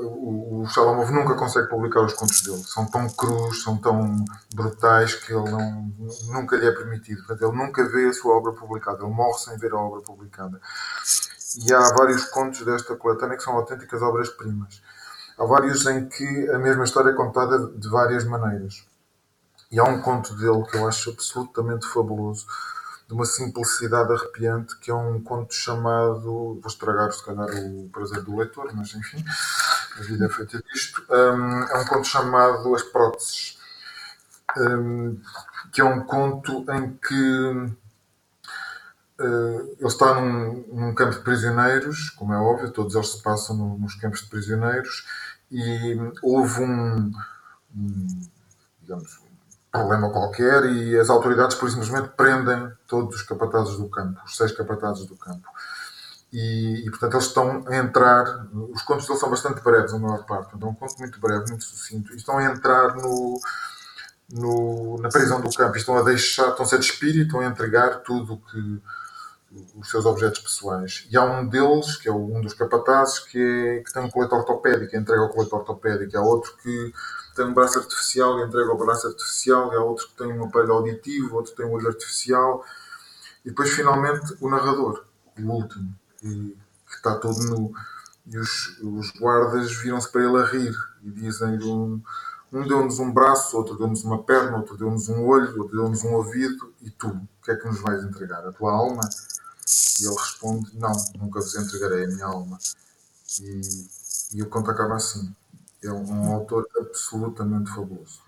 o, 0.00 0.62
o 0.62 0.66
Shalamov 0.66 1.12
nunca 1.12 1.36
consegue 1.36 1.68
publicar 1.68 2.00
os 2.00 2.12
contos 2.12 2.42
dele. 2.42 2.62
São 2.64 2.84
tão 2.86 3.08
crus, 3.08 3.62
são 3.62 3.76
tão 3.76 4.24
brutais 4.52 5.14
que 5.14 5.32
ele 5.32 5.48
não, 5.48 5.92
nunca 6.32 6.56
lhe 6.56 6.66
é 6.66 6.72
permitido. 6.72 7.18
Portanto, 7.24 7.48
ele 7.48 7.56
nunca 7.56 7.88
vê 7.88 8.06
a 8.06 8.12
sua 8.12 8.36
obra 8.36 8.52
publicada. 8.52 9.04
Ele 9.04 9.14
morre 9.14 9.38
sem 9.38 9.56
ver 9.58 9.72
a 9.72 9.76
obra 9.76 10.00
publicada. 10.00 10.60
E 11.64 11.72
há 11.72 11.80
vários 11.96 12.24
contos 12.24 12.64
desta 12.64 12.96
coletânea 12.96 13.36
que 13.36 13.44
são 13.44 13.54
autênticas 13.54 14.02
obras-primas. 14.02 14.82
Há 15.38 15.44
vários 15.44 15.86
em 15.86 16.08
que 16.08 16.50
a 16.50 16.58
mesma 16.58 16.82
história 16.82 17.10
é 17.10 17.14
contada 17.14 17.68
de 17.76 17.88
várias 17.88 18.24
maneiras. 18.24 18.84
E 19.70 19.78
há 19.78 19.84
um 19.84 20.02
conto 20.02 20.34
dele 20.34 20.64
que 20.64 20.76
eu 20.76 20.88
acho 20.88 21.10
absolutamente 21.10 21.86
fabuloso, 21.86 22.44
de 23.12 23.16
uma 23.16 23.26
simplicidade 23.26 24.10
arrepiante, 24.10 24.78
que 24.78 24.90
é 24.90 24.94
um 24.94 25.20
conto 25.22 25.52
chamado. 25.54 26.22
Vou 26.22 26.60
estragar, 26.66 27.12
se 27.12 27.22
calhar, 27.22 27.46
o 27.46 27.90
prazer 27.92 28.22
do 28.22 28.38
leitor, 28.38 28.72
mas 28.74 28.94
enfim, 28.94 29.22
a 29.98 30.02
vida 30.02 30.24
é 30.24 30.28
feita 30.30 30.62
disto. 30.62 31.04
Um, 31.10 31.62
é 31.62 31.78
um 31.78 31.84
conto 31.84 32.06
chamado 32.06 32.74
As 32.74 32.82
Próteses, 32.82 33.58
um, 34.56 35.20
que 35.70 35.82
é 35.82 35.84
um 35.84 36.04
conto 36.04 36.64
em 36.72 36.92
que 36.94 37.82
Uh, 39.20 39.76
ele 39.78 39.86
está 39.86 40.20
num, 40.20 40.64
num, 40.72 40.94
campo 40.94 41.12
de 41.12 41.20
prisioneiros, 41.20 42.10
como 42.10 42.32
é 42.32 42.38
óbvio, 42.38 42.72
todos 42.72 42.96
eles 42.96 43.08
se 43.08 43.22
passam 43.22 43.56
no, 43.56 43.78
nos 43.78 43.94
campos 43.94 44.22
de 44.22 44.26
prisioneiros, 44.26 45.06
e 45.48 45.96
houve 46.22 46.60
um, 46.62 47.12
um, 47.76 48.20
digamos, 48.80 49.21
problema 49.72 50.10
qualquer 50.10 50.66
e 50.66 50.98
as 50.98 51.08
autoridades, 51.08 51.56
por 51.56 51.70
simplesmente, 51.70 52.10
prendem 52.10 52.70
todos 52.86 53.16
os 53.16 53.22
capatazes 53.22 53.78
do 53.78 53.88
campo, 53.88 54.20
os 54.24 54.36
seis 54.36 54.52
capatazes 54.52 55.06
do 55.06 55.16
campo. 55.16 55.48
E, 56.30 56.86
e, 56.86 56.90
portanto, 56.90 57.14
eles 57.14 57.26
estão 57.26 57.64
a 57.66 57.76
entrar. 57.76 58.46
Os 58.52 58.82
contos 58.82 59.06
deles 59.06 59.20
são 59.20 59.30
bastante 59.30 59.62
breves, 59.62 59.92
a 59.92 59.98
maior 59.98 60.24
parte. 60.24 60.54
Então, 60.54 60.68
é 60.68 60.72
um 60.72 60.74
conto 60.74 60.98
muito 60.98 61.20
breve, 61.20 61.48
muito 61.48 61.64
sucinto. 61.64 62.12
E 62.12 62.16
estão 62.16 62.38
a 62.38 62.44
entrar 62.44 62.94
no, 62.96 63.40
no, 64.32 64.96
na 65.00 65.08
prisão 65.10 65.40
do 65.40 65.50
campo. 65.54 65.76
Estão 65.76 65.96
a 65.96 66.02
deixar, 66.02 66.48
estão-se 66.48 66.74
a 66.74 66.78
despir 66.78 67.16
estão 67.16 67.40
a 67.40 67.46
entregar 67.46 68.00
tudo 68.00 68.40
que 68.50 68.82
os 69.76 69.90
seus 69.90 70.06
objetos 70.06 70.40
pessoais. 70.40 71.06
E 71.10 71.16
há 71.18 71.22
um 71.22 71.46
deles, 71.46 71.96
que 71.96 72.08
é 72.08 72.12
um 72.12 72.40
dos 72.40 72.54
capatazes, 72.54 73.18
que, 73.18 73.38
é, 73.38 73.82
que 73.82 73.92
tem 73.92 74.02
um 74.02 74.10
colete 74.10 74.34
ortopédico, 74.34 74.96
entrega 74.96 75.22
o 75.22 75.28
colete 75.28 75.54
ortopédico. 75.54 76.16
Há 76.16 76.22
outro 76.22 76.56
que 76.62 76.94
tem 77.34 77.44
um 77.46 77.54
braço 77.54 77.78
artificial 77.78 78.38
e 78.38 78.44
entrega 78.44 78.72
o 78.72 78.78
braço 78.78 79.06
artificial. 79.06 79.72
E 79.72 79.76
há 79.76 79.80
outro 79.80 80.08
que 80.08 80.14
tem 80.14 80.32
um 80.32 80.44
aparelho 80.44 80.74
auditivo, 80.74 81.36
outro 81.36 81.52
que 81.52 81.56
tem 81.56 81.66
um 81.66 81.72
olho 81.72 81.88
artificial. 81.88 82.64
E 83.44 83.50
depois, 83.50 83.70
finalmente, 83.70 84.36
o 84.40 84.48
narrador, 84.48 85.04
o 85.38 85.42
último, 85.42 85.94
que, 86.18 86.56
que 86.88 86.94
está 86.94 87.16
todo 87.16 87.42
nu. 87.44 87.72
E 88.26 88.38
os, 88.38 88.78
os 88.80 89.10
guardas 89.12 89.72
viram-se 89.76 90.10
para 90.10 90.22
ele 90.22 90.38
a 90.38 90.44
rir 90.44 90.74
e 91.02 91.10
dizem-lhe 91.10 91.64
um, 91.64 92.00
Um 92.52 92.68
deu-nos 92.68 92.98
um 92.98 93.10
braço, 93.10 93.56
outro 93.56 93.76
deu-nos 93.76 94.04
uma 94.04 94.22
perna, 94.22 94.58
outro 94.58 94.76
deu-nos 94.76 95.08
um 95.08 95.26
olho, 95.26 95.58
outro 95.60 95.76
deu-nos 95.76 96.04
um 96.04 96.12
ouvido, 96.12 96.72
e 96.82 96.90
tu, 96.90 97.08
o 97.08 97.44
que 97.44 97.50
é 97.50 97.56
que 97.56 97.66
nos 97.66 97.80
vais 97.80 98.04
entregar? 98.04 98.46
A 98.46 98.52
tua 98.52 98.72
alma? 98.72 99.02
E 100.00 100.04
ele 100.04 100.14
responde: 100.14 100.70
Não, 100.78 100.92
nunca 101.18 101.40
vos 101.40 101.54
entregarei 101.56 102.04
a 102.04 102.08
minha 102.08 102.26
alma. 102.26 102.58
E, 103.40 103.60
e 104.34 104.42
o 104.42 104.48
conto 104.48 104.70
acaba 104.70 104.96
assim. 104.96 105.34
É 105.84 105.92
um, 105.92 106.32
autor 106.32 106.66
absolutamente 106.78 107.70
fabuloso 107.70 108.20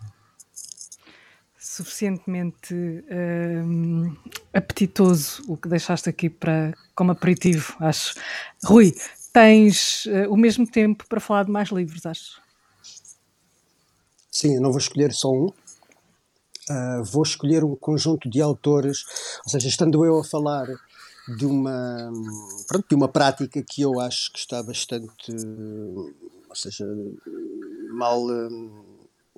suficientemente 1.74 2.74
uh, 2.74 4.16
apetitoso 4.52 5.43
o 5.48 5.56
que 5.56 5.68
deixaste 5.68 6.09
aqui 6.09 6.31
para, 6.31 6.72
como 6.94 7.10
aperitivo, 7.10 7.74
acho. 7.81 8.14
Rui, 8.64 8.94
tens 9.32 10.06
uh, 10.06 10.31
o 10.31 10.36
mesmo 10.36 10.66
tempo 10.70 11.05
para 11.09 11.18
falar 11.18 11.44
de 11.44 11.51
mais 11.51 11.70
livros, 11.70 12.06
acho. 12.06 12.40
Sim, 14.31 14.56
eu 14.56 14.60
não 14.60 14.70
vou 14.70 14.78
escolher 14.78 15.12
só 15.12 15.31
um. 15.31 15.47
Uh, 16.70 17.05
vou 17.05 17.22
escolher 17.24 17.64
um 17.64 17.74
conjunto 17.74 18.31
de 18.31 18.40
autores, 18.40 19.05
ou 19.44 19.51
seja, 19.51 19.66
estando 19.66 20.05
eu 20.05 20.20
a 20.20 20.24
falar 20.24 20.66
de 21.36 21.47
uma, 21.47 22.12
pronto, 22.68 22.86
de 22.89 22.94
uma 22.94 23.09
prática 23.09 23.62
que 23.62 23.82
eu 23.82 23.98
acho 24.01 24.32
que 24.32 24.39
está 24.39 24.62
bastante, 24.62 25.32
ou 26.55 26.70
seja, 26.70 26.86
mal 27.90 28.26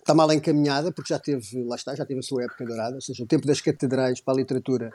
está 0.07 0.15
mal 0.15 0.33
encaminhada, 0.33 0.93
porque 0.93 1.13
já 1.13 1.19
teve, 1.19 1.65
lá 1.65 1.75
está, 1.75 1.93
já 1.95 2.07
teve 2.07 2.21
a 2.21 2.23
sua 2.23 2.45
época 2.45 2.65
dourada, 2.65 2.95
ou 2.95 3.01
seja, 3.01 3.25
o 3.25 3.27
tempo 3.27 3.45
das 3.45 3.61
catedrais 3.61 4.21
para 4.21 4.35
a 4.35 4.37
literatura 4.37 4.93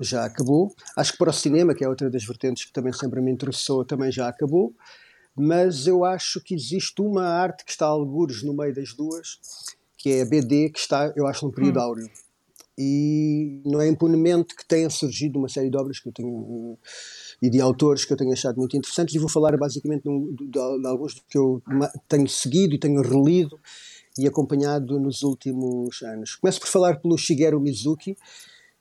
já 0.00 0.24
acabou. 0.24 0.72
Acho 0.96 1.12
que 1.12 1.18
para 1.18 1.30
o 1.30 1.32
cinema, 1.32 1.74
que 1.74 1.84
é 1.84 1.88
outra 1.88 2.08
das 2.08 2.24
vertentes 2.24 2.64
que 2.64 2.72
também 2.72 2.92
sempre 2.92 3.20
me 3.20 3.32
interessou, 3.32 3.84
também 3.84 4.12
já 4.12 4.28
acabou. 4.28 4.72
Mas 5.34 5.88
eu 5.88 6.04
acho 6.04 6.40
que 6.40 6.54
existe 6.54 7.00
uma 7.00 7.24
arte 7.24 7.64
que 7.64 7.70
está 7.72 7.86
a 7.86 7.90
algures 7.90 8.44
no 8.44 8.54
meio 8.54 8.72
das 8.72 8.94
duas, 8.94 9.40
que 9.96 10.10
é 10.10 10.22
a 10.22 10.24
BD, 10.24 10.70
que 10.70 10.78
está, 10.78 11.12
eu 11.16 11.26
acho, 11.26 11.44
num 11.44 11.52
período 11.52 11.80
hum. 11.80 11.82
áureo. 11.82 12.10
E 12.76 13.60
não 13.66 13.80
é 13.80 13.88
impunemente 13.88 14.54
que 14.54 14.64
tenha 14.64 14.88
surgido 14.88 15.36
uma 15.40 15.48
série 15.48 15.68
de 15.68 15.76
obras 15.76 15.98
que 15.98 16.08
eu 16.08 16.12
tenho 16.12 16.78
e 17.40 17.48
de 17.48 17.60
autores 17.60 18.04
que 18.04 18.12
eu 18.12 18.16
tenho 18.16 18.32
achado 18.32 18.56
muito 18.56 18.76
interessantes 18.76 19.14
e 19.14 19.18
vou 19.18 19.28
falar 19.28 19.56
basicamente 19.56 20.02
de, 20.02 20.46
de, 20.46 20.50
de 20.50 20.86
alguns 20.86 21.14
que 21.28 21.38
eu 21.38 21.62
tenho 22.08 22.28
seguido 22.28 22.74
e 22.74 22.78
tenho 22.78 23.00
relido 23.00 23.58
e 24.18 24.26
acompanhado 24.26 24.98
nos 24.98 25.22
últimos 25.22 26.02
anos. 26.02 26.34
Começo 26.34 26.58
por 26.60 26.68
falar 26.68 27.00
pelo 27.00 27.16
Shigeru 27.16 27.60
Mizuki, 27.60 28.16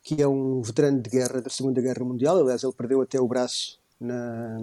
que 0.02 0.22
é 0.22 0.28
um 0.28 0.62
veterano 0.62 1.00
de 1.00 1.10
guerra 1.10 1.42
da 1.42 1.50
Segunda 1.50 1.80
Guerra 1.80 2.04
Mundial. 2.04 2.40
Aliás, 2.40 2.64
ele 2.64 2.74
perdeu 2.74 3.02
até 3.02 3.20
o 3.20 3.28
braço 3.28 3.80
na, 4.00 4.58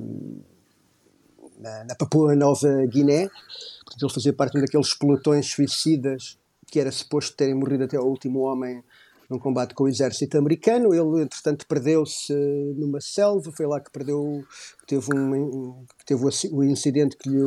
na, 1.58 1.84
na 1.84 1.94
Papua 1.94 2.34
Nova 2.34 2.84
Guiné. 2.86 3.28
Portanto, 3.84 4.02
ele 4.02 4.12
fazia 4.12 4.32
parte 4.32 4.60
daqueles 4.60 4.92
pelotões 4.94 5.46
suicidas 5.46 6.38
que 6.66 6.80
era 6.80 6.90
suposto 6.90 7.36
terem 7.36 7.54
morrido 7.54 7.84
até 7.84 7.98
o 8.00 8.04
último 8.04 8.40
homem 8.40 8.82
num 9.28 9.38
combate 9.38 9.74
com 9.74 9.84
o 9.84 9.88
exército 9.88 10.38
americano. 10.38 10.94
Ele, 10.94 11.22
entretanto, 11.22 11.66
perdeu-se 11.66 12.32
numa 12.76 13.00
selva, 13.00 13.50
foi 13.52 13.66
lá 13.66 13.80
que 13.80 13.90
perdeu, 13.90 14.44
teve, 14.86 15.14
um, 15.14 15.84
teve 16.06 16.24
o 16.52 16.64
incidente 16.64 17.16
que 17.16 17.28
lhe 17.28 17.42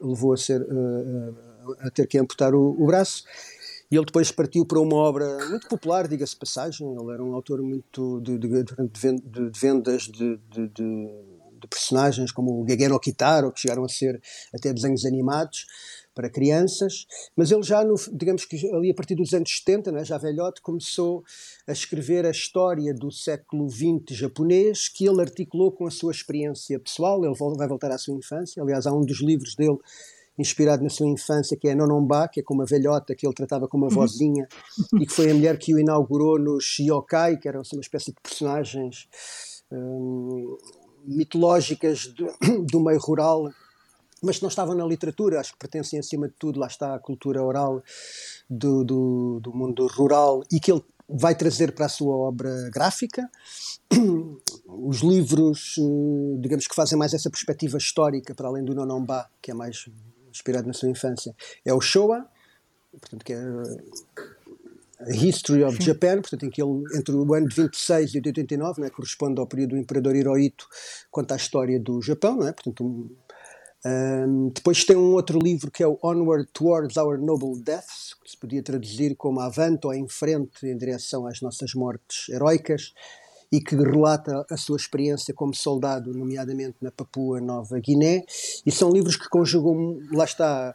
levou 0.00 0.32
a 0.32 0.36
ser 0.36 0.62
uh, 0.62 1.36
a 1.80 1.90
ter 1.90 2.06
que 2.06 2.18
amputar 2.18 2.54
o, 2.54 2.76
o 2.78 2.86
braço. 2.86 3.24
E 3.90 3.96
ele 3.96 4.04
depois 4.04 4.32
partiu 4.32 4.66
para 4.66 4.80
uma 4.80 4.96
obra 4.96 5.38
muito 5.48 5.68
popular, 5.68 6.08
diga-se 6.08 6.36
passagem. 6.36 6.86
Ele 6.88 7.12
era 7.12 7.22
um 7.22 7.34
autor 7.34 7.62
muito 7.62 8.20
de, 8.20 8.36
de, 8.36 8.48
de, 8.48 8.72
de 9.22 9.60
vendas 9.60 10.02
de, 10.02 10.38
de, 10.50 11.26
personagens 11.70 12.30
como 12.30 12.62
o 12.62 12.68
Gege 12.68 12.88
no 12.88 13.00
Kitaro, 13.00 13.52
que 13.52 13.60
chegaram 13.60 13.84
a 13.84 13.88
ser 13.88 14.20
até 14.54 14.72
desenhos 14.72 15.04
animados 15.04 15.66
para 16.16 16.30
crianças. 16.30 17.06
Mas 17.36 17.52
ele 17.52 17.62
já, 17.62 17.84
no, 17.84 17.94
digamos 18.10 18.46
que 18.46 18.56
ali 18.72 18.90
a 18.90 18.94
partir 18.94 19.14
dos 19.14 19.34
anos 19.34 19.50
70, 19.50 19.92
né, 19.92 20.04
já 20.04 20.16
velhote, 20.16 20.62
começou 20.62 21.22
a 21.66 21.72
escrever 21.72 22.24
a 22.24 22.30
história 22.30 22.94
do 22.94 23.12
século 23.12 23.68
XX 23.68 24.16
japonês, 24.16 24.88
que 24.88 25.06
ele 25.06 25.20
articulou 25.20 25.70
com 25.70 25.86
a 25.86 25.90
sua 25.90 26.10
experiência 26.10 26.80
pessoal. 26.80 27.22
Ele 27.22 27.34
vai 27.56 27.68
voltar 27.68 27.92
à 27.92 27.98
sua 27.98 28.16
infância. 28.16 28.62
Aliás, 28.62 28.86
há 28.86 28.92
um 28.92 29.04
dos 29.04 29.20
livros 29.20 29.54
dele 29.54 29.76
inspirado 30.38 30.82
na 30.82 30.90
sua 30.90 31.06
infância, 31.06 31.56
que 31.56 31.68
é 31.68 31.74
Nonomba, 31.74 32.28
que 32.28 32.40
é 32.40 32.42
com 32.42 32.54
uma 32.54 32.66
velhota 32.66 33.14
que 33.14 33.26
ele 33.26 33.34
tratava 33.34 33.68
como 33.68 33.84
uma 33.84 33.90
uhum. 33.90 34.00
vozinha, 34.00 34.48
e 35.00 35.06
que 35.06 35.12
foi 35.12 35.30
a 35.30 35.34
mulher 35.34 35.58
que 35.58 35.74
o 35.74 35.78
inaugurou 35.78 36.38
no 36.38 36.60
Shiokai, 36.60 37.38
que 37.38 37.48
eram 37.48 37.62
uma 37.72 37.80
espécie 37.80 38.12
de 38.12 38.20
personagens 38.22 39.08
hum, 39.70 40.58
mitológicas 41.06 42.06
do, 42.08 42.26
do 42.70 42.80
meio 42.80 42.98
rural, 42.98 43.50
mas 44.22 44.36
que 44.36 44.42
não 44.42 44.48
estavam 44.48 44.74
na 44.74 44.84
literatura, 44.84 45.40
acho 45.40 45.52
que 45.52 45.58
pertencem 45.58 45.98
acima 45.98 46.28
de 46.28 46.34
tudo, 46.38 46.58
lá 46.58 46.66
está 46.66 46.94
a 46.94 46.98
cultura 46.98 47.42
oral 47.42 47.82
do, 48.48 48.84
do, 48.84 49.40
do 49.40 49.52
mundo 49.52 49.86
rural, 49.86 50.42
e 50.50 50.58
que 50.58 50.72
ele 50.72 50.82
vai 51.08 51.34
trazer 51.34 51.72
para 51.72 51.86
a 51.86 51.88
sua 51.88 52.16
obra 52.16 52.68
gráfica. 52.70 53.30
Os 54.66 55.00
livros, 55.00 55.76
eh, 55.78 56.40
digamos 56.40 56.66
que 56.66 56.74
fazem 56.74 56.98
mais 56.98 57.14
essa 57.14 57.30
perspectiva 57.30 57.78
histórica, 57.78 58.34
para 58.34 58.48
além 58.48 58.64
do 58.64 58.74
Nonomba, 58.74 59.28
que 59.40 59.50
é 59.50 59.54
mais 59.54 59.88
inspirado 60.30 60.66
na 60.66 60.72
sua 60.72 60.88
infância, 60.88 61.34
é 61.64 61.72
o 61.72 61.80
Showa, 61.80 62.26
portanto, 62.92 63.24
que 63.24 63.32
é 63.32 63.38
a 65.00 65.10
History 65.10 65.62
of 65.62 65.76
Sim. 65.76 65.84
Japan, 65.84 66.20
portanto, 66.20 66.46
em 66.46 66.50
que 66.50 66.62
ele, 66.62 66.82
entre 66.94 67.14
o 67.14 67.34
ano 67.34 67.48
de 67.48 67.54
26 67.54 68.14
e 68.14 68.20
de 68.20 68.28
89, 68.30 68.80
né, 68.80 68.90
corresponde 68.90 69.40
ao 69.40 69.46
período 69.46 69.70
do 69.70 69.76
Imperador 69.76 70.16
Hirohito, 70.16 70.66
conta 71.10 71.34
a 71.34 71.36
história 71.36 71.78
do 71.78 72.00
Japão, 72.00 72.36
não 72.36 72.48
é? 72.48 72.52
portanto, 72.52 72.84
um, 72.84 73.10
um, 73.86 74.48
depois 74.48 74.84
tem 74.84 74.96
um 74.96 75.12
outro 75.12 75.38
livro 75.38 75.70
que 75.70 75.82
é 75.82 75.86
o 75.86 75.98
Onward 76.02 76.48
Towards 76.52 76.96
Our 76.96 77.18
Noble 77.18 77.62
Deaths, 77.62 78.14
que 78.22 78.30
se 78.30 78.36
podia 78.36 78.62
traduzir 78.62 79.14
como 79.14 79.38
Avante 79.38 79.86
ou 79.86 79.94
Em 79.94 80.08
Frente 80.08 80.66
em 80.66 80.76
direção 80.76 81.26
às 81.26 81.40
nossas 81.40 81.74
mortes 81.74 82.28
heroicas, 82.28 82.92
e 83.52 83.60
que 83.60 83.76
relata 83.76 84.44
a 84.50 84.56
sua 84.56 84.76
experiência 84.76 85.32
como 85.32 85.54
soldado, 85.54 86.12
nomeadamente 86.12 86.76
na 86.80 86.90
Papua 86.90 87.40
Nova 87.40 87.78
Guiné, 87.78 88.24
e 88.66 88.72
são 88.72 88.90
livros 88.90 89.16
que 89.16 89.28
conjugam, 89.28 90.00
lá 90.12 90.24
está, 90.24 90.74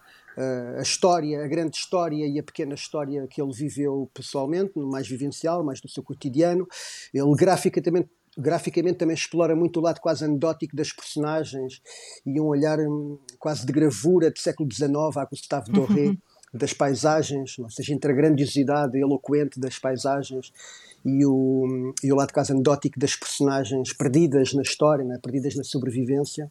a 0.77 0.81
história, 0.81 1.43
a 1.43 1.47
grande 1.47 1.75
história 1.75 2.25
e 2.25 2.39
a 2.39 2.43
pequena 2.43 2.73
história 2.73 3.27
que 3.27 3.41
ele 3.41 3.51
viveu 3.53 4.09
pessoalmente, 4.13 4.71
mais 4.79 5.07
vivencial, 5.07 5.63
mais 5.63 5.81
do 5.81 5.89
seu 5.89 6.01
cotidiano. 6.01 6.65
Ele 7.13 7.35
graficamente 7.35 8.09
graficamente 8.37 8.97
também 8.97 9.15
explora 9.15 9.55
muito 9.55 9.79
o 9.79 9.83
lado 9.83 9.99
quase 9.99 10.23
anedótico 10.23 10.75
das 10.75 10.91
personagens 10.91 11.81
e 12.25 12.39
um 12.39 12.45
olhar 12.45 12.79
hum, 12.79 13.17
quase 13.37 13.65
de 13.65 13.73
gravura 13.73 14.31
do 14.31 14.39
século 14.39 14.71
XIX 14.71 15.17
a 15.17 15.25
Gustave 15.25 15.71
Doré 15.71 16.07
uhum. 16.07 16.17
das 16.53 16.73
paisagens, 16.73 17.59
ou 17.59 17.69
seja, 17.69 17.93
entre 17.93 18.11
a 18.11 18.15
grandiosidade 18.15 18.97
eloquente 18.97 19.59
das 19.59 19.77
paisagens 19.77 20.51
e 21.03 21.25
o, 21.25 21.93
e 22.03 22.11
o 22.11 22.15
lado 22.15 22.31
quase 22.31 22.51
anedótico 22.51 22.99
das 22.99 23.15
personagens 23.15 23.91
perdidas 23.93 24.53
na 24.53 24.61
história, 24.61 25.03
né? 25.03 25.19
perdidas 25.21 25.55
na 25.55 25.63
sobrevivência. 25.63 26.49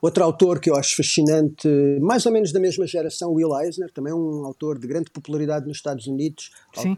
Outro 0.00 0.22
autor 0.24 0.60
que 0.60 0.70
eu 0.70 0.76
acho 0.76 0.94
fascinante, 0.94 1.68
mais 2.00 2.24
ou 2.26 2.32
menos 2.32 2.52
da 2.52 2.60
mesma 2.60 2.86
geração, 2.86 3.32
Will 3.32 3.58
Eisner, 3.58 3.90
também 3.90 4.12
um 4.12 4.44
autor 4.44 4.78
de 4.78 4.86
grande 4.86 5.10
popularidade 5.10 5.66
nos 5.66 5.78
Estados 5.78 6.06
Unidos, 6.06 6.50
Sim. 6.74 6.96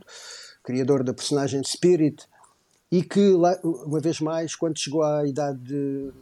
criador 0.64 1.04
da 1.04 1.14
personagem 1.14 1.62
Spirit, 1.64 2.26
e 2.90 3.02
que, 3.02 3.34
uma 3.62 4.00
vez 4.00 4.20
mais, 4.20 4.54
quando 4.54 4.78
chegou 4.78 5.02
à 5.02 5.26
idade 5.26 5.58
de, 5.58 6.12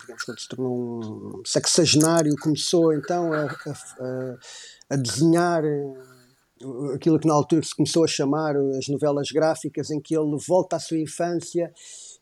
digamos, 0.00 0.22
quando 0.24 0.40
se 0.40 0.48
tornou 0.48 1.38
um 1.38 1.42
sexagenário, 1.44 2.34
começou 2.40 2.92
então 2.92 3.32
a, 3.32 3.44
a, 3.44 4.36
a 4.90 4.96
desenhar 4.96 5.62
aquilo 6.94 7.18
que 7.18 7.26
na 7.26 7.34
altura 7.34 7.62
se 7.62 7.74
começou 7.74 8.04
a 8.04 8.08
chamar 8.08 8.56
as 8.56 8.88
novelas 8.88 9.30
gráficas, 9.30 9.90
em 9.90 10.00
que 10.00 10.16
ele 10.16 10.36
volta 10.46 10.76
à 10.76 10.80
sua 10.80 10.98
infância 10.98 11.72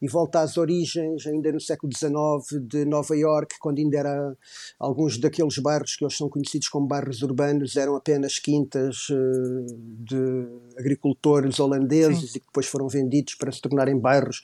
e 0.00 0.08
volta 0.08 0.40
às 0.40 0.56
origens, 0.56 1.26
ainda 1.26 1.50
no 1.52 1.60
século 1.60 1.92
XIX, 1.92 2.62
de 2.66 2.84
Nova 2.84 3.16
York, 3.16 3.56
quando 3.60 3.78
ainda 3.78 3.98
era 3.98 4.36
alguns 4.78 5.18
daqueles 5.18 5.58
bairros 5.58 5.96
que 5.96 6.04
hoje 6.04 6.16
são 6.16 6.28
conhecidos 6.28 6.68
como 6.68 6.86
bairros 6.86 7.22
urbanos, 7.22 7.76
eram 7.76 7.96
apenas 7.96 8.38
quintas 8.38 9.08
uh, 9.10 9.66
de 9.98 10.46
agricultores 10.78 11.58
holandeses 11.58 12.30
Sim. 12.32 12.38
e 12.38 12.40
que 12.40 12.46
depois 12.46 12.66
foram 12.66 12.88
vendidos 12.88 13.34
para 13.34 13.50
se 13.50 13.60
tornarem 13.60 13.98
bairros 13.98 14.40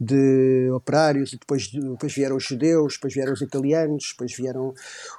de 0.00 0.70
operários, 0.72 1.32
e 1.32 1.38
depois, 1.38 1.70
depois 1.70 2.12
vieram 2.12 2.36
os 2.36 2.44
judeus, 2.44 2.94
depois 2.94 3.14
vieram 3.14 3.32
os 3.32 3.40
italianos, 3.40 4.10
depois 4.12 4.34
vieram 4.36 4.74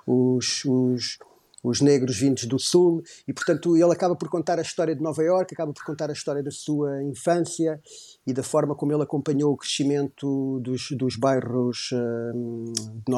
os, 0.05 0.65
os 0.65 1.17
os 1.63 1.81
negros 1.81 2.17
vindos 2.17 2.45
do 2.45 2.59
sul, 2.59 3.01
e 3.27 3.33
portanto 3.33 3.75
ele 3.75 3.91
acaba 3.91 4.15
por 4.15 4.29
contar 4.29 4.59
a 4.59 4.61
história 4.61 4.95
de 4.95 5.01
Nova 5.01 5.21
York, 5.23 5.53
acaba 5.53 5.73
por 5.73 5.83
contar 5.83 6.09
a 6.09 6.13
história 6.13 6.43
da 6.43 6.51
sua 6.51 7.03
infância 7.03 7.81
e 8.25 8.33
da 8.33 8.43
forma 8.43 8.75
como 8.75 8.93
ele 8.93 9.03
acompanhou 9.03 9.53
o 9.53 9.57
crescimento 9.57 10.59
dos, 10.61 10.89
dos 10.91 11.15
bairros, 11.15 11.89
um, 11.93 12.73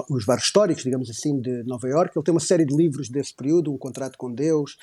os 0.10 0.26
bairros 0.26 0.46
históricos, 0.46 0.84
digamos 0.84 1.10
assim, 1.10 1.40
de 1.40 1.64
Nova 1.64 1.88
York. 1.88 2.12
Ele 2.16 2.24
tem 2.24 2.34
uma 2.34 2.40
série 2.40 2.66
de 2.66 2.76
livros 2.76 3.10
desse 3.10 3.36
período, 3.36 3.74
Um 3.74 3.78
Contrato 3.78 4.18
com 4.18 4.34
Deus, 4.34 4.78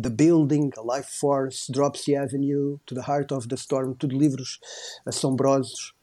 The 0.00 0.10
Building, 0.10 0.70
A 0.76 0.96
Life 0.96 1.18
Force, 1.18 1.70
Dropsy 1.70 2.14
Avenue, 2.14 2.78
To 2.86 2.94
the 2.94 3.00
Heart 3.00 3.32
of 3.32 3.48
the 3.48 3.56
Storm, 3.56 3.94
tudo 3.94 4.16
livros 4.16 4.60
assombrosos. 5.04 5.94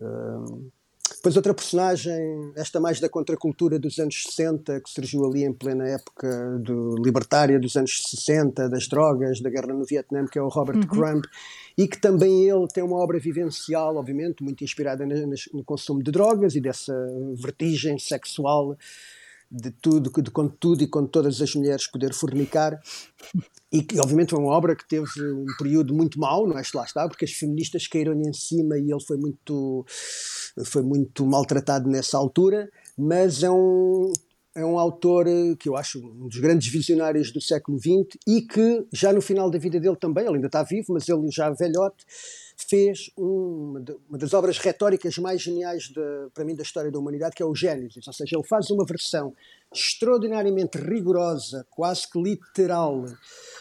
Um, 0.00 0.70
depois 1.16 1.36
outra 1.36 1.52
personagem, 1.52 2.52
esta 2.56 2.80
mais 2.80 3.00
da 3.00 3.08
contracultura 3.08 3.78
dos 3.78 3.98
anos 3.98 4.22
60, 4.22 4.80
que 4.80 4.90
surgiu 4.90 5.24
ali 5.24 5.44
em 5.44 5.52
plena 5.52 5.86
época 5.86 6.58
do 6.60 6.94
libertária 7.02 7.58
dos 7.58 7.76
anos 7.76 8.02
60, 8.08 8.68
das 8.68 8.88
drogas, 8.88 9.40
da 9.40 9.50
guerra 9.50 9.74
no 9.74 9.84
Vietnã, 9.84 10.26
que 10.26 10.38
é 10.38 10.42
o 10.42 10.48
Robert 10.48 10.76
uhum. 10.76 10.86
Crumb, 10.86 11.22
e 11.76 11.88
que 11.88 12.00
também 12.00 12.48
ele 12.48 12.66
tem 12.68 12.82
uma 12.82 12.96
obra 12.96 13.18
vivencial, 13.18 13.96
obviamente, 13.96 14.42
muito 14.42 14.62
inspirada 14.64 15.04
no 15.06 15.64
consumo 15.64 16.02
de 16.02 16.10
drogas 16.10 16.54
e 16.54 16.60
dessa 16.60 16.94
vertigem 17.34 17.98
sexual 17.98 18.76
de 19.50 19.70
tudo, 19.70 20.10
de 20.22 20.30
com 20.30 20.48
tudo 20.48 20.82
e 20.84 20.86
com 20.86 21.04
todas 21.06 21.40
as 21.42 21.54
mulheres 21.54 21.90
poder 21.90 22.14
fornicar. 22.14 22.80
E 23.72 23.82
que, 23.82 23.98
obviamente, 24.00 24.30
foi 24.30 24.38
uma 24.38 24.52
obra 24.52 24.76
que 24.76 24.86
teve 24.86 25.06
um 25.32 25.46
período 25.58 25.94
muito 25.94 26.18
mau, 26.18 26.46
não 26.46 26.58
é? 26.58 26.62
Lá 26.74 26.84
está, 26.84 27.08
porque 27.08 27.24
as 27.24 27.32
feministas 27.32 27.86
caíram-lhe 27.86 28.28
em 28.28 28.32
cima 28.32 28.78
e 28.78 28.90
ele 28.90 29.04
foi 29.04 29.16
muito, 29.16 29.84
foi 30.64 30.82
muito 30.82 31.26
maltratado 31.26 31.88
nessa 31.88 32.16
altura. 32.16 32.70
Mas 32.96 33.42
é 33.42 33.50
um, 33.50 34.12
é 34.54 34.64
um 34.64 34.78
autor 34.78 35.26
que 35.58 35.68
eu 35.68 35.76
acho 35.76 35.98
um 35.98 36.28
dos 36.28 36.38
grandes 36.38 36.68
visionários 36.68 37.32
do 37.32 37.40
século 37.40 37.78
XX 37.78 38.18
e 38.26 38.42
que, 38.42 38.84
já 38.92 39.12
no 39.12 39.20
final 39.20 39.50
da 39.50 39.58
vida 39.58 39.78
dele 39.80 39.96
também, 39.96 40.26
ele 40.26 40.36
ainda 40.36 40.48
está 40.48 40.62
vivo, 40.62 40.92
mas 40.92 41.08
ele 41.08 41.30
já 41.30 41.50
velhote, 41.50 42.04
fez 42.68 43.10
uma, 43.16 43.82
uma 44.08 44.18
das 44.18 44.34
obras 44.34 44.58
retóricas 44.58 45.16
mais 45.18 45.42
geniais 45.42 45.84
de, 45.84 46.00
para 46.34 46.44
mim 46.44 46.54
da 46.54 46.62
história 46.62 46.90
da 46.90 46.98
humanidade, 46.98 47.34
que 47.34 47.42
é 47.42 47.46
o 47.46 47.54
Gênesis. 47.54 48.06
Ou 48.06 48.12
seja, 48.12 48.36
ele 48.36 48.46
faz 48.46 48.70
uma 48.70 48.84
versão 48.84 49.34
extraordinariamente 49.72 50.78
rigorosa, 50.78 51.64
quase 51.70 52.10
que 52.10 52.20
literal, 52.20 53.04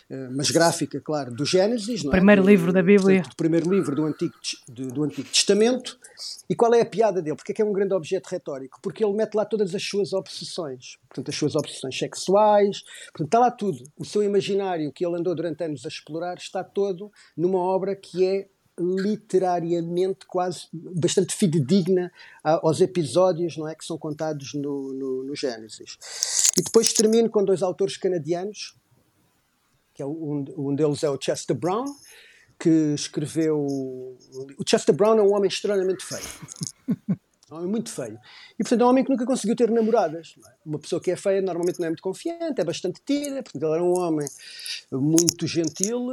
eh, 0.09 0.29
mas 0.31 0.49
gráfica, 0.49 0.99
claro, 0.99 1.31
do 1.31 1.45
Gênesis. 1.45 2.03
O 2.03 2.07
é? 2.07 2.11
primeiro 2.11 2.43
livro 2.43 2.73
da 2.73 2.81
Bíblia. 2.81 3.21
Do 3.21 3.35
primeiro 3.35 3.69
livro 3.69 3.95
do 3.95 4.05
Antigo, 4.05 4.33
do, 4.67 4.87
do 4.87 5.03
Antigo 5.03 5.29
Testamento. 5.29 5.99
E 6.49 6.55
qual 6.55 6.73
é 6.73 6.81
a 6.81 6.85
piada 6.85 7.21
dele? 7.21 7.35
Porque 7.35 7.51
é 7.51 7.55
que 7.55 7.61
é 7.61 7.65
um 7.65 7.71
grande 7.71 7.93
objeto 7.93 8.27
retórico? 8.27 8.79
Porque 8.81 9.03
ele 9.03 9.13
mete 9.13 9.35
lá 9.35 9.45
todas 9.45 9.75
as 9.75 9.83
suas 9.83 10.11
obsessões. 10.11 10.97
Portanto, 11.07 11.29
as 11.29 11.35
suas 11.35 11.55
obsessões 11.55 11.97
sexuais. 11.97 12.81
Portanto, 13.13 13.27
está 13.27 13.39
lá 13.39 13.51
tudo. 13.51 13.83
O 13.95 14.03
seu 14.03 14.23
imaginário 14.23 14.91
que 14.91 15.05
ele 15.05 15.15
andou 15.15 15.35
durante 15.35 15.63
anos 15.63 15.85
a 15.85 15.89
explorar 15.89 16.37
está 16.37 16.63
todo 16.63 17.11
numa 17.37 17.59
obra 17.59 17.95
que 17.95 18.25
é 18.25 18.47
literariamente 18.79 20.25
quase 20.25 20.67
bastante 20.71 21.35
fidedigna 21.35 22.11
aos 22.43 22.81
episódios 22.81 23.57
não 23.57 23.67
é, 23.67 23.75
que 23.75 23.85
são 23.85 23.97
contados 23.97 24.53
no, 24.53 24.93
no, 24.93 25.23
no 25.25 25.35
Gênesis. 25.35 25.97
E 26.57 26.63
depois 26.63 26.93
termino 26.93 27.29
com 27.29 27.43
dois 27.43 27.61
autores 27.61 27.97
canadianos, 27.97 28.75
que 29.93 30.01
é 30.01 30.05
um, 30.05 30.45
um 30.57 30.73
deles 30.73 31.03
é 31.03 31.09
o 31.09 31.19
Chester 31.19 31.55
Brown, 31.55 31.85
que 32.59 32.93
escreveu. 32.93 33.57
O 33.57 34.63
Chester 34.65 34.93
Brown 34.93 35.17
é 35.17 35.21
um 35.21 35.33
homem 35.33 35.47
extremamente 35.47 36.05
feio. 36.05 37.17
Um 37.51 37.55
homem 37.55 37.67
muito 37.67 37.89
feio. 37.89 38.19
E, 38.59 38.63
portanto, 38.63 38.81
é 38.81 38.85
um 38.85 38.89
homem 38.89 39.03
que 39.03 39.09
nunca 39.09 39.25
conseguiu 39.25 39.55
ter 39.55 39.71
namoradas. 39.71 40.35
É? 40.47 40.53
Uma 40.65 40.77
pessoa 40.77 41.01
que 41.01 41.09
é 41.09 41.15
feia 41.15 41.41
normalmente 41.41 41.79
não 41.79 41.87
é 41.87 41.89
muito 41.89 42.03
confiante, 42.03 42.61
é 42.61 42.63
bastante 42.63 43.01
tida. 43.03 43.41
Portanto, 43.41 43.63
ele 43.63 43.73
era 43.73 43.83
um 43.83 43.97
homem 43.97 44.27
muito 44.91 45.47
gentil, 45.47 46.11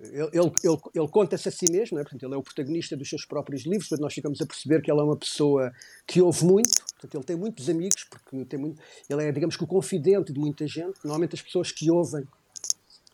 ele, 0.00 0.30
ele, 0.32 0.52
ele, 0.62 0.78
ele 0.94 1.08
conta-se 1.08 1.48
a 1.48 1.52
si 1.52 1.66
mesmo, 1.70 1.96
não 1.96 2.00
é? 2.00 2.04
Portanto, 2.04 2.22
ele 2.22 2.34
é 2.34 2.36
o 2.36 2.42
protagonista 2.42 2.96
dos 2.96 3.08
seus 3.08 3.24
próprios 3.24 3.62
livros, 3.64 3.88
portanto, 3.88 4.04
nós 4.04 4.14
ficamos 4.14 4.40
a 4.40 4.46
perceber 4.46 4.80
que 4.80 4.90
ele 4.90 5.00
é 5.00 5.02
uma 5.02 5.16
pessoa 5.16 5.72
que 6.06 6.22
ouve 6.22 6.44
muito, 6.44 6.84
portanto, 6.92 7.14
ele 7.16 7.24
tem 7.24 7.36
muitos 7.36 7.68
amigos, 7.68 8.04
porque 8.04 8.44
tem 8.44 8.58
muito, 8.58 8.80
ele 9.10 9.24
é, 9.24 9.32
digamos 9.32 9.56
que, 9.56 9.64
o 9.64 9.66
confidente 9.66 10.32
de 10.32 10.38
muita 10.38 10.66
gente. 10.66 10.98
Normalmente, 11.02 11.34
as 11.34 11.42
pessoas 11.42 11.72
que 11.72 11.90
ouvem 11.90 12.26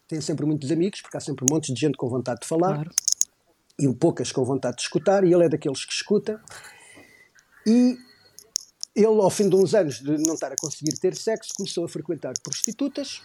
têm 0.07 0.21
sempre 0.21 0.45
muitos 0.45 0.71
amigos, 0.71 1.01
porque 1.01 1.17
há 1.17 1.21
sempre 1.21 1.45
um 1.45 1.55
monte 1.55 1.73
de 1.73 1.81
gente 1.81 1.97
com 1.97 2.09
vontade 2.09 2.41
de 2.41 2.47
falar 2.47 2.75
claro. 2.75 2.91
e 3.79 3.95
poucas 3.95 4.31
com 4.31 4.45
vontade 4.45 4.77
de 4.77 4.83
escutar, 4.83 5.25
e 5.25 5.33
ele 5.33 5.45
é 5.45 5.49
daqueles 5.49 5.85
que 5.87 5.93
escuta. 5.93 6.41
E 7.67 7.97
ele, 8.95 9.07
ao 9.07 9.31
fim 9.31 9.49
de 9.49 9.57
uns 9.57 9.75
anos 9.75 10.01
de 10.01 10.19
não 10.19 10.35
estar 10.35 10.53
a 10.53 10.57
conseguir 10.57 10.99
ter 10.99 11.17
sexo, 11.17 11.55
começou 11.57 11.87
a 11.87 11.89
frequentar 11.89 12.35
prostitutas 12.43 13.23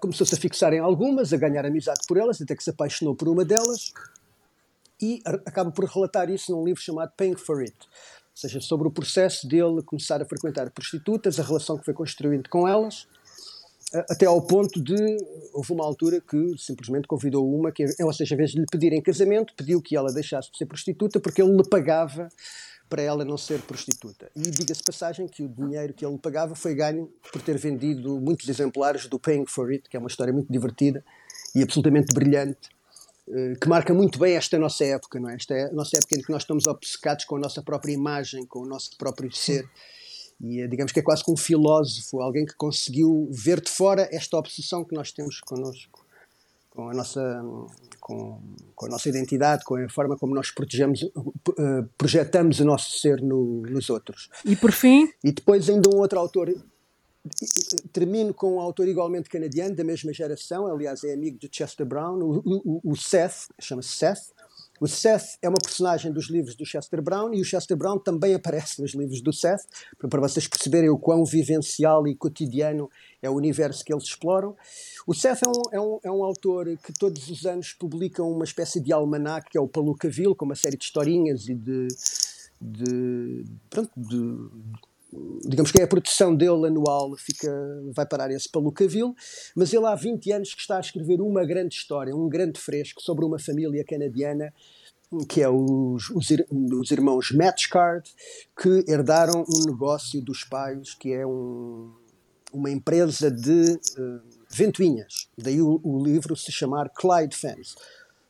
começou-se 0.00 0.34
a 0.34 0.38
fixar 0.38 0.72
em 0.72 0.78
algumas, 0.78 1.32
a 1.32 1.36
ganhar 1.36 1.64
amizade 1.66 2.00
por 2.06 2.16
elas, 2.16 2.40
até 2.40 2.54
que 2.56 2.64
se 2.64 2.70
apaixonou 2.70 3.14
por 3.14 3.28
uma 3.28 3.44
delas 3.44 3.92
e 5.00 5.20
acaba 5.44 5.70
por 5.70 5.84
relatar 5.84 6.30
isso 6.30 6.52
num 6.52 6.64
livro 6.64 6.80
chamado 6.80 7.12
Paying 7.16 7.36
for 7.36 7.60
It, 7.60 7.74
ou 7.74 8.36
seja, 8.36 8.60
sobre 8.60 8.88
o 8.88 8.90
processo 8.90 9.46
dele 9.46 9.82
começar 9.84 10.22
a 10.22 10.24
frequentar 10.24 10.70
prostitutas, 10.70 11.38
a 11.38 11.42
relação 11.42 11.78
que 11.78 11.84
foi 11.84 11.94
construindo 11.94 12.48
com 12.48 12.66
elas, 12.66 13.06
até 14.10 14.26
ao 14.26 14.42
ponto 14.42 14.82
de 14.82 14.96
houve 15.52 15.72
uma 15.72 15.84
altura 15.84 16.20
que 16.20 16.56
simplesmente 16.58 17.06
convidou 17.06 17.48
uma, 17.48 17.70
que, 17.70 17.84
ou 18.00 18.12
seja, 18.12 18.34
em 18.34 18.38
vez 18.38 18.50
de 18.50 18.60
lhe 18.60 18.66
pedir 18.70 18.92
em 18.92 19.02
casamento, 19.02 19.54
pediu 19.56 19.80
que 19.80 19.96
ela 19.96 20.12
deixasse 20.12 20.50
de 20.50 20.58
ser 20.58 20.66
prostituta 20.66 21.20
porque 21.20 21.40
ele 21.40 21.56
lhe 21.56 21.68
pagava 21.68 22.28
para 22.88 23.02
ela 23.02 23.24
não 23.24 23.36
ser 23.36 23.60
prostituta. 23.62 24.30
E 24.36 24.42
diga-se 24.42 24.82
passagem 24.82 25.26
que 25.26 25.42
o 25.42 25.48
dinheiro 25.48 25.92
que 25.92 26.04
ele 26.04 26.18
pagava 26.18 26.54
foi 26.54 26.74
ganho 26.74 27.10
por 27.32 27.40
ter 27.42 27.58
vendido 27.58 28.20
muitos 28.20 28.48
exemplares 28.48 29.06
do 29.06 29.18
Paying 29.18 29.46
for 29.46 29.70
It, 29.70 29.88
que 29.88 29.96
é 29.96 30.00
uma 30.00 30.08
história 30.08 30.32
muito 30.32 30.52
divertida 30.52 31.04
e 31.54 31.62
absolutamente 31.62 32.12
brilhante, 32.14 32.68
eh, 33.28 33.54
que 33.60 33.68
marca 33.68 33.94
muito 33.94 34.18
bem 34.18 34.36
esta 34.36 34.58
nossa 34.58 34.84
época, 34.84 35.18
não 35.18 35.30
é? 35.30 35.34
Esta 35.34 35.54
é 35.54 35.64
a 35.64 35.72
nossa 35.72 35.96
época 35.96 36.16
em 36.16 36.22
que 36.22 36.30
nós 36.30 36.42
estamos 36.42 36.66
obcecados 36.66 37.24
com 37.24 37.36
a 37.36 37.38
nossa 37.38 37.62
própria 37.62 37.92
imagem, 37.92 38.44
com 38.44 38.60
o 38.60 38.66
nosso 38.66 38.96
próprio 38.98 39.32
ser. 39.32 39.68
E 40.40 40.60
é, 40.60 40.66
digamos 40.66 40.92
que 40.92 41.00
é 41.00 41.02
quase 41.02 41.24
como 41.24 41.34
um 41.34 41.40
filósofo, 41.40 42.20
alguém 42.20 42.44
que 42.44 42.54
conseguiu 42.54 43.28
ver 43.30 43.60
de 43.60 43.70
fora 43.70 44.08
esta 44.12 44.36
obsessão 44.36 44.84
que 44.84 44.94
nós 44.94 45.10
temos 45.12 45.40
connosco, 45.40 46.03
com 46.74 46.90
a 46.90 46.94
nossa 46.94 47.42
com, 48.00 48.38
com, 48.74 48.86
a 48.86 48.88
nossa 48.88 49.08
identidade, 49.08 49.64
com 49.64 49.76
a 49.76 49.88
forma 49.88 50.18
como 50.18 50.34
nós 50.34 50.50
protegemos, 50.50 51.02
uh, 51.02 51.88
projetamos 51.96 52.60
o 52.60 52.64
nosso 52.64 52.98
ser 52.98 53.22
no, 53.22 53.62
nos 53.62 53.88
outros. 53.88 54.28
E 54.44 54.54
por 54.54 54.72
fim? 54.72 55.08
E 55.22 55.32
depois 55.32 55.70
ainda 55.70 55.88
um 55.88 55.98
outro 55.98 56.18
autor, 56.18 56.52
termino 57.92 58.34
com 58.34 58.56
um 58.56 58.60
autor 58.60 58.86
igualmente 58.88 59.30
canadiano, 59.30 59.74
da 59.74 59.84
mesma 59.84 60.12
geração, 60.12 60.66
aliás 60.66 61.02
é 61.04 61.14
amigo 61.14 61.38
de 61.38 61.48
Chester 61.50 61.86
Brown, 61.86 62.18
o, 62.18 62.42
o, 62.44 62.92
o 62.92 62.96
Seth, 62.96 63.48
chama-se 63.58 63.90
Seth, 63.90 64.33
o 64.80 64.88
Seth 64.88 65.38
é 65.40 65.48
uma 65.48 65.58
personagem 65.62 66.12
dos 66.12 66.28
livros 66.28 66.56
do 66.56 66.66
Chester 66.66 67.00
Brown 67.00 67.32
e 67.32 67.40
o 67.40 67.44
Chester 67.44 67.76
Brown 67.76 67.98
também 67.98 68.34
aparece 68.34 68.82
nos 68.82 68.92
livros 68.92 69.20
do 69.20 69.32
Seth, 69.32 69.62
para 69.98 70.20
vocês 70.20 70.48
perceberem 70.48 70.90
o 70.90 70.98
quão 70.98 71.24
vivencial 71.24 72.06
e 72.08 72.14
cotidiano 72.14 72.90
é 73.22 73.30
o 73.30 73.34
universo 73.34 73.84
que 73.84 73.92
eles 73.92 74.04
exploram. 74.04 74.56
O 75.06 75.14
Seth 75.14 75.42
é 75.42 75.48
um, 75.48 75.62
é 75.72 75.80
um, 75.80 75.98
é 76.04 76.10
um 76.10 76.24
autor 76.24 76.66
que 76.84 76.92
todos 76.92 77.30
os 77.30 77.46
anos 77.46 77.72
publica 77.72 78.22
uma 78.22 78.44
espécie 78.44 78.80
de 78.80 78.92
almanac, 78.92 79.48
que 79.48 79.56
é 79.56 79.60
o 79.60 79.68
Palucaville, 79.68 80.34
com 80.34 80.44
uma 80.44 80.56
série 80.56 80.76
de 80.76 80.84
historinhas 80.84 81.48
e 81.48 81.54
de. 81.54 81.88
de 82.60 83.44
pronto, 83.70 83.90
de, 83.96 84.84
digamos 85.46 85.70
que 85.70 85.80
é 85.80 85.84
a 85.84 85.88
produção 85.88 86.34
dele 86.34 86.66
anual, 86.66 87.14
fica, 87.16 87.50
vai 87.92 88.06
parar 88.06 88.30
esse 88.30 88.48
Palucaville, 88.48 89.14
mas 89.54 89.72
ele 89.72 89.86
há 89.86 89.94
20 89.94 90.32
anos 90.32 90.54
que 90.54 90.60
está 90.60 90.76
a 90.76 90.80
escrever 90.80 91.20
uma 91.20 91.44
grande 91.44 91.74
história, 91.74 92.14
um 92.14 92.28
grande 92.28 92.58
fresco 92.60 93.02
sobre 93.02 93.24
uma 93.24 93.38
família 93.38 93.84
canadiana 93.84 94.52
que 95.28 95.42
é 95.42 95.48
os, 95.48 96.10
os, 96.10 96.26
os 96.50 96.90
irmãos 96.90 97.30
Matchcard, 97.30 98.10
que 98.60 98.84
herdaram 98.88 99.44
um 99.48 99.66
negócio 99.66 100.20
dos 100.20 100.42
pais, 100.42 100.94
que 100.94 101.12
é 101.12 101.24
um, 101.24 101.92
uma 102.52 102.70
empresa 102.70 103.30
de 103.30 103.78
uh, 103.98 104.20
ventoinhas. 104.50 105.28
Daí 105.36 105.60
o, 105.60 105.80
o, 105.84 106.02
livro 106.02 106.34
se 106.34 106.50
chamar 106.50 106.90
Clyde 106.90 107.36
Fans. 107.36 107.76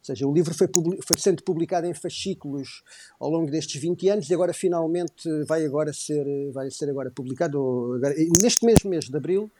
Ou 0.04 0.06
seja, 0.06 0.28
o 0.28 0.34
livro 0.34 0.52
foi, 0.52 0.68
foi, 0.68 1.18
sendo 1.18 1.42
publicado 1.42 1.86
em 1.86 1.94
fascículos 1.94 2.82
ao 3.18 3.30
longo 3.30 3.50
destes 3.50 3.80
20 3.80 4.08
anos 4.10 4.28
e 4.28 4.34
agora 4.34 4.52
finalmente 4.52 5.26
vai 5.48 5.64
agora 5.64 5.94
ser, 5.94 6.26
vai 6.52 6.70
ser 6.70 6.90
agora 6.90 7.10
publicado 7.10 7.94
agora, 7.96 8.14
neste 8.42 8.66
mesmo 8.66 8.90
mês 8.90 9.06
de 9.06 9.16
abril, 9.16 9.50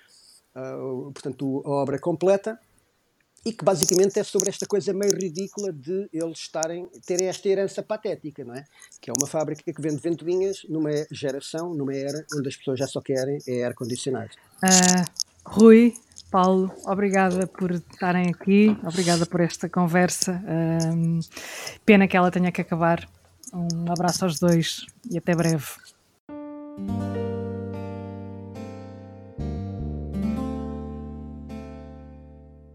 uh, 0.54 1.10
portanto 1.12 1.62
a 1.64 1.70
obra 1.70 1.98
completa 1.98 2.60
e 3.42 3.52
que 3.54 3.64
basicamente 3.64 4.18
é 4.18 4.22
sobre 4.22 4.50
esta 4.50 4.66
coisa 4.66 4.92
meio 4.92 5.14
ridícula 5.14 5.72
de 5.72 6.10
eles 6.12 6.38
estarem, 6.38 6.86
terem 7.06 7.28
esta 7.28 7.48
herança 7.48 7.82
patética, 7.82 8.44
não 8.44 8.54
é? 8.54 8.64
Que 9.00 9.10
é 9.10 9.12
uma 9.18 9.26
fábrica 9.26 9.72
que 9.72 9.80
vende 9.80 9.96
ventoinhas 9.96 10.64
numa 10.68 10.90
geração, 11.10 11.74
numa 11.74 11.94
era 11.94 12.24
onde 12.34 12.48
as 12.48 12.56
pessoas 12.56 12.78
já 12.78 12.86
só 12.86 13.00
querem 13.00 13.38
é 13.46 13.64
ar-condicionado. 13.64 14.30
Uh, 14.62 15.24
Rui, 15.46 15.94
Paulo, 16.34 16.68
obrigada 16.84 17.46
por 17.46 17.70
estarem 17.70 18.28
aqui, 18.28 18.76
obrigada 18.82 19.24
por 19.24 19.40
esta 19.40 19.68
conversa. 19.68 20.42
Um, 20.44 21.20
pena 21.86 22.08
que 22.08 22.16
ela 22.16 22.28
tenha 22.28 22.50
que 22.50 22.60
acabar. 22.60 23.08
Um 23.52 23.92
abraço 23.92 24.24
aos 24.24 24.40
dois 24.40 24.84
e 25.08 25.16
até 25.16 25.32
breve. 25.32 25.64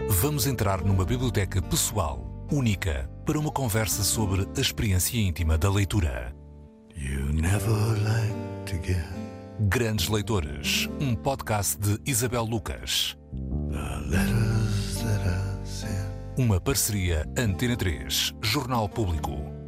Vamos 0.07 0.47
entrar 0.47 0.81
numa 0.81 1.03
biblioteca 1.03 1.61
pessoal, 1.61 2.47
única, 2.49 3.09
para 3.25 3.37
uma 3.37 3.51
conversa 3.51 4.05
sobre 4.05 4.47
a 4.55 4.61
experiência 4.61 5.19
íntima 5.19 5.57
da 5.57 5.69
leitura. 5.69 6.33
Grandes 9.59 10.07
Leitores, 10.07 10.87
um 11.01 11.13
podcast 11.13 11.77
de 11.77 11.99
Isabel 12.09 12.45
Lucas. 12.45 13.18
Uma 16.37 16.59
parceria 16.61 17.25
Antena 17.37 17.75
3, 17.75 18.33
Jornal 18.41 18.87
Público. 18.87 19.58